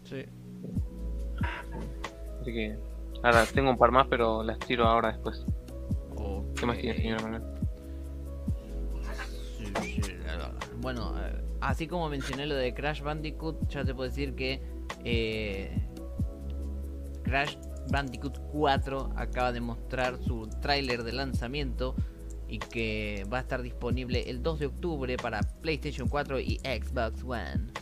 Sí. 0.05 0.25
Así 2.41 2.53
que 2.53 2.77
ahora 3.25 3.45
tengo 3.53 3.71
un 3.71 3.79
par 3.79 3.91
más, 3.91 4.07
pero 4.07 4.45
las 4.45 4.61
tiro 4.61 4.85
ahora 4.85 5.11
después. 5.11 5.45
¿Qué 6.55 6.67
más 6.67 6.79
tiene, 6.79 6.97
señor 6.97 7.21
Manuel? 7.21 7.43
bueno, 10.81 11.13
eh, 11.19 11.45
así 11.61 11.87
como 11.87 12.09
mencioné 12.09 12.47
lo 12.47 12.55
de 12.55 12.74
Crash 12.74 13.03
Bandicoot, 13.03 13.69
ya 13.69 13.85
te 13.85 13.95
puedo 13.95 14.09
decir 14.09 14.35
que 14.35 14.61
eh, 15.05 15.83
Crash 17.23 17.57
Bandicoot 17.91 18.39
4 18.53 19.12
acaba 19.16 19.53
de 19.53 19.61
mostrar 19.61 20.19
su 20.23 20.49
tráiler 20.61 21.03
de 21.03 21.12
lanzamiento 21.12 21.95
y 22.49 22.59
que 22.59 23.24
va 23.33 23.39
a 23.39 23.41
estar 23.41 23.62
disponible 23.62 24.31
el 24.31 24.43
2 24.43 24.61
de 24.61 24.66
octubre 24.66 25.16
para 25.16 25.41
PlayStation 25.41 26.09
4 26.09 26.41
y 26.41 26.59
Xbox 26.59 27.23
One. 27.23 27.73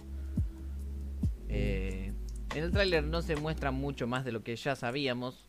Eh, 1.49 2.13
en 2.55 2.65
el 2.65 2.71
tráiler 2.71 3.05
no 3.05 3.23
se 3.23 3.37
muestra 3.37 3.71
mucho 3.71 4.07
más 4.07 4.25
de 4.25 4.33
lo 4.33 4.43
que 4.43 4.57
ya 4.57 4.77
sabíamos. 4.77 5.49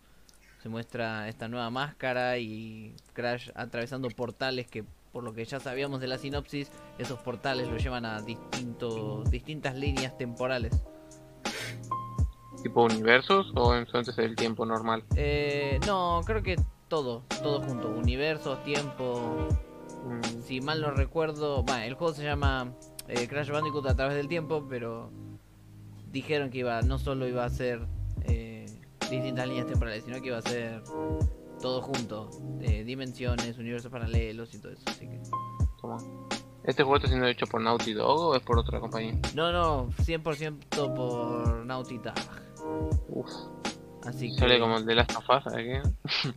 Se 0.62 0.70
muestra 0.70 1.30
esta 1.30 1.48
nueva 1.48 1.70
máscara 1.70 2.38
y 2.40 2.96
Crash 3.14 3.50
atravesando 3.56 4.10
portales 4.10 4.68
que 4.68 4.84
por 5.16 5.24
lo 5.24 5.34
que 5.34 5.46
ya 5.46 5.62
sabíamos 5.62 6.02
de 6.02 6.08
la 6.08 6.18
sinopsis, 6.18 6.70
esos 6.98 7.18
portales 7.20 7.70
lo 7.70 7.78
llevan 7.78 8.06
a 8.06 8.22
distintos, 8.22 9.32
distintas 9.32 9.74
líneas 9.74 10.18
temporales. 10.18 10.84
¿Tipo 12.62 12.84
universos 12.84 13.50
o 13.56 13.74
entonces 13.74 14.18
el 14.18 14.36
tiempo 14.36 14.66
normal? 14.66 15.06
Eh, 15.16 15.80
no, 15.88 16.20
creo 16.26 16.44
que 16.44 16.58
todo, 16.90 17.24
todo 17.42 17.62
junto. 17.62 17.88
Universos, 17.92 18.62
tiempo. 18.66 19.48
Mm, 20.04 20.42
Si 20.42 20.60
mal 20.60 20.82
no 20.82 20.92
recuerdo, 20.92 21.64
bueno, 21.64 21.84
el 21.84 21.94
juego 21.94 22.14
se 22.14 22.26
llama 22.26 22.74
eh, 23.08 23.26
Crash 23.30 23.52
Bandicoot 23.52 23.88
a 23.88 23.96
través 23.96 24.18
del 24.18 24.28
tiempo, 24.28 24.66
pero 24.70 25.12
dijeron 26.12 26.50
que 26.50 26.58
iba, 26.58 26.82
no 26.82 27.00
solo 27.00 27.26
iba 27.26 27.46
a 27.46 27.50
ser 27.50 27.80
eh, 28.26 28.66
distintas 29.10 29.48
líneas 29.48 29.68
temporales, 29.68 30.04
sino 30.04 30.20
que 30.20 30.28
iba 30.28 30.40
a 30.40 30.42
ser 30.42 30.84
todo 31.62 31.82
junto, 31.82 32.30
eh, 32.62 32.84
dimensiones, 32.84 33.58
universos 33.58 33.92
paralelos 33.92 34.54
y 34.54 34.60
todo 34.60 34.72
eso. 34.72 34.84
Así 34.88 35.08
que 35.08 35.22
¿cómo? 35.82 36.28
¿Este 36.64 36.82
juego 36.84 36.96
está 36.98 37.08
siendo 37.08 37.28
hecho 37.28 37.46
por 37.46 37.62
Naughty 37.62 37.94
Dog 37.94 38.20
o 38.20 38.36
es 38.36 38.42
por 38.42 38.58
otra 38.58 38.80
compañía? 38.80 39.14
no, 39.36 39.52
no, 39.52 39.90
100% 39.90 40.96
por 40.96 41.66
Naughty 41.66 41.98
Dog. 42.00 42.16
Uf, 43.10 43.30
Así 44.06 44.30
que 44.32 44.40
sale 44.40 44.60
como 44.60 44.78
el 44.78 44.86
de 44.86 44.96
Last 44.96 45.16
of 45.16 45.30
Us, 45.30 45.44
¿sabes 45.44 45.84
qué? 45.84 46.32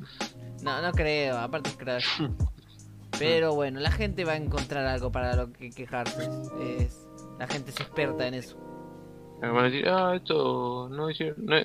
no, 0.62 0.82
no 0.82 0.92
creo, 0.92 1.36
aparte 1.38 1.70
es 1.70 1.76
Crash. 1.76 2.22
Pero 3.18 3.54
bueno, 3.54 3.80
la 3.80 3.90
gente 3.90 4.24
va 4.24 4.32
a 4.32 4.36
encontrar 4.36 4.86
algo 4.86 5.10
para 5.10 5.34
lo 5.34 5.52
que 5.52 5.70
quejarse. 5.70 6.28
Es, 6.60 7.06
la 7.38 7.46
gente 7.46 7.70
es 7.70 7.80
experta 7.80 8.26
en 8.28 8.34
eso. 8.34 8.56
Me 9.40 9.48
van 9.48 9.64
a 9.64 9.70
decir, 9.70 9.88
ah, 9.88 10.14
esto 10.14 10.88
no 10.90 11.10
hicieron. 11.10 11.44
No, 11.44 11.56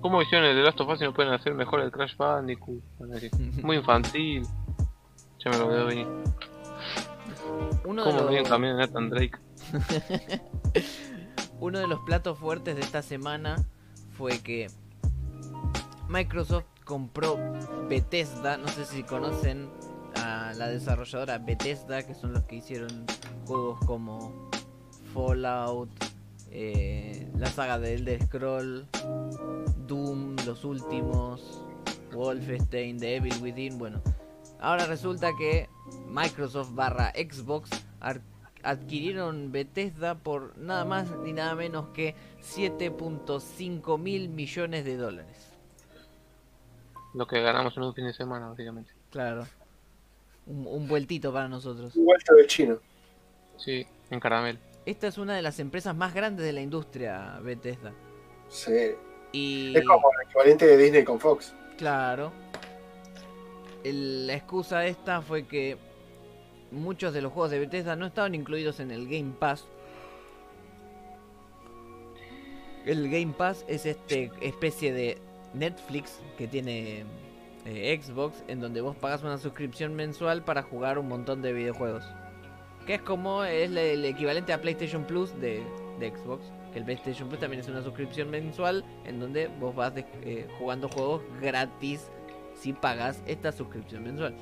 ¿Cómo 0.00 0.20
hicieron 0.22 0.46
el 0.46 0.56
de 0.56 0.62
Last 0.62 0.80
of 0.80 0.88
Us 0.88 1.00
y 1.00 1.04
no 1.04 1.14
pueden 1.14 1.32
hacer 1.32 1.54
mejor 1.54 1.80
el 1.80 1.90
Crash 1.90 2.16
Bandicoot? 2.16 2.82
Muy 3.62 3.76
infantil. 3.76 4.46
Ya 5.44 5.50
me 5.50 5.58
lo 5.58 5.68
veo 5.68 5.86
venir. 5.86 6.06
Uno 7.84 8.04
de 8.04 8.10
¿Cómo 8.10 8.22
los... 8.22 8.30
bien 8.30 8.44
cambian 8.44 8.76
Nathan 8.76 9.10
Drake? 9.10 9.38
Uno 11.60 11.78
de 11.78 11.86
los 11.86 12.00
platos 12.00 12.38
fuertes 12.38 12.76
de 12.76 12.82
esta 12.82 13.02
semana 13.02 13.56
fue 14.16 14.40
que 14.40 14.68
Microsoft 16.08 16.64
compró 16.84 17.38
Bethesda, 17.88 18.56
no 18.56 18.68
sé 18.68 18.84
si 18.84 19.02
conocen 19.02 19.70
a 20.16 20.52
la 20.56 20.68
desarrolladora 20.68 21.38
Bethesda, 21.38 22.06
que 22.06 22.14
son 22.14 22.32
los 22.32 22.44
que 22.44 22.56
hicieron 22.56 23.06
juegos 23.46 23.80
como 23.86 24.50
Fallout, 25.12 25.90
eh, 26.56 27.26
la 27.36 27.48
saga 27.48 27.80
de 27.80 27.94
Elder 27.94 28.22
Scroll, 28.22 28.86
Doom, 29.88 30.36
los 30.46 30.64
últimos, 30.64 31.60
Wolfenstein, 32.12 32.98
The 32.98 33.16
Evil 33.16 33.34
Within, 33.42 33.76
bueno. 33.76 34.00
Ahora 34.60 34.86
resulta 34.86 35.32
que 35.36 35.68
Microsoft 36.06 36.72
barra 36.72 37.12
Xbox 37.16 37.70
adquirieron 38.62 39.50
Bethesda 39.50 40.14
por 40.14 40.56
nada 40.56 40.84
más 40.84 41.10
ni 41.24 41.32
nada 41.32 41.56
menos 41.56 41.88
que 41.88 42.14
7.5 42.40 43.98
mil 43.98 44.28
millones 44.28 44.84
de 44.84 44.96
dólares. 44.96 45.50
Lo 47.14 47.26
que 47.26 47.42
ganamos 47.42 47.76
en 47.76 47.82
un 47.82 47.94
fin 47.94 48.06
de 48.06 48.14
semana, 48.14 48.48
básicamente. 48.48 48.92
Claro. 49.10 49.44
Un, 50.46 50.68
un 50.68 50.86
vueltito 50.86 51.32
para 51.32 51.48
nosotros. 51.48 51.92
Vuelta 51.96 52.32
del 52.34 52.46
chino. 52.46 52.78
Sí, 53.56 53.84
en 54.10 54.20
caramelo. 54.20 54.60
Esta 54.86 55.06
es 55.06 55.16
una 55.18 55.34
de 55.34 55.42
las 55.42 55.58
empresas 55.60 55.94
más 55.96 56.12
grandes 56.14 56.44
de 56.44 56.52
la 56.52 56.60
industria, 56.60 57.38
Bethesda. 57.42 57.92
Sí. 58.48 58.92
Y 59.32 59.76
Es 59.76 59.84
como 59.86 60.08
el 60.20 60.26
equivalente 60.28 60.66
de 60.66 60.76
Disney 60.76 61.04
con 61.04 61.18
Fox. 61.18 61.54
claro, 61.78 62.30
el- 63.82 64.26
la 64.26 64.34
excusa 64.34 64.86
esta 64.86 65.20
fue 65.22 65.46
que 65.46 65.76
muchos 66.70 67.12
de 67.14 67.20
los 67.22 67.32
juegos 67.32 67.50
de 67.50 67.58
Bethesda 67.60 67.96
no 67.96 68.06
estaban 68.06 68.34
incluidos 68.34 68.78
en 68.80 68.90
el 68.90 69.06
Game 69.08 69.32
Pass. 69.38 69.66
El 72.84 73.10
Game 73.10 73.32
Pass 73.36 73.64
es 73.66 73.86
este 73.86 74.30
especie 74.40 74.92
de 74.92 75.18
Netflix 75.54 76.20
que 76.36 76.46
tiene 76.46 77.04
eh, 77.64 77.98
Xbox 78.02 78.44
en 78.46 78.60
donde 78.60 78.82
vos 78.82 78.94
pagas 78.96 79.22
una 79.22 79.38
suscripción 79.38 79.94
mensual 79.94 80.44
para 80.44 80.62
jugar 80.62 80.98
un 80.98 81.08
montón 81.08 81.40
de 81.40 81.52
videojuegos. 81.54 82.04
Que 82.86 82.94
es 82.94 83.02
como 83.02 83.44
es 83.44 83.70
el 83.70 84.04
equivalente 84.04 84.52
a 84.52 84.60
PlayStation 84.60 85.04
Plus 85.04 85.38
de, 85.40 85.62
de 85.98 86.10
Xbox. 86.10 86.52
Que 86.72 86.80
el 86.80 86.84
PlayStation 86.84 87.28
Plus 87.28 87.40
también 87.40 87.60
es 87.60 87.68
una 87.68 87.82
suscripción 87.82 88.30
mensual 88.30 88.84
en 89.04 89.20
donde 89.20 89.48
vos 89.60 89.74
vas 89.74 89.92
eh, 89.96 90.48
jugando 90.58 90.88
juegos 90.88 91.22
gratis 91.40 92.10
si 92.54 92.72
pagas 92.72 93.22
esta 93.26 93.52
suscripción 93.52 94.04
mensual. 94.04 94.34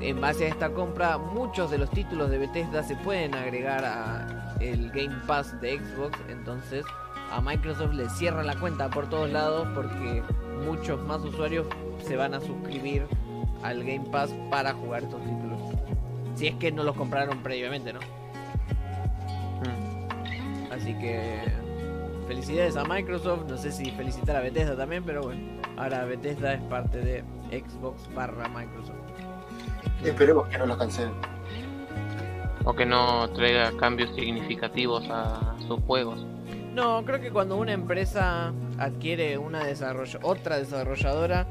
En 0.00 0.20
base 0.20 0.46
a 0.46 0.48
esta 0.48 0.70
compra, 0.70 1.18
muchos 1.18 1.70
de 1.70 1.76
los 1.76 1.90
títulos 1.90 2.30
de 2.30 2.38
Bethesda 2.38 2.82
se 2.82 2.96
pueden 2.96 3.34
agregar 3.34 3.84
a 3.84 4.56
el 4.60 4.90
Game 4.90 5.14
Pass 5.26 5.60
de 5.60 5.78
Xbox, 5.78 6.18
entonces 6.28 6.84
a 7.30 7.40
Microsoft 7.40 7.94
le 7.94 8.08
cierran 8.08 8.46
la 8.46 8.58
cuenta 8.58 8.88
por 8.88 9.08
todos 9.08 9.30
lados 9.30 9.68
porque 9.74 10.22
muchos 10.64 11.00
más 11.02 11.22
usuarios 11.22 11.66
se 12.06 12.16
van 12.16 12.34
a 12.34 12.40
suscribir 12.40 13.06
al 13.62 13.84
Game 13.84 14.08
Pass 14.10 14.34
para 14.50 14.72
jugar 14.72 15.02
estos 15.02 15.22
títulos. 15.22 15.49
Si 16.34 16.46
es 16.46 16.54
que 16.56 16.72
no 16.72 16.82
los 16.84 16.96
compraron 16.96 17.42
previamente, 17.42 17.92
¿no? 17.92 18.00
Mm. 19.60 20.72
Así 20.72 20.94
que 20.94 21.42
felicidades 22.26 22.76
a 22.76 22.84
Microsoft, 22.84 23.46
no 23.48 23.58
sé 23.58 23.72
si 23.72 23.90
felicitar 23.90 24.36
a 24.36 24.40
Bethesda 24.40 24.76
también, 24.76 25.02
pero 25.04 25.22
bueno, 25.22 25.60
ahora 25.76 26.04
Bethesda 26.04 26.54
es 26.54 26.62
parte 26.62 26.98
de 27.00 27.24
Xbox 27.50 28.08
barra 28.14 28.48
Microsoft. 28.48 28.96
Esperemos 30.04 30.48
que 30.48 30.58
no 30.58 30.66
los 30.66 30.76
cancelen. 30.76 31.12
O 32.64 32.74
que 32.74 32.86
no 32.86 33.28
traiga 33.30 33.72
cambios 33.78 34.14
significativos 34.14 35.08
a 35.10 35.56
sus 35.66 35.80
juegos. 35.80 36.24
No, 36.74 37.04
creo 37.04 37.20
que 37.20 37.30
cuando 37.30 37.56
una 37.56 37.72
empresa 37.72 38.52
adquiere 38.78 39.36
una 39.36 39.64
desarrollo 39.64 40.20
otra 40.22 40.58
desarrolladora, 40.58 41.46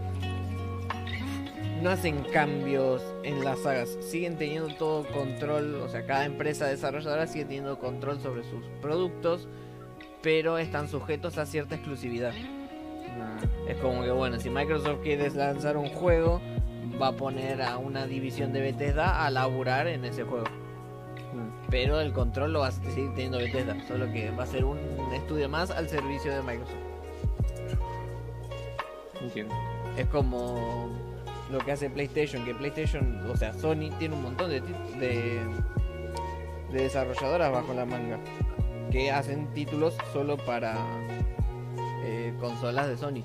no 1.81 1.89
hacen 1.89 2.23
cambios 2.23 3.01
en 3.23 3.43
las 3.43 3.59
sagas, 3.59 3.97
siguen 4.01 4.37
teniendo 4.37 4.73
todo 4.75 5.05
control, 5.07 5.75
o 5.75 5.89
sea, 5.89 6.05
cada 6.05 6.25
empresa 6.25 6.67
desarrolladora 6.67 7.27
sigue 7.27 7.45
teniendo 7.45 7.79
control 7.79 8.19
sobre 8.19 8.43
sus 8.43 8.65
productos, 8.81 9.47
pero 10.21 10.57
están 10.57 10.87
sujetos 10.87 11.37
a 11.37 11.45
cierta 11.45 11.75
exclusividad. 11.75 12.33
Es 13.67 13.77
como 13.77 14.03
que 14.03 14.11
bueno, 14.11 14.39
si 14.39 14.49
Microsoft 14.49 15.01
quiere 15.03 15.29
lanzar 15.31 15.77
un 15.77 15.89
juego, 15.89 16.41
va 17.01 17.09
a 17.09 17.11
poner 17.13 17.61
a 17.61 17.77
una 17.77 18.05
división 18.07 18.51
de 18.53 18.61
Bethesda 18.61 19.25
a 19.25 19.29
laburar 19.29 19.87
en 19.87 20.05
ese 20.05 20.23
juego. 20.23 20.45
Pero 21.69 21.99
el 21.99 22.13
control 22.13 22.53
lo 22.53 22.61
va 22.61 22.67
a 22.67 22.71
seguir 22.71 23.13
teniendo 23.13 23.37
Bethesda, 23.37 23.77
solo 23.87 24.11
que 24.11 24.31
va 24.31 24.43
a 24.43 24.47
ser 24.47 24.65
un 24.65 24.79
estudio 25.13 25.47
más 25.47 25.69
al 25.69 25.87
servicio 25.87 26.33
de 26.33 26.41
Microsoft. 26.41 26.75
Entiendo. 29.21 29.53
Es 29.97 30.07
como 30.07 31.08
lo 31.51 31.59
que 31.59 31.71
hace 31.71 31.89
PlayStation, 31.89 32.45
que 32.45 32.53
PlayStation, 32.53 33.21
o 33.29 33.35
sea, 33.35 33.53
Sony 33.53 33.89
tiene 33.97 34.15
un 34.15 34.23
montón 34.23 34.49
de, 34.49 34.61
de, 34.61 35.39
de 36.71 36.81
desarrolladoras 36.83 37.51
bajo 37.51 37.73
la 37.73 37.85
manga 37.85 38.19
que 38.91 39.11
hacen 39.11 39.47
títulos 39.53 39.95
solo 40.13 40.37
para 40.37 40.75
eh, 42.03 42.33
consolas 42.39 42.87
de 42.87 42.97
Sony. 42.97 43.23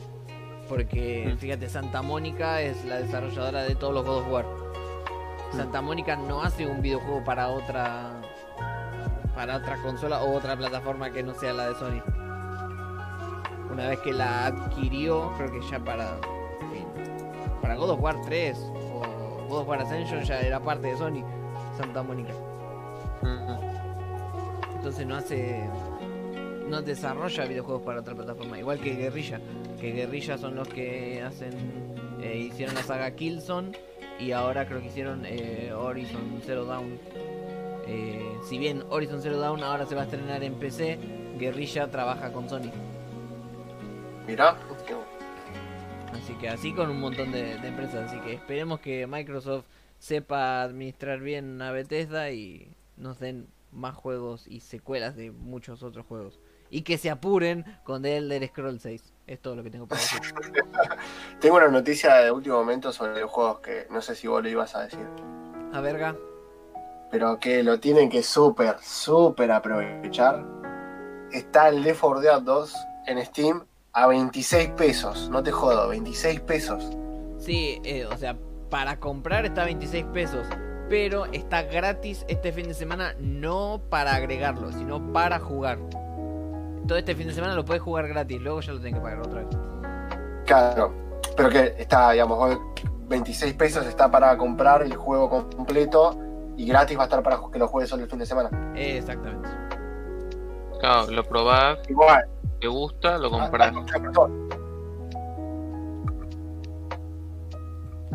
Porque 0.69 1.33
Mm. 1.35 1.39
fíjate, 1.39 1.69
Santa 1.69 2.01
Mónica 2.03 2.63
es 2.63 2.85
la 2.85 2.97
desarrolladora 2.99 3.63
de 3.65 3.75
todos 3.75 3.93
los 3.95 4.05
God 4.07 4.19
of 4.23 4.31
War. 4.31 4.47
Santa 5.53 5.81
Mónica 5.83 6.17
no 6.17 6.43
hace 6.43 6.67
un 6.67 6.81
videojuego 6.83 7.23
para 7.25 7.49
otra 7.49 8.21
para 9.35 9.57
otra 9.57 9.77
consola 9.83 10.23
o 10.23 10.37
otra 10.37 10.57
plataforma 10.57 11.11
que 11.11 11.23
no 11.23 11.35
sea 11.35 11.53
la 11.53 11.69
de 11.69 11.75
Sony. 11.75 12.03
Una 13.73 13.89
vez 13.89 13.99
que 14.01 14.13
la 14.13 14.47
adquirió, 14.47 15.33
creo 15.37 15.51
que 15.51 15.61
ya 15.69 15.81
para 15.81 16.17
para 17.65 17.77
God 17.77 17.93
of 17.93 18.01
War 18.01 18.21
3 18.21 18.59
o 18.93 19.47
God 19.49 19.61
of 19.63 19.69
War 19.69 19.81
Ascension 19.81 20.23
ya 20.23 20.39
era 20.39 20.61
parte 20.61 20.89
de 20.89 20.97
Sony, 20.99 21.25
Santa 21.79 22.03
Mónica. 22.03 22.35
Entonces 24.77 25.07
no 25.07 25.17
hace 25.17 25.65
no 26.69 26.83
desarrolla 26.83 27.47
videojuegos 27.47 27.83
para 27.83 28.01
otra 28.01 28.15
plataforma, 28.15 28.59
igual 28.59 28.81
que 28.81 28.95
Guerrilla, 28.95 29.41
que 29.81 29.93
Guerrilla 29.93 30.37
son 30.37 30.57
los 30.57 30.69
que 30.69 31.23
hacen 31.23 31.55
eh, 32.21 32.37
hicieron 32.37 32.75
la 32.75 32.83
saga 32.83 33.11
Killzone 33.13 33.73
y 34.21 34.33
ahora 34.33 34.67
creo 34.67 34.81
que 34.81 34.89
hicieron 34.89 35.23
eh, 35.25 35.73
Horizon 35.75 36.43
Zero 36.45 36.67
Dawn. 36.67 36.99
Eh, 37.87 38.37
si 38.47 38.59
bien 38.59 38.85
Horizon 38.91 39.23
Zero 39.23 39.39
Dawn 39.39 39.63
ahora 39.63 39.87
se 39.87 39.95
va 39.95 40.03
a 40.03 40.05
estrenar 40.05 40.45
en 40.45 40.53
PC, 40.57 40.99
Guerrilla 41.39 41.91
trabaja 41.91 42.31
con 42.31 42.47
Sony. 42.47 42.71
Mirá, 44.27 44.55
Así 46.15 46.35
que 46.35 46.49
así 46.49 46.73
con 46.73 46.91
un 46.91 47.01
montón 47.01 47.33
de, 47.33 47.59
de 47.59 47.69
empresas. 47.69 48.11
Así 48.11 48.21
que 48.21 48.35
esperemos 48.35 48.81
que 48.81 49.07
Microsoft 49.07 49.65
sepa 49.99 50.63
administrar 50.63 51.21
bien 51.21 51.61
a 51.63 51.73
Bethesda 51.73 52.31
y 52.31 52.75
nos 52.97 53.19
den 53.19 53.49
más 53.73 53.95
juegos 53.95 54.47
y 54.47 54.61
secuelas 54.61 55.17
de 55.17 55.31
muchos 55.31 55.83
otros 55.83 56.07
juegos. 56.07 56.39
Y 56.71 56.83
que 56.83 56.99
se 56.99 57.11
apuren 57.11 57.65
con 57.85 58.03
The 58.03 58.17
Elder 58.17 58.47
Scrolls 58.49 58.83
6. 58.83 59.13
Es 59.27 59.41
todo 59.41 59.57
lo 59.57 59.63
que 59.63 59.71
tengo 59.71 59.87
para 59.87 60.01
decir. 60.01 60.21
tengo 61.41 61.57
una 61.57 61.69
noticia 61.69 62.17
de 62.17 62.31
último 62.31 62.57
momento 62.57 62.93
sobre 62.93 63.21
los 63.21 63.31
juegos 63.31 63.61
que 63.61 63.87
no 63.91 64.01
sé 64.01 64.15
si 64.15 64.27
vos 64.27 64.43
lo 64.43 64.49
ibas 64.49 64.75
a 64.75 64.83
decir. 64.83 65.07
A 65.73 65.81
verga. 65.81 66.17
Pero 67.11 67.39
que 67.39 67.63
lo 67.63 67.79
tienen 67.79 68.11
que 68.11 68.23
súper, 68.23 68.77
súper 68.81 69.53
aprovechar. 69.53 70.45
Está 71.33 71.69
el 71.69 71.83
Left 71.83 72.01
4 72.01 72.21
Dead 72.21 72.43
2 72.43 72.75
en 73.07 73.25
Steam 73.25 73.65
a 73.95 74.09
26 74.09 74.71
pesos. 74.71 75.31
No 75.31 75.43
te 75.43 75.53
jodo, 75.53 75.89
26 75.89 76.41
pesos. 76.41 76.91
Sí, 77.39 77.81
eh, 77.85 78.05
o 78.07 78.17
sea, 78.17 78.37
para 78.69 78.99
comprar 78.99 79.47
está 79.47 79.63
a 79.63 79.67
26 79.67 80.05
pesos. 80.07 80.47
Pero 80.89 81.27
está 81.27 81.63
gratis 81.63 82.25
este 82.29 82.53
fin 82.53 82.69
de 82.69 82.75
semana, 82.75 83.15
no 83.19 83.81
para 83.89 84.15
agregarlo, 84.15 84.71
sino 84.73 85.13
para 85.13 85.39
jugar. 85.39 85.79
Todo 86.87 86.99
este 86.99 87.15
fin 87.15 87.29
de 87.29 87.35
semana 87.35 87.55
lo 87.55 87.65
puedes 87.65 87.83
jugar 87.83 88.09
gratis, 88.09 88.41
luego 88.43 88.61
ya 88.61 88.73
lo 88.73 88.81
tenés 88.81 88.95
que 88.95 89.01
pagar 89.01 89.21
otra 89.21 89.45
vez. 89.45 89.57
Claro, 90.45 90.93
pero 91.37 91.49
que 91.49 91.75
está, 91.79 92.11
digamos, 92.11 92.59
26 93.09 93.55
pesos 93.55 93.87
está 93.87 94.11
para 94.11 94.37
comprar 94.37 94.83
el 94.83 94.95
juego 94.95 95.31
completo 95.31 96.19
y 96.57 96.67
gratis 96.67 96.99
va 96.99 97.03
a 97.03 97.05
estar 97.05 97.23
para 97.23 97.41
que 97.51 97.59
lo 97.59 97.69
juegues 97.69 97.89
solo 97.89 98.03
el 98.03 98.11
fin 98.11 98.19
de 98.19 98.27
semana. 98.27 98.75
Exactamente. 98.77 99.49
Claro, 100.81 101.11
lo 101.11 101.25
probás, 101.25 101.79
Igual, 101.89 102.29
te 102.65 102.69
gusta, 102.69 103.19
lo 103.19 103.27
ah, 103.27 103.31
compras. 103.31 103.75
ah, 103.77 104.29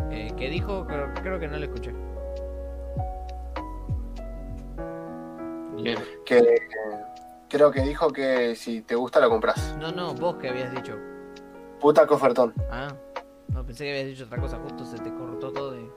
Eh, 0.10 0.34
¿Qué 0.36 0.50
dijo? 0.50 0.88
Creo, 0.88 1.14
creo 1.14 1.40
que 1.40 1.48
no 1.48 1.58
lo 1.58 1.66
escuché. 1.66 1.94
Bien. 5.76 6.00
que 6.26 6.58
creo 7.48 7.72
que 7.72 7.82
dijo 7.82 8.10
que 8.10 8.56
si 8.56 8.82
te 8.82 8.96
gusta 8.96 9.20
lo 9.20 9.30
compras. 9.30 9.78
No, 9.80 9.92
no, 9.92 10.16
vos 10.16 10.38
que 10.38 10.50
habías 10.50 10.72
dicho. 10.74 10.98
Puta 11.80 12.08
que 12.08 12.16
ofertón. 12.16 12.52
Ah, 12.72 12.88
no, 13.50 13.64
pensé 13.64 13.84
que 13.84 13.92
habías 13.92 14.08
dicho 14.08 14.26
otra 14.26 14.40
cosa, 14.40 14.58
justo 14.58 14.84
se 14.84 14.98
te 14.98 15.14
cortó 15.14 15.52
todo 15.54 15.80
y... 15.80 15.92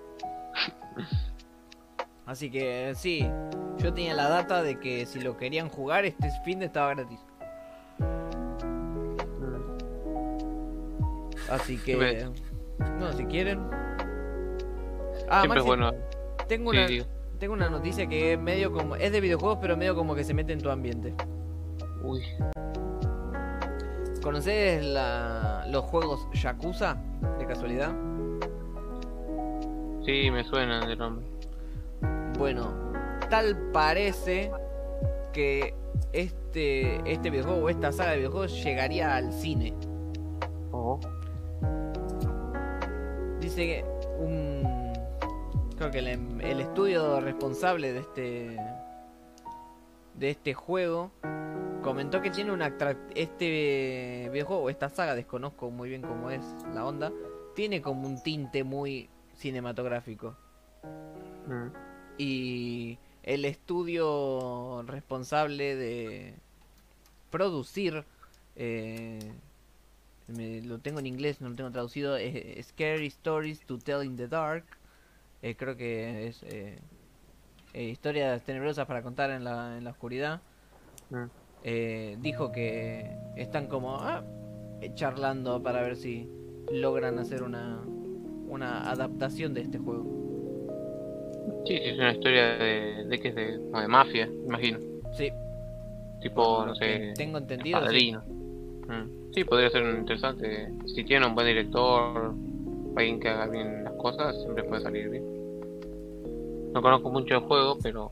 Así 2.26 2.50
que 2.50 2.92
sí, 2.96 3.26
yo 3.78 3.94
tenía 3.94 4.12
la 4.12 4.28
data 4.28 4.62
de 4.62 4.78
que 4.78 5.06
si 5.06 5.20
lo 5.20 5.38
querían 5.38 5.70
jugar 5.70 6.04
este 6.04 6.30
fin 6.44 6.58
de 6.58 6.66
estaba 6.66 6.94
gratis. 6.94 7.18
Así 11.50 11.78
que... 11.78 12.26
No, 12.98 13.12
si 13.12 13.24
quieren... 13.26 13.60
Ah, 15.28 15.42
Siempre 15.42 15.48
Maxi, 15.48 15.58
es 15.60 15.64
bueno. 15.64 15.92
tengo 16.48 16.70
una, 16.70 16.86
tengo 17.38 17.54
una 17.54 17.68
noticia 17.68 18.06
que 18.06 18.32
es 18.32 18.38
medio 18.38 18.72
como... 18.72 18.96
Es 18.96 19.12
de 19.12 19.20
videojuegos, 19.20 19.58
pero 19.60 19.76
medio 19.76 19.94
como 19.94 20.14
que 20.14 20.24
se 20.24 20.34
mete 20.34 20.52
en 20.52 20.60
tu 20.60 20.70
ambiente. 20.70 21.14
Uy, 22.02 22.22
¿Conoces 24.22 24.84
la, 24.84 25.66
los 25.68 25.84
juegos 25.86 26.28
Yakuza? 26.32 26.96
De 27.38 27.46
casualidad. 27.46 27.92
sí, 30.06 30.30
me 30.30 30.44
suena 30.44 30.86
de 30.86 30.94
nombre. 30.94 31.26
Bueno, 32.38 32.72
tal 33.28 33.56
parece 33.72 34.52
que 35.32 35.74
este, 36.12 37.00
este 37.10 37.30
videojuego 37.30 37.64
o 37.64 37.68
esta 37.68 37.90
saga 37.90 38.12
de 38.12 38.18
videojuegos 38.18 38.62
llegaría 38.62 39.16
al 39.16 39.32
cine. 39.32 39.74
Oh, 40.70 41.00
Dice 43.54 43.84
un. 44.18 44.62
Creo 45.76 45.90
que 45.90 45.98
el, 45.98 46.08
em- 46.08 46.40
el 46.40 46.60
estudio 46.60 47.20
responsable 47.20 47.92
de 47.92 48.00
este. 48.00 48.56
de 50.14 50.30
este 50.30 50.54
juego 50.54 51.10
comentó 51.82 52.22
que 52.22 52.30
tiene 52.30 52.50
una 52.50 52.70
atrac- 52.70 53.12
este 53.14 54.30
videojuego, 54.32 54.70
esta 54.70 54.88
saga, 54.88 55.14
desconozco 55.14 55.70
muy 55.70 55.90
bien 55.90 56.00
cómo 56.00 56.30
es 56.30 56.40
la 56.72 56.86
onda, 56.86 57.12
tiene 57.54 57.82
como 57.82 58.06
un 58.08 58.22
tinte 58.22 58.64
muy 58.64 59.10
cinematográfico. 59.34 60.34
mm. 61.46 61.66
y 62.16 62.98
el 63.22 63.44
estudio 63.44 64.82
responsable 64.86 65.76
de 65.76 66.34
producir 67.30 68.04
eh, 68.56 69.18
me- 70.28 70.62
lo 70.62 70.80
tengo 70.80 71.00
en 71.00 71.06
inglés 71.06 71.40
no 71.40 71.48
lo 71.50 71.56
tengo 71.56 71.70
traducido 71.72 72.16
es 72.16 72.66
Scary 72.68 73.06
Stories 73.06 73.64
to 73.66 73.78
Tell 73.78 74.04
in 74.04 74.16
the 74.16 74.28
Dark 74.28 74.66
Eh, 75.42 75.56
creo 75.56 75.76
que 75.76 76.28
es 76.28 76.42
eh, 76.44 76.80
eh, 77.74 77.84
historias 77.84 78.44
tenebrosas 78.44 78.86
para 78.86 79.02
contar 79.02 79.30
en 79.30 79.44
la, 79.44 79.76
en 79.78 79.84
la 79.84 79.90
oscuridad 79.90 80.42
Mm. 81.10 81.30
Eh, 81.64 82.16
dijo 82.20 82.50
que 82.50 83.16
están 83.36 83.68
como 83.68 83.96
ah, 84.00 84.24
eh, 84.80 84.90
charlando 84.94 85.62
para 85.62 85.80
ver 85.82 85.96
si 85.96 86.28
logran 86.72 87.18
hacer 87.18 87.42
una 87.42 87.84
una 88.48 88.90
adaptación 88.90 89.54
de 89.54 89.62
este 89.62 89.78
juego 89.78 90.04
Sí, 91.66 91.76
sí, 91.78 91.80
es 91.84 91.98
una 91.98 92.12
historia 92.12 92.56
de, 92.56 93.04
de 93.08 93.18
que 93.20 93.28
es 93.28 93.34
de, 93.34 93.58
de 93.58 93.88
mafia, 93.88 94.26
imagino. 94.46 94.78
sí 95.16 95.30
Tipo, 96.20 96.64
no 96.66 96.74
sé, 96.74 97.14
tengo 97.16 97.38
entendido 97.38 97.80
padrino. 97.80 98.24
Sí, 99.34 99.44
podría 99.44 99.70
ser 99.70 99.82
interesante. 99.82 100.70
Si 100.86 101.04
tiene 101.04 101.26
un 101.26 101.34
buen 101.34 101.46
director, 101.46 102.34
alguien 102.96 103.20
que 103.20 103.28
haga 103.28 103.46
bien 103.46 103.84
las 103.84 103.94
cosas, 103.94 104.36
siempre 104.42 104.64
puede 104.64 104.82
salir 104.82 105.08
bien. 105.08 105.24
No 106.72 106.82
conozco 106.82 107.10
mucho 107.10 107.34
el 107.34 107.40
juego, 107.40 107.78
pero 107.82 108.10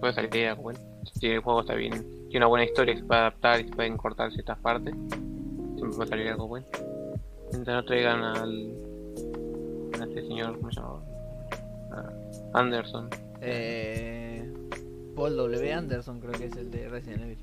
puede 0.00 0.12
salir 0.14 0.48
algo 0.48 0.62
bueno. 0.64 0.80
Si 1.18 1.26
el 1.26 1.40
juego 1.40 1.60
está 1.60 1.74
bien, 1.74 1.92
tiene 2.28 2.44
una 2.44 2.46
buena 2.46 2.64
historia 2.64 2.96
se 2.96 3.04
puede 3.04 3.20
adaptar 3.20 3.60
y 3.60 3.68
se 3.68 3.74
pueden 3.74 3.96
cortar 3.96 4.32
ciertas 4.32 4.58
partes, 4.58 4.94
siempre 5.76 5.96
puede 5.96 6.08
salir 6.08 6.28
algo 6.28 6.48
bueno. 6.48 6.66
Mientras 7.52 7.76
no 7.76 7.84
traigan 7.84 8.22
al 8.22 8.74
a 10.00 10.04
este 10.04 10.22
señor, 10.22 10.58
¿cómo 10.58 10.72
se 10.72 10.80
llama? 10.80 11.02
Anderson. 12.54 13.08
Eh, 13.40 14.23
Paul 15.14 15.36
W. 15.36 15.72
Anderson 15.72 16.20
creo 16.20 16.32
que 16.32 16.46
es 16.46 16.56
el 16.56 16.70
de 16.70 16.88
Resident 16.88 17.22
Evil. 17.22 17.38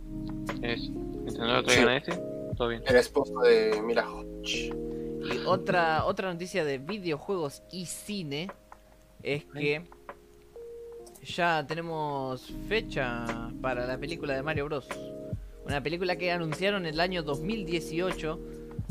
Es, 0.61 0.89
mientras 0.89 1.37
no 1.37 1.53
lo 1.53 1.63
traigan 1.63 1.87
a 1.87 1.97
ese, 1.97 2.21
todo 2.57 2.67
bien. 2.67 2.83
El 2.85 2.95
esposo 2.95 3.39
de 3.41 3.81
Mila 3.81 4.09
Hodge. 4.09 4.73
Y 5.23 5.45
otra, 5.45 6.05
otra 6.05 6.31
noticia 6.31 6.65
de 6.65 6.77
videojuegos 6.79 7.63
y 7.71 7.85
cine 7.85 8.49
es 9.23 9.45
que 9.45 9.83
ya 11.23 11.65
tenemos 11.67 12.51
fecha 12.67 13.51
para 13.61 13.85
la 13.85 13.97
película 13.97 14.33
de 14.33 14.41
Mario 14.41 14.65
Bros. 14.65 14.87
Una 15.65 15.81
película 15.81 16.15
que 16.15 16.31
anunciaron 16.31 16.85
el 16.85 16.99
año 16.99 17.21
2018, 17.21 18.39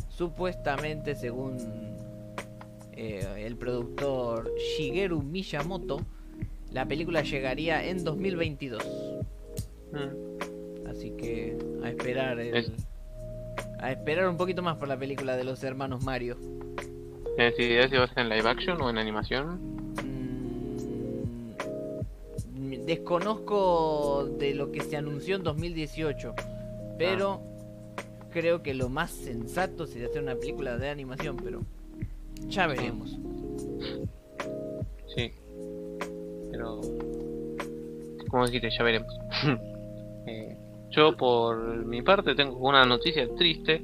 supuestamente 0.09 1.17
según 1.17 1.59
eh, 2.93 3.45
el 3.47 3.57
productor 3.57 4.53
Shigeru 4.57 5.23
Miyamoto, 5.23 6.01
la 6.73 6.87
película 6.87 7.23
llegaría 7.23 7.85
en 7.87 8.05
2022. 8.05 8.83
Mm. 9.93 10.89
Así 10.89 11.11
que 11.13 11.57
a 11.83 11.89
esperar 11.91 12.39
el- 12.41 12.55
Es- 12.57 12.73
a 13.79 13.93
esperar 13.93 14.29
un 14.29 14.37
poquito 14.37 14.63
más 14.63 14.77
por 14.77 14.89
la 14.89 14.99
película 14.99 15.37
de 15.37 15.45
los 15.45 15.63
hermanos 15.65 16.05
Mario. 16.05 16.37
¿Tienes 17.37 17.59
idea 17.59 17.89
si 17.89 17.97
va 17.97 18.05
a 18.05 18.09
ser 18.09 18.19
en 18.21 18.29
live 18.29 18.49
action 18.49 18.81
o 18.83 18.91
en 18.91 18.99
animación? 18.99 19.59
Mm, 22.55 22.85
desconozco 22.87 24.27
de 24.39 24.55
lo 24.55 24.71
que 24.73 24.81
se 24.83 24.97
anunció 24.97 25.37
en 25.37 25.43
2018, 25.43 26.35
pero 26.99 27.41
creo 28.31 28.63
que 28.63 28.75
lo 28.75 28.89
más 28.89 29.11
sensato 29.11 29.87
sería 29.87 30.09
hacer 30.09 30.23
una 30.23 30.35
película 30.35 30.77
de 30.77 30.89
animación, 30.91 31.37
pero 31.43 31.63
ya 32.49 32.67
veremos. 32.67 33.17
Sí. 35.15 35.33
Pero. 36.61 36.81
Como 38.29 38.47
dijiste, 38.47 38.71
ya 38.71 38.85
veremos. 38.85 39.13
Eh, 40.27 40.55
yo, 40.91 41.17
por 41.17 41.57
mi 41.87 42.03
parte, 42.03 42.35
tengo 42.35 42.59
una 42.59 42.85
noticia 42.85 43.27
triste 43.37 43.83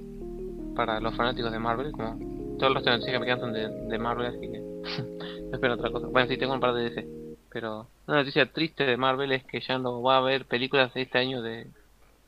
para 0.76 1.00
los 1.00 1.16
fanáticos 1.16 1.50
de 1.50 1.58
Marvel. 1.58 1.90
Como 1.90 2.58
todas 2.58 2.74
las 2.74 2.84
noticias 2.84 3.10
que 3.10 3.18
me 3.18 3.24
quedan 3.24 3.40
son 3.40 3.52
de, 3.54 3.68
de 3.68 3.98
Marvel, 3.98 4.26
así 4.26 4.40
que. 4.40 4.58
no 5.48 5.54
espero 5.54 5.74
otra 5.74 5.90
cosa. 5.90 6.08
Bueno, 6.08 6.28
sí, 6.28 6.36
tengo 6.36 6.52
un 6.52 6.60
par 6.60 6.74
de 6.74 6.90
DC. 6.90 7.08
Pero 7.50 7.88
una 8.06 8.18
noticia 8.18 8.52
triste 8.52 8.84
de 8.84 8.98
Marvel 8.98 9.32
es 9.32 9.44
que 9.44 9.60
ya 9.60 9.78
no 9.78 10.02
va 10.02 10.16
a 10.16 10.18
haber 10.18 10.44
películas 10.44 10.92
de 10.92 11.02
este 11.02 11.18
año 11.18 11.40
de 11.40 11.68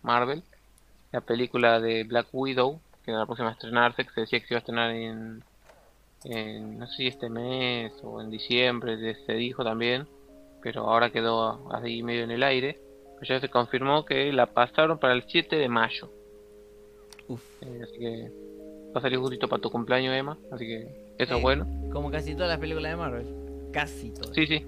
Marvel. 0.02 0.42
La 1.12 1.20
película 1.20 1.80
de 1.80 2.04
Black 2.04 2.28
Widow, 2.32 2.80
que 3.04 3.10
era 3.10 3.20
la 3.20 3.26
próxima 3.26 3.50
a 3.50 3.52
estrenarse, 3.52 4.06
que 4.06 4.10
se 4.12 4.22
decía 4.22 4.40
que 4.40 4.46
se 4.46 4.54
iba 4.54 4.58
a 4.58 4.60
estrenar 4.60 4.90
en, 4.92 5.44
en 6.24 6.78
no 6.78 6.86
sé 6.86 6.96
si 6.96 7.06
este 7.08 7.28
mes 7.28 7.92
o 8.02 8.22
en 8.22 8.30
diciembre, 8.30 9.14
se 9.26 9.32
dijo 9.34 9.62
también. 9.62 10.08
Pero 10.62 10.82
ahora 10.88 11.10
quedó 11.10 11.72
así 11.72 12.02
medio 12.02 12.24
en 12.24 12.30
el 12.30 12.42
aire. 12.42 12.78
Ya 13.22 13.40
se 13.40 13.48
confirmó 13.48 14.04
que 14.04 14.32
la 14.32 14.46
pasaron 14.46 14.98
para 14.98 15.12
el 15.14 15.24
7 15.26 15.56
de 15.56 15.68
mayo. 15.68 16.08
Uf. 17.26 17.42
Eh, 17.62 17.80
así 17.82 17.98
que 17.98 18.30
va 18.94 19.00
a 19.00 19.02
salir 19.02 19.18
justito 19.18 19.48
para 19.48 19.60
tu 19.60 19.70
cumpleaños, 19.70 20.14
Emma. 20.14 20.38
Así 20.52 20.66
que 20.66 20.82
eso 21.18 21.34
Eh, 21.34 21.36
es 21.36 21.42
bueno. 21.42 21.66
Como 21.92 22.10
casi 22.10 22.34
todas 22.34 22.48
las 22.50 22.58
películas 22.58 22.92
de 22.92 22.96
Marvel. 22.96 23.26
Casi 23.72 24.10
todas. 24.12 24.34
Sí, 24.34 24.46
sí. 24.46 24.64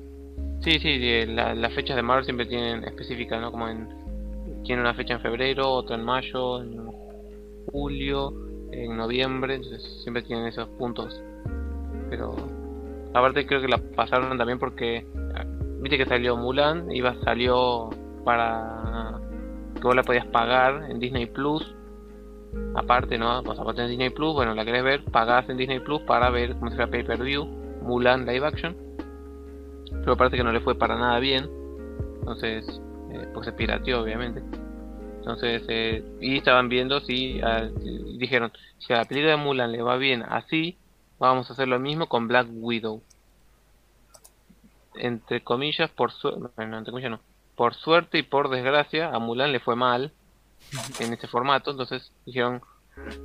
Sí, 0.62 0.78
sí, 0.78 0.88
eh, 1.00 1.26
la- 1.26 1.54
las 1.54 1.72
fechas 1.72 1.96
de 1.96 2.02
Marvel 2.02 2.24
siempre 2.24 2.44
tienen 2.46 2.84
específicas, 2.84 3.40
¿no? 3.40 3.50
Como 3.50 3.68
en. 3.68 3.88
Tiene 4.64 4.82
una 4.82 4.92
fecha 4.94 5.14
en 5.14 5.20
febrero, 5.20 5.70
otra 5.70 5.96
en 5.96 6.04
mayo, 6.04 6.62
en 6.62 6.86
julio, 7.72 8.32
en 8.72 8.96
noviembre, 8.96 9.54
entonces 9.54 9.82
siempre 10.02 10.22
tienen 10.22 10.46
esos 10.46 10.68
puntos. 10.70 11.18
Pero. 12.10 12.36
Aparte, 13.14 13.46
creo 13.46 13.60
que 13.60 13.68
la 13.68 13.78
pasaron 13.78 14.36
también 14.36 14.58
porque. 14.58 15.06
Viste 15.80 15.98
que 15.98 16.06
salió 16.06 16.36
Mulan, 16.36 16.90
iba, 16.90 17.14
salió 17.24 17.90
para. 18.24 19.18
que 19.74 19.82
vos 19.82 19.96
la 19.96 20.02
podías 20.02 20.26
pagar 20.26 20.90
en 20.90 20.98
Disney 20.98 21.26
Plus. 21.26 21.74
Aparte, 22.74 23.16
¿no? 23.16 23.42
Pues 23.42 23.58
aparte 23.58 23.82
en 23.82 23.88
Disney 23.88 24.10
Plus, 24.10 24.34
bueno, 24.34 24.54
la 24.54 24.64
querés 24.64 24.82
ver, 24.82 25.04
pagás 25.04 25.48
en 25.48 25.56
Disney 25.56 25.80
Plus 25.80 26.00
para 26.02 26.30
ver 26.30 26.54
como 26.56 26.70
si 26.70 26.76
fuera 26.76 26.90
pay 26.90 27.04
per 27.04 27.22
view, 27.22 27.44
Mulan 27.82 28.26
live 28.26 28.44
action 28.44 28.90
pero 29.90 30.16
parece 30.16 30.36
que 30.36 30.44
no 30.44 30.52
le 30.52 30.60
fue 30.60 30.74
para 30.74 30.96
nada 30.96 31.18
bien. 31.18 31.48
Entonces, 32.20 32.80
eh, 33.12 33.26
porque 33.32 33.50
se 33.50 33.56
pirateó, 33.56 34.02
obviamente. 34.02 34.42
Entonces, 35.18 35.62
eh, 35.68 36.02
y 36.20 36.38
estaban 36.38 36.68
viendo 36.68 37.00
si 37.00 37.40
ah, 37.42 37.68
y 37.82 38.18
dijeron: 38.18 38.52
si 38.78 38.92
a 38.92 38.98
la 38.98 39.04
película 39.04 39.32
de 39.32 39.36
Mulan 39.36 39.72
le 39.72 39.82
va 39.82 39.96
bien 39.96 40.22
así, 40.22 40.78
vamos 41.18 41.50
a 41.50 41.52
hacer 41.52 41.68
lo 41.68 41.78
mismo 41.78 42.08
con 42.08 42.28
Black 42.28 42.48
Widow. 42.50 43.02
Entre 44.94 45.42
comillas, 45.42 45.90
por 45.90 46.12
suerte, 46.12 46.48
entre 46.58 46.90
comillas 46.90 47.12
no, 47.12 47.20
por 47.54 47.74
suerte 47.74 48.18
y 48.18 48.22
por 48.22 48.50
desgracia, 48.50 49.10
a 49.10 49.18
Mulan 49.18 49.52
le 49.52 49.60
fue 49.60 49.76
mal 49.76 50.12
en 50.98 51.12
ese 51.12 51.28
formato. 51.28 51.70
Entonces 51.70 52.12
dijeron: 52.26 52.60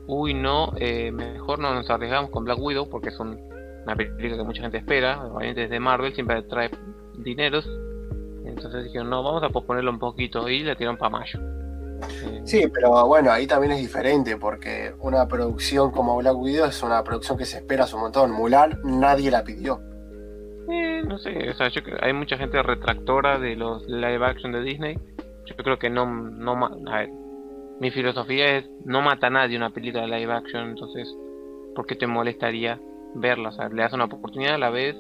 uy, 0.07 0.33
no, 0.33 0.73
eh, 0.77 1.11
mejor 1.11 1.59
no 1.59 1.73
nos 1.73 1.89
arriesgamos 1.89 2.29
con 2.29 2.43
Black 2.43 2.59
Widow 2.59 2.89
porque 2.89 3.09
es 3.09 3.19
un 3.19 3.55
una 3.85 3.95
película 3.95 4.37
que 4.37 4.43
mucha 4.43 4.61
gente 4.61 4.77
espera, 4.77 5.23
obviamente 5.27 5.61
desde 5.61 5.79
Marvel 5.79 6.13
siempre 6.13 6.41
trae 6.43 6.71
dineros, 7.19 7.69
entonces 8.45 8.83
dijeron 8.83 9.09
no, 9.09 9.23
vamos 9.23 9.43
a 9.43 9.49
posponerlo 9.49 9.91
un 9.91 9.99
poquito 9.99 10.49
y 10.49 10.63
la 10.63 10.75
tiraron 10.75 10.97
para 10.97 11.11
mayo. 11.11 11.39
Eh, 11.39 12.41
Sí, 12.43 12.65
pero 12.73 13.05
bueno, 13.07 13.31
ahí 13.31 13.47
también 13.47 13.73
es 13.73 13.79
diferente 13.79 14.37
porque 14.37 14.93
una 14.99 15.27
producción 15.27 15.91
como 15.91 16.17
Black 16.17 16.35
Widow 16.35 16.65
es 16.67 16.81
una 16.83 17.03
producción 17.03 17.37
que 17.37 17.45
se 17.45 17.57
espera 17.57 17.85
hace 17.85 17.95
un 17.95 18.01
montón. 18.01 18.31
Mulan 18.31 18.79
nadie 18.83 19.31
la 19.31 19.43
pidió. 19.43 19.81
Eh, 20.69 21.03
no 21.07 21.17
sé, 21.19 21.49
o 21.49 21.53
sea, 21.53 21.69
yo 21.69 21.83
creo- 21.83 21.97
hay 22.01 22.13
mucha 22.13 22.37
gente 22.37 22.61
retractora 22.61 23.39
de 23.39 23.55
los 23.55 23.87
live 23.87 24.25
action 24.25 24.51
de 24.51 24.61
Disney. 24.61 24.97
Yo 25.45 25.55
creo 25.57 25.77
que 25.77 25.89
no, 25.89 26.05
no, 26.05 26.55
ma- 26.55 26.75
a 26.91 26.99
ver, 26.99 27.09
mi 27.79 27.91
filosofía 27.91 28.57
es 28.57 28.69
no 28.85 29.01
mata 29.01 29.27
a 29.27 29.29
nadie 29.29 29.57
una 29.57 29.69
película 29.71 30.03
de 30.07 30.19
live 30.19 30.33
action, 30.33 30.69
entonces, 30.69 31.07
¿por 31.75 31.85
qué 31.85 31.95
te 31.95 32.07
molestaría 32.07 32.79
verla? 33.15 33.49
O 33.49 33.51
sea, 33.51 33.69
le 33.69 33.81
das 33.81 33.93
una 33.93 34.05
oportunidad 34.05 34.55
a 34.55 34.57
la 34.57 34.69
vez, 34.69 34.95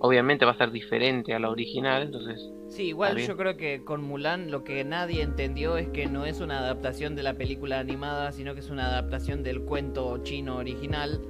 obviamente 0.00 0.44
va 0.44 0.52
a 0.52 0.56
ser 0.58 0.70
diferente 0.72 1.34
a 1.34 1.38
la 1.38 1.50
original, 1.50 2.02
entonces 2.02 2.40
Sí, 2.68 2.84
igual 2.88 3.18
yo 3.18 3.36
creo 3.36 3.56
que 3.56 3.82
con 3.84 4.00
Mulan 4.02 4.50
lo 4.52 4.62
que 4.62 4.84
nadie 4.84 5.22
entendió 5.22 5.76
es 5.76 5.88
que 5.88 6.06
no 6.06 6.24
es 6.24 6.40
una 6.40 6.60
adaptación 6.60 7.16
de 7.16 7.24
la 7.24 7.34
película 7.34 7.80
animada, 7.80 8.30
sino 8.30 8.54
que 8.54 8.60
es 8.60 8.70
una 8.70 8.86
adaptación 8.86 9.42
del 9.42 9.62
cuento 9.62 10.18
chino 10.22 10.56
original. 10.56 11.20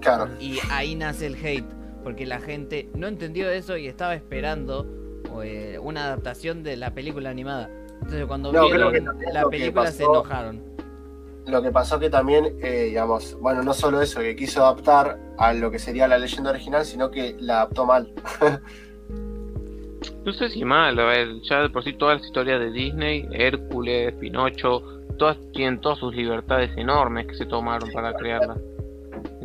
Claro. 0.00 0.28
Y 0.40 0.58
ahí 0.72 0.96
nace 0.96 1.26
el 1.26 1.36
hate, 1.36 1.64
porque 2.02 2.26
la 2.26 2.40
gente 2.40 2.88
no 2.94 3.06
entendió 3.06 3.50
eso 3.50 3.76
y 3.76 3.86
estaba 3.86 4.14
esperando 4.14 4.86
eh, 5.44 5.78
una 5.80 6.04
adaptación 6.04 6.62
de 6.62 6.76
la 6.76 6.92
película 6.92 7.30
animada. 7.30 7.70
Entonces 7.94 8.26
cuando 8.26 8.52
No, 8.52 8.66
vieron 8.66 8.92
que 8.92 9.32
la 9.32 9.48
película 9.48 9.90
se 9.90 10.04
enojaron. 10.04 10.62
Lo 11.46 11.60
que 11.60 11.72
pasó 11.72 11.98
que 11.98 12.08
también, 12.08 12.56
eh, 12.62 12.84
digamos, 12.84 13.36
bueno, 13.40 13.62
no 13.62 13.74
solo 13.74 14.00
eso, 14.00 14.20
que 14.20 14.36
quiso 14.36 14.64
adaptar 14.64 15.18
a 15.38 15.52
lo 15.52 15.70
que 15.70 15.78
sería 15.78 16.06
la 16.06 16.18
leyenda 16.18 16.50
original, 16.50 16.84
sino 16.84 17.10
que 17.10 17.36
la 17.40 17.62
adaptó 17.62 17.84
mal. 17.84 18.12
No 20.24 20.32
sé 20.32 20.50
si 20.50 20.64
mal, 20.64 20.98
a 20.98 21.04
ver, 21.04 21.40
ya 21.42 21.62
de 21.62 21.70
por 21.70 21.82
sí 21.82 21.92
todas 21.94 22.18
las 22.18 22.26
historias 22.26 22.60
de 22.60 22.70
Disney, 22.70 23.28
Hércules, 23.32 24.14
Pinocho, 24.14 24.82
todas 25.18 25.36
tienen 25.52 25.80
todas 25.80 25.98
sus 25.98 26.14
libertades 26.14 26.70
enormes 26.76 27.26
que 27.26 27.34
se 27.34 27.46
tomaron 27.46 27.90
para 27.92 28.12
crearlas. 28.14 28.58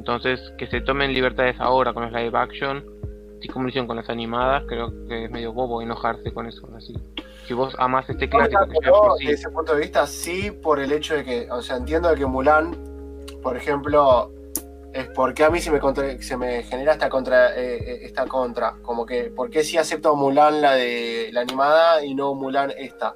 Entonces, 0.08 0.54
que 0.58 0.68
se 0.68 0.80
tomen 0.80 1.14
libertades 1.14 1.60
ahora 1.60 1.94
con 1.94 2.04
los 2.04 2.14
live 2.14 2.32
action, 2.38 2.82
lo 3.56 3.68
hicieron 3.68 3.88
con 3.88 3.98
las 3.98 4.10
animadas, 4.10 4.64
creo 4.66 4.90
que 5.06 5.26
es 5.26 5.32
medio 5.32 5.52
bobo 5.52 5.82
enojarse 5.82 6.32
con 6.32 6.48
eso. 6.48 6.66
Así. 6.78 6.94
Si 7.46 7.54
vos 7.54 7.76
amás 7.78 8.10
este 8.10 8.30
clásico 8.30 8.66
que 8.68 8.78
ya 8.86 8.90
por 8.90 9.18
desde 9.20 9.26
sí, 9.26 9.34
ese 9.34 9.50
punto 9.50 9.74
de 9.76 9.82
vista, 9.82 10.08
sí, 10.08 10.52
por 10.52 10.80
el 10.80 10.94
hecho 10.94 11.16
de 11.16 11.26
que, 11.26 11.52
o 11.52 11.62
sea, 11.62 11.76
entiendo 11.76 12.08
de 12.10 12.16
que 12.16 12.26
Mulan, 12.26 12.74
por 13.44 13.58
ejemplo, 13.58 14.32
es 14.94 15.10
porque 15.10 15.44
a 15.44 15.50
mí 15.50 15.60
se 15.60 15.72
me, 15.72 15.80
contra- 15.80 16.18
se 16.22 16.38
me 16.38 16.64
genera 16.64 16.94
esta 16.94 17.10
contra, 17.10 17.54
eh, 17.58 17.76
eh, 17.76 18.00
esta 18.04 18.26
contra, 18.28 18.76
como 18.82 19.06
que, 19.06 19.26
¿por 19.26 19.50
qué 19.50 19.62
sí 19.64 19.78
acepto 19.78 20.16
Mulan 20.16 20.62
la 20.62 20.74
de 20.74 21.30
la 21.34 21.42
animada 21.42 22.04
y 22.04 22.16
no 22.16 22.34
Mulan 22.34 22.72
esta? 22.78 23.14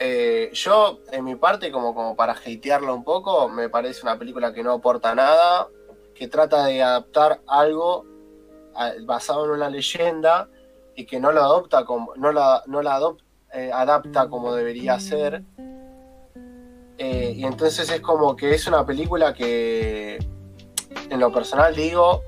Eh, 0.00 0.50
yo, 0.52 1.00
en 1.10 1.24
mi 1.24 1.34
parte, 1.34 1.72
como, 1.72 1.94
como 1.94 2.14
para 2.14 2.32
hatearla 2.32 2.92
un 2.92 3.04
poco, 3.04 3.48
me 3.48 3.68
parece 3.68 4.02
una 4.02 4.18
película 4.18 4.52
que 4.52 4.62
no 4.62 4.72
aporta 4.72 5.14
nada, 5.14 5.68
que 6.14 6.28
trata 6.28 6.66
de 6.66 6.82
adaptar 6.82 7.40
algo 7.46 8.06
basado 9.04 9.44
en 9.44 9.50
una 9.52 9.68
leyenda 9.68 10.48
y 10.94 11.04
que 11.04 11.18
no 11.20 11.32
la 11.32 11.40
adopta 11.40 11.84
como 11.84 12.14
no 12.16 12.32
la, 12.32 12.62
no 12.66 12.82
la 12.82 13.00
eh, 13.52 13.70
adapta 13.72 14.28
como 14.28 14.54
debería 14.54 15.00
ser. 15.00 15.42
Eh, 16.98 17.34
y 17.36 17.44
entonces 17.44 17.88
es 17.90 18.00
como 18.00 18.34
que 18.34 18.54
es 18.54 18.66
una 18.66 18.84
película 18.84 19.32
que, 19.32 20.18
en 21.10 21.20
lo 21.20 21.32
personal 21.32 21.74
digo, 21.74 22.22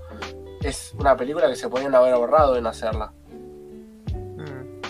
es 0.62 0.94
una 0.98 1.16
película 1.16 1.48
que 1.48 1.56
se 1.56 1.68
podían 1.68 1.94
haber 1.94 2.14
ahorrado 2.14 2.56
en 2.56 2.66
hacerla. 2.66 3.12
mm. 4.36 4.80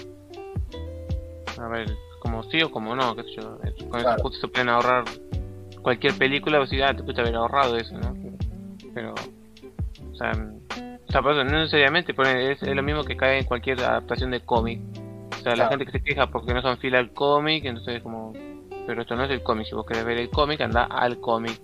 a 1.59 1.69
ver, 1.69 1.89
como 2.31 2.43
sí 2.45 2.63
o 2.63 2.71
como 2.71 2.95
no, 2.95 3.15
qué 3.17 3.23
sé 3.25 3.31
yo. 3.41 3.59
eh, 3.65 3.75
Con 3.89 4.01
Claro. 4.03 4.11
eso 4.17 4.23
justo 4.23 4.41
se 4.41 4.49
pueden 4.49 4.69
ahorrar 4.69 5.05
cualquier 5.83 6.15
película, 6.15 6.59
vos 6.59 6.71
decís, 6.71 6.85
ah, 6.87 6.95
te 6.95 7.03
pudiste 7.03 7.23
haber 7.23 7.35
ahorrado 7.37 7.77
eso, 7.77 7.95
¿no? 7.99 8.15
Pero, 8.95 9.15
o 9.15 10.15
sea, 10.17 10.33
o 10.33 11.13
sea, 11.13 11.21
no 11.23 11.45
necesariamente, 11.45 12.15
pone- 12.15 12.53
es, 12.53 12.63
es 12.63 12.75
lo 12.77 12.83
mismo 12.83 13.05
que 13.05 13.17
cae 13.17 13.39
en 13.39 13.45
cualquier 13.45 13.81
adaptación 13.81 14.31
de 14.31 14.41
cómic. 14.41 14.81
O 15.39 15.43
sea, 15.43 15.57
la 15.57 15.69
gente 15.69 15.87
que 15.87 15.93
se 15.93 16.03
queja 16.03 16.27
porque 16.29 16.53
no 16.53 16.61
son 16.63 16.77
fiel 16.79 16.95
al 16.97 17.13
cómic, 17.13 17.65
entonces 17.65 17.97
es 17.97 18.03
como, 18.03 18.33
pero 18.87 19.03
esto 19.03 19.17
no 19.17 19.25
es 19.25 19.31
el 19.31 19.43
cómic, 19.43 19.67
si 19.67 19.75
vos 19.75 19.87
querés 19.87 20.05
ver 20.05 20.19
el 20.19 20.29
cómic, 20.31 20.61
anda 20.61 20.85
al 20.85 21.19
cómic. 21.21 21.59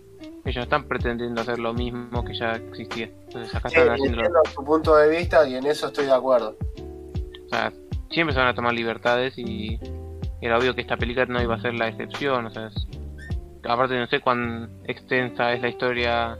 Ellos 0.44 0.62
están 0.64 0.84
pretendiendo 0.88 1.40
hacer 1.42 1.58
lo 1.58 1.74
mismo 1.74 2.24
que 2.24 2.32
ya 2.34 2.52
existía. 2.52 3.10
Entonces 3.26 3.52
acá 3.54 3.68
Sí, 3.68 3.76
están 3.80 3.92
haciendo 3.94 4.18
entiendo 4.18 4.38
tu 4.54 4.64
punto 4.64 4.96
de 4.96 5.08
vista 5.10 5.46
y 5.46 5.56
en 5.56 5.66
eso 5.66 5.88
estoy 5.88 6.06
de 6.06 6.12
acuerdo. 6.14 6.56
o 6.78 7.48
sea, 7.50 7.72
siempre 8.10 8.32
se 8.32 8.38
van 8.40 8.48
a 8.48 8.54
tomar 8.54 8.72
libertades 8.72 9.34
y 9.36 9.78
era 10.40 10.58
obvio 10.58 10.74
que 10.74 10.80
esta 10.82 10.96
película 10.96 11.26
no 11.26 11.42
iba 11.42 11.54
a 11.54 11.60
ser 11.60 11.74
la 11.74 11.88
excepción. 11.88 12.46
O 12.46 12.50
sea, 12.50 12.66
es- 12.68 12.86
aparte 13.68 13.98
no 13.98 14.06
sé 14.06 14.20
cuán 14.20 14.70
extensa 14.84 15.52
es 15.52 15.62
la 15.62 15.68
historia 15.68 16.38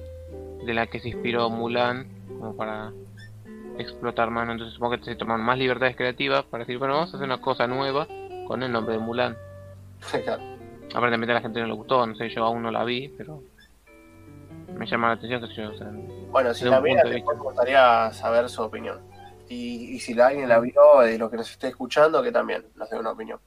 de 0.65 0.75
la 0.75 0.87
que 0.87 1.01
se 1.01 1.09
inspiró 1.11 1.49
Mulan 1.51 2.07
como 2.39 2.55
para 2.57 2.93
explotar 3.79 4.31
más. 4.31 4.49
Entonces 4.49 4.75
supongo 4.75 4.97
que 4.99 5.05
se 5.05 5.17
toman 5.17 5.41
más 5.41 5.59
libertades 5.59 5.97
creativas 5.97 6.45
para 6.45 6.65
decir, 6.65 6.79
bueno, 6.79 6.95
vamos 6.95 7.13
a 7.13 7.17
hacer 7.17 7.27
una 7.27 7.41
cosa 7.41 7.67
nueva 7.67 8.07
con 8.47 8.63
el 8.63 8.71
nombre 8.73 8.95
de 8.95 9.01
Mulan. 9.01 9.37
Aparentemente 10.95 11.33
a 11.33 11.35
la 11.37 11.41
gente 11.43 11.61
no 11.61 11.67
le 11.67 11.73
gustó, 11.75 12.07
no 12.07 12.15
sé, 12.15 12.29
yo 12.31 12.45
aún 12.45 12.63
no 12.63 12.71
la 12.71 12.85
vi, 12.85 13.09
pero 13.17 13.43
me 14.75 14.87
llama 14.87 15.09
la 15.09 15.15
atención 15.15 15.41
que 15.47 15.55
yo, 15.55 15.71
o 15.71 15.75
sea, 15.77 15.91
Bueno, 16.31 16.55
si 16.55 16.65
la 16.65 16.81
viera, 16.81 17.03
me 17.05 17.21
gustaría 17.21 18.13
saber 18.13 18.49
su 18.49 18.63
opinión. 18.63 19.01
Y, 19.49 19.95
y 19.95 20.01
si 20.01 20.15
la- 20.15 20.29
alguien 20.29 20.49
la 20.49 20.59
vio, 20.61 21.01
de 21.03 21.19
lo 21.19 21.31
que 21.31 21.37
nos 21.37 21.51
esté 21.51 21.69
escuchando, 21.69 22.23
que 22.23 22.33
también 22.33 22.65
nos 22.77 22.89
dé 22.91 22.99
una 22.99 23.11
opinión. 23.11 23.39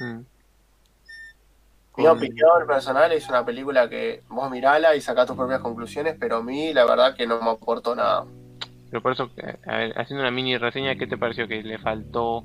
Mm. 0.00 0.20
Mi 1.98 2.04
Con- 2.04 2.18
opinión 2.18 2.66
personal 2.66 3.10
es 3.12 3.26
una 3.28 3.44
película 3.44 3.88
que 3.88 4.22
vos 4.28 4.50
mirala 4.50 4.94
y 4.94 5.00
sacá 5.00 5.24
tus 5.24 5.34
propias 5.34 5.60
conclusiones, 5.60 6.14
pero 6.20 6.36
a 6.36 6.42
mí 6.42 6.74
la 6.74 6.84
verdad 6.84 7.14
que 7.16 7.26
no 7.26 7.40
me 7.40 7.50
aportó 7.50 7.94
nada. 7.94 8.26
Pero 8.90 9.02
por 9.02 9.12
eso, 9.12 9.30
eh, 9.38 9.56
a 9.66 9.76
ver, 9.78 9.98
haciendo 9.98 10.22
una 10.22 10.30
mini 10.30 10.58
reseña, 10.58 10.96
¿qué 10.96 11.06
te 11.06 11.16
pareció 11.16 11.48
que 11.48 11.62
le 11.62 11.78
faltó 11.78 12.44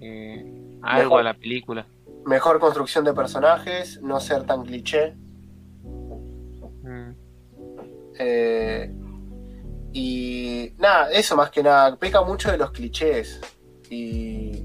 eh, 0.00 0.44
algo 0.82 1.02
Mejor. 1.04 1.20
a 1.20 1.22
la 1.22 1.34
película? 1.34 1.86
Mejor 2.26 2.58
construcción 2.58 3.04
de 3.04 3.12
personajes, 3.14 4.02
no 4.02 4.18
ser 4.18 4.44
tan 4.44 4.64
cliché. 4.64 5.14
Mm, 6.82 7.10
eh, 8.18 8.92
y 9.92 10.72
nada, 10.78 11.12
eso 11.12 11.36
más 11.36 11.50
que 11.50 11.62
nada, 11.62 11.94
peca 11.96 12.22
mucho 12.22 12.50
de 12.50 12.58
los 12.58 12.72
clichés. 12.72 13.40
Y 13.88 14.63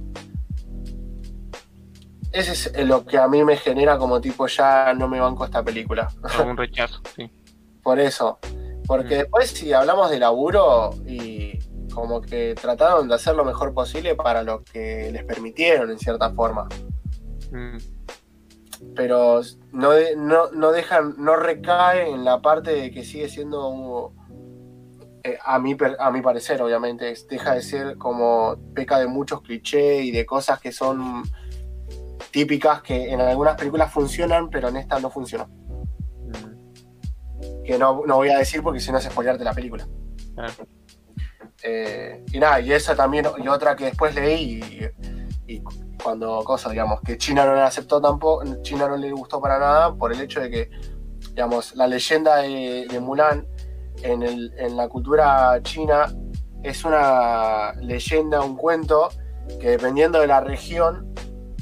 ese 2.32 2.52
es 2.74 2.88
lo 2.88 3.06
que 3.06 3.18
a 3.18 3.28
mí 3.28 3.44
me 3.44 3.58
genera 3.58 3.98
como 3.98 4.22
tipo 4.22 4.48
ya 4.48 4.94
no 4.94 5.08
me 5.08 5.20
banco 5.20 5.46
esta 5.46 5.64
película. 5.64 6.08
un 6.46 6.56
rechazo, 6.58 7.02
sí. 7.16 7.30
Por 7.84 8.00
eso. 8.00 8.40
Porque 8.88 9.16
Mm. 9.16 9.20
después 9.20 9.50
si 9.52 9.72
hablamos 9.74 10.10
de 10.12 10.20
laburo 10.20 10.92
y 11.08 11.58
como 11.94 12.22
que 12.22 12.56
trataron 12.60 13.08
de 13.08 13.16
hacer 13.16 13.36
lo 13.36 13.44
mejor 13.46 13.74
posible 13.74 14.16
para 14.16 14.44
lo 14.44 14.64
que 14.64 15.10
les 15.12 15.24
permitieron 15.24 15.90
en 15.92 15.98
cierta 16.00 16.32
forma. 16.34 16.68
Mm, 17.52 17.78
Pero 18.96 19.42
no, 19.72 19.92
no, 20.18 20.52
no 20.52 20.72
dejan, 20.72 21.16
no 21.18 21.36
recae 21.36 22.10
en 22.10 22.24
la 22.26 22.42
parte 22.42 22.72
de 22.72 22.92
que 22.92 23.04
sigue 23.04 23.28
siendo 23.30 23.68
un- 23.68 24.20
eh, 25.24 25.38
a, 25.44 25.60
mi, 25.60 25.76
a 26.00 26.12
mi 26.12 26.22
parecer, 26.22 26.62
obviamente, 26.62 27.14
deja 27.30 27.54
de 27.56 27.62
ser 27.62 27.98
como 27.98 28.56
peca 28.74 28.98
de 29.00 29.08
muchos 29.08 29.42
clichés 29.42 30.04
y 30.06 30.12
de 30.12 30.26
cosas 30.26 30.60
que 30.62 30.72
son 30.72 31.24
típicas 32.32 32.82
que 32.82 33.12
en 33.12 33.22
algunas 33.22 33.56
películas 33.56 33.92
funcionan, 33.92 34.50
pero 34.50 34.70
en 34.70 34.78
esta 34.78 35.00
no 35.00 35.10
funcionó. 35.10 35.48
mm, 35.48 37.64
Que 37.64 37.78
no, 37.78 38.04
no 38.06 38.16
voy 38.18 38.30
a 38.30 38.38
decir 38.38 38.62
porque 38.64 38.80
si 38.80 38.92
no 38.92 38.98
es 38.98 39.06
spoilearte 39.06 39.44
la 39.44 39.54
película. 39.54 39.88
claro. 40.36 40.54
Eh, 41.64 42.24
y 42.32 42.40
nada, 42.40 42.62
y 42.62 42.72
esa 42.72 42.96
también, 42.96 43.26
y 43.44 43.48
otra 43.50 43.76
que 43.76 43.86
después 43.86 44.16
leí, 44.16 44.62
y, 45.48 45.54
y 45.56 45.62
cuando 46.02 46.42
cosa, 46.46 46.70
digamos, 46.70 47.02
que 47.02 47.18
China 47.18 47.46
no 47.46 47.54
la 47.54 47.66
aceptó 47.66 48.00
tampoco, 48.00 48.44
China 48.62 48.88
no 48.88 48.96
le 48.96 49.12
gustó 49.12 49.42
para 49.42 49.60
nada 49.60 49.94
por 49.94 50.14
el 50.14 50.22
hecho 50.22 50.40
de 50.40 50.50
que, 50.50 50.70
digamos, 51.32 51.76
la 51.76 51.86
leyenda 51.88 52.38
de, 52.38 52.88
de 52.90 53.00
Mulan 53.02 53.46
en, 54.04 54.24
el- 54.24 54.54
en 54.58 54.78
la 54.78 54.88
cultura 54.88 55.60
china 55.64 56.06
es 56.64 56.86
una 56.86 57.74
leyenda, 57.82 58.40
un 58.42 58.56
cuento 58.56 59.10
que 59.60 59.72
dependiendo 59.72 60.22
de 60.22 60.28
la 60.28 60.40
región 60.40 61.14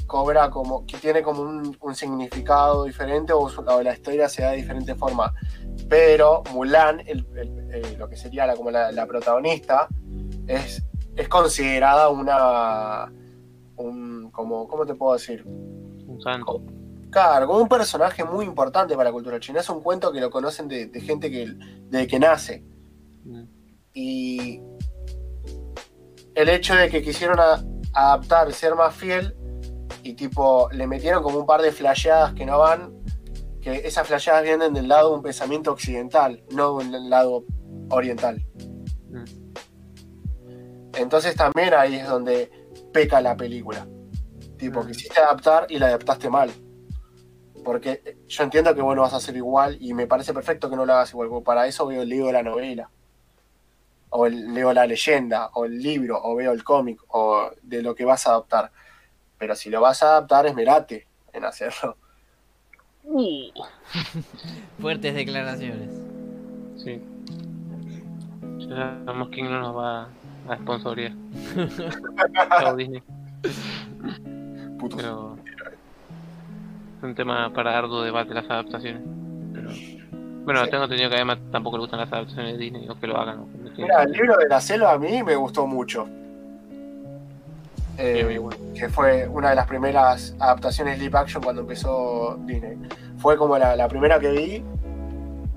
cobra 0.08 0.50
como, 0.50 0.84
que 0.86 0.96
tiene 0.96 1.22
como 1.22 1.42
un, 1.42 1.76
un 1.80 1.94
significado 1.94 2.82
diferente 2.84 3.32
o, 3.32 3.48
su- 3.48 3.60
o 3.60 3.82
la 3.82 3.92
historia 3.92 4.28
se 4.28 4.42
da 4.42 4.50
de 4.50 4.56
diferente 4.56 4.96
forma. 4.96 5.32
Pero 5.88 6.42
Mulan, 6.52 6.98
el- 7.06 7.24
el- 7.36 7.68
eh, 7.72 7.96
lo 7.96 8.08
que 8.08 8.16
sería 8.16 8.44
la, 8.46 8.56
como 8.56 8.72
la, 8.72 8.90
la 8.90 9.06
protagonista, 9.06 9.86
es, 10.48 10.82
es 11.14 11.28
considerada 11.28 12.08
una. 12.08 13.12
Un, 13.76 14.30
como, 14.32 14.66
¿Cómo 14.66 14.84
te 14.84 14.94
puedo 14.96 15.12
decir? 15.12 15.44
Un 15.46 16.18
santo. 16.20 16.62
Claro, 17.10 17.56
un 17.60 17.68
personaje 17.68 18.24
muy 18.24 18.44
importante 18.44 18.94
para 18.96 19.10
la 19.10 19.12
cultura 19.12 19.38
china. 19.38 19.60
Es 19.60 19.70
un 19.70 19.80
cuento 19.82 20.10
que 20.12 20.20
lo 20.20 20.30
conocen 20.30 20.66
de, 20.68 20.86
de 20.86 21.00
gente 21.00 21.30
que 21.30 21.46
desde 21.88 22.06
que 22.08 22.18
nace. 22.18 22.64
Mm, 23.24 23.44
Y 23.94 24.60
el 26.34 26.48
hecho 26.48 26.74
de 26.74 26.88
que 26.88 27.02
quisieron 27.02 27.38
a- 27.40 27.62
adaptar, 27.92 28.52
ser 28.52 28.74
más 28.74 28.94
fiel, 28.94 29.34
y 30.08 30.14
tipo, 30.14 30.70
le 30.72 30.86
metieron 30.86 31.22
como 31.22 31.38
un 31.38 31.44
par 31.44 31.60
de 31.60 31.70
flasheadas 31.70 32.32
que 32.32 32.46
no 32.46 32.58
van, 32.58 32.94
que 33.60 33.86
esas 33.86 34.06
flasheadas 34.06 34.42
vienen 34.42 34.72
del 34.72 34.88
lado 34.88 35.10
de 35.10 35.16
un 35.16 35.22
pensamiento 35.22 35.70
occidental, 35.70 36.42
no 36.50 36.78
del 36.78 37.10
lado 37.10 37.44
oriental. 37.90 38.42
mm, 39.10 39.24
Entonces 40.94 41.36
también 41.36 41.74
ahí 41.74 41.96
es 41.96 42.08
donde 42.08 42.50
peca 42.92 43.20
la 43.20 43.36
película. 43.36 43.86
Tipo, 44.56 44.82
Mm. 44.82 44.86
quisiste 44.86 45.20
adaptar 45.20 45.66
y 45.68 45.78
la 45.78 45.88
adaptaste 45.88 46.30
mal. 46.30 46.50
Porque 47.64 48.00
eh, 48.04 48.16
yo 48.26 48.44
entiendo 48.44 48.74
que 48.74 48.80
bueno 48.80 49.02
vas 49.02 49.12
a 49.12 49.18
hacer 49.18 49.36
igual 49.36 49.76
y 49.78 49.92
me 49.92 50.06
parece 50.06 50.32
perfecto 50.32 50.70
que 50.70 50.76
no 50.76 50.86
lo 50.86 50.94
hagas 50.94 51.10
igual. 51.10 51.28
porque 51.28 51.44
Para 51.44 51.66
eso 51.66 51.86
veo 51.86 52.00
el 52.02 52.08
libro 52.08 52.28
de 52.28 52.32
la 52.32 52.42
novela. 52.42 52.90
O 54.10 54.24
el- 54.26 54.54
leo 54.54 54.72
la 54.72 54.86
leyenda, 54.86 55.50
o 55.52 55.66
el 55.66 55.78
libro, 55.82 56.18
o 56.22 56.34
veo 56.34 56.52
el 56.52 56.64
cómic, 56.64 56.98
o 57.08 57.50
de 57.62 57.82
lo 57.82 57.94
que 57.94 58.06
vas 58.06 58.26
a 58.26 58.30
adaptar. 58.30 58.72
Pero 59.38 59.54
si 59.54 59.70
lo 59.70 59.80
vas 59.80 60.02
a 60.02 60.08
adaptar, 60.16 60.46
esmerate 60.46 61.06
en 61.32 61.44
hacerlo. 61.44 61.96
Fuertes 64.80 65.14
declaraciones. 65.14 65.90
sí. 66.82 67.00
Ya 68.68 68.98
sabemos 69.06 69.28
quién 69.30 69.50
no 69.50 69.60
nos 69.60 69.74
va 69.76 70.08
a 70.48 70.56
sponsorear. 70.56 71.12
Chao 72.60 72.76
Disney. 72.76 73.02
Putos. 74.78 74.96
Pero 75.00 75.36
es 76.98 77.02
un 77.02 77.14
tema 77.14 77.50
para 77.54 77.78
arduo 77.78 78.02
debate 78.02 78.34
las 78.34 78.44
adaptaciones. 78.50 79.02
Pero 79.54 79.70
bueno, 80.44 80.64
Sí. 80.64 80.70
tengo 80.70 80.84
entendido 80.84 81.08
que 81.08 81.16
además 81.16 81.38
tampoco 81.50 81.78
le 81.78 81.82
gustan 81.82 82.00
las 82.00 82.12
adaptaciones 82.12 82.52
de 82.52 82.58
Disney 82.58 82.88
o 82.90 83.00
que 83.00 83.06
lo 83.06 83.16
hagan. 83.18 83.46
Mira, 83.78 84.02
el 84.02 84.12
libro 84.12 84.36
de 84.36 84.48
la 84.48 84.60
selva 84.60 84.92
a 84.92 84.98
mí 84.98 85.22
me 85.22 85.34
gustó 85.34 85.66
mucho. 85.66 86.06
Eh, 88.00 88.40
que 88.74 88.88
fue 88.88 89.26
una 89.26 89.50
de 89.50 89.56
las 89.56 89.66
primeras 89.66 90.34
adaptaciones 90.38 91.00
live 91.00 91.18
action 91.18 91.42
cuando 91.42 91.62
empezó 91.62 92.38
Disney. 92.46 92.78
Fue 93.18 93.36
como 93.36 93.58
la, 93.58 93.74
la 93.74 93.88
primera 93.88 94.20
que 94.20 94.30
vi 94.30 94.64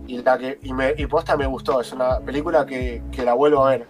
y 0.07 0.17
la 0.23 0.37
que 0.39 0.57
y, 0.63 0.73
me, 0.73 0.95
y 0.97 1.05
posta 1.05 1.37
me 1.37 1.45
gustó. 1.45 1.79
Es 1.79 1.93
una 1.93 2.19
película 2.19 2.65
que, 2.65 3.03
que 3.11 3.23
la 3.23 3.33
vuelvo 3.35 3.65
a 3.65 3.69
ver. 3.71 3.87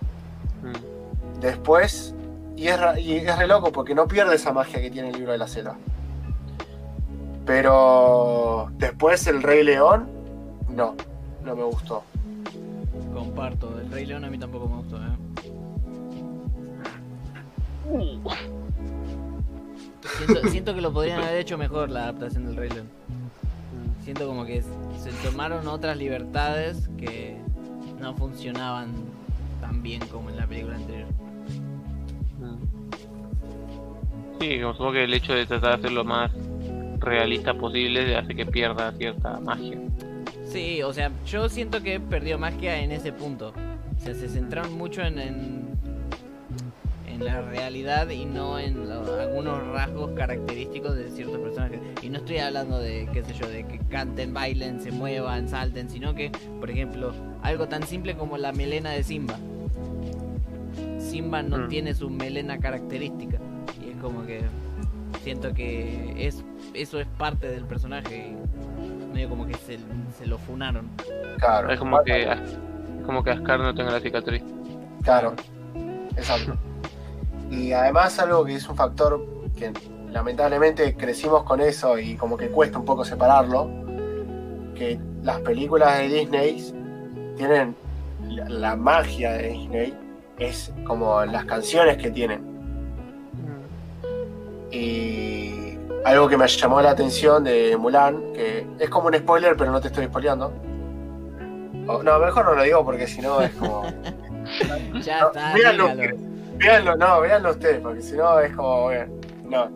Mm, 0.61 1.39
Después, 1.39 2.13
y 2.55 2.67
es, 2.67 2.77
y 2.99 3.15
es 3.15 3.37
re 3.37 3.47
loco 3.47 3.71
porque 3.71 3.95
no 3.95 4.07
pierde 4.07 4.35
esa 4.35 4.51
magia 4.53 4.79
que 4.81 4.91
tiene 4.91 5.09
el 5.09 5.15
libro 5.15 5.31
de 5.31 5.37
la 5.39 5.47
selva. 5.47 5.75
Pero 7.45 8.69
después 8.77 9.25
el 9.27 9.41
Rey 9.41 9.63
León, 9.63 10.07
no, 10.69 10.95
no 11.43 11.55
me 11.55 11.63
gustó. 11.63 12.03
Comparto. 13.13 13.79
El 13.79 13.91
Rey 13.91 14.05
León 14.05 14.23
a 14.25 14.29
mí 14.29 14.37
tampoco 14.37 14.67
me 14.69 14.75
gustó, 14.77 14.97
¿eh? 14.97 15.40
Siento, 20.17 20.47
siento 20.49 20.75
que 20.75 20.81
lo 20.81 20.91
podrían 20.93 21.21
haber 21.21 21.37
hecho 21.37 21.57
mejor 21.57 21.89
la 21.89 22.03
adaptación 22.03 22.45
del 22.45 22.55
Rey 22.55 22.69
León. 22.69 22.89
Siento 24.03 24.27
como 24.27 24.45
que 24.45 24.61
se 24.61 25.11
tomaron 25.23 25.67
otras 25.67 25.97
libertades 25.97 26.89
que 26.97 27.37
no 27.99 28.15
funcionaban 28.15 28.93
tan 29.59 29.83
bien 29.83 30.01
como 30.11 30.29
en 30.29 30.37
la 30.37 30.47
película 30.47 30.75
anterior. 30.75 31.07
Sí, 34.39 34.59
supongo 34.59 34.93
que 34.93 35.03
el 35.03 35.13
hecho 35.13 35.33
de 35.33 35.45
tratar 35.45 35.69
de 35.69 35.75
hacer 35.75 35.91
lo 35.91 36.03
más 36.03 36.31
realista 36.99 37.53
posible 37.53 38.15
hace 38.15 38.35
que 38.35 38.45
pierda 38.45 38.91
cierta 38.93 39.39
magia. 39.39 39.77
Sí, 40.45 40.81
o 40.81 40.91
sea, 40.91 41.11
yo 41.25 41.47
siento 41.47 41.81
que 41.83 41.99
perdió 41.99 42.39
magia 42.39 42.79
en 42.81 42.91
ese 42.91 43.13
punto. 43.13 43.53
O 43.95 43.99
sea, 43.99 44.15
se 44.15 44.27
centraron 44.27 44.73
mucho 44.73 45.01
en, 45.03 45.19
en, 45.19 45.70
en 47.21 47.25
la 47.27 47.41
realidad 47.41 48.09
y 48.09 48.25
no 48.25 48.57
en 48.59 48.89
lo- 48.89 49.19
algunos 49.19 49.65
rasgos 49.67 50.11
característicos 50.11 50.95
de 50.95 51.09
ciertos 51.11 51.37
personajes. 51.39 51.79
Y 52.01 52.09
no 52.09 52.17
estoy 52.17 52.39
hablando 52.39 52.79
de, 52.79 53.07
qué 53.13 53.23
sé 53.23 53.33
yo, 53.33 53.47
de 53.47 53.63
que 53.65 53.79
canten, 53.89 54.33
bailen, 54.33 54.81
se 54.81 54.91
muevan, 54.91 55.47
salten, 55.47 55.89
sino 55.89 56.15
que, 56.15 56.31
por 56.59 56.69
ejemplo, 56.69 57.13
algo 57.43 57.67
tan 57.67 57.83
simple 57.83 58.15
como 58.15 58.37
la 58.37 58.51
melena 58.51 58.91
de 58.91 59.03
Simba. 59.03 59.35
Simba 60.99 61.41
no 61.43 61.59
Mm. 61.59 61.67
tiene 61.69 61.93
su 61.93 62.09
melena 62.09 62.57
característica. 62.57 63.37
Y 63.85 63.91
es 63.91 63.97
como 63.97 64.25
que 64.25 64.41
siento 65.23 65.53
que 65.53 66.13
es 66.27 66.43
eso 66.73 66.99
es 66.99 67.07
parte 67.17 67.47
del 67.49 67.65
personaje 67.65 68.33
y 68.33 69.13
medio 69.13 69.29
como 69.29 69.45
que 69.45 69.53
se, 69.55 69.77
se 70.17 70.25
lo 70.25 70.37
funaron. 70.37 70.87
Claro, 71.37 71.71
Es 71.71 71.79
como 71.79 72.01
que 72.03 72.23
es 72.23 72.39
como 73.05 73.23
que 73.23 73.31
Ascar 73.31 73.59
no 73.59 73.73
tenga 73.75 73.91
la 73.91 73.99
cicatriz. 73.99 74.41
Claro, 75.03 75.33
exacto. 76.15 76.55
Y 77.51 77.73
además 77.73 78.17
algo 78.19 78.43
que 78.45 78.55
es 78.55 78.67
un 78.67 78.75
factor 78.75 79.23
que 79.57 79.71
lamentablemente 80.09 80.95
crecimos 80.95 81.43
con 81.43 81.59
eso 81.61 81.99
y 81.99 82.15
como 82.15 82.37
que 82.37 82.47
cuesta 82.49 82.79
un 82.79 82.85
poco 82.85 83.03
separarlo, 83.05 83.69
que 84.75 84.97
las 85.21 85.39
películas 85.41 85.99
de 85.99 86.07
Disney 86.07 87.33
tienen 87.37 87.75
la, 88.29 88.47
la 88.49 88.75
magia 88.75 89.33
de 89.33 89.49
Disney, 89.49 89.93
es 90.39 90.71
como 90.85 91.23
las 91.25 91.45
canciones 91.45 91.97
que 91.97 92.09
tienen. 92.09 92.49
Y 94.71 95.77
algo 96.05 96.27
que 96.29 96.37
me 96.37 96.47
llamó 96.47 96.81
la 96.81 96.91
atención 96.91 97.43
de 97.43 97.75
Mulan, 97.77 98.33
que 98.33 98.65
es 98.79 98.89
como 98.89 99.07
un 99.07 99.15
spoiler, 99.15 99.55
pero 99.57 99.71
no 99.71 99.81
te 99.81 99.87
estoy 99.89 100.05
spoileando. 100.05 100.51
O- 101.87 102.01
no, 102.01 102.19
mejor 102.19 102.45
no 102.45 102.55
lo 102.55 102.63
digo 102.63 102.83
porque 102.85 103.07
si 103.07 103.21
no 103.21 103.41
es 103.41 103.51
como... 103.51 103.83
Ya 105.03 105.21
No, 105.21 105.27
está, 105.27 105.53
dígalo. 105.53 106.30
Véanlo, 106.61 106.95
no, 106.95 107.21
véanlo 107.21 107.51
ustedes, 107.51 107.81
porque 107.81 108.01
si 108.01 108.13
no 108.15 108.39
es 108.39 108.55
como, 108.55 108.83
bueno, 108.83 109.19
no. 109.45 109.71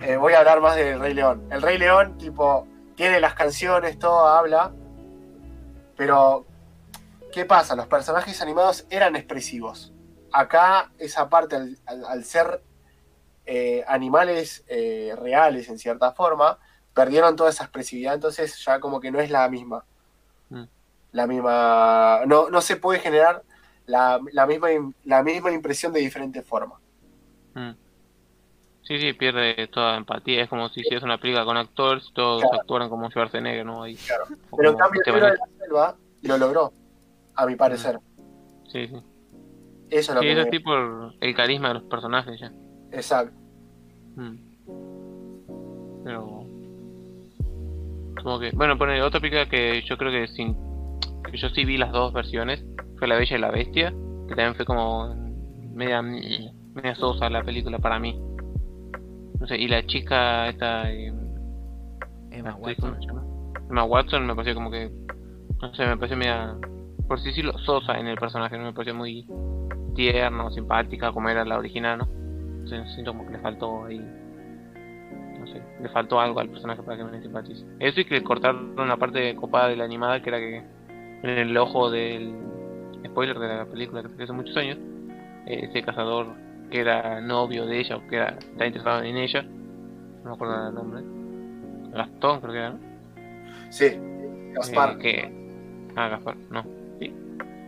Eh, 0.00 0.16
voy 0.16 0.32
a 0.32 0.38
hablar 0.38 0.60
más 0.60 0.76
del 0.76 1.00
Rey 1.00 1.12
León. 1.12 1.48
El 1.50 1.60
Rey 1.60 1.76
León, 1.76 2.16
tipo, 2.18 2.66
tiene 2.94 3.18
las 3.20 3.34
canciones, 3.34 3.98
todo 3.98 4.28
habla, 4.28 4.70
pero 5.96 6.46
¿qué 7.32 7.44
pasa? 7.44 7.74
Los 7.74 7.88
personajes 7.88 8.40
animados 8.40 8.86
eran 8.90 9.16
expresivos. 9.16 9.92
Acá, 10.32 10.92
esa 10.98 11.28
parte, 11.28 11.56
al, 11.56 11.76
al- 11.86 12.04
al 12.04 12.24
ser 12.24 12.62
eh, 13.46 13.84
animales 13.88 14.62
eh, 14.68 15.14
reales 15.20 15.68
en 15.68 15.78
cierta 15.78 16.12
forma, 16.12 16.58
perdieron 16.94 17.34
toda 17.34 17.50
esa 17.50 17.64
expresividad, 17.64 18.14
entonces 18.14 18.56
ya 18.64 18.78
como 18.78 19.00
que 19.00 19.10
no 19.10 19.18
es 19.20 19.30
la 19.30 19.48
misma. 19.48 19.84
Mm. 20.50 20.64
La 21.12 21.26
misma. 21.26 22.20
No, 22.26 22.50
no 22.50 22.60
se 22.60 22.76
puede 22.76 23.00
generar 23.00 23.42
la, 23.88 24.20
la 24.32 24.46
misma, 24.46 24.68
la 25.04 25.22
misma 25.24 25.50
impresión 25.52 25.92
de 25.92 26.00
diferente 26.00 26.42
forma. 26.42 26.76
Mm. 27.54 27.70
Sí, 28.82 28.98
sí, 28.98 29.12
pierde 29.12 29.66
toda 29.68 29.96
empatía. 29.96 30.42
Es 30.44 30.48
como 30.48 30.68
si 30.70 30.80
hicieras 30.80 31.02
una 31.02 31.18
película 31.18 31.44
con 31.44 31.56
actores 31.58 32.06
y 32.08 32.12
todos 32.14 32.40
Claro. 32.42 32.60
actuaran 32.60 32.88
como 32.88 33.10
Schwarzenegger, 33.10 33.66
¿no? 33.66 33.82
Ahí, 33.82 33.96
Claro. 33.96 34.24
Pero 34.56 34.70
en 34.70 34.76
cambio, 34.76 35.02
el 35.04 35.14
de 35.14 35.20
la 35.20 35.36
selva 35.58 35.96
lo 36.22 36.38
logró, 36.38 36.72
a 37.34 37.44
mi 37.46 37.54
parecer. 37.56 37.98
Sí, 38.72 38.86
sí. 38.86 38.94
Eso 39.90 40.12
es 40.12 40.14
lo 40.14 40.20
Sí, 40.20 40.26
que 40.26 40.32
eso 40.32 40.40
me- 40.40 40.44
es 40.44 40.50
tipo 40.50 40.74
el, 41.20 41.34
carisma 41.34 41.68
de 41.68 41.74
los 41.74 41.82
personajes 41.84 42.40
ya. 42.40 42.52
Exacto. 42.92 43.34
Mm. 44.16 44.36
Pero. 46.04 46.44
Como 48.22 48.38
que. 48.40 48.50
Bueno, 48.52 48.76
pone 48.78 49.00
otra 49.02 49.20
película 49.20 49.48
que 49.48 49.82
yo 49.82 49.96
creo 49.96 50.10
que 50.10 50.28
sin. 50.28 50.54
que 51.30 51.36
yo 51.36 51.48
sí 51.50 51.64
vi 51.64 51.76
las 51.76 51.92
dos 51.92 52.12
versiones. 52.12 52.64
Fue 52.98 53.08
La 53.08 53.16
Bella 53.16 53.36
y 53.36 53.40
la 53.40 53.50
Bestia. 53.50 53.90
Que 54.28 54.34
también 54.34 54.54
fue 54.54 54.64
como. 54.64 55.14
media. 55.74 56.02
media 56.02 56.94
sosa 56.94 57.28
la 57.30 57.42
película 57.42 57.78
para 57.78 57.98
mí. 57.98 58.20
No 59.40 59.46
sé, 59.46 59.56
y 59.56 59.68
la 59.68 59.84
chica 59.86 60.48
esta. 60.48 60.90
eh, 60.90 61.12
Emma 62.30 62.50
la 62.50 62.50
actriz, 62.56 62.76
¿cómo 62.80 62.92
Watson. 62.92 63.00
se 63.00 63.06
llama? 63.06 63.24
Emma 63.70 63.84
Watson 63.84 64.26
me 64.26 64.34
pareció 64.34 64.54
como 64.54 64.70
que. 64.70 64.90
No 65.62 65.74
sé, 65.74 65.86
me 65.86 65.96
pareció 65.96 66.16
media. 66.16 66.56
Por 67.06 67.20
sí 67.20 67.28
decirlo, 67.28 67.56
sosa 67.60 67.98
en 67.98 68.06
el 68.06 68.18
personaje. 68.18 68.58
No 68.58 68.64
me 68.64 68.72
pareció 68.72 68.94
muy 68.94 69.26
tierna 69.94 70.44
o 70.44 70.50
simpática 70.50 71.10
como 71.12 71.28
era 71.28 71.44
la 71.44 71.58
original, 71.58 71.98
¿no? 71.98 72.08
Entonces, 72.64 72.92
siento 72.94 73.12
como 73.12 73.26
que 73.26 73.32
le 73.32 73.38
faltó 73.40 73.84
ahí. 73.86 73.98
No 73.98 75.46
sé, 75.46 75.62
le 75.80 75.88
faltó 75.88 76.20
algo 76.20 76.40
al 76.40 76.48
personaje 76.50 76.82
para 76.82 76.96
que 76.98 77.04
me 77.04 77.22
simpatice. 77.22 77.64
Eso 77.78 78.00
y 78.00 78.04
que 78.04 78.22
cortaron 78.22 78.78
una 78.78 78.96
parte 78.96 79.34
copada 79.36 79.68
de 79.68 79.76
la 79.76 79.84
animada 79.84 80.20
que 80.20 80.28
era 80.30 80.38
que 80.38 80.56
en 81.22 81.30
el 81.30 81.56
ojo 81.56 81.90
del 81.90 82.34
spoiler 83.06 83.38
de 83.38 83.48
la 83.48 83.64
película 83.66 84.02
que 84.02 84.08
salió 84.08 84.24
hace 84.24 84.32
muchos 84.32 84.56
años, 84.56 84.78
eh, 85.46 85.68
ese 85.68 85.82
cazador 85.82 86.26
que 86.70 86.80
era 86.80 87.20
novio 87.20 87.66
de 87.66 87.80
ella 87.80 87.96
o 87.96 88.06
que 88.06 88.16
era, 88.16 88.36
estaba 88.38 88.66
interesado 88.66 89.02
en 89.02 89.16
ella, 89.16 89.42
no 89.42 90.30
me 90.30 90.32
acuerdo 90.32 90.68
el 90.68 90.74
nombre, 90.74 91.02
Gastón 91.96 92.40
creo 92.40 92.52
que 92.52 92.58
era, 92.58 92.70
¿no? 92.70 92.78
Sí. 93.70 93.98
Gaspar. 94.54 94.90
Eh, 94.92 94.98
que... 94.98 95.92
Ah, 95.96 96.08
Gaspar, 96.08 96.36
no. 96.50 96.64
Sí. 96.98 97.12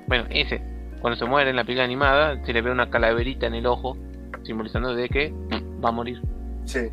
Bueno, 0.06 0.24
ese. 0.30 0.62
Cuando 1.00 1.18
se 1.18 1.24
muere 1.24 1.50
en 1.50 1.56
la 1.56 1.64
película 1.64 1.84
animada, 1.84 2.44
se 2.44 2.52
le 2.52 2.62
ve 2.62 2.70
una 2.70 2.90
calaverita 2.90 3.46
en 3.46 3.54
el 3.54 3.66
ojo, 3.66 3.96
simbolizando 4.42 4.94
de 4.94 5.08
que 5.08 5.32
va 5.82 5.88
a 5.88 5.92
morir. 5.92 6.20
Sí. 6.64 6.88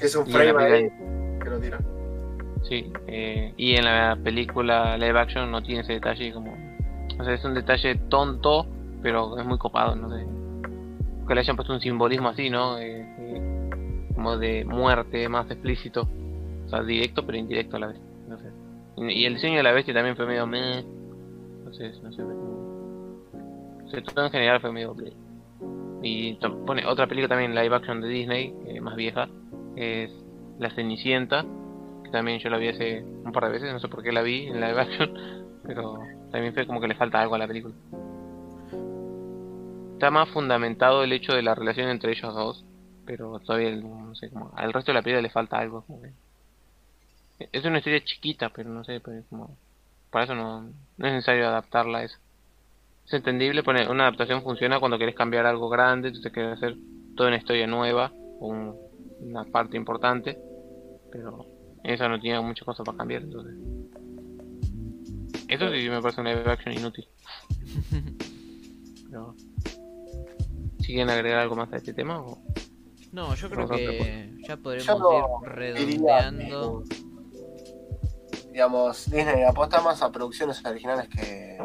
Es 0.00 0.16
un 0.16 0.26
frame 0.26 0.62
ahí 0.62 0.88
que 1.42 1.50
lo 1.50 1.58
tira. 1.60 1.78
Sí. 2.62 2.92
eh, 3.06 3.54
y 3.56 3.76
en 3.76 3.84
la 3.84 4.18
película 4.22 4.98
live 4.98 5.18
action 5.18 5.50
no 5.50 5.62
tiene 5.62 5.82
ese 5.82 5.94
detalle 5.94 6.32
como... 6.32 6.65
O 7.18 7.24
sea, 7.24 7.34
es 7.34 7.44
un 7.44 7.54
detalle 7.54 7.94
tonto, 8.08 8.66
pero 9.02 9.38
es 9.38 9.46
muy 9.46 9.58
copado, 9.58 9.94
no 9.96 10.10
sé. 10.10 10.26
Que 11.26 11.34
le 11.34 11.40
hayan 11.40 11.56
puesto 11.56 11.72
un 11.72 11.80
simbolismo 11.80 12.28
así, 12.28 12.50
¿no? 12.50 12.78
Eh, 12.78 13.06
eh, 13.18 14.10
como 14.14 14.36
de 14.36 14.64
muerte 14.64 15.28
más 15.28 15.50
explícito. 15.50 16.08
O 16.66 16.68
sea, 16.68 16.82
directo 16.82 17.24
pero 17.24 17.38
indirecto 17.38 17.76
a 17.76 17.80
la 17.80 17.86
vez. 17.88 18.00
No 18.28 18.38
sé. 18.38 18.50
Y, 18.96 19.24
el 19.24 19.34
diseño 19.34 19.56
de 19.56 19.62
la 19.62 19.72
bestia 19.72 19.94
también 19.94 20.16
fue 20.16 20.26
medio 20.26 20.46
meh. 20.46 20.84
Entonces, 21.58 22.00
no 22.02 22.12
sé. 22.12 22.22
O 22.22 23.88
sea, 23.88 24.02
todo 24.02 24.24
en 24.24 24.30
general 24.30 24.60
fue 24.60 24.72
medio 24.72 24.94
bleh. 24.94 25.12
Y 26.02 26.34
pone 26.66 26.86
otra 26.86 27.06
película 27.06 27.28
también 27.28 27.54
live 27.54 27.74
action 27.74 28.00
de 28.00 28.08
Disney, 28.08 28.54
eh, 28.66 28.80
más 28.80 28.96
vieja, 28.96 29.28
es 29.74 30.10
La 30.58 30.70
Cenicienta, 30.70 31.44
que 32.04 32.10
también 32.10 32.38
yo 32.38 32.50
la 32.50 32.58
vi 32.58 32.68
hace 32.68 33.02
un 33.02 33.32
par 33.32 33.46
de 33.46 33.50
veces, 33.50 33.72
no 33.72 33.80
sé 33.80 33.88
por 33.88 34.02
qué 34.02 34.12
la 34.12 34.22
vi 34.22 34.46
en 34.46 34.60
live 34.60 34.80
action, 34.80 35.14
pero 35.66 35.98
también 36.30 36.54
fue 36.54 36.66
como 36.66 36.80
que 36.80 36.88
le 36.88 36.94
falta 36.94 37.20
algo 37.20 37.34
a 37.34 37.38
la 37.38 37.46
película. 37.46 37.74
Está 39.94 40.10
más 40.10 40.28
fundamentado 40.28 41.02
el 41.02 41.12
hecho 41.12 41.32
de 41.32 41.42
la 41.42 41.54
relación 41.54 41.88
entre 41.88 42.12
ellos 42.12 42.34
dos, 42.34 42.64
pero 43.06 43.38
todavía 43.40 43.74
no 43.76 44.14
sé, 44.14 44.28
como 44.30 44.52
al 44.54 44.72
resto 44.72 44.92
de 44.92 44.94
la 44.94 45.02
película 45.02 45.22
le 45.22 45.30
falta 45.30 45.58
algo. 45.58 45.84
como 45.86 46.02
Es 47.38 47.64
una 47.64 47.78
historia 47.78 48.04
chiquita, 48.04 48.50
pero 48.50 48.70
no 48.70 48.84
sé, 48.84 49.00
pero 49.00 49.18
es 49.18 49.26
como 49.26 49.56
para 50.10 50.24
eso 50.24 50.34
no, 50.34 50.62
no 50.62 51.06
es 51.06 51.12
necesario 51.12 51.48
adaptarla 51.48 51.98
a 51.98 52.04
eso. 52.04 52.16
Es 53.06 53.12
entendible, 53.14 53.62
pone, 53.62 53.88
una 53.88 54.04
adaptación 54.04 54.42
funciona 54.42 54.80
cuando 54.80 54.96
quieres 54.96 55.14
cambiar 55.14 55.46
algo 55.46 55.68
grande, 55.68 56.08
entonces 56.08 56.32
quieres 56.32 56.54
hacer 56.54 56.76
toda 57.16 57.28
una 57.28 57.38
historia 57.38 57.66
nueva, 57.66 58.10
o 58.40 58.48
un- 58.48 58.76
una 59.20 59.44
parte 59.44 59.76
importante, 59.76 60.36
pero 61.10 61.44
esa 61.84 62.08
no 62.08 62.20
tiene 62.20 62.40
muchas 62.40 62.64
cosas 62.64 62.84
para 62.84 62.98
cambiar, 62.98 63.22
entonces. 63.22 63.75
Eso 65.48 65.70
sí 65.72 65.88
me 65.88 66.00
parece 66.02 66.20
una 66.20 66.34
live 66.34 66.50
action 66.50 66.74
inútil. 66.74 67.06
Pero, 69.10 69.34
si 70.80 70.86
quieren 70.92 71.10
agregar 71.10 71.40
algo 71.40 71.56
más 71.56 71.72
a 71.72 71.76
este 71.76 71.94
tema, 71.94 72.20
o... 72.20 72.42
No, 73.12 73.34
yo 73.34 73.48
creo 73.48 73.68
que 73.68 74.34
ya 74.46 74.56
podremos 74.56 74.98
no 75.00 75.12
ir 75.44 75.50
redondeando. 75.52 76.82
digamos, 78.52 79.10
Disney 79.10 79.42
apuesta 79.44 79.80
más 79.80 80.02
a 80.02 80.10
producciones 80.10 80.64
originales 80.64 81.08
que 81.08 81.58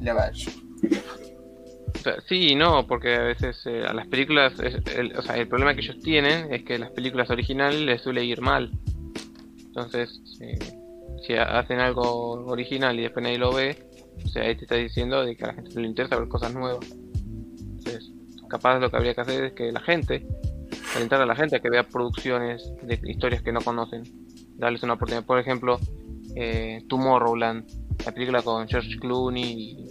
live 0.00 0.20
action. 0.20 0.54
Sí 2.26 2.52
y 2.52 2.54
no, 2.54 2.86
porque 2.86 3.14
a 3.16 3.22
veces 3.22 3.60
eh, 3.66 3.84
a 3.86 3.92
las 3.92 4.06
películas, 4.06 4.54
es- 4.60 4.76
el, 4.96 5.14
o 5.16 5.20
sea, 5.22 5.36
el 5.36 5.46
problema 5.48 5.74
que 5.74 5.80
ellos 5.80 5.98
tienen 6.00 6.52
es 6.54 6.62
que 6.64 6.78
las 6.78 6.90
películas 6.92 7.28
originales 7.28 7.80
les 7.80 8.00
suele 8.00 8.24
ir 8.24 8.40
mal. 8.40 8.70
Entonces, 9.66 10.20
eh, 10.40 10.58
si 11.26 11.34
ha- 11.34 11.58
hacen 11.58 11.80
algo 11.80 12.32
original 12.46 12.98
y 12.98 13.02
después 13.02 13.22
nadie 13.22 13.38
lo 13.38 13.52
ve, 13.52 13.76
o 14.24 14.28
sea, 14.28 14.42
ahí 14.44 14.54
te 14.56 14.64
está 14.64 14.74
diciendo 14.76 15.24
de 15.24 15.36
que 15.36 15.44
a 15.44 15.48
la 15.48 15.54
gente 15.54 15.80
le 15.80 15.86
interesa 15.86 16.18
ver 16.18 16.28
cosas 16.28 16.54
nuevas. 16.54 16.84
Entonces, 16.90 18.12
capaz 18.48 18.78
lo 18.78 18.90
que 18.90 18.96
habría 18.96 19.14
que 19.14 19.20
hacer 19.20 19.44
es 19.44 19.52
que 19.52 19.72
la 19.72 19.80
gente, 19.80 20.26
alentar 20.96 21.20
a 21.20 21.26
la 21.26 21.36
gente 21.36 21.56
a 21.56 21.60
que 21.60 21.70
vea 21.70 21.82
producciones 21.84 22.72
de 22.82 22.98
historias 23.04 23.42
que 23.42 23.52
no 23.52 23.60
conocen, 23.60 24.02
darles 24.56 24.82
una 24.82 24.94
oportunidad. 24.94 25.24
Por 25.24 25.38
ejemplo, 25.38 25.78
eh, 26.34 26.82
Tomorrowland, 26.88 27.64
la 28.04 28.12
película 28.12 28.42
con 28.42 28.66
George 28.68 28.98
Clooney 28.98 29.44
y 29.44 29.86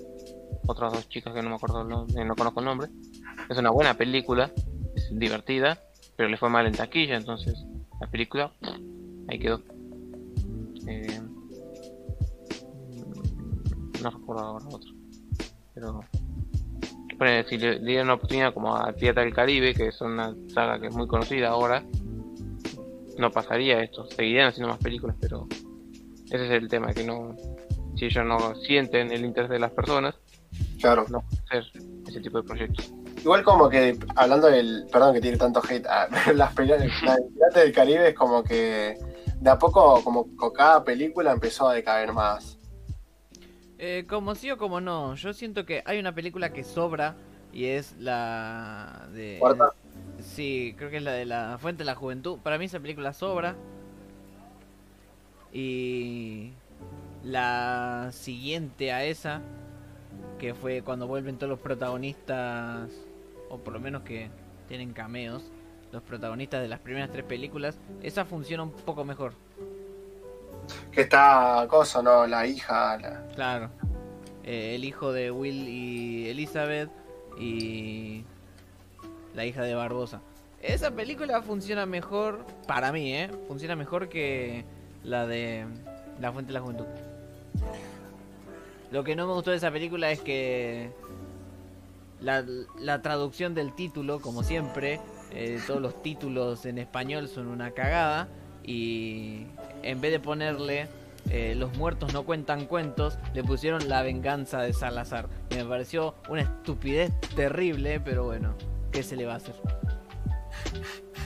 otras 0.68 0.91
dos 0.94 1.08
chicas 1.10 1.34
que 1.34 1.41
no 1.41 1.49
me 1.49 1.56
acuerdo 1.56 1.84
nombre, 1.84 2.26
no 2.26 2.36
conozco 2.36 2.60
el 2.60 2.66
nombre. 2.66 2.90
Es 3.49 3.58
una 3.58 3.70
buena 3.70 3.94
película, 3.94 4.52
es 4.95 5.10
divertida, 5.12 5.80
pero 6.18 6.28
le 6.28 6.38
fue 6.38 6.49
mal 6.49 6.66
en 6.68 6.74
taquilla, 6.74 7.16
entonces 7.16 7.54
la 8.02 8.08
película 8.08 8.52
ahí 9.30 9.40
quedó. 9.40 9.62
Eh, 10.88 11.20
no 14.02 14.10
recuerdo 14.10 14.44
ahora 14.44 14.66
otro, 14.68 14.92
pero 17.20 17.44
si 17.50 17.58
le, 17.58 17.80
le 17.80 17.86
dieran 17.86 18.08
una 18.08 18.14
oportunidad 18.16 18.54
como 18.54 18.76
a 18.76 18.92
Pirata 18.94 19.22
del 19.22 19.34
Caribe, 19.34 19.74
que 19.74 19.88
es 19.88 20.00
una 20.02 20.36
saga 20.54 20.80
que 20.80 20.88
es 20.88 20.96
muy 20.96 21.08
conocida 21.08 21.50
ahora, 21.50 21.84
no 23.18 23.32
pasaría 23.32 23.82
esto, 23.82 24.06
seguirían 24.12 24.50
haciendo 24.50 24.70
más 24.72 24.80
películas, 24.82 25.16
pero 25.20 25.48
ese 26.26 26.46
es 26.46 26.52
el 26.52 26.68
tema, 26.68 26.94
que 26.94 27.04
no, 27.04 27.36
si 27.96 28.06
ellos 28.06 28.24
no 28.26 28.56
sienten 28.56 29.12
el 29.12 29.26
interés 29.26 29.50
de 29.50 29.60
las 29.60 29.72
personas, 29.72 30.16
Claro. 30.80 31.06
no 31.10 31.22
pueden 31.22 31.64
hacer 31.64 31.82
ese 32.08 32.22
tipo 32.22 32.38
de 32.42 32.48
proyectos. 32.48 32.94
Igual 33.22 33.44
como 33.44 33.68
que, 33.68 33.98
hablando 34.16 34.48
del, 34.48 34.86
perdón 34.92 35.16
que 35.16 35.22
tiene 35.22 35.38
tanto 35.38 35.60
hate, 35.68 35.88
pero 36.24 36.34
las 36.38 36.54
peleas 36.54 36.80
la 37.04 37.16
de 37.16 37.22
Piratas 37.24 37.64
del 37.64 37.74
Caribe 37.74 38.10
es 38.10 38.16
como 38.16 38.44
que 38.44 38.96
de 39.40 39.50
a 39.50 39.58
poco, 39.58 40.04
como 40.04 40.36
con 40.36 40.52
cada 40.52 40.84
película 40.84 41.32
empezó 41.32 41.68
a 41.68 41.74
decaer 41.74 42.14
más. 42.14 42.58
Eh, 43.80 44.06
como 44.10 44.34
sí 44.36 44.50
o 44.50 44.58
como 44.58 44.82
no, 44.82 45.16
yo 45.16 45.34
siento 45.34 45.66
que 45.66 45.84
hay 45.86 46.00
una 46.00 46.16
película 46.16 46.52
que 46.52 46.64
sobra 46.64 47.16
y 47.54 47.66
es 47.66 47.96
la 48.00 49.08
de... 49.14 49.38
Cuarta. 49.40 49.72
Sí, 50.20 50.74
creo 50.78 50.90
que 50.90 50.98
es 50.98 51.04
la 51.04 51.12
de 51.12 51.26
la 51.26 51.58
Fuente 51.60 51.80
de 51.80 51.86
la 51.86 51.96
Juventud. 51.96 52.40
Para 52.40 52.58
mí 52.58 52.66
esa 52.66 52.80
película 52.80 53.14
sobra. 53.14 53.56
Y 55.54 56.52
la 57.24 58.10
siguiente 58.12 58.92
a 58.92 59.06
esa, 59.06 59.42
que 60.40 60.54
fue 60.54 60.82
cuando 60.82 61.08
vuelven 61.08 61.38
todos 61.38 61.50
los 61.50 61.60
protagonistas, 61.60 62.90
o 63.50 63.58
por 63.58 63.74
lo 63.74 63.80
menos 63.80 64.02
que 64.04 64.30
tienen 64.68 64.94
cameos, 64.94 65.44
los 65.92 66.02
protagonistas 66.04 66.62
de 66.62 66.68
las 66.68 66.80
primeras 66.80 67.12
tres 67.12 67.24
películas, 67.26 67.78
esa 68.04 68.26
funciona 68.26 68.64
un 68.64 68.72
poco 68.72 69.04
mejor. 69.06 69.34
Que 70.92 71.02
está 71.02 71.66
cosa, 71.70 72.02
¿no? 72.02 72.28
La 72.28 72.46
hija, 72.46 72.98
la- 72.98 73.26
Claro. 73.36 73.70
Eh, 74.44 74.76
el 74.76 74.84
hijo 74.86 75.12
de 75.12 75.32
Will 75.32 75.68
y 75.68 76.30
Elizabeth 76.30 76.90
y 77.40 78.24
la 79.36 79.46
hija 79.46 79.62
de 79.62 79.76
Barbosa. 79.76 80.22
Esa 80.62 80.92
película 80.92 81.42
funciona 81.42 81.86
mejor, 81.86 82.46
para 82.66 82.92
mí, 82.92 83.14
¿eh? 83.14 83.30
Funciona 83.48 83.76
mejor 83.76 84.10
que 84.10 84.66
la 85.04 85.28
de 85.28 85.66
La 86.20 86.32
Fuente 86.32 86.50
de 86.52 86.54
la 86.60 86.62
Juventud. 86.62 86.86
Lo 88.92 89.04
que 89.04 89.16
no 89.16 89.28
me 89.28 89.34
gustó 89.34 89.52
de 89.52 89.58
esa 89.58 89.70
película 89.72 90.10
es 90.12 90.22
que 90.22 90.90
la, 92.22 92.44
la 92.80 93.02
traducción 93.02 93.54
del 93.54 93.74
título, 93.74 94.20
como 94.22 94.44
siempre, 94.44 95.00
eh, 95.32 95.60
todos 95.66 95.82
los 95.82 96.02
títulos 96.02 96.66
en 96.66 96.78
español 96.78 97.28
son 97.28 97.48
una 97.48 97.72
cagada 97.72 98.28
y 98.64 99.48
en 99.84 100.02
vez 100.02 100.12
de 100.12 100.20
ponerle 100.20 100.88
eh, 101.30 101.56
Los 101.56 101.76
muertos 101.78 102.14
no 102.14 102.24
cuentan 102.24 102.66
cuentos, 102.66 103.18
le 103.34 103.44
pusieron 103.44 103.90
La 103.90 104.02
venganza 104.02 104.62
de 104.62 104.74
Salazar. 104.74 105.28
Y 105.49 105.56
me 105.56 105.66
pareció 105.66 106.16
una 106.30 106.41
estupidez 106.41 107.12
terrible, 107.36 107.99
pero 107.99 108.24
bueno, 108.24 108.56
¿qué 108.91 109.04
se 109.04 109.16
le 109.16 109.26
va 109.26 109.34
a 109.34 109.38
hacer? 109.38 109.56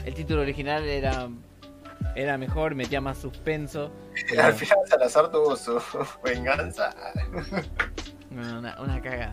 El 0.04 0.14
título 0.14 0.42
original 0.42 0.82
era 0.84 1.28
era 2.14 2.36
mejor, 2.36 2.74
metía 2.74 3.00
más 3.00 3.18
suspenso. 3.18 3.90
Al 4.38 4.54
final 4.54 4.78
Salazar 4.86 5.30
tuvo 5.30 5.56
su 5.56 5.80
venganza. 6.24 6.94
Una, 8.30 8.80
una 8.80 9.00
cagada. 9.00 9.32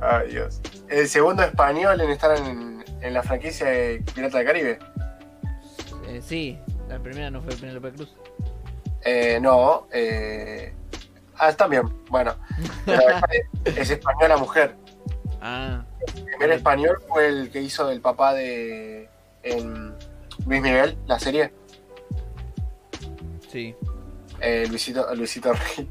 Ay, 0.00 0.28
Dios. 0.30 0.60
El 0.88 1.08
segundo 1.08 1.42
español 1.42 2.00
en 2.00 2.10
estar 2.10 2.36
en, 2.36 2.84
en 3.00 3.14
la 3.14 3.22
franquicia 3.22 3.66
de 3.66 4.02
Pirata 4.14 4.38
del 4.38 4.46
Caribe. 4.46 4.78
Eh, 6.08 6.20
sí, 6.24 6.58
la 6.88 6.98
primera 6.98 7.30
no 7.30 7.40
fue 7.42 7.54
Penélope 7.56 7.92
Cruz. 7.92 8.14
Eh, 9.04 9.38
no, 9.40 9.86
eh... 9.92 10.74
Ah, 11.38 11.52
también, 11.52 11.82
bueno. 12.08 12.34
Es, 13.64 13.76
es 13.76 13.90
española 13.90 14.36
mujer. 14.36 14.74
Ah, 15.40 15.84
El 16.16 16.24
primer 16.24 16.50
español 16.52 17.02
fue 17.08 17.26
el 17.28 17.50
que 17.50 17.60
hizo 17.60 17.86
del 17.86 18.00
papá 18.00 18.32
de 18.34 19.08
en 19.42 19.94
Luis 20.46 20.62
Miguel, 20.62 20.96
la 21.06 21.18
serie. 21.18 21.52
sí. 23.50 23.74
Eh, 24.40 24.66
Luisito, 24.68 25.14
Luisito 25.14 25.52
Rey. 25.52 25.88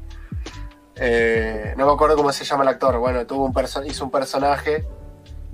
Eh, 0.98 1.74
no 1.76 1.86
me 1.86 1.92
acuerdo 1.92 2.16
cómo 2.16 2.32
se 2.32 2.44
llama 2.44 2.62
el 2.62 2.68
actor. 2.68 2.98
Bueno, 2.98 3.26
tuvo 3.26 3.44
un 3.44 3.86
hizo 3.86 4.04
un 4.04 4.10
personaje 4.10 4.86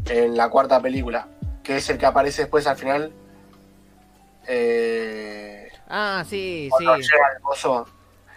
en 0.07 0.37
la 0.37 0.49
cuarta 0.49 0.81
película, 0.81 1.29
que 1.63 1.77
es 1.77 1.91
el 1.91 1.99
que 1.99 2.07
aparece 2.07 2.43
después 2.43 2.67
al 2.67 2.77
final. 2.77 3.13
Eh, 4.47 5.53
Ah, 5.95 6.25
sí, 6.27 6.71
sí. 6.79 6.87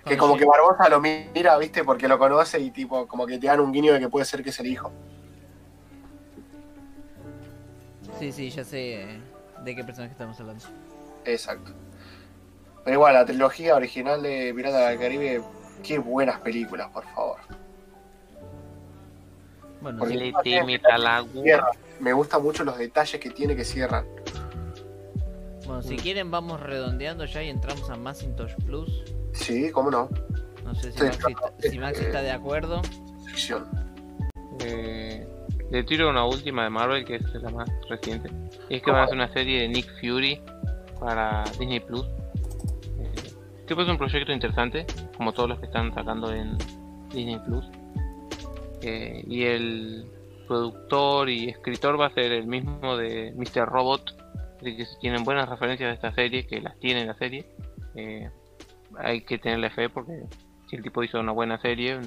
Que 0.04 0.18
como 0.18 0.36
que 0.36 0.44
Barbosa 0.44 0.90
lo 0.90 1.00
mira, 1.00 1.58
viste, 1.58 1.86
porque 1.86 2.08
lo 2.10 2.20
conoce 2.20 2.60
y 2.60 2.70
tipo, 2.70 3.08
como 3.08 3.26
que 3.26 3.40
te 3.40 3.48
dan 3.48 3.62
un 3.62 3.72
guiño 3.72 3.94
de 3.94 4.02
que 4.02 4.10
puede 4.10 4.26
ser 4.26 4.44
que 4.44 4.50
es 4.50 4.60
el 4.60 4.68
hijo. 4.68 4.92
Sí, 8.20 8.34
sí, 8.34 8.50
ya 8.50 8.66
sé 8.66 9.08
de 9.64 9.76
qué 9.76 9.84
personaje 9.86 10.12
estamos 10.12 10.38
hablando. 10.38 10.66
Exacto. 11.24 11.72
Pero 12.84 12.96
igual, 12.96 13.14
la 13.14 13.26
trilogía 13.26 13.74
original 13.74 14.22
de 14.22 14.54
Pirata 14.54 14.90
del 14.90 15.00
Caribe, 15.00 15.42
qué 15.84 15.98
buenas 16.00 16.40
películas, 16.42 16.90
por 16.92 17.04
favor. 17.06 17.38
Bueno, 19.82 20.00
Porque- 20.00 20.16
Le 20.16 20.34
teme. 20.44 20.80
Me 22.00 22.12
gustan 22.14 22.44
mucho 22.44 22.64
los 22.64 22.78
detalles 22.78 23.20
que 23.22 23.30
tiene 23.30 23.56
que 23.56 23.64
cierran. 23.64 24.06
bueno, 25.66 25.82
si 25.82 25.96
quieren 25.98 26.30
vamos 26.30 26.60
redondeando 26.60 27.26
ya 27.26 27.42
y 27.42 27.50
entramos 27.50 27.90
a 27.90 27.96
Macintosh 27.96 28.54
Plus. 28.66 29.04
Sí, 29.34 29.72
cómo 29.72 29.90
no. 29.90 30.10
No 30.64 30.76
sé 30.76 30.92
si 30.92 30.98
Sí, 31.00 31.04
Maxi, 31.06 31.32
está- 31.32 31.70
si 31.70 31.80
Maxi 31.80 32.04
está 32.04 32.22
de 32.22 32.32
acuerdo. 32.32 32.82
Ficción. 33.28 33.66
Eh, 34.60 35.28
le 35.72 35.84
tiro 35.84 36.10
una 36.10 36.26
última 36.26 36.64
de 36.66 36.70
Marvel, 36.70 37.06
que 37.06 37.16
es 37.16 37.24
la 37.42 37.50
más 37.50 37.70
reciente. 37.90 38.30
Y 38.70 38.76
es 38.76 38.84
que 38.84 38.92
van 38.92 39.02
a 39.02 39.04
hacer 39.06 39.16
una 39.16 39.32
serie 39.34 39.62
de 39.62 39.68
Nick 39.70 39.88
Fury 40.00 40.42
para 41.00 41.44
Disney 41.58 41.80
Plus. 41.80 42.08
Eh, 43.66 43.76
que 43.76 43.82
es 43.82 43.90
un 43.90 43.98
proyecto 43.98 44.32
interesante, 44.32 44.86
como 45.18 45.34
todos 45.34 45.50
los 45.50 45.60
que 45.60 45.66
están 45.66 45.94
sacando 45.94 46.32
en 46.32 46.58
Disney 47.10 47.40
Plus. 47.40 47.66
Eh, 48.82 49.24
y 49.28 49.44
el 49.44 50.06
productor 50.48 51.30
y 51.30 51.50
escritor 51.50 52.00
va 52.00 52.08
a 52.08 52.14
ser 52.14 52.32
el 52.32 52.46
mismo 52.46 52.96
de 52.96 53.34
Mr. 53.36 53.68
Robot. 53.68 54.16
Así 54.60 54.78
que 54.78 54.86
si 54.86 55.00
tienen 55.00 55.24
buenas 55.24 55.50
referencias 55.50 55.90
de 55.90 55.96
esta 55.96 56.14
serie, 56.14 56.46
que 56.46 56.62
las 56.62 56.78
tiene 56.80 57.06
la 57.06 57.16
serie, 57.16 57.46
eh, 57.96 58.30
hay 58.98 59.22
que 59.22 59.40
tenerle 59.40 59.70
fe 59.72 59.90
porque 59.90 60.26
si 60.70 60.76
el 60.76 60.84
tipo 60.84 61.04
hizo 61.04 61.20
una 61.20 61.32
buena 61.32 61.60
serie, 61.60 62.00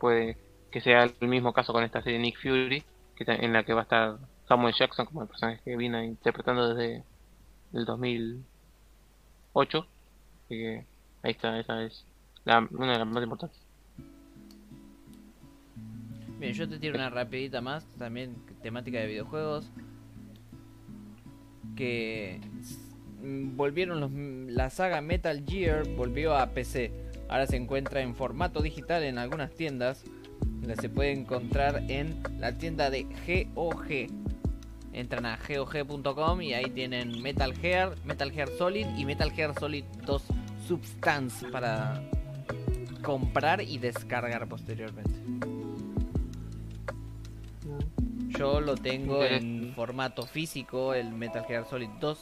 puede 0.00 0.36
que 0.70 0.80
sea 0.80 1.04
el 1.04 1.28
mismo 1.28 1.52
caso 1.52 1.72
con 1.72 1.84
esta 1.84 2.02
serie 2.02 2.18
Nick 2.18 2.40
Fury, 2.42 2.82
que 3.16 3.24
en 3.26 3.52
la 3.52 3.62
que 3.62 3.72
va 3.72 3.80
a 3.80 3.84
estar 3.84 4.18
Samuel 4.48 4.74
Jackson 4.74 5.06
como 5.06 5.22
el 5.22 5.28
personaje 5.28 5.60
que 5.64 5.76
vino 5.76 6.02
interpretando 6.02 6.74
desde 6.74 7.04
el 7.72 7.84
2008. 7.84 9.86
Así 10.44 10.54
que 10.54 10.84
ahí 11.22 11.32
está, 11.32 11.58
esa 11.58 11.82
es 11.82 12.04
una 12.70 12.92
de 12.92 12.98
las 12.98 13.06
más 13.06 13.22
importantes. 13.22 13.60
Bien, 16.38 16.52
yo 16.52 16.68
te 16.68 16.78
tiro 16.78 16.94
una 16.94 17.10
rapidita 17.10 17.60
más, 17.60 17.84
también 17.98 18.36
temática 18.62 18.98
de 19.00 19.06
videojuegos. 19.06 19.70
Que 21.76 22.40
volvieron 23.22 24.00
los, 24.00 24.12
la 24.12 24.70
saga 24.70 25.00
Metal 25.00 25.44
Gear, 25.46 25.86
volvió 25.96 26.36
a 26.36 26.46
PC. 26.50 26.92
Ahora 27.28 27.46
se 27.46 27.56
encuentra 27.56 28.00
en 28.00 28.14
formato 28.14 28.62
digital 28.62 29.02
en 29.02 29.18
algunas 29.18 29.52
tiendas. 29.52 30.04
La 30.64 30.76
se 30.76 30.88
puede 30.88 31.12
encontrar 31.12 31.82
en 31.88 32.22
la 32.38 32.56
tienda 32.56 32.90
de 32.90 33.04
GOG. 33.26 34.06
Entran 34.92 35.26
a 35.26 35.38
gog.com 35.38 36.40
y 36.40 36.54
ahí 36.54 36.70
tienen 36.70 37.20
Metal 37.20 37.52
Gear, 37.54 37.96
Metal 38.04 38.30
Gear 38.30 38.48
Solid 38.48 38.86
y 38.96 39.04
Metal 39.04 39.30
Gear 39.32 39.58
Solid 39.58 39.84
2 40.06 40.37
Substance 40.68 41.48
para 41.48 42.02
comprar 43.02 43.62
y 43.62 43.78
descargar 43.78 44.46
posteriormente. 44.46 45.14
Yo 48.38 48.60
lo 48.60 48.76
tengo 48.76 49.24
en 49.24 49.72
formato 49.74 50.26
físico, 50.26 50.92
el 50.92 51.10
Metal 51.12 51.42
Gear 51.46 51.66
Solid 51.66 51.88
2. 52.00 52.18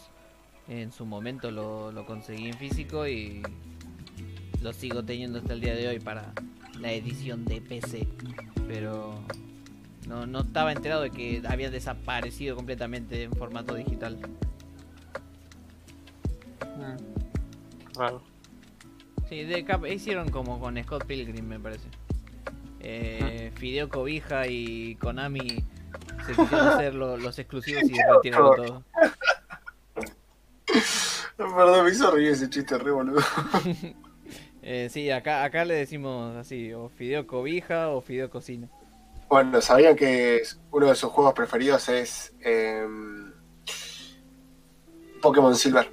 En 0.68 0.92
su 0.92 1.04
momento 1.06 1.50
lo, 1.50 1.90
lo 1.90 2.06
conseguí 2.06 2.46
en 2.46 2.54
físico 2.54 3.08
y 3.08 3.42
lo 4.62 4.72
sigo 4.72 5.04
teniendo 5.04 5.40
hasta 5.40 5.52
el 5.52 5.60
día 5.60 5.74
de 5.74 5.88
hoy 5.88 5.98
para 5.98 6.32
la 6.80 6.92
edición 6.92 7.44
de 7.44 7.60
PC. 7.60 8.06
Pero 8.68 9.24
no, 10.06 10.24
no 10.24 10.42
estaba 10.42 10.70
enterado 10.70 11.02
de 11.02 11.10
que 11.10 11.42
había 11.48 11.68
desaparecido 11.68 12.54
completamente 12.54 13.24
en 13.24 13.32
formato 13.32 13.74
digital. 13.74 14.18
Raro. 17.96 18.35
Sí, 19.28 19.44
de 19.44 19.64
cap- 19.64 19.86
hicieron 19.86 20.28
como 20.30 20.58
con 20.60 20.80
Scott 20.82 21.04
Pilgrim, 21.04 21.46
me 21.46 21.60
parece. 21.60 21.88
Eh, 22.80 23.50
Fideo 23.56 23.88
Cobija 23.88 24.46
y 24.46 24.94
Konami 24.96 25.64
se 26.26 26.32
quisieron 26.34 26.68
hacer 26.68 26.94
lo- 26.94 27.16
los 27.16 27.38
exclusivos 27.38 27.82
y 27.84 27.94
retiraron 28.14 28.56
todo. 28.56 28.84
Perdón, 31.36 31.84
me 31.84 31.90
hizo 31.90 32.10
reír 32.10 32.30
ese 32.32 32.48
chiste 32.50 32.76
re 32.78 32.90
boludo. 32.90 33.22
Eh, 34.68 34.88
sí, 34.90 35.08
acá, 35.12 35.44
acá 35.44 35.64
le 35.64 35.74
decimos 35.74 36.34
así, 36.34 36.72
o 36.72 36.88
Fideo 36.88 37.24
Cobija 37.28 37.90
o 37.90 38.00
Fideo 38.00 38.28
Cocina. 38.30 38.68
Bueno, 39.28 39.60
¿sabían 39.60 39.94
que 39.94 40.42
uno 40.72 40.86
de 40.88 40.96
sus 40.96 41.08
juegos 41.12 41.34
preferidos 41.34 41.88
es 41.88 42.34
em, 42.40 43.30
Pokémon 45.22 45.54
Silver? 45.54 45.88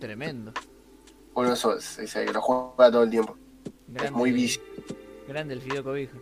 Tremendo. 0.00 0.52
Esos, 1.46 1.96
dice 1.98 2.24
que 2.24 2.32
lo 2.32 2.40
juega 2.40 2.90
todo 2.90 3.02
el 3.02 3.10
tiempo. 3.10 3.36
Es 4.02 4.10
muy 4.12 4.32
vicio. 4.32 4.60
grande 5.26 5.54
el 5.54 5.60
Fideo 5.62 5.82
Cobija. 5.84 6.16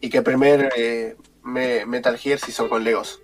Y 0.00 0.10
que 0.10 0.18
el 0.18 0.24
primer 0.24 0.70
eh, 0.76 1.16
me- 1.42 1.86
Metal 1.86 2.16
Gear 2.18 2.38
se 2.38 2.50
hizo 2.50 2.68
con 2.68 2.82
Legos. 2.84 3.20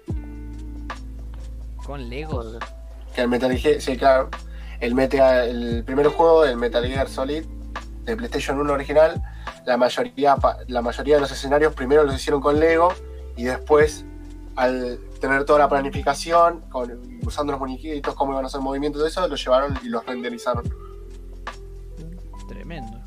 Con 1.84 2.08
Legos. 2.08 2.58
Que 3.14 3.22
el 3.22 3.28
Metal 3.28 3.56
Gear, 3.56 3.80
sí, 3.80 3.96
claro. 3.96 4.28
El, 4.80 4.94
Meta- 4.94 5.44
el 5.44 5.84
primer 5.84 6.06
juego, 6.08 6.44
el 6.44 6.56
Metal 6.56 6.84
Gear 6.86 7.08
Solid 7.08 7.44
de 8.04 8.16
PlayStation 8.16 8.58
1 8.58 8.72
original, 8.72 9.22
la 9.64 9.76
mayoría, 9.76 10.36
la 10.66 10.82
mayoría 10.82 11.16
de 11.16 11.20
los 11.20 11.30
escenarios 11.30 11.72
primero 11.74 12.02
los 12.04 12.16
hicieron 12.16 12.40
con 12.40 12.58
Lego 12.58 12.92
y 13.36 13.44
después, 13.44 14.04
al 14.56 14.98
tener 15.22 15.44
toda 15.44 15.60
la 15.60 15.68
planificación, 15.68 16.62
con- 16.68 17.20
usando 17.24 17.52
los 17.52 17.60
muñequitos, 17.60 18.14
cómo 18.14 18.32
iban 18.32 18.44
a 18.44 18.48
hacer 18.48 18.60
movimientos 18.60 19.00
de 19.02 19.08
eso, 19.08 19.26
los 19.28 19.42
llevaron 19.42 19.78
y 19.82 19.88
los 19.88 20.04
renderizaron. 20.04 20.64
Tremendo. 22.48 22.98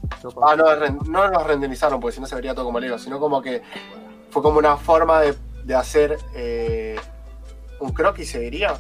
Ah, 0.42 0.56
no, 0.56 0.66
no 1.06 1.28
los 1.28 1.44
renderizaron 1.46 2.00
porque 2.00 2.16
si 2.16 2.22
no 2.22 2.26
se 2.28 2.36
vería 2.36 2.56
todo 2.56 2.66
como 2.66 2.80
Lego, 2.80 2.98
sino 2.98 3.20
como 3.20 3.42
que 3.42 3.62
fue 4.32 4.42
como 4.42 4.58
una 4.60 4.78
forma 4.78 5.20
de, 5.22 5.36
de 5.66 5.76
hacer 5.76 6.18
eh, 6.34 6.96
un 7.80 7.92
croquis, 7.92 8.32
se 8.32 8.40
diría. 8.40 8.74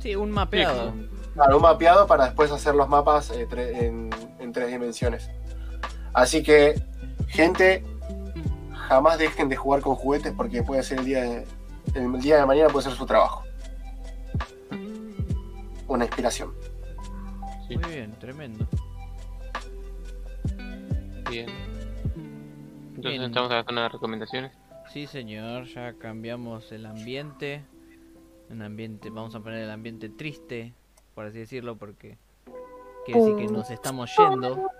Sí, 0.00 0.14
un 0.14 0.30
mapeado. 0.30 0.92
Claro, 1.32 1.56
un 1.56 1.62
mapeado 1.62 2.06
para 2.06 2.26
después 2.26 2.52
hacer 2.52 2.74
los 2.74 2.88
mapas 2.88 3.30
eh, 3.30 3.48
tre- 3.48 3.82
en, 3.82 4.10
en 4.38 4.52
tres 4.52 4.68
dimensiones. 4.68 5.28
Así 6.12 6.42
que, 6.42 6.80
gente, 7.26 7.82
jamás 8.88 9.18
dejen 9.18 9.48
de 9.48 9.56
jugar 9.56 9.80
con 9.80 9.96
juguetes 9.96 10.32
porque 10.36 10.62
puede 10.62 10.82
ser 10.84 11.00
el 11.00 11.04
día 11.06 11.22
de, 11.22 11.46
el 11.94 12.20
día 12.20 12.38
de 12.38 12.46
mañana 12.46 12.68
puede 12.68 12.84
ser 12.84 12.94
su 12.94 13.06
trabajo. 13.06 13.42
Una 15.86 16.04
inspiración. 16.04 16.52
Sí, 17.68 17.76
Muy 17.76 17.90
bien, 17.90 18.12
tremendo. 18.18 18.66
bien. 21.30 21.48
Entonces 22.96 23.20
Bien. 23.20 23.22
estamos 23.22 23.50
a 23.50 23.54
la 23.56 23.64
zona 23.64 23.82
de 23.82 23.88
recomendaciones. 23.90 24.52
Sí, 24.92 25.06
señor, 25.06 25.64
ya 25.64 25.94
cambiamos 25.94 26.70
el 26.72 26.86
ambiente. 26.86 27.64
Un 28.50 28.62
ambiente, 28.62 29.10
vamos 29.10 29.34
a 29.34 29.40
poner 29.40 29.60
el 29.60 29.70
ambiente 29.70 30.08
triste, 30.08 30.74
por 31.14 31.26
así 31.26 31.38
decirlo, 31.38 31.76
porque 31.76 32.18
quiere 33.04 33.20
decir 33.20 33.36
que 33.36 33.52
nos 33.52 33.70
estamos 33.70 34.10
yendo. 34.16 34.70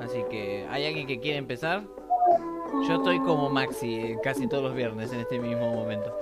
Así 0.00 0.22
que, 0.30 0.66
¿hay 0.70 0.86
alguien 0.86 1.06
que 1.06 1.18
quiere 1.18 1.38
empezar? 1.38 1.84
Yo 2.86 2.96
estoy 2.96 3.20
como 3.20 3.48
Maxi 3.50 3.94
eh, 3.94 4.18
casi 4.22 4.46
todos 4.46 4.64
los 4.64 4.74
viernes 4.74 5.12
en 5.12 5.20
este 5.20 5.38
mismo 5.38 5.72
momento. 5.72 6.16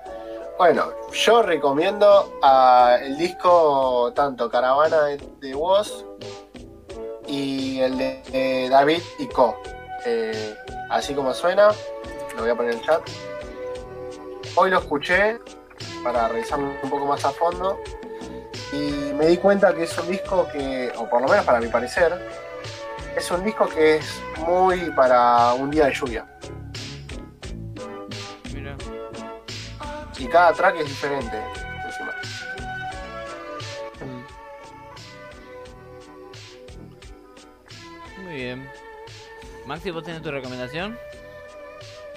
Bueno, 0.57 0.85
yo 1.11 1.41
recomiendo 1.41 2.31
ah, 2.41 2.97
el 3.02 3.18
disco 3.18 4.14
tanto 4.15 4.49
Caravana 4.49 5.07
de, 5.41 5.53
Woz 5.53 6.06
y 7.27 7.81
el 7.81 7.97
de, 7.97 8.22
de 8.31 8.69
David 8.69 9.02
y 9.19 9.27
Co. 9.27 9.57
Eh, 10.06 10.56
así 10.89 11.14
como 11.14 11.34
suena, 11.34 11.72
lo 12.38 12.41
voy 12.41 12.52
a 12.52 12.56
poner 12.56 12.72
en 12.72 12.80
el 12.80 12.85
chat. 12.85 13.02
Hoy 14.56 14.69
lo 14.69 14.80
escuché 14.80 15.39
para 16.06 16.30
revisarlo 16.30 16.72
un 16.81 16.89
poco 16.89 17.06
más 17.06 17.26
a 17.26 17.31
fondo 17.31 17.77
y 18.72 19.14
me 19.14 19.27
di 19.27 19.38
cuenta 19.38 19.73
que 19.73 19.84
es 19.84 19.97
un 19.97 20.07
disco 20.07 20.47
que, 20.53 20.91
o 20.97 21.10
por 21.10 21.22
lo 21.22 21.27
menos 21.27 21.45
para 21.45 21.60
mi 21.60 21.68
parecer, 21.68 22.14
es 23.16 23.32
un 23.32 23.44
disco 23.44 23.68
que 23.68 23.98
es 23.98 24.22
muy 24.46 24.92
para 24.92 25.54
un 25.54 25.72
día 25.72 25.86
de 25.86 25.94
lluvia. 25.94 26.26
Mira. 28.54 28.76
Y 30.18 30.28
cada 30.28 30.54
track 30.54 30.78
es 30.78 30.88
diferente. 30.88 31.38
encima. 31.86 32.14
Muy 38.24 38.36
bien. 38.36 38.70
Maxi, 39.66 39.92
¿vos 39.92 40.04
tenés 40.04 40.22
tu 40.22 40.32
recomendación? 40.32 40.98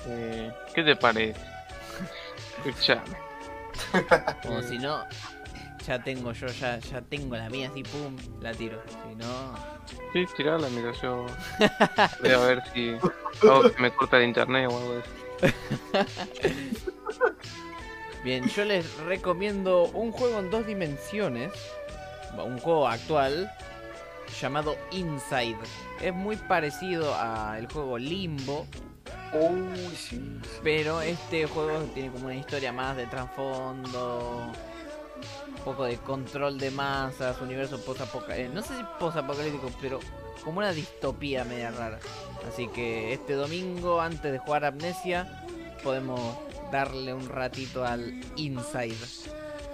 Eh, 0.06 0.52
¿Qué 0.74 0.82
te 0.82 0.96
parece? 0.96 1.40
Escuchame. 2.64 3.02
O 4.48 4.62
si 4.62 4.78
no, 4.78 5.04
ya 5.86 6.02
tengo 6.02 6.32
yo, 6.32 6.46
ya, 6.48 6.78
ya 6.78 7.00
tengo 7.00 7.36
la 7.36 7.48
mía 7.48 7.68
así, 7.70 7.82
pum, 7.82 8.16
la 8.40 8.52
tiro. 8.52 8.82
Si 9.08 9.14
no, 9.14 9.77
Sí, 10.12 10.26
tirala, 10.36 10.68
mira, 10.70 10.92
yo 10.92 11.26
voy 12.20 12.30
a 12.30 12.38
ver 12.38 12.62
si 12.72 12.96
me 13.78 13.90
corta 13.92 14.18
el 14.18 14.24
internet 14.24 14.68
o 14.70 14.76
algo 14.76 14.94
de 14.94 15.00
eso. 15.00 15.10
Bien, 18.24 18.48
yo 18.48 18.64
les 18.64 18.96
recomiendo 19.00 19.84
un 19.84 20.12
juego 20.12 20.40
en 20.40 20.50
dos 20.50 20.66
dimensiones, 20.66 21.52
un 22.36 22.58
juego 22.58 22.88
actual 22.88 23.50
llamado 24.40 24.76
Inside. 24.90 25.56
Es 26.00 26.14
muy 26.14 26.36
parecido 26.36 27.14
al 27.14 27.70
juego 27.70 27.98
Limbo, 27.98 28.66
sí. 29.96 30.40
pero 30.62 31.00
este 31.00 31.46
juego 31.46 31.80
tiene 31.94 32.10
como 32.10 32.26
una 32.26 32.34
historia 32.34 32.72
más 32.72 32.96
de 32.96 33.06
trasfondo, 33.06 34.52
poco 35.68 35.84
de 35.84 35.98
control 35.98 36.58
de 36.58 36.70
masas, 36.70 37.38
universo 37.42 37.78
post-apocalíptico, 37.84 38.54
no 38.54 38.62
sé 38.62 38.74
si 38.78 38.84
post-apocalíptico, 38.98 39.70
pero 39.82 40.00
como 40.42 40.60
una 40.60 40.72
distopía 40.72 41.44
media 41.44 41.70
rara. 41.70 41.98
Así 42.48 42.68
que 42.68 43.12
este 43.12 43.34
domingo, 43.34 44.00
antes 44.00 44.32
de 44.32 44.38
jugar 44.38 44.64
Amnesia, 44.64 45.44
podemos 45.84 46.38
darle 46.72 47.12
un 47.12 47.28
ratito 47.28 47.84
al 47.84 48.18
Inside. 48.36 48.96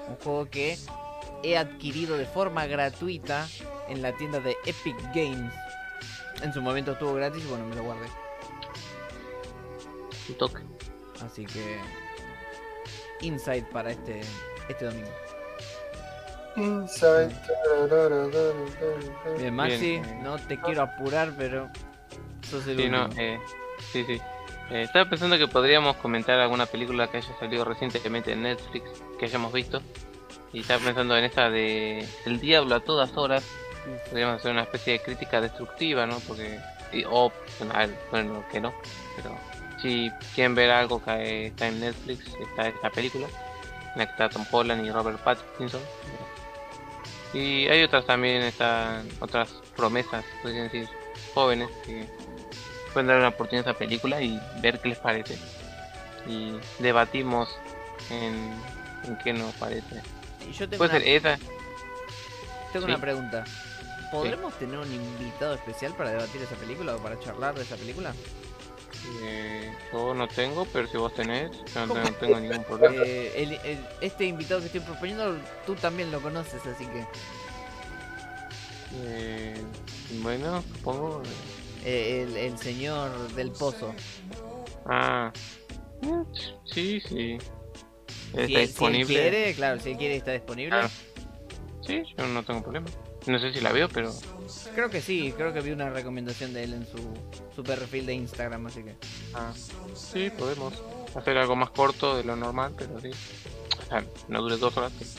Un 0.09 0.16
juego 0.16 0.47
que 0.51 0.77
he 1.45 1.57
adquirido 1.57 2.16
de 2.16 2.27
forma 2.27 2.66
gratuita 2.66 3.47
en 3.89 4.03
la 4.03 4.16
tienda 4.16 4.41
de 4.41 4.57
Epic 4.66 4.97
Games. 5.15 5.55
En 6.43 6.53
su 6.53 6.61
momento 6.61 6.91
estuvo 6.91 7.15
gratis 7.15 7.45
y 7.45 7.47
bueno, 7.47 7.66
me 7.66 7.77
lo 7.77 7.85
guardé. 7.85 8.09
Toque. 10.41 10.61
Así 11.25 11.47
que 11.47 11.79
Inside 13.21 13.66
para 13.73 13.93
este, 13.93 14.23
este 14.69 14.87
domingo. 14.87 15.24
Inside. 16.57 17.31
Bien, 19.39 19.55
Maxi, 19.55 20.01
Bien, 20.01 20.23
no 20.23 20.39
te 20.39 20.59
quiero 20.61 20.83
apurar, 20.83 21.33
pero 21.37 21.69
sos 22.49 22.67
el 22.69 22.77
Sí, 22.77 22.89
no, 22.89 23.09
eh, 23.19 23.39
sí, 23.93 24.05
sí. 24.05 24.21
Eh, 24.71 24.83
estaba 24.83 25.09
pensando 25.11 25.37
que 25.37 25.49
podríamos 25.49 25.97
comentar 25.97 26.39
alguna 26.39 26.67
película 26.67 27.09
que 27.09 27.19
haya 27.19 27.39
salido 27.39 27.65
recientemente 27.65 28.33
en 28.33 28.43
Netflix, 28.43 28.89
que 29.19 29.27
hayamos 29.27 29.53
visto. 29.53 29.83
Y 30.53 30.61
estaba 30.61 30.83
pensando 30.85 31.17
en 31.17 31.25
esta 31.25 31.51
de 31.51 32.07
El 32.25 32.41
Diablo 32.41 32.77
a 32.77 32.81
todas 32.81 33.17
horas. 33.17 33.45
Podríamos 34.09 34.37
hacer 34.37 34.53
una 34.53 34.63
especie 34.63 34.95
de 34.95 35.01
crítica 35.01 35.41
destructiva, 35.41 36.07
¿no? 36.07 36.19
Porque. 36.21 36.59
y- 36.93 37.05
bueno, 37.05 38.45
que 38.51 38.61
no. 38.61 38.73
Pero 39.17 39.37
si 39.83 40.11
quieren 40.35 40.55
ver 40.55 40.71
algo 40.71 41.03
que 41.03 41.47
está 41.49 41.67
en 41.67 41.81
Netflix, 41.81 42.25
está 42.41 42.69
esta 42.69 42.91
película. 42.91 43.27
En 43.95 43.99
la 43.99 44.07
que 44.07 44.13
está 44.13 44.29
Tom 44.29 44.47
Holland 44.51 44.87
y 44.87 44.91
Robert 44.91 45.19
Pattinson. 45.19 45.83
Y 47.35 47.66
hay 47.66 47.82
otras 47.82 48.06
también, 48.06 48.43
están 48.43 49.09
otras 49.20 49.51
promesas, 49.77 50.24
podrían 50.40 50.65
decir, 50.65 50.89
jóvenes 51.35 51.69
que 51.85 52.06
pueden 52.93 53.09
dar 53.09 53.19
una 53.19 53.28
oportunidad 53.28 53.66
a 53.66 53.70
esta 53.73 53.78
película 53.78 54.23
y 54.23 54.40
ver 54.61 54.81
qué 54.81 54.90
les 54.90 54.98
parece. 54.98 55.36
Y 56.28 56.56
debatimos 56.78 57.48
en, 58.11 58.52
en 59.05 59.19
qué 59.24 59.32
nos 59.32 59.52
parece. 59.55 60.01
Y 60.48 60.52
yo 60.52 60.69
tengo, 60.69 60.78
Puede 60.78 60.97
una, 60.97 61.01
ser 61.05 61.09
esa. 61.09 61.39
tengo 62.73 62.86
sí. 62.86 62.93
una 62.93 63.01
pregunta. 63.01 63.44
¿Podremos 64.12 64.56
tener 64.59 64.78
un 64.78 64.93
invitado 64.93 65.55
especial 65.55 65.93
para 65.94 66.11
debatir 66.11 66.40
esa 66.40 66.55
película 66.55 66.94
o 66.94 66.98
para 66.98 67.19
charlar 67.19 67.55
de 67.56 67.62
esa 67.62 67.74
película? 67.77 68.15
Eh, 69.23 69.73
yo 69.93 70.15
no 70.15 70.27
tengo, 70.29 70.65
pero 70.67 70.87
si 70.89 70.97
vos 70.97 71.13
tenés, 71.15 71.51
yo 71.75 71.87
no, 71.87 71.95
tengo- 71.95 72.11
no 72.11 72.17
tengo 72.17 72.41
ningún 72.41 72.65
problema. 72.65 72.95
Eh, 73.05 73.33
el- 73.37 73.53
el- 73.71 73.87
este 74.01 74.25
invitado 74.25 74.61
que 74.61 74.67
estoy 74.67 74.81
proponiendo, 74.81 75.39
tú 75.67 75.75
también 75.75 76.11
lo 76.11 76.21
conoces, 76.21 76.65
así 76.67 76.85
que 76.87 77.05
Eh, 78.97 79.57
bueno, 80.23 80.63
supongo. 80.63 81.23
eh, 81.85 82.27
el, 82.29 82.37
el 82.37 82.59
señor 82.59 83.11
del 83.35 83.51
pozo. 83.51 83.93
Ah, 84.87 85.33
sí, 86.65 87.01
sí. 87.01 87.39
Está 88.33 88.37
Si 88.37 88.43
él, 88.43 88.47
si 88.47 88.57
él 88.57 88.67
disponible. 88.69 89.07
quiere, 89.07 89.55
claro, 89.55 89.81
si 89.81 89.91
él 89.91 89.97
quiere 89.99 90.17
está 90.17 90.33
disponible. 90.33 90.71
Claro. 90.71 90.91
Sí, 91.87 92.03
yo 92.17 92.27
no 92.29 92.43
tengo 92.45 92.63
problema. 92.63 92.87
No 93.27 93.39
sé 93.39 93.53
si 93.53 93.61
la 93.61 93.73
veo, 93.73 93.89
pero 93.89 94.13
Creo 94.75 94.91
que 94.91 95.01
sí, 95.01 95.33
creo 95.37 95.53
que 95.53 95.61
vi 95.61 95.71
una 95.71 95.89
recomendación 95.91 96.53
de 96.53 96.65
él 96.65 96.75
en 96.75 96.87
su, 96.87 96.99
su 97.55 97.63
perfil 97.63 98.07
de 98.07 98.15
Instagram, 98.15 98.67
así 98.67 98.83
que. 98.83 98.95
Ah, 99.33 99.53
sí, 99.95 100.31
podemos 100.31 100.75
hacer 101.15 101.39
algo 101.39 101.55
más 101.57 101.71
corto 101.71 102.17
de 102.17 102.25
lo 102.25 102.35
normal, 102.37 102.75
pero 102.77 103.01
sí. 103.01 103.11
O 103.11 103.89
sea, 103.89 104.05
no 104.29 104.43
dure 104.43 104.57
dos 104.57 104.77
horas. 104.77 104.93
pero 104.99 105.11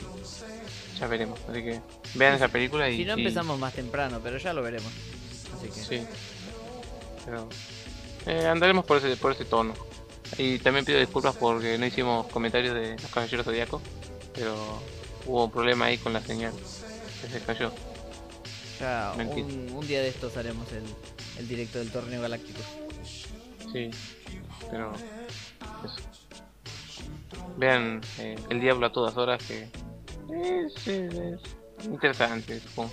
Ya 0.98 1.06
veremos. 1.06 1.38
Así 1.48 1.62
que 1.62 1.80
vean 2.14 2.34
esa 2.34 2.48
película 2.48 2.88
y. 2.88 2.98
Si 2.98 3.04
no 3.04 3.14
empezamos 3.14 3.58
más 3.58 3.72
temprano, 3.72 4.20
pero 4.22 4.38
ya 4.38 4.52
lo 4.52 4.62
veremos. 4.62 4.92
Así 5.56 5.68
que. 5.68 5.84
Sí. 5.84 6.06
Pero. 7.24 7.48
eh, 8.26 8.46
andaremos 8.46 8.84
por 8.84 8.98
ese, 8.98 9.16
por 9.16 9.32
ese 9.32 9.44
tono. 9.44 9.74
Y 10.38 10.58
también 10.58 10.84
pido 10.84 10.98
disculpas 10.98 11.36
porque 11.36 11.78
no 11.78 11.86
hicimos 11.86 12.26
comentarios 12.26 12.74
de 12.74 12.96
los 13.00 13.10
caballeros 13.10 13.46
zodiacos. 13.46 13.80
Pero 14.34 14.54
hubo 15.24 15.44
un 15.44 15.50
problema 15.50 15.86
ahí 15.86 15.98
con 15.98 16.12
la 16.12 16.20
señal. 16.20 16.52
Que 17.22 17.28
se 17.28 17.40
cayó. 17.40 17.72
Ya 18.80 19.14
un, 19.18 19.70
un 19.72 19.86
día 19.86 20.00
de 20.02 20.08
estos 20.08 20.36
haremos 20.36 20.70
el, 20.72 20.82
el 21.38 21.48
directo 21.48 21.78
del 21.78 21.90
torneo 21.90 22.20
galáctico. 22.22 22.60
Sí. 23.72 23.90
Pero. 24.70 24.92
Eso. 25.84 25.96
Vean 27.56 28.00
eh, 28.18 28.36
El 28.50 28.60
Diablo 28.60 28.86
a 28.86 28.92
todas 28.92 29.16
horas 29.16 29.42
que. 29.44 29.68
Es, 30.30 30.86
es- 30.88 31.14
es 31.78 31.84
interesante, 31.84 32.58
supongo. 32.60 32.90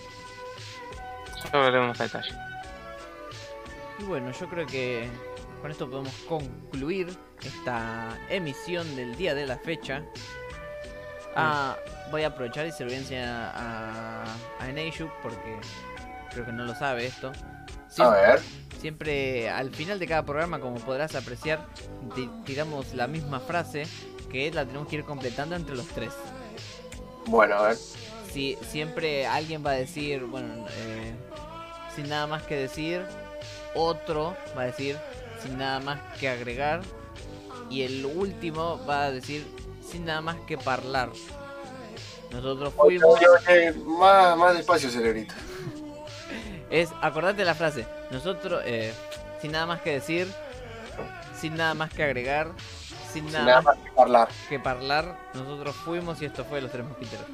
Ya 1.43 1.49
hablaremos 1.59 1.99
a 1.99 2.03
detalle. 2.03 2.35
Y 3.99 4.03
bueno, 4.03 4.31
yo 4.31 4.47
creo 4.49 4.65
que 4.65 5.07
con 5.61 5.71
esto 5.71 5.89
podemos 5.89 6.13
concluir 6.27 7.07
esta 7.43 8.17
emisión 8.29 8.95
del 8.95 9.15
día 9.15 9.33
de 9.35 9.45
la 9.45 9.57
fecha. 9.57 10.03
Ah, 11.35 11.75
voy 12.11 12.23
a 12.23 12.27
aprovechar 12.27 12.65
y 12.67 12.71
se 12.71 12.83
lo 12.83 12.89
voy 12.89 12.97
a 12.97 12.99
enseñar 13.01 13.51
a, 13.55 14.23
a 14.59 14.69
Eneishu 14.69 15.09
porque 15.21 15.57
creo 16.31 16.45
que 16.45 16.51
no 16.51 16.63
lo 16.65 16.75
sabe 16.75 17.05
esto. 17.05 17.31
A 17.31 17.89
Siempre, 17.89 18.21
ver. 18.21 18.39
siempre 18.81 19.49
al 19.49 19.69
final 19.69 19.99
de 19.99 20.07
cada 20.07 20.23
programa, 20.23 20.59
como 20.59 20.77
podrás 20.77 21.13
apreciar, 21.15 21.65
ti- 22.15 22.29
tiramos 22.45 22.93
la 22.95 23.07
misma 23.07 23.39
frase 23.39 23.83
que 24.31 24.51
la 24.51 24.65
tenemos 24.65 24.87
que 24.87 24.95
ir 24.97 25.03
completando 25.03 25.55
entre 25.55 25.75
los 25.75 25.87
tres. 25.87 26.11
Bueno, 27.27 27.55
a 27.55 27.67
ver. 27.69 27.77
Si, 28.31 28.57
siempre 28.67 29.27
alguien 29.27 29.63
va 29.63 29.71
a 29.71 29.75
decir, 29.75 30.23
bueno, 30.23 30.65
eh, 30.71 31.13
sin 31.95 32.09
nada 32.09 32.25
más 32.25 32.41
que 32.43 32.55
decir, 32.55 33.05
otro 33.75 34.35
va 34.57 34.63
a 34.63 34.65
decir 34.65 34.97
sin 35.43 35.57
nada 35.59 35.79
más 35.79 35.99
que 36.19 36.29
agregar 36.29 36.81
y 37.69 37.83
el 37.83 38.05
último 38.05 38.83
va 38.87 39.05
a 39.05 39.11
decir 39.11 39.45
sin 39.87 40.05
nada 40.05 40.21
más 40.21 40.37
que 40.47 40.57
hablar. 40.65 41.11
Nosotros 42.33 42.73
fuimos, 42.73 43.19
Más, 43.85 44.37
más 44.37 44.55
despacio, 44.57 44.89
cerebrito. 44.89 45.33
es, 46.69 46.89
acordate 47.01 47.45
la 47.45 47.53
frase, 47.55 47.85
nosotros, 48.11 48.61
eh, 48.65 48.93
sin 49.41 49.51
nada 49.51 49.65
más 49.67 49.81
que 49.81 49.91
decir, 49.91 50.27
sin 51.39 51.55
nada 51.55 51.73
más 51.75 51.93
que 51.93 52.03
agregar, 52.03 52.51
sin 53.11 53.25
Sin 53.25 53.33
nada, 53.33 53.61
más 53.61 53.77
que 53.77 54.01
hablar. 54.01 54.29
que 54.49 54.61
hablar, 54.65 55.17
nosotros 55.35 55.75
fuimos 55.75 56.21
y 56.21 56.25
esto 56.25 56.43
fue 56.45 56.59
Los 56.61 56.71
Tres 56.71 56.85
Mosquiteros. 56.85 57.25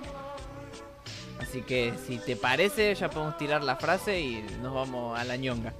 Así 1.41 1.61
que 1.61 1.93
si 2.05 2.17
te 2.17 2.35
parece, 2.35 2.93
ya 2.93 3.09
podemos 3.09 3.37
tirar 3.37 3.63
la 3.63 3.77
frase 3.77 4.19
y 4.19 4.41
nos 4.61 4.73
vamos 4.73 5.17
a 5.17 5.23
la 5.23 5.37
ñonga. 5.37 5.73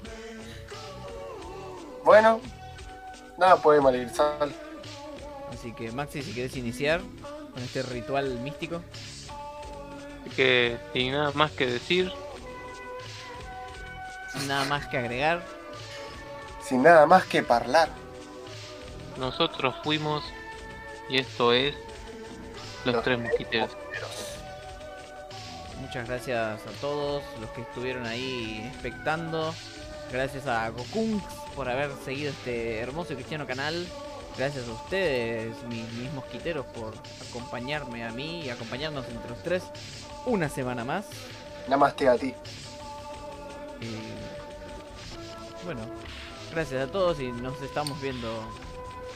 Bueno, 2.06 2.40
nada 3.38 3.58
puede 3.58 3.82
malir 3.82 4.10
sal. 4.10 4.52
Así 5.54 5.74
que 5.74 5.92
Maxi, 5.92 6.24
si 6.24 6.32
quieres 6.32 6.56
iniciar 6.56 7.02
con 7.54 7.64
este 7.64 7.84
ritual 7.84 8.40
místico. 8.40 8.82
Así 10.22 10.36
que 10.36 10.78
sin 10.94 11.12
nada 11.12 11.32
más 11.34 11.52
que 11.52 11.66
decir. 11.66 12.12
sin 14.34 14.48
nada 14.48 14.66
más 14.66 14.88
que 14.88 14.98
agregar, 14.98 15.44
Sin 16.64 16.84
nada 16.84 17.06
más 17.06 17.26
que 17.26 17.44
hablar. 17.48 17.90
Nosotros 19.18 19.76
fuimos 19.84 20.24
y 21.10 21.18
esto 21.18 21.52
es 21.52 21.76
Los, 22.86 23.04
Tres 23.04 23.20
Mosquiteros. 23.20 23.72
muchas 25.82 26.08
gracias 26.08 26.62
a 26.62 26.72
todos 26.80 27.24
los 27.42 27.50
que 27.52 27.62
estuvieron 27.62 28.06
ahí 28.06 28.70
expectando. 28.72 29.54
Gracias 30.12 30.48
a 30.48 30.70
Gokunks 30.70 31.24
por 31.56 31.70
haber 31.70 31.92
seguido 32.06 32.32
este 32.32 32.80
hermoso 32.80 33.14
y 33.14 33.16
cristiano 33.16 33.46
canal. 33.46 33.88
Gracias 34.40 34.70
a 34.70 34.72
ustedes, 34.72 35.62
mis, 35.64 35.92
mis 35.96 36.14
mosquiteros, 36.14 36.66
por 36.68 36.94
acompañarme 37.30 38.06
a 38.06 38.12
mí 38.12 38.40
y 38.46 38.50
acompañarnos 38.50 39.06
entre 39.10 39.32
los 39.32 39.44
tres 39.44 39.64
una 40.26 40.48
semana 40.48 40.86
más. 40.86 41.08
Namaste 41.68 42.08
a 42.08 42.18
ti. 42.18 42.34
Y 43.82 45.66
bueno, 45.66 45.82
gracias 46.54 46.88
a 46.88 46.90
todos 46.90 47.20
y 47.20 47.34
nos 47.34 47.62
estamos 47.62 48.02
viendo 48.02 48.30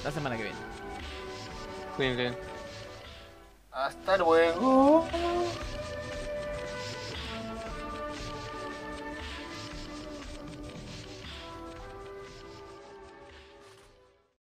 la 0.03 0.11
semana 0.11 0.35
que 0.35 0.43
viene. 0.43 0.59
Cuídense. 1.95 2.37
Hasta 3.71 4.17
luego. 4.17 5.07